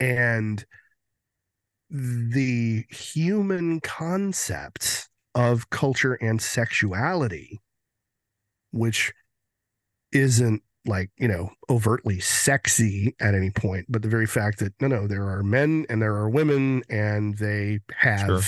and 0.00 0.64
the 1.90 2.84
human 2.90 3.80
concepts 3.80 5.08
of 5.34 5.70
culture 5.70 6.14
and 6.14 6.40
sexuality, 6.40 7.60
which 8.72 9.12
isn't 10.12 10.62
like, 10.86 11.10
you 11.16 11.28
know, 11.28 11.50
overtly 11.70 12.20
sexy 12.20 13.14
at 13.20 13.34
any 13.34 13.50
point, 13.50 13.86
but 13.88 14.02
the 14.02 14.08
very 14.08 14.26
fact 14.26 14.58
that 14.58 14.74
no, 14.80 14.88
no, 14.88 15.06
there 15.06 15.28
are 15.28 15.42
men 15.42 15.86
and 15.88 16.02
there 16.02 16.14
are 16.14 16.28
women 16.28 16.82
and 16.90 17.38
they 17.38 17.80
have 17.96 18.26
Sure. 18.26 18.40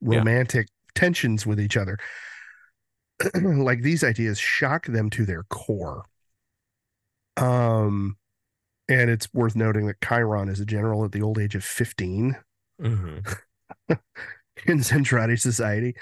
Yeah. 0.00 0.18
romantic 0.18 0.68
tensions 0.94 1.46
with 1.46 1.60
each 1.60 1.76
other. 1.76 1.98
like 3.34 3.82
these 3.82 4.04
ideas 4.04 4.38
shock 4.38 4.86
them 4.86 5.10
to 5.10 5.24
their 5.24 5.44
core. 5.44 6.04
Um, 7.36 8.16
and 8.88 9.10
it's 9.10 9.32
worth 9.32 9.54
noting 9.54 9.86
that 9.86 10.00
Khyron 10.00 10.50
is 10.50 10.60
a 10.60 10.66
general 10.66 11.04
at 11.04 11.12
the 11.12 11.22
old 11.22 11.38
age 11.38 11.54
of 11.54 11.64
15 11.64 12.36
Mm-hmm. 12.80 13.18
in 14.66 14.78
Zentradi 14.78 15.38
society. 15.38 15.94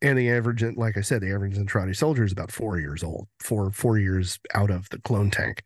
And 0.00 0.16
the 0.16 0.30
average, 0.30 0.62
like 0.76 0.96
I 0.96 1.00
said, 1.00 1.22
the 1.22 1.32
average 1.32 1.56
Zentradi 1.56 1.96
soldier 1.96 2.24
is 2.24 2.32
about 2.32 2.52
four 2.52 2.78
years 2.78 3.02
old, 3.02 3.28
four 3.40 3.72
four 3.72 3.98
years 3.98 4.38
out 4.54 4.70
of 4.70 4.88
the 4.90 5.00
clone 5.00 5.30
tank. 5.30 5.62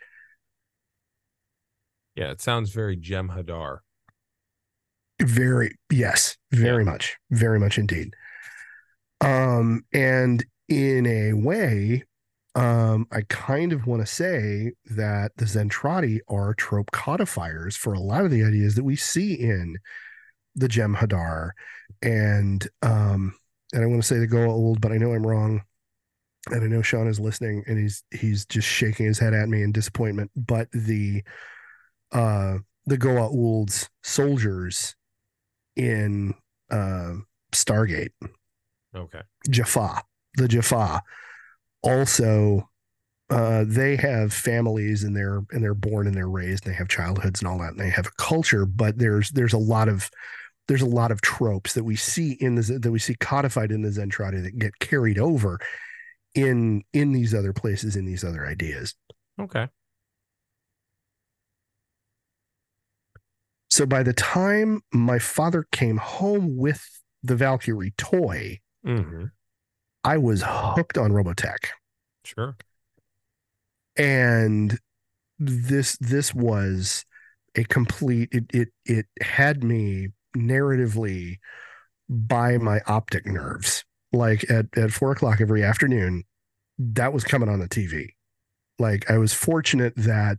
Yeah, 2.15 2.31
it 2.31 2.41
sounds 2.41 2.70
very 2.70 2.97
Jem 2.97 3.29
Hadar. 3.29 3.79
Very, 5.20 5.77
yes, 5.91 6.37
very 6.51 6.85
much, 6.85 7.16
very 7.31 7.61
much 7.61 7.79
indeed. 7.79 8.15
Um, 9.20 9.85
and 9.93 10.45
in 10.73 11.07
a 11.07 11.32
way, 11.32 12.05
um, 12.55 13.07
I 13.11 13.23
kind 13.28 13.73
of 13.73 13.86
want 13.86 14.03
to 14.03 14.07
say 14.07 14.73
that 14.86 15.32
the 15.36 15.44
Zentradi 15.44 16.20
are 16.28 16.55
trope 16.55 16.90
codifiers 16.90 17.77
for 17.77 17.93
a 17.94 18.01
lot 18.01 18.24
of 18.24 18.31
the 18.31 18.44
ideas 18.44 18.74
that 18.74 18.85
we 18.85 18.97
see 18.97 19.35
in 19.35 19.77
the 20.55 20.69
Jem 20.69 20.94
Hadar, 20.94 21.51
and 22.03 22.66
um, 22.82 23.35
and 23.73 23.82
I 23.82 23.86
want 23.86 24.03
to 24.03 24.07
say 24.07 24.19
the 24.19 24.28
Goa'uld, 24.28 24.81
but 24.81 24.93
I 24.93 24.99
know 24.99 25.12
I'm 25.12 25.27
wrong, 25.27 25.62
and 26.51 26.62
I 26.62 26.66
know 26.66 26.82
Sean 26.82 27.09
is 27.09 27.20
listening, 27.20 27.65
and 27.66 27.78
he's 27.78 28.03
he's 28.11 28.44
just 28.44 28.69
shaking 28.69 29.07
his 29.07 29.19
head 29.19 29.32
at 29.35 29.49
me 29.49 29.62
in 29.62 29.73
disappointment. 29.73 30.31
But 30.36 30.69
the 30.73 31.23
uh 32.12 32.59
the 32.86 32.99
Goa 32.99 33.31
soldiers 34.03 34.94
in 35.77 36.35
uh, 36.70 37.15
Stargate, 37.53 38.12
Okay. 38.94 39.20
Jaffa, 39.49 40.03
the 40.37 40.49
Jaffa, 40.49 41.03
also 41.83 42.69
uh, 43.31 43.65
they 43.67 43.97
have 43.97 44.33
families 44.33 45.05
and 45.05 45.17
they're 45.17 45.43
and 45.51 45.63
they're 45.63 45.75
born 45.75 46.07
and 46.07 46.17
they're 46.17 46.29
raised 46.29 46.65
and 46.65 46.73
they 46.73 46.79
have 46.79 46.89
childhoods 46.89 47.41
and 47.41 47.49
all 47.49 47.59
that 47.59 47.71
and 47.71 47.81
they 47.81 47.91
have 47.91 48.07
a 48.07 48.23
culture, 48.23 48.67
but 48.67 48.99
there's 48.99 49.31
there's 49.31 49.53
a 49.53 49.59
lot 49.59 49.89
of 49.89 50.11
there's 50.69 50.83
a 50.83 50.87
lot 50.87 51.11
of 51.11 51.21
tropes 51.21 51.75
that 51.75 51.85
we 51.85 51.97
see 51.97 52.33
in 52.41 52.55
the 52.55 52.63
that 52.79 52.91
we 52.91 52.99
see 52.99 53.15
codified 53.15 53.73
in 53.73 53.83
the 53.83 53.91
Zentradi 53.91 54.43
that 54.43 54.59
get 54.59 54.79
carried 54.79 55.19
over 55.19 55.59
in 56.35 56.83
in 56.93 57.13
these 57.13 57.35
other 57.35 57.53
places 57.53 57.97
in 57.97 58.05
these 58.05 58.25
other 58.25 58.47
ideas. 58.47 58.95
Okay. 59.41 59.67
So 63.71 63.87
by 63.87 64.03
the 64.03 64.13
time 64.13 64.83
my 64.93 65.19
father 65.19 65.67
came 65.73 65.97
home 65.97 66.59
with 66.59 66.87
the 67.23 67.35
Valkyrie 67.37 67.95
toy, 67.97 68.61
Mm-hmm. 68.87 69.25
I 70.05 70.19
was 70.19 70.43
hooked 70.47 70.99
on 70.99 71.12
Robotech. 71.12 71.69
Sure. 72.24 72.57
And 73.97 74.79
this 75.39 75.97
this 75.99 76.35
was 76.35 77.05
a 77.57 77.65
complete 77.65 78.29
it 78.33 78.45
it 78.53 78.69
it 78.85 79.07
had 79.20 79.62
me 79.62 80.09
narratively 80.37 81.39
by 82.09 82.59
my 82.59 82.81
optic 82.87 83.27
nerves. 83.27 83.85
Like 84.12 84.49
at, 84.51 84.66
at 84.77 84.93
four 84.93 85.12
o'clock 85.12 85.41
every 85.41 85.65
afternoon, 85.65 86.24
that 86.79 87.12
was 87.12 87.24
coming 87.24 87.49
on 87.49 87.61
the 87.61 87.69
TV. 87.69 88.09
Like 88.79 89.11
I 89.11 89.19
was 89.19 89.33
fortunate 89.33 89.95
that 89.97 90.39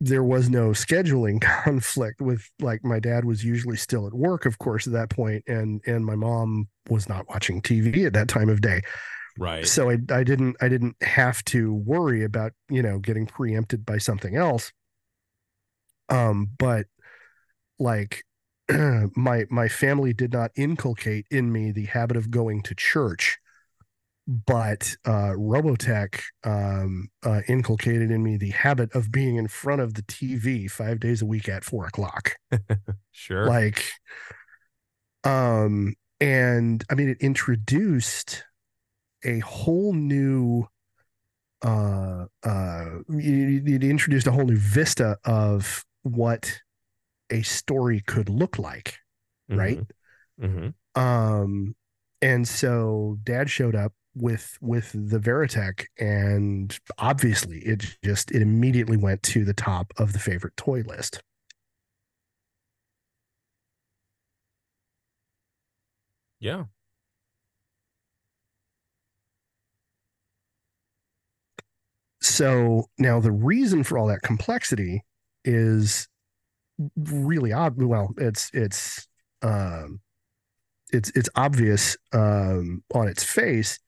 there 0.00 0.24
was 0.24 0.50
no 0.50 0.70
scheduling 0.70 1.40
conflict 1.64 2.20
with 2.20 2.48
like 2.60 2.84
my 2.84 2.98
dad 2.98 3.24
was 3.24 3.44
usually 3.44 3.76
still 3.76 4.06
at 4.06 4.14
work 4.14 4.46
of 4.46 4.58
course 4.58 4.86
at 4.86 4.92
that 4.92 5.10
point 5.10 5.42
and 5.46 5.80
and 5.86 6.04
my 6.04 6.14
mom 6.14 6.68
was 6.90 7.08
not 7.08 7.28
watching 7.28 7.62
TV 7.62 8.06
at 8.06 8.12
that 8.12 8.28
time 8.28 8.48
of 8.48 8.60
day. 8.60 8.82
Right. 9.36 9.66
so 9.66 9.90
I, 9.90 9.98
I 10.10 10.22
didn't 10.22 10.56
I 10.60 10.68
didn't 10.68 10.94
have 11.02 11.44
to 11.46 11.74
worry 11.74 12.22
about 12.22 12.52
you 12.68 12.82
know 12.82 12.98
getting 12.98 13.26
preempted 13.26 13.84
by 13.84 13.98
something 13.98 14.36
else. 14.36 14.72
Um 16.08 16.50
but 16.58 16.86
like 17.78 18.24
my 19.16 19.44
my 19.50 19.68
family 19.68 20.12
did 20.12 20.32
not 20.32 20.50
inculcate 20.56 21.26
in 21.30 21.52
me 21.52 21.72
the 21.72 21.86
habit 21.86 22.16
of 22.16 22.30
going 22.30 22.62
to 22.62 22.74
church 22.74 23.38
but 24.26 24.96
uh 25.04 25.32
robotech 25.36 26.20
um 26.44 27.08
uh 27.24 27.42
inculcated 27.46 28.10
in 28.10 28.22
me 28.22 28.36
the 28.38 28.50
habit 28.50 28.90
of 28.94 29.12
being 29.12 29.36
in 29.36 29.46
front 29.48 29.82
of 29.82 29.94
the 29.94 30.02
tv 30.02 30.70
five 30.70 30.98
days 30.98 31.20
a 31.20 31.26
week 31.26 31.46
at 31.48 31.62
four 31.62 31.86
o'clock 31.86 32.36
Sure. 33.12 33.46
like 33.46 33.84
um 35.24 35.94
and 36.20 36.84
i 36.90 36.94
mean 36.94 37.08
it 37.08 37.18
introduced 37.20 38.44
a 39.24 39.40
whole 39.40 39.92
new 39.92 40.66
uh 41.62 42.26
uh 42.44 42.86
it, 43.08 43.68
it 43.68 43.84
introduced 43.84 44.26
a 44.26 44.32
whole 44.32 44.44
new 44.44 44.56
vista 44.56 45.18
of 45.24 45.84
what 46.02 46.60
a 47.30 47.42
story 47.42 48.00
could 48.06 48.28
look 48.28 48.58
like 48.58 48.96
right 49.48 49.80
Mm-hmm. 50.40 51.00
um 51.00 51.76
and 52.22 52.48
so 52.48 53.18
dad 53.22 53.48
showed 53.50 53.76
up 53.76 53.92
with 54.14 54.56
with 54.60 54.92
the 54.92 55.18
veritech 55.18 55.86
and 55.98 56.78
obviously 56.98 57.58
it 57.60 57.96
just 58.04 58.30
it 58.30 58.42
immediately 58.42 58.96
went 58.96 59.22
to 59.22 59.44
the 59.44 59.54
top 59.54 59.92
of 59.98 60.12
the 60.12 60.18
favorite 60.18 60.56
toy 60.56 60.82
list 60.86 61.20
Yeah. 66.40 66.64
so 72.20 72.84
now 72.98 73.20
the 73.20 73.32
reason 73.32 73.84
for 73.84 73.98
all 73.98 74.06
that 74.06 74.22
complexity 74.22 75.02
is 75.44 76.08
really 76.96 77.52
odd 77.52 77.80
well 77.82 78.14
it's 78.18 78.50
it's 78.54 79.06
um 79.42 80.00
it's 80.92 81.10
it's 81.14 81.28
obvious 81.36 81.96
um 82.12 82.82
on 82.94 83.08
its 83.08 83.24
face 83.24 83.78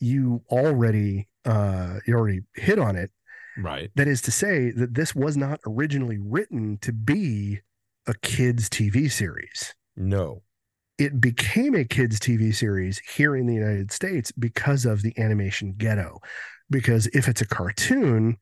you 0.00 0.42
already 0.50 1.28
uh 1.44 1.98
you 2.06 2.14
already 2.14 2.40
hit 2.54 2.78
on 2.78 2.96
it 2.96 3.10
Right. 3.56 3.90
that 3.96 4.06
is 4.06 4.20
to 4.22 4.30
say 4.30 4.70
that 4.70 4.94
this 4.94 5.14
was 5.14 5.36
not 5.36 5.58
originally 5.66 6.18
written 6.20 6.78
to 6.82 6.92
be 6.92 7.60
a 8.06 8.14
kids 8.14 8.68
tv 8.70 9.10
series 9.10 9.74
No. 9.96 10.42
it 10.98 11.20
became 11.20 11.74
a 11.74 11.84
kids 11.84 12.18
TV 12.20 12.54
series 12.54 12.98
here 13.16 13.34
in 13.36 13.46
the 13.46 13.54
United 13.54 13.90
States 13.92 14.32
because 14.32 14.84
of 14.84 15.02
the 15.02 15.12
animation 15.18 15.74
ghetto. 15.78 16.18
Because 16.70 17.06
if 17.14 17.28
it's 17.28 17.40
a 17.40 17.46
cartoon, 17.46 18.36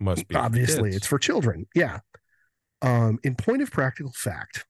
Must 0.00 0.28
be. 0.28 0.34
obviously 0.34 0.90
kids. 0.90 0.96
it's 0.98 1.06
for 1.06 1.18
children. 1.18 1.66
Yeah. 1.74 2.00
Um, 2.82 3.18
in 3.24 3.34
point 3.36 3.62
of 3.62 3.70
practical 3.70 4.12
fact, 4.12 4.66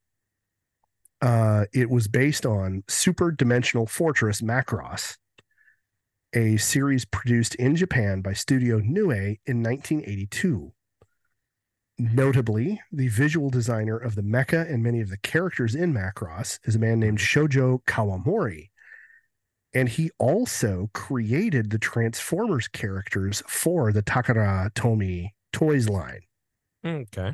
uh, 1.20 1.65
it 1.73 1.90
was 1.90 2.06
based 2.09 2.47
on 2.47 2.85
Super 2.89 3.31
Dimensional 3.32 3.86
Fortress 3.86 4.40
Macross. 4.40 5.16
A 6.36 6.56
series 6.56 7.05
produced 7.05 7.55
in 7.55 7.77
Japan 7.77 8.20
by 8.20 8.32
Studio 8.32 8.78
Nue 8.78 9.39
in 9.47 9.62
1982. 9.62 10.73
Notably, 11.97 12.81
the 12.90 13.06
visual 13.06 13.51
designer 13.51 13.97
of 13.97 14.16
the 14.16 14.23
mecha 14.23 14.69
and 14.69 14.82
many 14.82 15.01
of 15.01 15.11
the 15.11 15.16
characters 15.19 15.77
in 15.77 15.94
Macross 15.94 16.59
is 16.65 16.74
a 16.74 16.81
man 16.81 16.98
named 16.98 17.20
Shoji 17.20 17.78
Kawamori. 17.86 18.70
And 19.73 19.89
he 19.89 20.11
also 20.19 20.90
created 20.93 21.70
the 21.70 21.78
Transformers 21.78 22.66
characters 22.66 23.44
for 23.47 23.93
the 23.93 24.02
Takara 24.02 24.74
Tomy 24.74 25.28
toys 25.52 25.89
line. 25.89 26.23
Okay. 26.85 27.32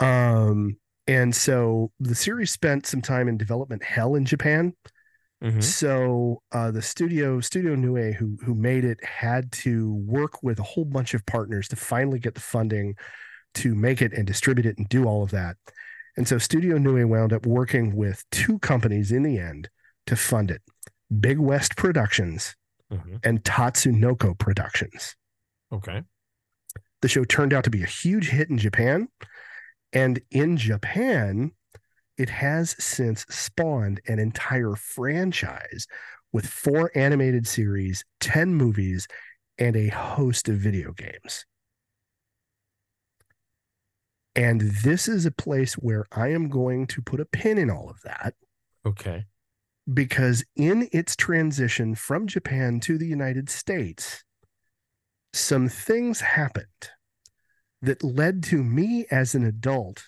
Um, 0.00 0.78
and 1.06 1.34
so 1.34 1.92
the 2.00 2.14
series 2.14 2.50
spent 2.50 2.86
some 2.86 3.02
time 3.02 3.28
in 3.28 3.36
development 3.36 3.84
hell 3.84 4.14
in 4.14 4.24
Japan. 4.24 4.72
Mhm. 5.42 5.62
So 5.62 6.42
uh, 6.52 6.70
the 6.70 6.82
studio 6.82 7.40
Studio 7.40 7.74
Nue 7.74 8.12
who 8.12 8.38
who 8.44 8.54
made 8.54 8.84
it 8.84 9.02
had 9.04 9.50
to 9.52 9.92
work 9.94 10.42
with 10.42 10.58
a 10.60 10.62
whole 10.62 10.84
bunch 10.84 11.14
of 11.14 11.26
partners 11.26 11.66
to 11.68 11.76
finally 11.76 12.18
get 12.20 12.34
the 12.34 12.40
funding 12.40 12.94
to 13.54 13.74
make 13.74 14.00
it 14.00 14.12
and 14.12 14.26
distribute 14.26 14.66
it 14.66 14.78
and 14.78 14.88
do 14.88 15.04
all 15.04 15.22
of 15.22 15.30
that. 15.32 15.56
And 16.16 16.28
so 16.28 16.38
Studio 16.38 16.78
Nue 16.78 17.06
wound 17.08 17.32
up 17.32 17.44
working 17.46 17.96
with 17.96 18.22
two 18.30 18.58
companies 18.60 19.10
in 19.10 19.22
the 19.24 19.38
end 19.38 19.68
to 20.06 20.16
fund 20.16 20.50
it. 20.50 20.62
Big 21.20 21.38
West 21.38 21.76
Productions 21.76 22.54
Mhm. 22.92 23.18
and 23.24 23.42
Tatsunoko 23.42 24.38
Productions. 24.38 25.16
Okay. 25.72 26.02
The 27.00 27.08
show 27.08 27.24
turned 27.24 27.52
out 27.52 27.64
to 27.64 27.70
be 27.70 27.82
a 27.82 27.86
huge 27.86 28.28
hit 28.28 28.48
in 28.48 28.58
Japan. 28.58 29.08
And 29.92 30.20
in 30.30 30.56
Japan, 30.56 31.52
it 32.22 32.30
has 32.30 32.76
since 32.82 33.26
spawned 33.28 34.00
an 34.06 34.18
entire 34.18 34.76
franchise 34.76 35.86
with 36.32 36.46
four 36.46 36.90
animated 36.94 37.46
series, 37.46 38.04
10 38.20 38.54
movies, 38.54 39.08
and 39.58 39.76
a 39.76 39.88
host 39.88 40.48
of 40.48 40.56
video 40.56 40.92
games. 40.92 41.44
And 44.34 44.60
this 44.60 45.08
is 45.08 45.26
a 45.26 45.30
place 45.30 45.74
where 45.74 46.06
I 46.12 46.28
am 46.28 46.48
going 46.48 46.86
to 46.88 47.02
put 47.02 47.20
a 47.20 47.26
pin 47.26 47.58
in 47.58 47.70
all 47.70 47.90
of 47.90 48.00
that 48.02 48.34
Okay. 48.86 49.26
because 49.92 50.44
in 50.56 50.88
its 50.92 51.16
transition 51.16 51.94
from 51.94 52.26
Japan 52.26 52.80
to 52.80 52.96
the 52.96 53.06
United 53.06 53.50
States, 53.50 54.24
some 55.34 55.68
things 55.68 56.20
happened 56.20 56.90
that 57.82 58.02
led 58.02 58.42
to 58.44 58.62
me 58.62 59.06
as 59.10 59.34
an 59.34 59.44
adult 59.44 60.04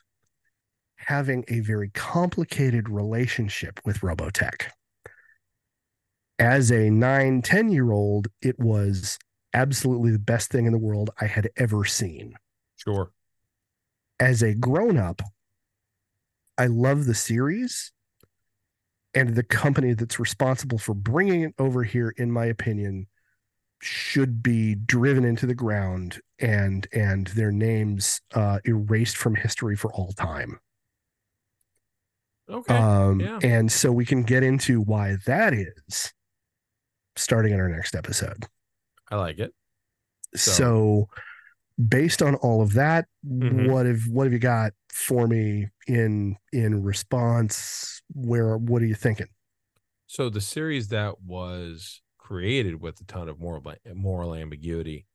having 1.06 1.44
a 1.48 1.60
very 1.60 1.90
complicated 1.90 2.88
relationship 2.88 3.80
with 3.84 4.00
Robotech. 4.00 4.68
As 6.38 6.70
a 6.70 6.90
nine, 6.90 7.42
10 7.42 7.70
year 7.70 7.92
old, 7.92 8.28
it 8.42 8.58
was 8.58 9.18
absolutely 9.52 10.10
the 10.10 10.18
best 10.18 10.50
thing 10.50 10.66
in 10.66 10.72
the 10.72 10.78
world 10.78 11.10
I 11.20 11.26
had 11.26 11.48
ever 11.56 11.84
seen. 11.84 12.34
Sure. 12.76 13.12
As 14.18 14.42
a 14.42 14.54
grown 14.54 14.96
up, 14.96 15.22
I 16.58 16.66
love 16.66 17.06
the 17.06 17.14
series 17.14 17.92
and 19.14 19.34
the 19.34 19.42
company 19.42 19.92
that's 19.94 20.18
responsible 20.18 20.78
for 20.78 20.94
bringing 20.94 21.42
it 21.42 21.54
over 21.58 21.84
here, 21.84 22.12
in 22.16 22.30
my 22.30 22.46
opinion, 22.46 23.06
should 23.80 24.42
be 24.42 24.74
driven 24.74 25.24
into 25.24 25.46
the 25.46 25.54
ground 25.54 26.20
and 26.38 26.86
and 26.92 27.28
their 27.28 27.52
names 27.52 28.20
uh, 28.34 28.58
erased 28.64 29.16
from 29.16 29.34
history 29.34 29.76
for 29.76 29.92
all 29.92 30.12
time. 30.12 30.58
Okay. 32.50 32.76
Um, 32.76 33.20
yeah. 33.20 33.38
And 33.42 33.70
so 33.72 33.90
we 33.92 34.04
can 34.04 34.22
get 34.22 34.42
into 34.42 34.80
why 34.80 35.16
that 35.26 35.54
is 35.54 36.12
starting 37.16 37.52
in 37.54 37.60
our 37.60 37.68
next 37.68 37.94
episode. 37.94 38.44
I 39.10 39.16
like 39.16 39.38
it. 39.38 39.54
So, 40.34 40.50
So- 40.52 41.08
based 41.88 42.22
on 42.22 42.34
all 42.36 42.62
of 42.62 42.74
that, 42.74 43.06
Mhm. 43.26 43.70
what 43.70 43.86
have 43.86 44.06
what 44.08 44.24
have 44.24 44.32
you 44.32 44.38
got 44.38 44.72
for 44.90 45.26
me 45.26 45.68
in 45.86 46.36
in 46.52 46.82
response? 46.82 48.02
Where 48.12 48.56
what 48.58 48.82
are 48.82 48.86
you 48.86 48.94
thinking? 48.94 49.28
So 50.06 50.28
the 50.28 50.40
series 50.40 50.88
that 50.88 51.20
was 51.22 52.02
created 52.18 52.80
with 52.80 53.00
a 53.00 53.04
ton 53.04 53.28
of 53.28 53.38
moral 53.40 53.62
moral 53.94 54.34
ambiguity 54.34 55.06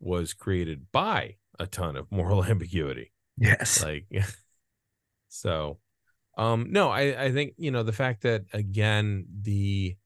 was 0.00 0.32
created 0.34 0.90
by 0.92 1.36
a 1.58 1.66
ton 1.66 1.96
of 1.96 2.10
moral 2.12 2.44
ambiguity. 2.44 3.12
Yes. 3.36 3.82
Like 3.82 4.06
so 5.28 5.78
um 6.36 6.68
no, 6.70 6.90
I 6.90 7.24
I 7.24 7.32
think 7.32 7.54
you 7.56 7.70
know 7.70 7.82
the 7.82 7.92
fact 7.92 8.22
that 8.22 8.44
again 8.52 9.26
the 9.42 9.96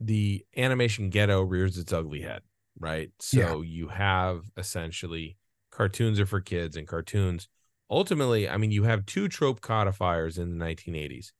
the 0.00 0.44
animation 0.56 1.10
ghetto 1.10 1.42
rears 1.42 1.78
its 1.78 1.92
ugly 1.92 2.22
head, 2.22 2.42
right? 2.78 3.10
So 3.20 3.62
you 3.62 3.88
have 3.88 4.42
essentially 4.56 5.36
cartoons 5.70 6.18
are 6.20 6.26
for 6.26 6.40
kids 6.40 6.76
and 6.76 6.86
cartoons 6.86 7.48
ultimately, 7.92 8.48
I 8.48 8.56
mean 8.56 8.72
you 8.72 8.82
have 8.84 9.06
two 9.06 9.28
trope 9.28 9.60
codifiers 9.60 10.38
in 10.38 10.58
the 10.58 10.64
1980s. 10.64 11.32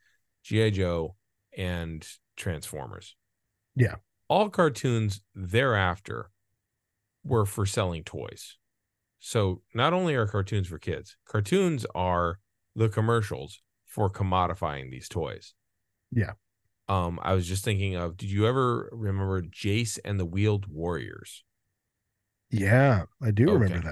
GI 0.44 0.72
Joe 0.72 1.16
and 1.56 2.06
Transformers. 2.36 3.16
Yeah. 3.74 3.96
All 4.28 4.48
cartoons 4.50 5.22
thereafter 5.34 6.30
were 7.24 7.46
for 7.46 7.64
selling 7.64 8.04
toys. 8.04 8.56
So 9.20 9.62
not 9.74 9.92
only 9.92 10.14
are 10.14 10.26
cartoons 10.26 10.66
for 10.66 10.78
kids, 10.78 11.16
cartoons 11.26 11.86
are 11.94 12.40
the 12.74 12.88
commercials 12.88 13.60
for 13.86 14.10
commodifying 14.10 14.90
these 14.90 15.08
toys. 15.08 15.54
Yeah. 16.10 16.32
Um, 16.88 17.20
I 17.22 17.34
was 17.34 17.46
just 17.46 17.64
thinking 17.64 17.94
of 17.96 18.16
did 18.16 18.30
you 18.30 18.46
ever 18.46 18.88
remember 18.92 19.42
Jayce 19.42 19.98
and 20.04 20.18
the 20.18 20.26
Wheeled 20.26 20.66
Warriors? 20.66 21.44
Yeah, 22.50 23.04
I 23.22 23.30
do 23.30 23.48
Okay. 23.50 23.54
remember 23.54 23.88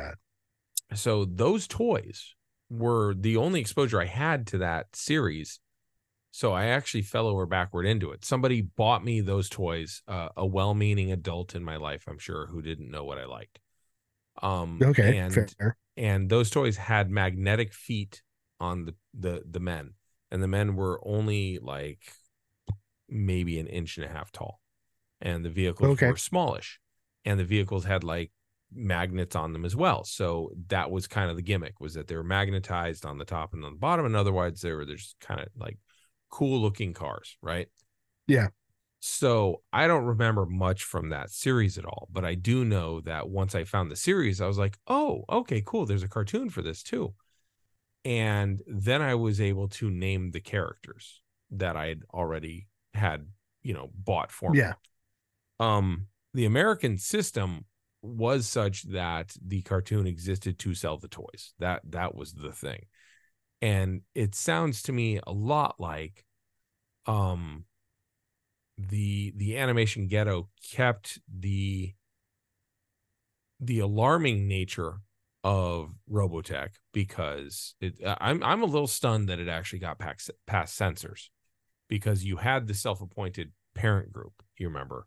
that. 0.91 0.99
so 0.99 1.25
those 1.25 1.67
toys 1.67 2.35
were 2.69 3.15
the 3.15 3.37
only 3.37 3.61
exposure 3.61 4.01
I 4.01 4.07
had 4.07 4.47
to 4.49 4.59
that 4.59 4.95
series. 4.95 5.61
So 6.33 6.53
I 6.53 6.67
actually 6.67 7.03
fell 7.03 7.27
over 7.27 7.47
backward 7.47 7.87
into 7.87 8.13
it. 8.13 8.25
Somebody 8.25 8.61
bought 8.63 9.05
me 9.05 9.21
those 9.21 9.49
toys, 9.49 10.03
uh, 10.07 10.29
a 10.37 10.47
well-meaning 10.47 11.11
adult 11.11 11.57
in 11.57 11.65
my 11.65 11.77
life, 11.77 12.05
I'm 12.07 12.19
sure, 12.19 12.47
who 12.47 12.63
didn't 12.63 12.91
know 12.91 13.05
what 13.05 13.19
I 13.19 13.25
liked. 13.25 13.59
Um, 14.41 14.81
Okay, 14.85 15.19
and 15.19 15.53
fair. 15.59 15.77
and 15.97 16.29
those 16.31 16.51
toys 16.51 16.77
had 16.77 17.11
magnetic 17.11 17.73
feet 17.75 18.23
on 18.61 18.85
the 18.87 18.95
the 19.15 19.43
the 19.51 19.61
men, 19.61 19.95
and 20.31 20.43
the 20.43 20.49
men 20.49 20.77
were 20.77 21.01
only 21.05 21.59
like 21.61 22.13
maybe 23.09 23.59
an 23.59 23.67
inch 23.67 23.97
and 23.97 24.07
a 24.07 24.11
half 24.11 24.31
tall, 24.33 24.61
and 25.21 25.45
the 25.45 25.51
vehicles 25.51 25.99
Okay. 25.99 26.07
were 26.07 26.17
smallish, 26.17 26.81
and 27.25 27.41
the 27.41 27.45
vehicles 27.45 27.85
had 27.85 28.05
like 28.05 28.33
magnets 28.73 29.37
on 29.37 29.53
them 29.53 29.65
as 29.65 29.77
well. 29.77 30.05
So 30.05 30.53
that 30.69 30.91
was 30.91 31.07
kind 31.09 31.31
of 31.31 31.37
the 31.37 31.43
gimmick 31.43 31.81
was 31.81 31.95
that 31.95 32.09
they 32.09 32.17
were 32.17 32.25
magnetized 32.25 33.07
on 33.07 33.19
the 33.19 33.25
top 33.25 33.55
and 33.55 33.65
on 33.65 33.73
the 33.75 33.79
bottom, 33.79 34.07
and 34.07 34.17
otherwise 34.17 34.61
they 34.61 34.73
were 34.73 34.85
just 34.87 35.17
kind 35.21 35.41
of 35.41 35.49
like 35.57 35.79
cool 36.31 36.61
looking 36.61 36.95
cars, 36.95 37.37
right? 37.43 37.69
Yeah. 38.27 38.49
So 39.01 39.63
I 39.73 39.87
don't 39.87 40.05
remember 40.05 40.45
much 40.47 40.85
from 40.85 41.09
that 41.09 41.31
series 41.31 41.79
at 41.79 41.87
all, 41.87 42.09
but 42.13 42.25
I 42.25 42.35
do 42.35 42.65
know 42.65 43.01
that 43.03 43.29
once 43.31 43.55
I 43.55 43.65
found 43.65 43.91
the 43.91 43.97
series, 43.97 44.41
I 44.41 44.47
was 44.47 44.59
like, 44.59 44.79
oh, 44.87 45.25
okay, 45.29 45.63
cool. 45.65 45.87
There's 45.87 46.03
a 46.03 46.09
cartoon 46.09 46.51
for 46.51 46.61
this 46.63 46.83
too. 46.83 47.15
And 48.05 48.63
then 48.67 49.03
I 49.03 49.15
was 49.15 49.41
able 49.41 49.69
to 49.69 49.91
name 49.91 50.31
the 50.31 50.41
characters 50.41 51.21
that 51.51 51.77
I 51.77 51.87
had 51.89 52.03
already 52.13 52.69
had, 52.95 53.27
you 53.63 53.75
know, 53.75 53.91
bought 53.95 54.33
for 54.33 54.53
me. 54.53 54.61
Yeah. 54.61 54.75
um 55.59 56.07
the 56.33 56.45
american 56.47 56.97
system 56.97 57.65
was 58.03 58.49
such 58.49 58.85
that 58.85 59.37
the 59.45 59.61
cartoon 59.63 60.07
existed 60.07 60.59
to 60.59 60.75
sell 60.75 60.97
the 60.97 61.09
toys. 61.09 61.53
That 61.59 61.83
that 61.91 62.15
was 62.15 62.33
the 62.33 62.53
thing. 62.53 62.87
And 63.61 64.03
it 64.15 64.35
sounds 64.35 64.83
to 64.85 64.93
me 64.93 65.21
a 65.27 65.33
lot 65.33 65.77
like 65.79 66.25
um 67.07 67.65
the 68.79 69.33
the 69.37 69.59
animation 69.59 70.07
ghetto 70.07 70.49
kept 70.73 71.19
the 71.29 71.93
the 73.61 73.81
alarming 73.81 74.49
nature 74.49 75.01
of 75.43 75.91
robotech 76.11 76.69
because 76.93 77.75
it 77.81 77.99
i'm 78.21 78.43
i'm 78.43 78.63
a 78.63 78.67
little 78.67 78.87
stunned 78.87 79.29
that 79.31 79.39
it 79.39 79.49
actually 79.49 79.79
got 79.79 79.99
past, 79.99 80.31
past 80.47 80.77
censors 80.77 81.31
because 81.89 82.23
you 82.23 82.37
had 82.37 82.67
the 82.67 82.75
self-appointed 82.75 83.51
parent 83.75 84.13
group 84.13 84.35
you 84.59 84.69
remember 84.69 85.07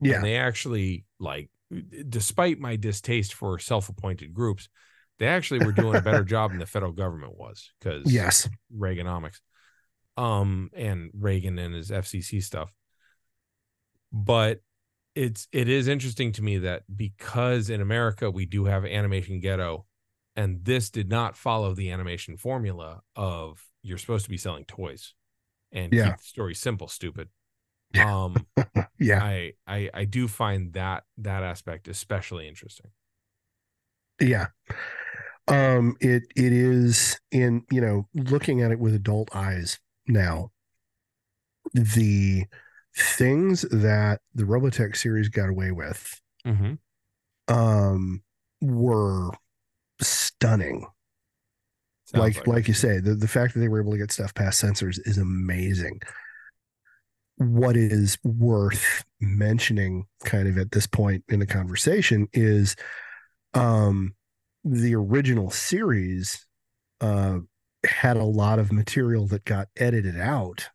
Yeah. 0.00 0.16
and 0.16 0.24
they 0.24 0.36
actually 0.36 1.04
like 1.18 1.50
despite 2.08 2.60
my 2.60 2.76
distaste 2.76 3.34
for 3.34 3.58
self-appointed 3.58 4.32
groups 4.32 4.68
they 5.18 5.26
actually 5.26 5.60
were 5.60 5.72
doing 5.72 5.96
a 5.96 6.02
better 6.02 6.24
job 6.34 6.50
than 6.52 6.58
the 6.60 6.66
federal 6.66 6.92
government 6.92 7.36
was 7.36 7.72
because 7.80 8.12
Yes. 8.12 8.48
reaganomics 8.76 9.40
um 10.16 10.70
and 10.74 11.10
reagan 11.18 11.58
and 11.58 11.74
his 11.74 11.90
fcc 11.90 12.42
stuff 12.42 12.72
but 14.12 14.60
it's 15.14 15.46
it 15.52 15.68
is 15.68 15.88
interesting 15.88 16.32
to 16.32 16.42
me 16.42 16.58
that 16.58 16.84
because 16.96 17.68
in 17.70 17.80
america 17.80 18.30
we 18.30 18.46
do 18.46 18.64
have 18.64 18.84
animation 18.84 19.40
ghetto 19.40 19.84
and 20.36 20.64
this 20.64 20.88
did 20.90 21.08
not 21.10 21.36
follow 21.36 21.74
the 21.74 21.90
animation 21.90 22.36
formula 22.36 23.02
of 23.14 23.62
you're 23.82 23.98
supposed 23.98 24.24
to 24.24 24.30
be 24.30 24.38
selling 24.38 24.64
toys 24.64 25.14
and 25.72 25.92
Yeah. 25.92 26.04
keep 26.04 26.18
the 26.18 26.24
story 26.24 26.54
simple 26.54 26.88
stupid 26.88 27.28
Um, 27.96 28.46
yeah 28.98 29.20
I, 29.20 29.54
I 29.66 29.90
I 29.94 30.04
do 30.06 30.28
find 30.28 30.72
that 30.74 31.04
that 31.18 31.42
aspect 31.42 31.88
especially 31.88 32.48
interesting. 32.48 32.90
Yeah. 34.20 34.48
Um 35.48 35.96
it 36.00 36.24
it 36.36 36.52
is 36.52 37.18
in, 37.30 37.64
you 37.70 37.80
know, 37.80 38.08
looking 38.14 38.62
at 38.62 38.70
it 38.70 38.78
with 38.78 38.94
adult 38.94 39.34
eyes 39.34 39.80
now. 40.06 40.52
The 41.74 42.46
things 42.96 43.62
that 43.62 44.20
the 44.34 44.44
Robotech 44.44 44.96
series 44.96 45.28
got 45.28 45.48
away 45.48 45.70
with 45.70 46.20
Mm-hmm. 46.46 46.74
um 47.54 48.22
were 48.60 49.30
stunning. 50.00 50.86
like 52.14 52.46
like 52.46 52.68
you 52.68 52.74
say, 52.74 52.98
the, 53.00 53.14
the 53.14 53.28
fact 53.28 53.54
that 53.54 53.60
they 53.60 53.68
were 53.68 53.80
able 53.80 53.92
to 53.92 53.98
get 53.98 54.10
stuff 54.12 54.34
past 54.34 54.58
censors 54.58 54.98
is 54.98 55.18
amazing. 55.18 56.00
What 57.36 57.76
is 57.76 58.18
worth 58.22 59.04
mentioning 59.20 60.06
kind 60.24 60.46
of 60.48 60.58
at 60.58 60.72
this 60.72 60.86
point 60.86 61.24
in 61.28 61.38
the 61.40 61.46
conversation 61.46 62.28
is 62.32 62.76
um 63.54 64.14
the 64.64 64.94
original 64.94 65.50
series 65.50 66.46
uh 67.00 67.38
had 67.84 68.16
a 68.16 68.24
lot 68.24 68.58
of 68.58 68.72
material 68.72 69.26
that 69.28 69.44
got 69.44 69.68
edited 69.76 70.18
out 70.20 70.68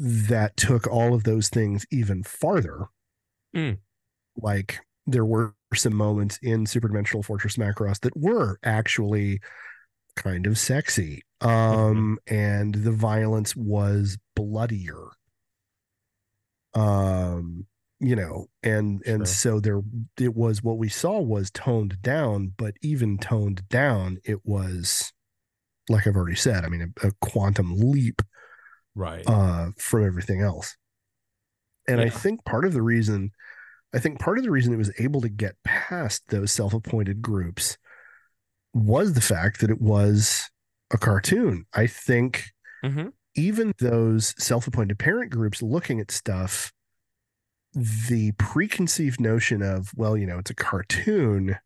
that 0.00 0.56
took 0.56 0.86
all 0.86 1.14
of 1.14 1.24
those 1.24 1.48
things 1.50 1.86
even 1.92 2.22
farther. 2.24 2.86
Mm. 3.54 3.78
Like 4.36 4.80
there 5.06 5.24
were 5.26 5.54
some 5.74 5.94
moments 5.94 6.38
in 6.42 6.64
Superdimensional 6.64 7.24
Fortress 7.24 7.56
Macross 7.56 8.00
that 8.00 8.16
were 8.16 8.58
actually 8.64 9.40
kind 10.16 10.46
of 10.46 10.58
sexy. 10.58 11.22
Um 11.40 12.18
and 12.26 12.74
the 12.74 12.92
violence 12.92 13.54
was 13.56 14.18
bloodier. 14.36 15.08
Um 16.74 17.66
you 17.98 18.16
know 18.16 18.46
and 18.62 19.02
and 19.04 19.26
Sure. 19.26 19.26
so 19.26 19.60
there 19.60 19.82
it 20.18 20.34
was 20.34 20.62
what 20.62 20.78
we 20.78 20.88
saw 20.88 21.20
was 21.20 21.50
toned 21.50 22.00
down 22.00 22.52
but 22.56 22.74
even 22.80 23.18
toned 23.18 23.68
down 23.68 24.18
it 24.24 24.38
was 24.46 25.12
like 25.90 26.06
i've 26.06 26.16
already 26.16 26.36
said 26.36 26.64
i 26.64 26.68
mean 26.68 26.94
a, 27.02 27.08
a 27.08 27.12
quantum 27.20 27.74
leap 27.76 28.22
right. 28.94 29.24
uh 29.26 29.70
from 29.78 30.04
everything 30.04 30.40
else 30.40 30.76
and 31.88 32.00
i 32.00 32.08
think 32.08 32.44
part 32.44 32.64
of 32.64 32.72
the 32.72 32.82
reason 32.82 33.30
i 33.94 33.98
think 33.98 34.18
part 34.18 34.38
of 34.38 34.44
the 34.44 34.50
reason 34.50 34.72
it 34.72 34.78
was 34.78 34.92
able 34.98 35.20
to 35.20 35.28
get 35.28 35.56
past 35.64 36.22
those 36.28 36.52
self-appointed 36.52 37.22
groups 37.22 37.76
was 38.72 39.14
the 39.14 39.20
fact 39.20 39.60
that 39.60 39.70
it 39.70 39.80
was 39.80 40.48
a 40.92 40.98
cartoon 40.98 41.64
i 41.74 41.86
think 41.86 42.46
mm-hmm. 42.84 43.08
even 43.34 43.72
those 43.78 44.34
self-appointed 44.42 44.98
parent 44.98 45.30
groups 45.30 45.62
looking 45.62 46.00
at 46.00 46.10
stuff 46.10 46.72
the 47.74 48.32
preconceived 48.32 49.20
notion 49.20 49.62
of 49.62 49.92
well 49.96 50.16
you 50.16 50.26
know 50.26 50.38
it's 50.38 50.50
a 50.50 50.54
cartoon 50.54 51.56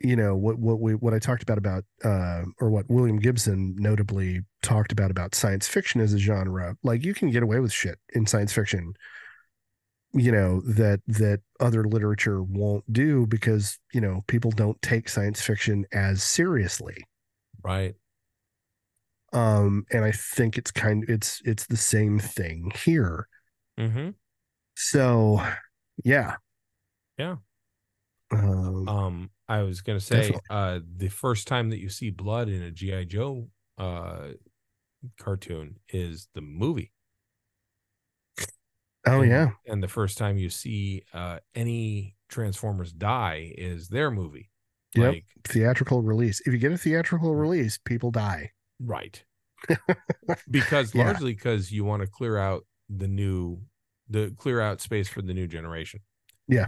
you 0.00 0.14
know 0.14 0.36
what 0.36 0.58
what 0.58 0.80
we 0.80 0.94
what 0.94 1.12
i 1.12 1.18
talked 1.18 1.42
about 1.42 1.58
about 1.58 1.82
uh 2.04 2.42
or 2.60 2.70
what 2.70 2.88
william 2.88 3.18
gibson 3.18 3.74
notably 3.78 4.40
talked 4.62 4.92
about 4.92 5.10
about 5.10 5.34
science 5.34 5.66
fiction 5.66 6.00
as 6.00 6.12
a 6.14 6.18
genre 6.18 6.76
like 6.84 7.04
you 7.04 7.12
can 7.14 7.30
get 7.30 7.42
away 7.42 7.58
with 7.58 7.72
shit 7.72 7.98
in 8.14 8.26
science 8.26 8.52
fiction 8.52 8.92
you 10.14 10.30
know 10.32 10.60
that 10.62 11.00
that 11.06 11.40
other 11.60 11.84
literature 11.84 12.42
won't 12.42 12.90
do 12.92 13.26
because 13.26 13.78
you 13.92 14.00
know 14.00 14.22
people 14.28 14.50
don't 14.52 14.80
take 14.82 15.08
science 15.08 15.40
fiction 15.42 15.84
as 15.92 16.22
seriously 16.22 17.04
Right. 17.64 17.94
um 19.32 19.84
and 19.92 20.04
i 20.04 20.12
think 20.12 20.56
it's 20.56 20.70
kind 20.70 21.02
of 21.02 21.10
it's 21.10 21.42
it's 21.44 21.66
the 21.66 21.76
same 21.76 22.18
thing 22.18 22.72
here 22.84 23.28
Mm-hmm. 23.78 24.10
so 24.74 25.40
yeah 26.04 26.36
Yeah. 27.16 27.36
Um, 28.30 28.88
Um, 28.88 29.30
I 29.48 29.62
was 29.62 29.80
gonna 29.80 30.00
say, 30.00 30.16
Definitely. 30.32 30.40
uh, 30.50 30.80
the 30.96 31.08
first 31.08 31.48
time 31.48 31.70
that 31.70 31.78
you 31.78 31.88
see 31.88 32.10
blood 32.10 32.48
in 32.48 32.62
a 32.62 32.70
GI 32.70 33.06
Joe 33.06 33.48
uh 33.78 34.30
cartoon 35.18 35.76
is 35.90 36.28
the 36.34 36.40
movie. 36.40 36.92
oh 39.06 39.20
and, 39.22 39.30
yeah 39.30 39.50
and 39.66 39.82
the 39.82 39.88
first 39.88 40.18
time 40.18 40.36
you 40.38 40.50
see 40.50 41.02
uh 41.14 41.38
any 41.54 42.14
Transformers 42.28 42.92
die 42.92 43.54
is 43.56 43.88
their 43.88 44.10
movie. 44.10 44.50
Yep. 44.94 45.12
Like 45.14 45.24
theatrical 45.44 46.02
release 46.02 46.40
if 46.46 46.52
you 46.52 46.58
get 46.58 46.72
a 46.72 46.78
theatrical 46.78 47.34
release 47.34 47.78
people 47.78 48.10
die 48.10 48.52
right. 48.80 49.22
because 50.50 50.94
Yeah. 50.94 51.04
largely 51.04 51.32
because 51.32 51.72
you 51.72 51.84
want 51.84 52.02
to 52.02 52.08
clear 52.08 52.36
out 52.36 52.66
the 52.90 53.08
new 53.08 53.60
the 54.10 54.34
clear 54.36 54.60
out 54.60 54.80
space 54.80 55.08
for 55.08 55.22
the 55.22 55.32
new 55.34 55.46
generation. 55.46 56.00
Yeah. 56.48 56.66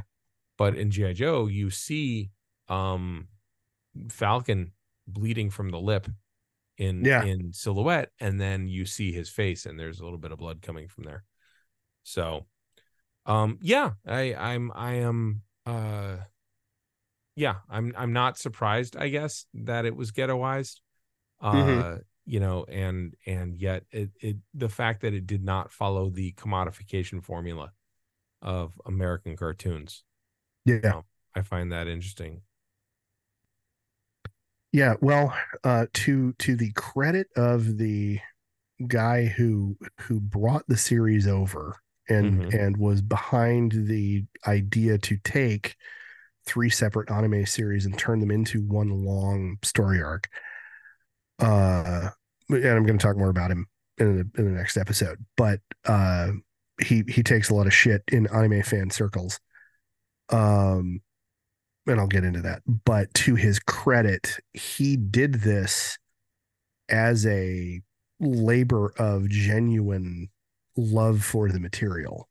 But 0.61 0.77
in 0.77 0.91
G.I. 0.91 1.15
Joe, 1.15 1.47
you 1.47 1.71
see 1.71 2.29
um 2.69 3.29
Falcon 4.11 4.73
bleeding 5.09 5.49
from 5.49 5.71
the 5.71 5.81
lip 5.81 6.07
in 6.77 7.03
Yeah. 7.03 7.25
in 7.25 7.55
silhouette, 7.55 8.11
and 8.21 8.39
then 8.39 8.69
you 8.69 8.85
see 8.85 9.11
his 9.11 9.31
face, 9.31 9.65
and 9.65 9.81
there's 9.81 10.01
a 10.01 10.05
little 10.05 10.19
bit 10.19 10.33
of 10.33 10.39
blood 10.39 10.61
coming 10.61 10.87
from 10.87 11.05
there. 11.05 11.25
So 12.03 12.45
um 13.25 13.59
yeah, 13.63 13.93
I 14.07 14.35
I'm 14.35 14.71
I 14.75 14.97
am 14.97 15.43
uh 15.65 16.17
yeah, 17.37 17.57
I'm 17.71 17.95
I'm 17.97 18.13
not 18.13 18.37
surprised, 18.37 18.99
I 18.99 19.09
guess, 19.09 19.47
that 19.55 19.87
it 19.87 19.97
was 19.97 20.13
ghettoized. 20.13 20.81
Uh 21.41 21.55
Mhm. 21.55 22.05
you 22.27 22.39
know, 22.39 22.67
and 22.69 23.15
and 23.25 23.57
yet 23.57 23.85
it 23.93 24.11
it 24.21 24.37
the 24.53 24.69
fact 24.69 25.01
that 25.01 25.15
it 25.15 25.27
did 25.27 25.43
not 25.43 25.73
follow 25.73 26.11
the 26.11 26.33
commodification 26.33 27.25
formula 27.25 27.73
of 28.43 28.79
American 28.85 29.37
cartoons. 29.37 30.05
Yeah 30.65 31.03
I 31.35 31.43
find 31.43 31.73
that 31.73 31.87
interesting. 31.89 32.43
yeah 34.73 34.95
well 35.01 35.37
uh 35.65 35.87
to 35.93 36.33
to 36.35 36.55
the 36.57 36.71
credit 36.73 37.27
of 37.37 37.77
the 37.79 38.19
guy 38.87 39.27
who 39.27 39.77
who 40.01 40.21
brought 40.21 40.67
the 40.69 40.77
series 40.77 41.27
over 41.27 41.77
and 42.09 42.43
Mhm. 42.53 42.55
and 42.67 42.77
was 42.77 43.03
behind 43.03 43.73
the 43.73 44.25
idea 44.47 44.97
to 44.99 45.17
take 45.19 45.77
three 46.47 46.71
separate 46.71 47.11
anime 47.11 47.47
series 47.47 47.85
and 47.85 47.99
turn 47.99 48.21
them 48.21 48.31
into 48.31 48.63
one 48.63 48.91
long 49.05 49.59
story 49.63 50.03
arc 50.03 50.29
uh 51.41 52.11
and 52.49 52.65
i'm 52.67 52.85
going 52.87 52.99
to 52.99 53.05
talk 53.05 53.17
more 53.17 53.31
about 53.31 53.51
him 53.51 53.67
in 53.99 54.17
the, 54.19 54.41
in 54.41 54.45
the 54.47 54.57
next 54.59 54.77
episode 54.77 55.19
but 55.37 55.61
uh 55.87 56.31
he 56.83 57.03
he 57.09 57.23
takes 57.23 57.51
a 57.51 57.55
lot 57.55 57.67
of 57.67 57.75
shit 57.75 58.03
in 58.13 58.27
anime 58.29 58.63
fan 58.63 58.89
circles 58.91 59.39
um 60.31 61.01
and 61.87 62.01
i'll 62.01 62.07
get 62.07 62.25
into 62.25 62.43
that. 62.43 62.63
But 62.67 63.13
to 63.15 63.35
his 63.35 63.59
credit 63.59 64.39
he 64.53 64.97
did 64.97 65.35
this 65.35 65.99
as 66.89 67.27
a 67.27 67.81
labor 68.21 68.93
of 68.99 69.29
genuine 69.29 70.29
love 70.77 71.25
for 71.25 71.49
the 71.51 71.61
material. 71.61 72.29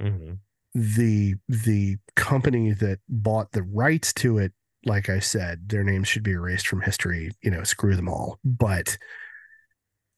Mm-hmm. 0.00 0.34
the 0.74 1.34
the 1.48 1.96
company 2.16 2.72
that 2.72 3.00
bought 3.08 3.52
the 3.52 3.62
rights 3.64 4.12
to 4.14 4.38
it 4.38 4.52
like 4.86 5.10
i 5.10 5.18
said 5.18 5.68
their 5.68 5.84
names 5.84 6.08
should 6.08 6.22
be 6.22 6.30
erased 6.30 6.66
from 6.68 6.80
history 6.80 7.30
you 7.42 7.50
know 7.50 7.62
screw 7.64 7.94
them 7.96 8.08
all. 8.08 8.38
But 8.44 8.96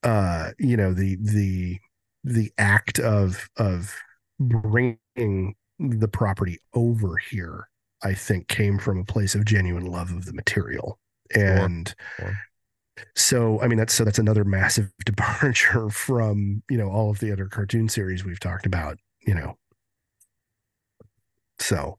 uh 0.03 0.51
you 0.59 0.77
know 0.77 0.93
the 0.93 1.17
the 1.21 1.79
the 2.23 2.51
act 2.57 2.99
of 2.99 3.49
of 3.57 3.95
bringing 4.39 5.55
the 5.79 6.07
property 6.07 6.59
over 6.73 7.17
here 7.17 7.69
i 8.03 8.13
think 8.13 8.47
came 8.47 8.77
from 8.77 8.99
a 8.99 9.03
place 9.05 9.35
of 9.35 9.45
genuine 9.45 9.85
love 9.85 10.11
of 10.11 10.25
the 10.25 10.33
material 10.33 10.99
and 11.35 11.95
sure. 12.17 12.37
so 13.15 13.59
i 13.61 13.67
mean 13.67 13.77
that's 13.77 13.93
so 13.93 14.03
that's 14.03 14.19
another 14.19 14.43
massive 14.43 14.91
departure 15.05 15.89
from 15.89 16.61
you 16.69 16.77
know 16.77 16.89
all 16.89 17.09
of 17.09 17.19
the 17.19 17.31
other 17.31 17.47
cartoon 17.47 17.89
series 17.89 18.23
we've 18.23 18.39
talked 18.39 18.65
about 18.65 18.97
you 19.25 19.33
know 19.33 19.57
so 21.59 21.97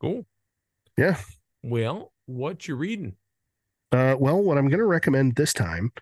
Cool. 0.00 0.24
Yeah. 0.96 1.18
Well, 1.62 2.12
what 2.26 2.66
you 2.66 2.74
reading? 2.74 3.16
Uh, 3.92 4.16
well, 4.18 4.40
what 4.40 4.56
I'm 4.56 4.68
going 4.68 4.78
to 4.78 4.86
recommend 4.86 5.36
this 5.36 5.52
time, 5.52 5.92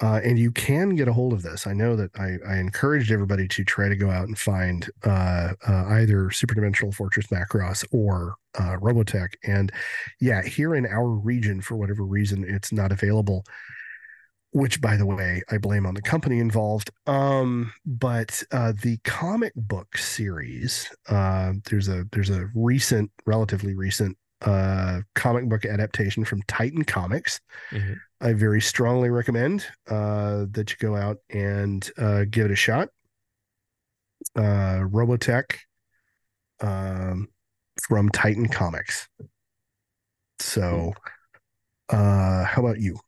uh, 0.00 0.20
and 0.22 0.38
you 0.38 0.52
can 0.52 0.94
get 0.94 1.08
a 1.08 1.12
hold 1.12 1.32
of 1.32 1.42
this. 1.42 1.66
I 1.66 1.72
know 1.72 1.96
that 1.96 2.10
I, 2.16 2.38
I 2.48 2.58
encouraged 2.58 3.10
everybody 3.10 3.48
to 3.48 3.64
try 3.64 3.88
to 3.88 3.96
go 3.96 4.10
out 4.10 4.28
and 4.28 4.38
find 4.38 4.88
uh, 5.04 5.54
uh, 5.66 5.84
either 5.88 6.26
Superdimensional 6.26 6.94
Fortress 6.94 7.26
Macross 7.28 7.84
or 7.92 8.36
uh, 8.58 8.76
Robotech. 8.80 9.34
And 9.44 9.72
yeah, 10.20 10.42
here 10.42 10.74
in 10.74 10.86
our 10.86 11.08
region, 11.08 11.60
for 11.60 11.76
whatever 11.76 12.04
reason, 12.04 12.44
it's 12.48 12.72
not 12.72 12.92
available. 12.92 13.44
Which, 14.52 14.80
by 14.80 14.96
the 14.96 15.04
way, 15.04 15.42
I 15.50 15.58
blame 15.58 15.84
on 15.84 15.92
the 15.94 16.00
company 16.00 16.38
involved. 16.38 16.90
Um, 17.06 17.70
but 17.84 18.42
uh, 18.50 18.72
the 18.82 18.96
comic 19.04 19.52
book 19.54 19.98
series, 19.98 20.88
uh, 21.08 21.52
there's 21.68 21.88
a 21.88 22.06
there's 22.12 22.30
a 22.30 22.48
recent, 22.54 23.10
relatively 23.26 23.74
recent 23.74 24.16
comic 24.40 25.48
book 25.48 25.66
adaptation 25.66 26.24
from 26.24 26.42
Titan 26.48 26.84
Comics. 26.84 27.40
Mhm. 27.72 27.98
I 28.20 28.32
very 28.32 28.60
strongly 28.60 29.10
recommend 29.10 29.66
uh, 29.88 30.46
that 30.50 30.70
you 30.70 30.76
go 30.80 30.96
out 30.96 31.18
and 31.30 31.88
uh, 31.98 32.24
give 32.28 32.46
it 32.46 32.50
a 32.52 32.56
shot. 32.56 32.88
uh, 34.36 34.80
Robotech 34.90 35.58
um, 36.60 37.28
from 37.82 38.08
Titan 38.10 38.48
Comics. 38.48 39.08
So, 40.40 40.94
uh, 41.88 42.44
how 42.44 42.62
about 42.64 42.80
you? 42.80 42.98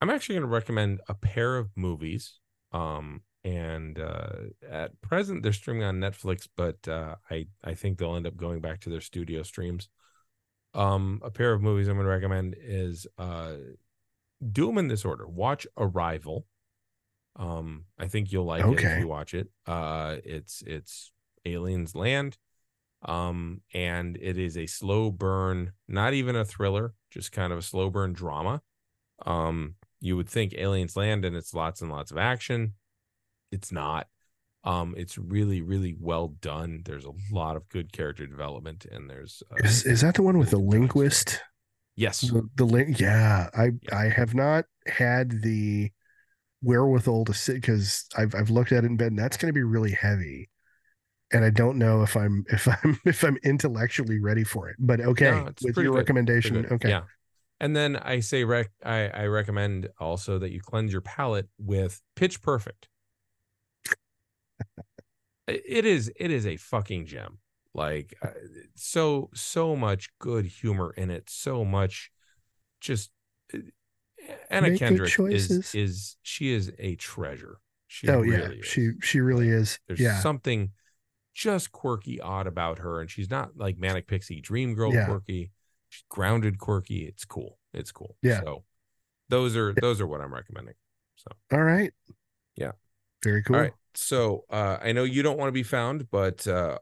I'm 0.00 0.10
actually 0.10 0.36
going 0.36 0.48
to 0.48 0.54
recommend 0.54 1.00
a 1.08 1.14
pair 1.14 1.56
of 1.56 1.70
movies. 1.76 2.38
Um, 2.72 3.22
and 3.42 3.98
uh, 3.98 4.32
at 4.68 5.00
present 5.00 5.42
they're 5.42 5.52
streaming 5.52 5.84
on 5.84 5.98
Netflix, 5.98 6.46
but 6.56 6.86
uh, 6.86 7.16
I 7.30 7.46
I 7.64 7.74
think 7.74 7.98
they'll 7.98 8.16
end 8.16 8.26
up 8.26 8.36
going 8.36 8.60
back 8.60 8.80
to 8.80 8.90
their 8.90 9.00
studio 9.00 9.42
streams. 9.42 9.88
Um, 10.74 11.20
a 11.24 11.30
pair 11.30 11.52
of 11.52 11.62
movies 11.62 11.88
I'm 11.88 11.96
going 11.96 12.04
to 12.04 12.10
recommend 12.10 12.54
is 12.60 13.06
do 14.46 14.66
them 14.66 14.78
in 14.78 14.88
this 14.88 15.04
order. 15.04 15.26
Watch 15.26 15.66
Arrival. 15.76 16.46
Um, 17.36 17.84
I 17.98 18.08
think 18.08 18.32
you'll 18.32 18.44
like 18.44 18.64
it 18.64 18.84
if 18.84 19.00
you 19.00 19.08
watch 19.08 19.34
it. 19.34 19.48
Uh, 19.66 20.16
it's 20.24 20.62
it's 20.66 21.12
Aliens 21.44 21.94
Land. 21.94 22.36
Um, 23.02 23.62
and 23.72 24.18
it 24.20 24.36
is 24.36 24.58
a 24.58 24.66
slow 24.66 25.10
burn, 25.10 25.72
not 25.88 26.12
even 26.12 26.36
a 26.36 26.44
thriller, 26.44 26.92
just 27.10 27.32
kind 27.32 27.52
of 27.52 27.58
a 27.58 27.62
slow 27.62 27.88
burn 27.88 28.12
drama. 28.12 28.60
Um, 29.24 29.76
you 30.00 30.16
would 30.16 30.28
think 30.28 30.54
Aliens 30.54 30.96
Land 30.96 31.24
and 31.24 31.34
it's 31.34 31.54
lots 31.54 31.80
and 31.80 31.90
lots 31.90 32.10
of 32.10 32.18
action. 32.18 32.74
It's 33.50 33.72
not. 33.72 34.08
Um, 34.64 34.94
it's 34.96 35.16
really, 35.16 35.62
really 35.62 35.96
well 35.98 36.28
done. 36.28 36.82
There's 36.84 37.06
a 37.06 37.12
lot 37.32 37.56
of 37.56 37.68
good 37.70 37.92
character 37.92 38.26
development, 38.26 38.84
and 38.84 39.08
there's 39.08 39.42
uh, 39.50 39.56
Is 39.64 39.86
is 39.86 40.02
that 40.02 40.14
the 40.14 40.22
one 40.22 40.38
with 40.38 40.50
the 40.50 40.58
linguist? 40.58 41.40
Yes, 42.00 42.20
The, 42.20 42.48
the 42.56 42.64
link, 42.64 42.98
yeah. 42.98 43.48
I 43.54 43.70
Yeah. 43.82 43.98
I 43.98 44.08
have 44.08 44.34
not 44.34 44.64
had 44.86 45.42
the 45.42 45.90
wherewithal 46.62 47.24
to 47.26 47.34
sit 47.34 47.54
because 47.56 48.06
I've 48.16 48.34
I've 48.34 48.50
looked 48.50 48.72
at 48.72 48.84
it 48.84 48.86
in 48.86 48.96
bed, 48.96 49.08
and 49.12 49.18
that's 49.18 49.36
going 49.36 49.48
to 49.50 49.54
be 49.54 49.62
really 49.62 49.92
heavy. 49.92 50.48
And 51.32 51.44
I 51.44 51.50
don't 51.50 51.78
know 51.78 52.02
if 52.02 52.16
I'm 52.16 52.44
if 52.50 52.66
I'm 52.66 52.98
if 53.04 53.22
I'm 53.24 53.36
intellectually 53.44 54.18
ready 54.20 54.44
for 54.44 54.68
it. 54.68 54.76
But 54.78 55.00
okay, 55.00 55.30
No, 55.30 55.46
it's 55.46 55.62
with 55.62 55.76
your 55.76 55.92
good. 55.92 55.98
recommendation, 55.98 56.66
okay, 56.72 56.88
Yeah. 56.88 57.02
And 57.62 57.76
then 57.76 57.96
I 57.96 58.20
say 58.20 58.44
rec 58.44 58.70
I, 58.84 59.08
I 59.08 59.26
recommend 59.26 59.90
also 59.98 60.38
that 60.38 60.50
you 60.50 60.60
cleanse 60.62 60.92
your 60.92 61.02
palate 61.02 61.48
with 61.58 62.00
Pitch 62.16 62.40
Perfect. 62.42 62.88
It 65.48 65.84
is 65.84 66.12
it 66.16 66.30
is 66.30 66.46
a 66.46 66.56
fucking 66.56 67.06
gem. 67.06 67.38
Like 67.74 68.16
uh, 68.22 68.28
so 68.74 69.30
so 69.34 69.76
much 69.76 70.08
good 70.18 70.44
humor 70.46 70.92
in 70.96 71.10
it, 71.10 71.30
so 71.30 71.64
much 71.64 72.10
just 72.80 73.10
uh, 73.54 73.58
Anna 74.50 74.70
Make 74.70 74.78
Kendrick 74.78 75.18
is 75.30 75.74
is 75.74 76.16
she 76.22 76.52
is 76.52 76.72
a 76.78 76.96
treasure. 76.96 77.58
She 77.86 78.08
oh 78.08 78.20
really 78.20 78.56
yeah, 78.56 78.60
is. 78.60 78.66
she 78.66 78.90
she 79.00 79.20
really 79.20 79.48
is. 79.48 79.78
There's 79.86 80.00
yeah, 80.00 80.20
something 80.20 80.70
just 81.34 81.72
quirky, 81.72 82.20
odd 82.20 82.46
about 82.46 82.78
her, 82.80 83.00
and 83.00 83.10
she's 83.10 83.30
not 83.30 83.56
like 83.56 83.78
manic 83.78 84.06
pixie 84.06 84.40
dream 84.40 84.74
girl 84.74 84.92
Yeah. 84.92 85.06
quirky. 85.06 85.50
She's 85.88 86.04
grounded, 86.08 86.58
quirky. 86.58 87.04
It's 87.06 87.24
cool. 87.24 87.58
It's 87.72 87.92
cool. 87.92 88.16
Yeah. 88.22 88.40
So 88.40 88.64
those 89.28 89.56
are 89.56 89.72
those 89.74 90.00
are 90.00 90.06
what 90.06 90.20
I'm 90.20 90.34
recommending. 90.34 90.74
So 91.16 91.30
all 91.52 91.62
right, 91.62 91.92
Yeah. 92.56 92.72
very 93.22 93.42
cool. 93.42 93.56
all 93.56 93.62
right. 93.62 93.72
So 93.94 94.44
uh, 94.50 94.78
I 94.82 94.92
know 94.92 95.04
you 95.04 95.22
don't 95.22 95.38
want 95.38 95.48
to 95.48 95.52
be 95.52 95.62
found, 95.62 96.10
but 96.10 96.46
uh, 96.46 96.78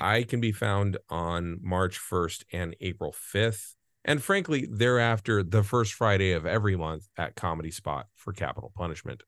I 0.00 0.22
can 0.22 0.40
be 0.40 0.52
found 0.52 0.98
on 1.08 1.58
March 1.62 1.98
1st 1.98 2.44
and 2.52 2.76
April 2.80 3.12
5th, 3.12 3.74
and 4.04 4.22
frankly, 4.22 4.68
thereafter, 4.70 5.42
the 5.42 5.62
first 5.62 5.92
Friday 5.94 6.32
of 6.32 6.46
every 6.46 6.76
month 6.76 7.08
at 7.16 7.34
Comedy 7.34 7.70
Spot 7.70 8.06
for 8.14 8.32
Capital 8.32 8.72
Punishment. 8.74 9.22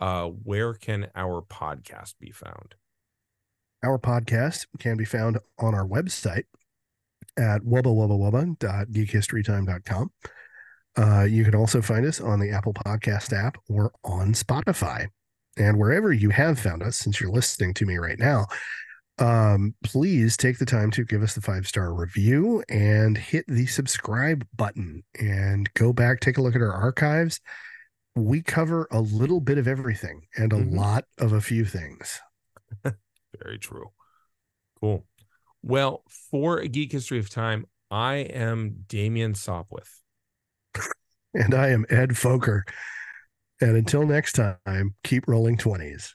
Uh, 0.00 0.26
where 0.26 0.74
can 0.74 1.08
our 1.14 1.42
podcast 1.42 2.14
be 2.20 2.30
found? 2.30 2.74
Our 3.82 3.98
podcast 3.98 4.66
can 4.78 4.96
be 4.96 5.04
found 5.04 5.38
on 5.58 5.74
our 5.74 5.86
website 5.86 6.44
at 7.36 7.62
wubba 7.62 7.90
Uh, 10.96 11.24
you 11.24 11.44
can 11.44 11.54
also 11.54 11.80
find 11.80 12.06
us 12.06 12.20
on 12.20 12.40
the 12.40 12.50
Apple 12.50 12.74
Podcast 12.74 13.32
app 13.32 13.56
or 13.68 13.92
on 14.04 14.32
Spotify. 14.32 15.06
And 15.56 15.78
wherever 15.78 16.12
you 16.12 16.30
have 16.30 16.58
found 16.58 16.82
us, 16.82 16.96
since 16.96 17.20
you're 17.20 17.30
listening 17.30 17.74
to 17.74 17.86
me 17.86 17.98
right 17.98 18.18
now, 18.18 18.46
um, 19.18 19.74
please 19.84 20.36
take 20.36 20.58
the 20.58 20.66
time 20.66 20.90
to 20.92 21.04
give 21.04 21.22
us 21.22 21.34
the 21.34 21.40
five 21.40 21.66
star 21.66 21.92
review 21.94 22.62
and 22.68 23.16
hit 23.18 23.44
the 23.48 23.66
subscribe 23.66 24.46
button 24.56 25.02
and 25.18 25.72
go 25.74 25.92
back, 25.92 26.20
take 26.20 26.38
a 26.38 26.42
look 26.42 26.54
at 26.54 26.62
our 26.62 26.72
archives. 26.72 27.40
We 28.14 28.42
cover 28.42 28.88
a 28.90 29.00
little 29.00 29.40
bit 29.40 29.58
of 29.58 29.68
everything 29.68 30.22
and 30.36 30.52
a 30.52 30.56
Mhm. 30.56 30.74
lot 30.76 31.04
of 31.18 31.32
a 31.32 31.40
few 31.40 31.64
things. 31.64 32.20
Very 32.84 33.58
true. 33.58 33.92
Cool. 34.80 35.06
Well, 35.62 36.04
for 36.30 36.58
a 36.58 36.68
geek 36.68 36.92
history 36.92 37.18
of 37.18 37.30
time, 37.30 37.66
I 37.90 38.16
am 38.16 38.84
Damien 38.88 39.34
Sopwith. 39.34 40.00
And 41.34 41.54
I 41.54 41.68
am 41.68 41.84
Ed 41.90 42.16
Foker. 42.16 42.62
And 43.60 43.76
until 43.76 44.06
next 44.06 44.32
time, 44.32 44.94
keep 45.04 45.28
rolling 45.28 45.56
20s. 45.58 46.14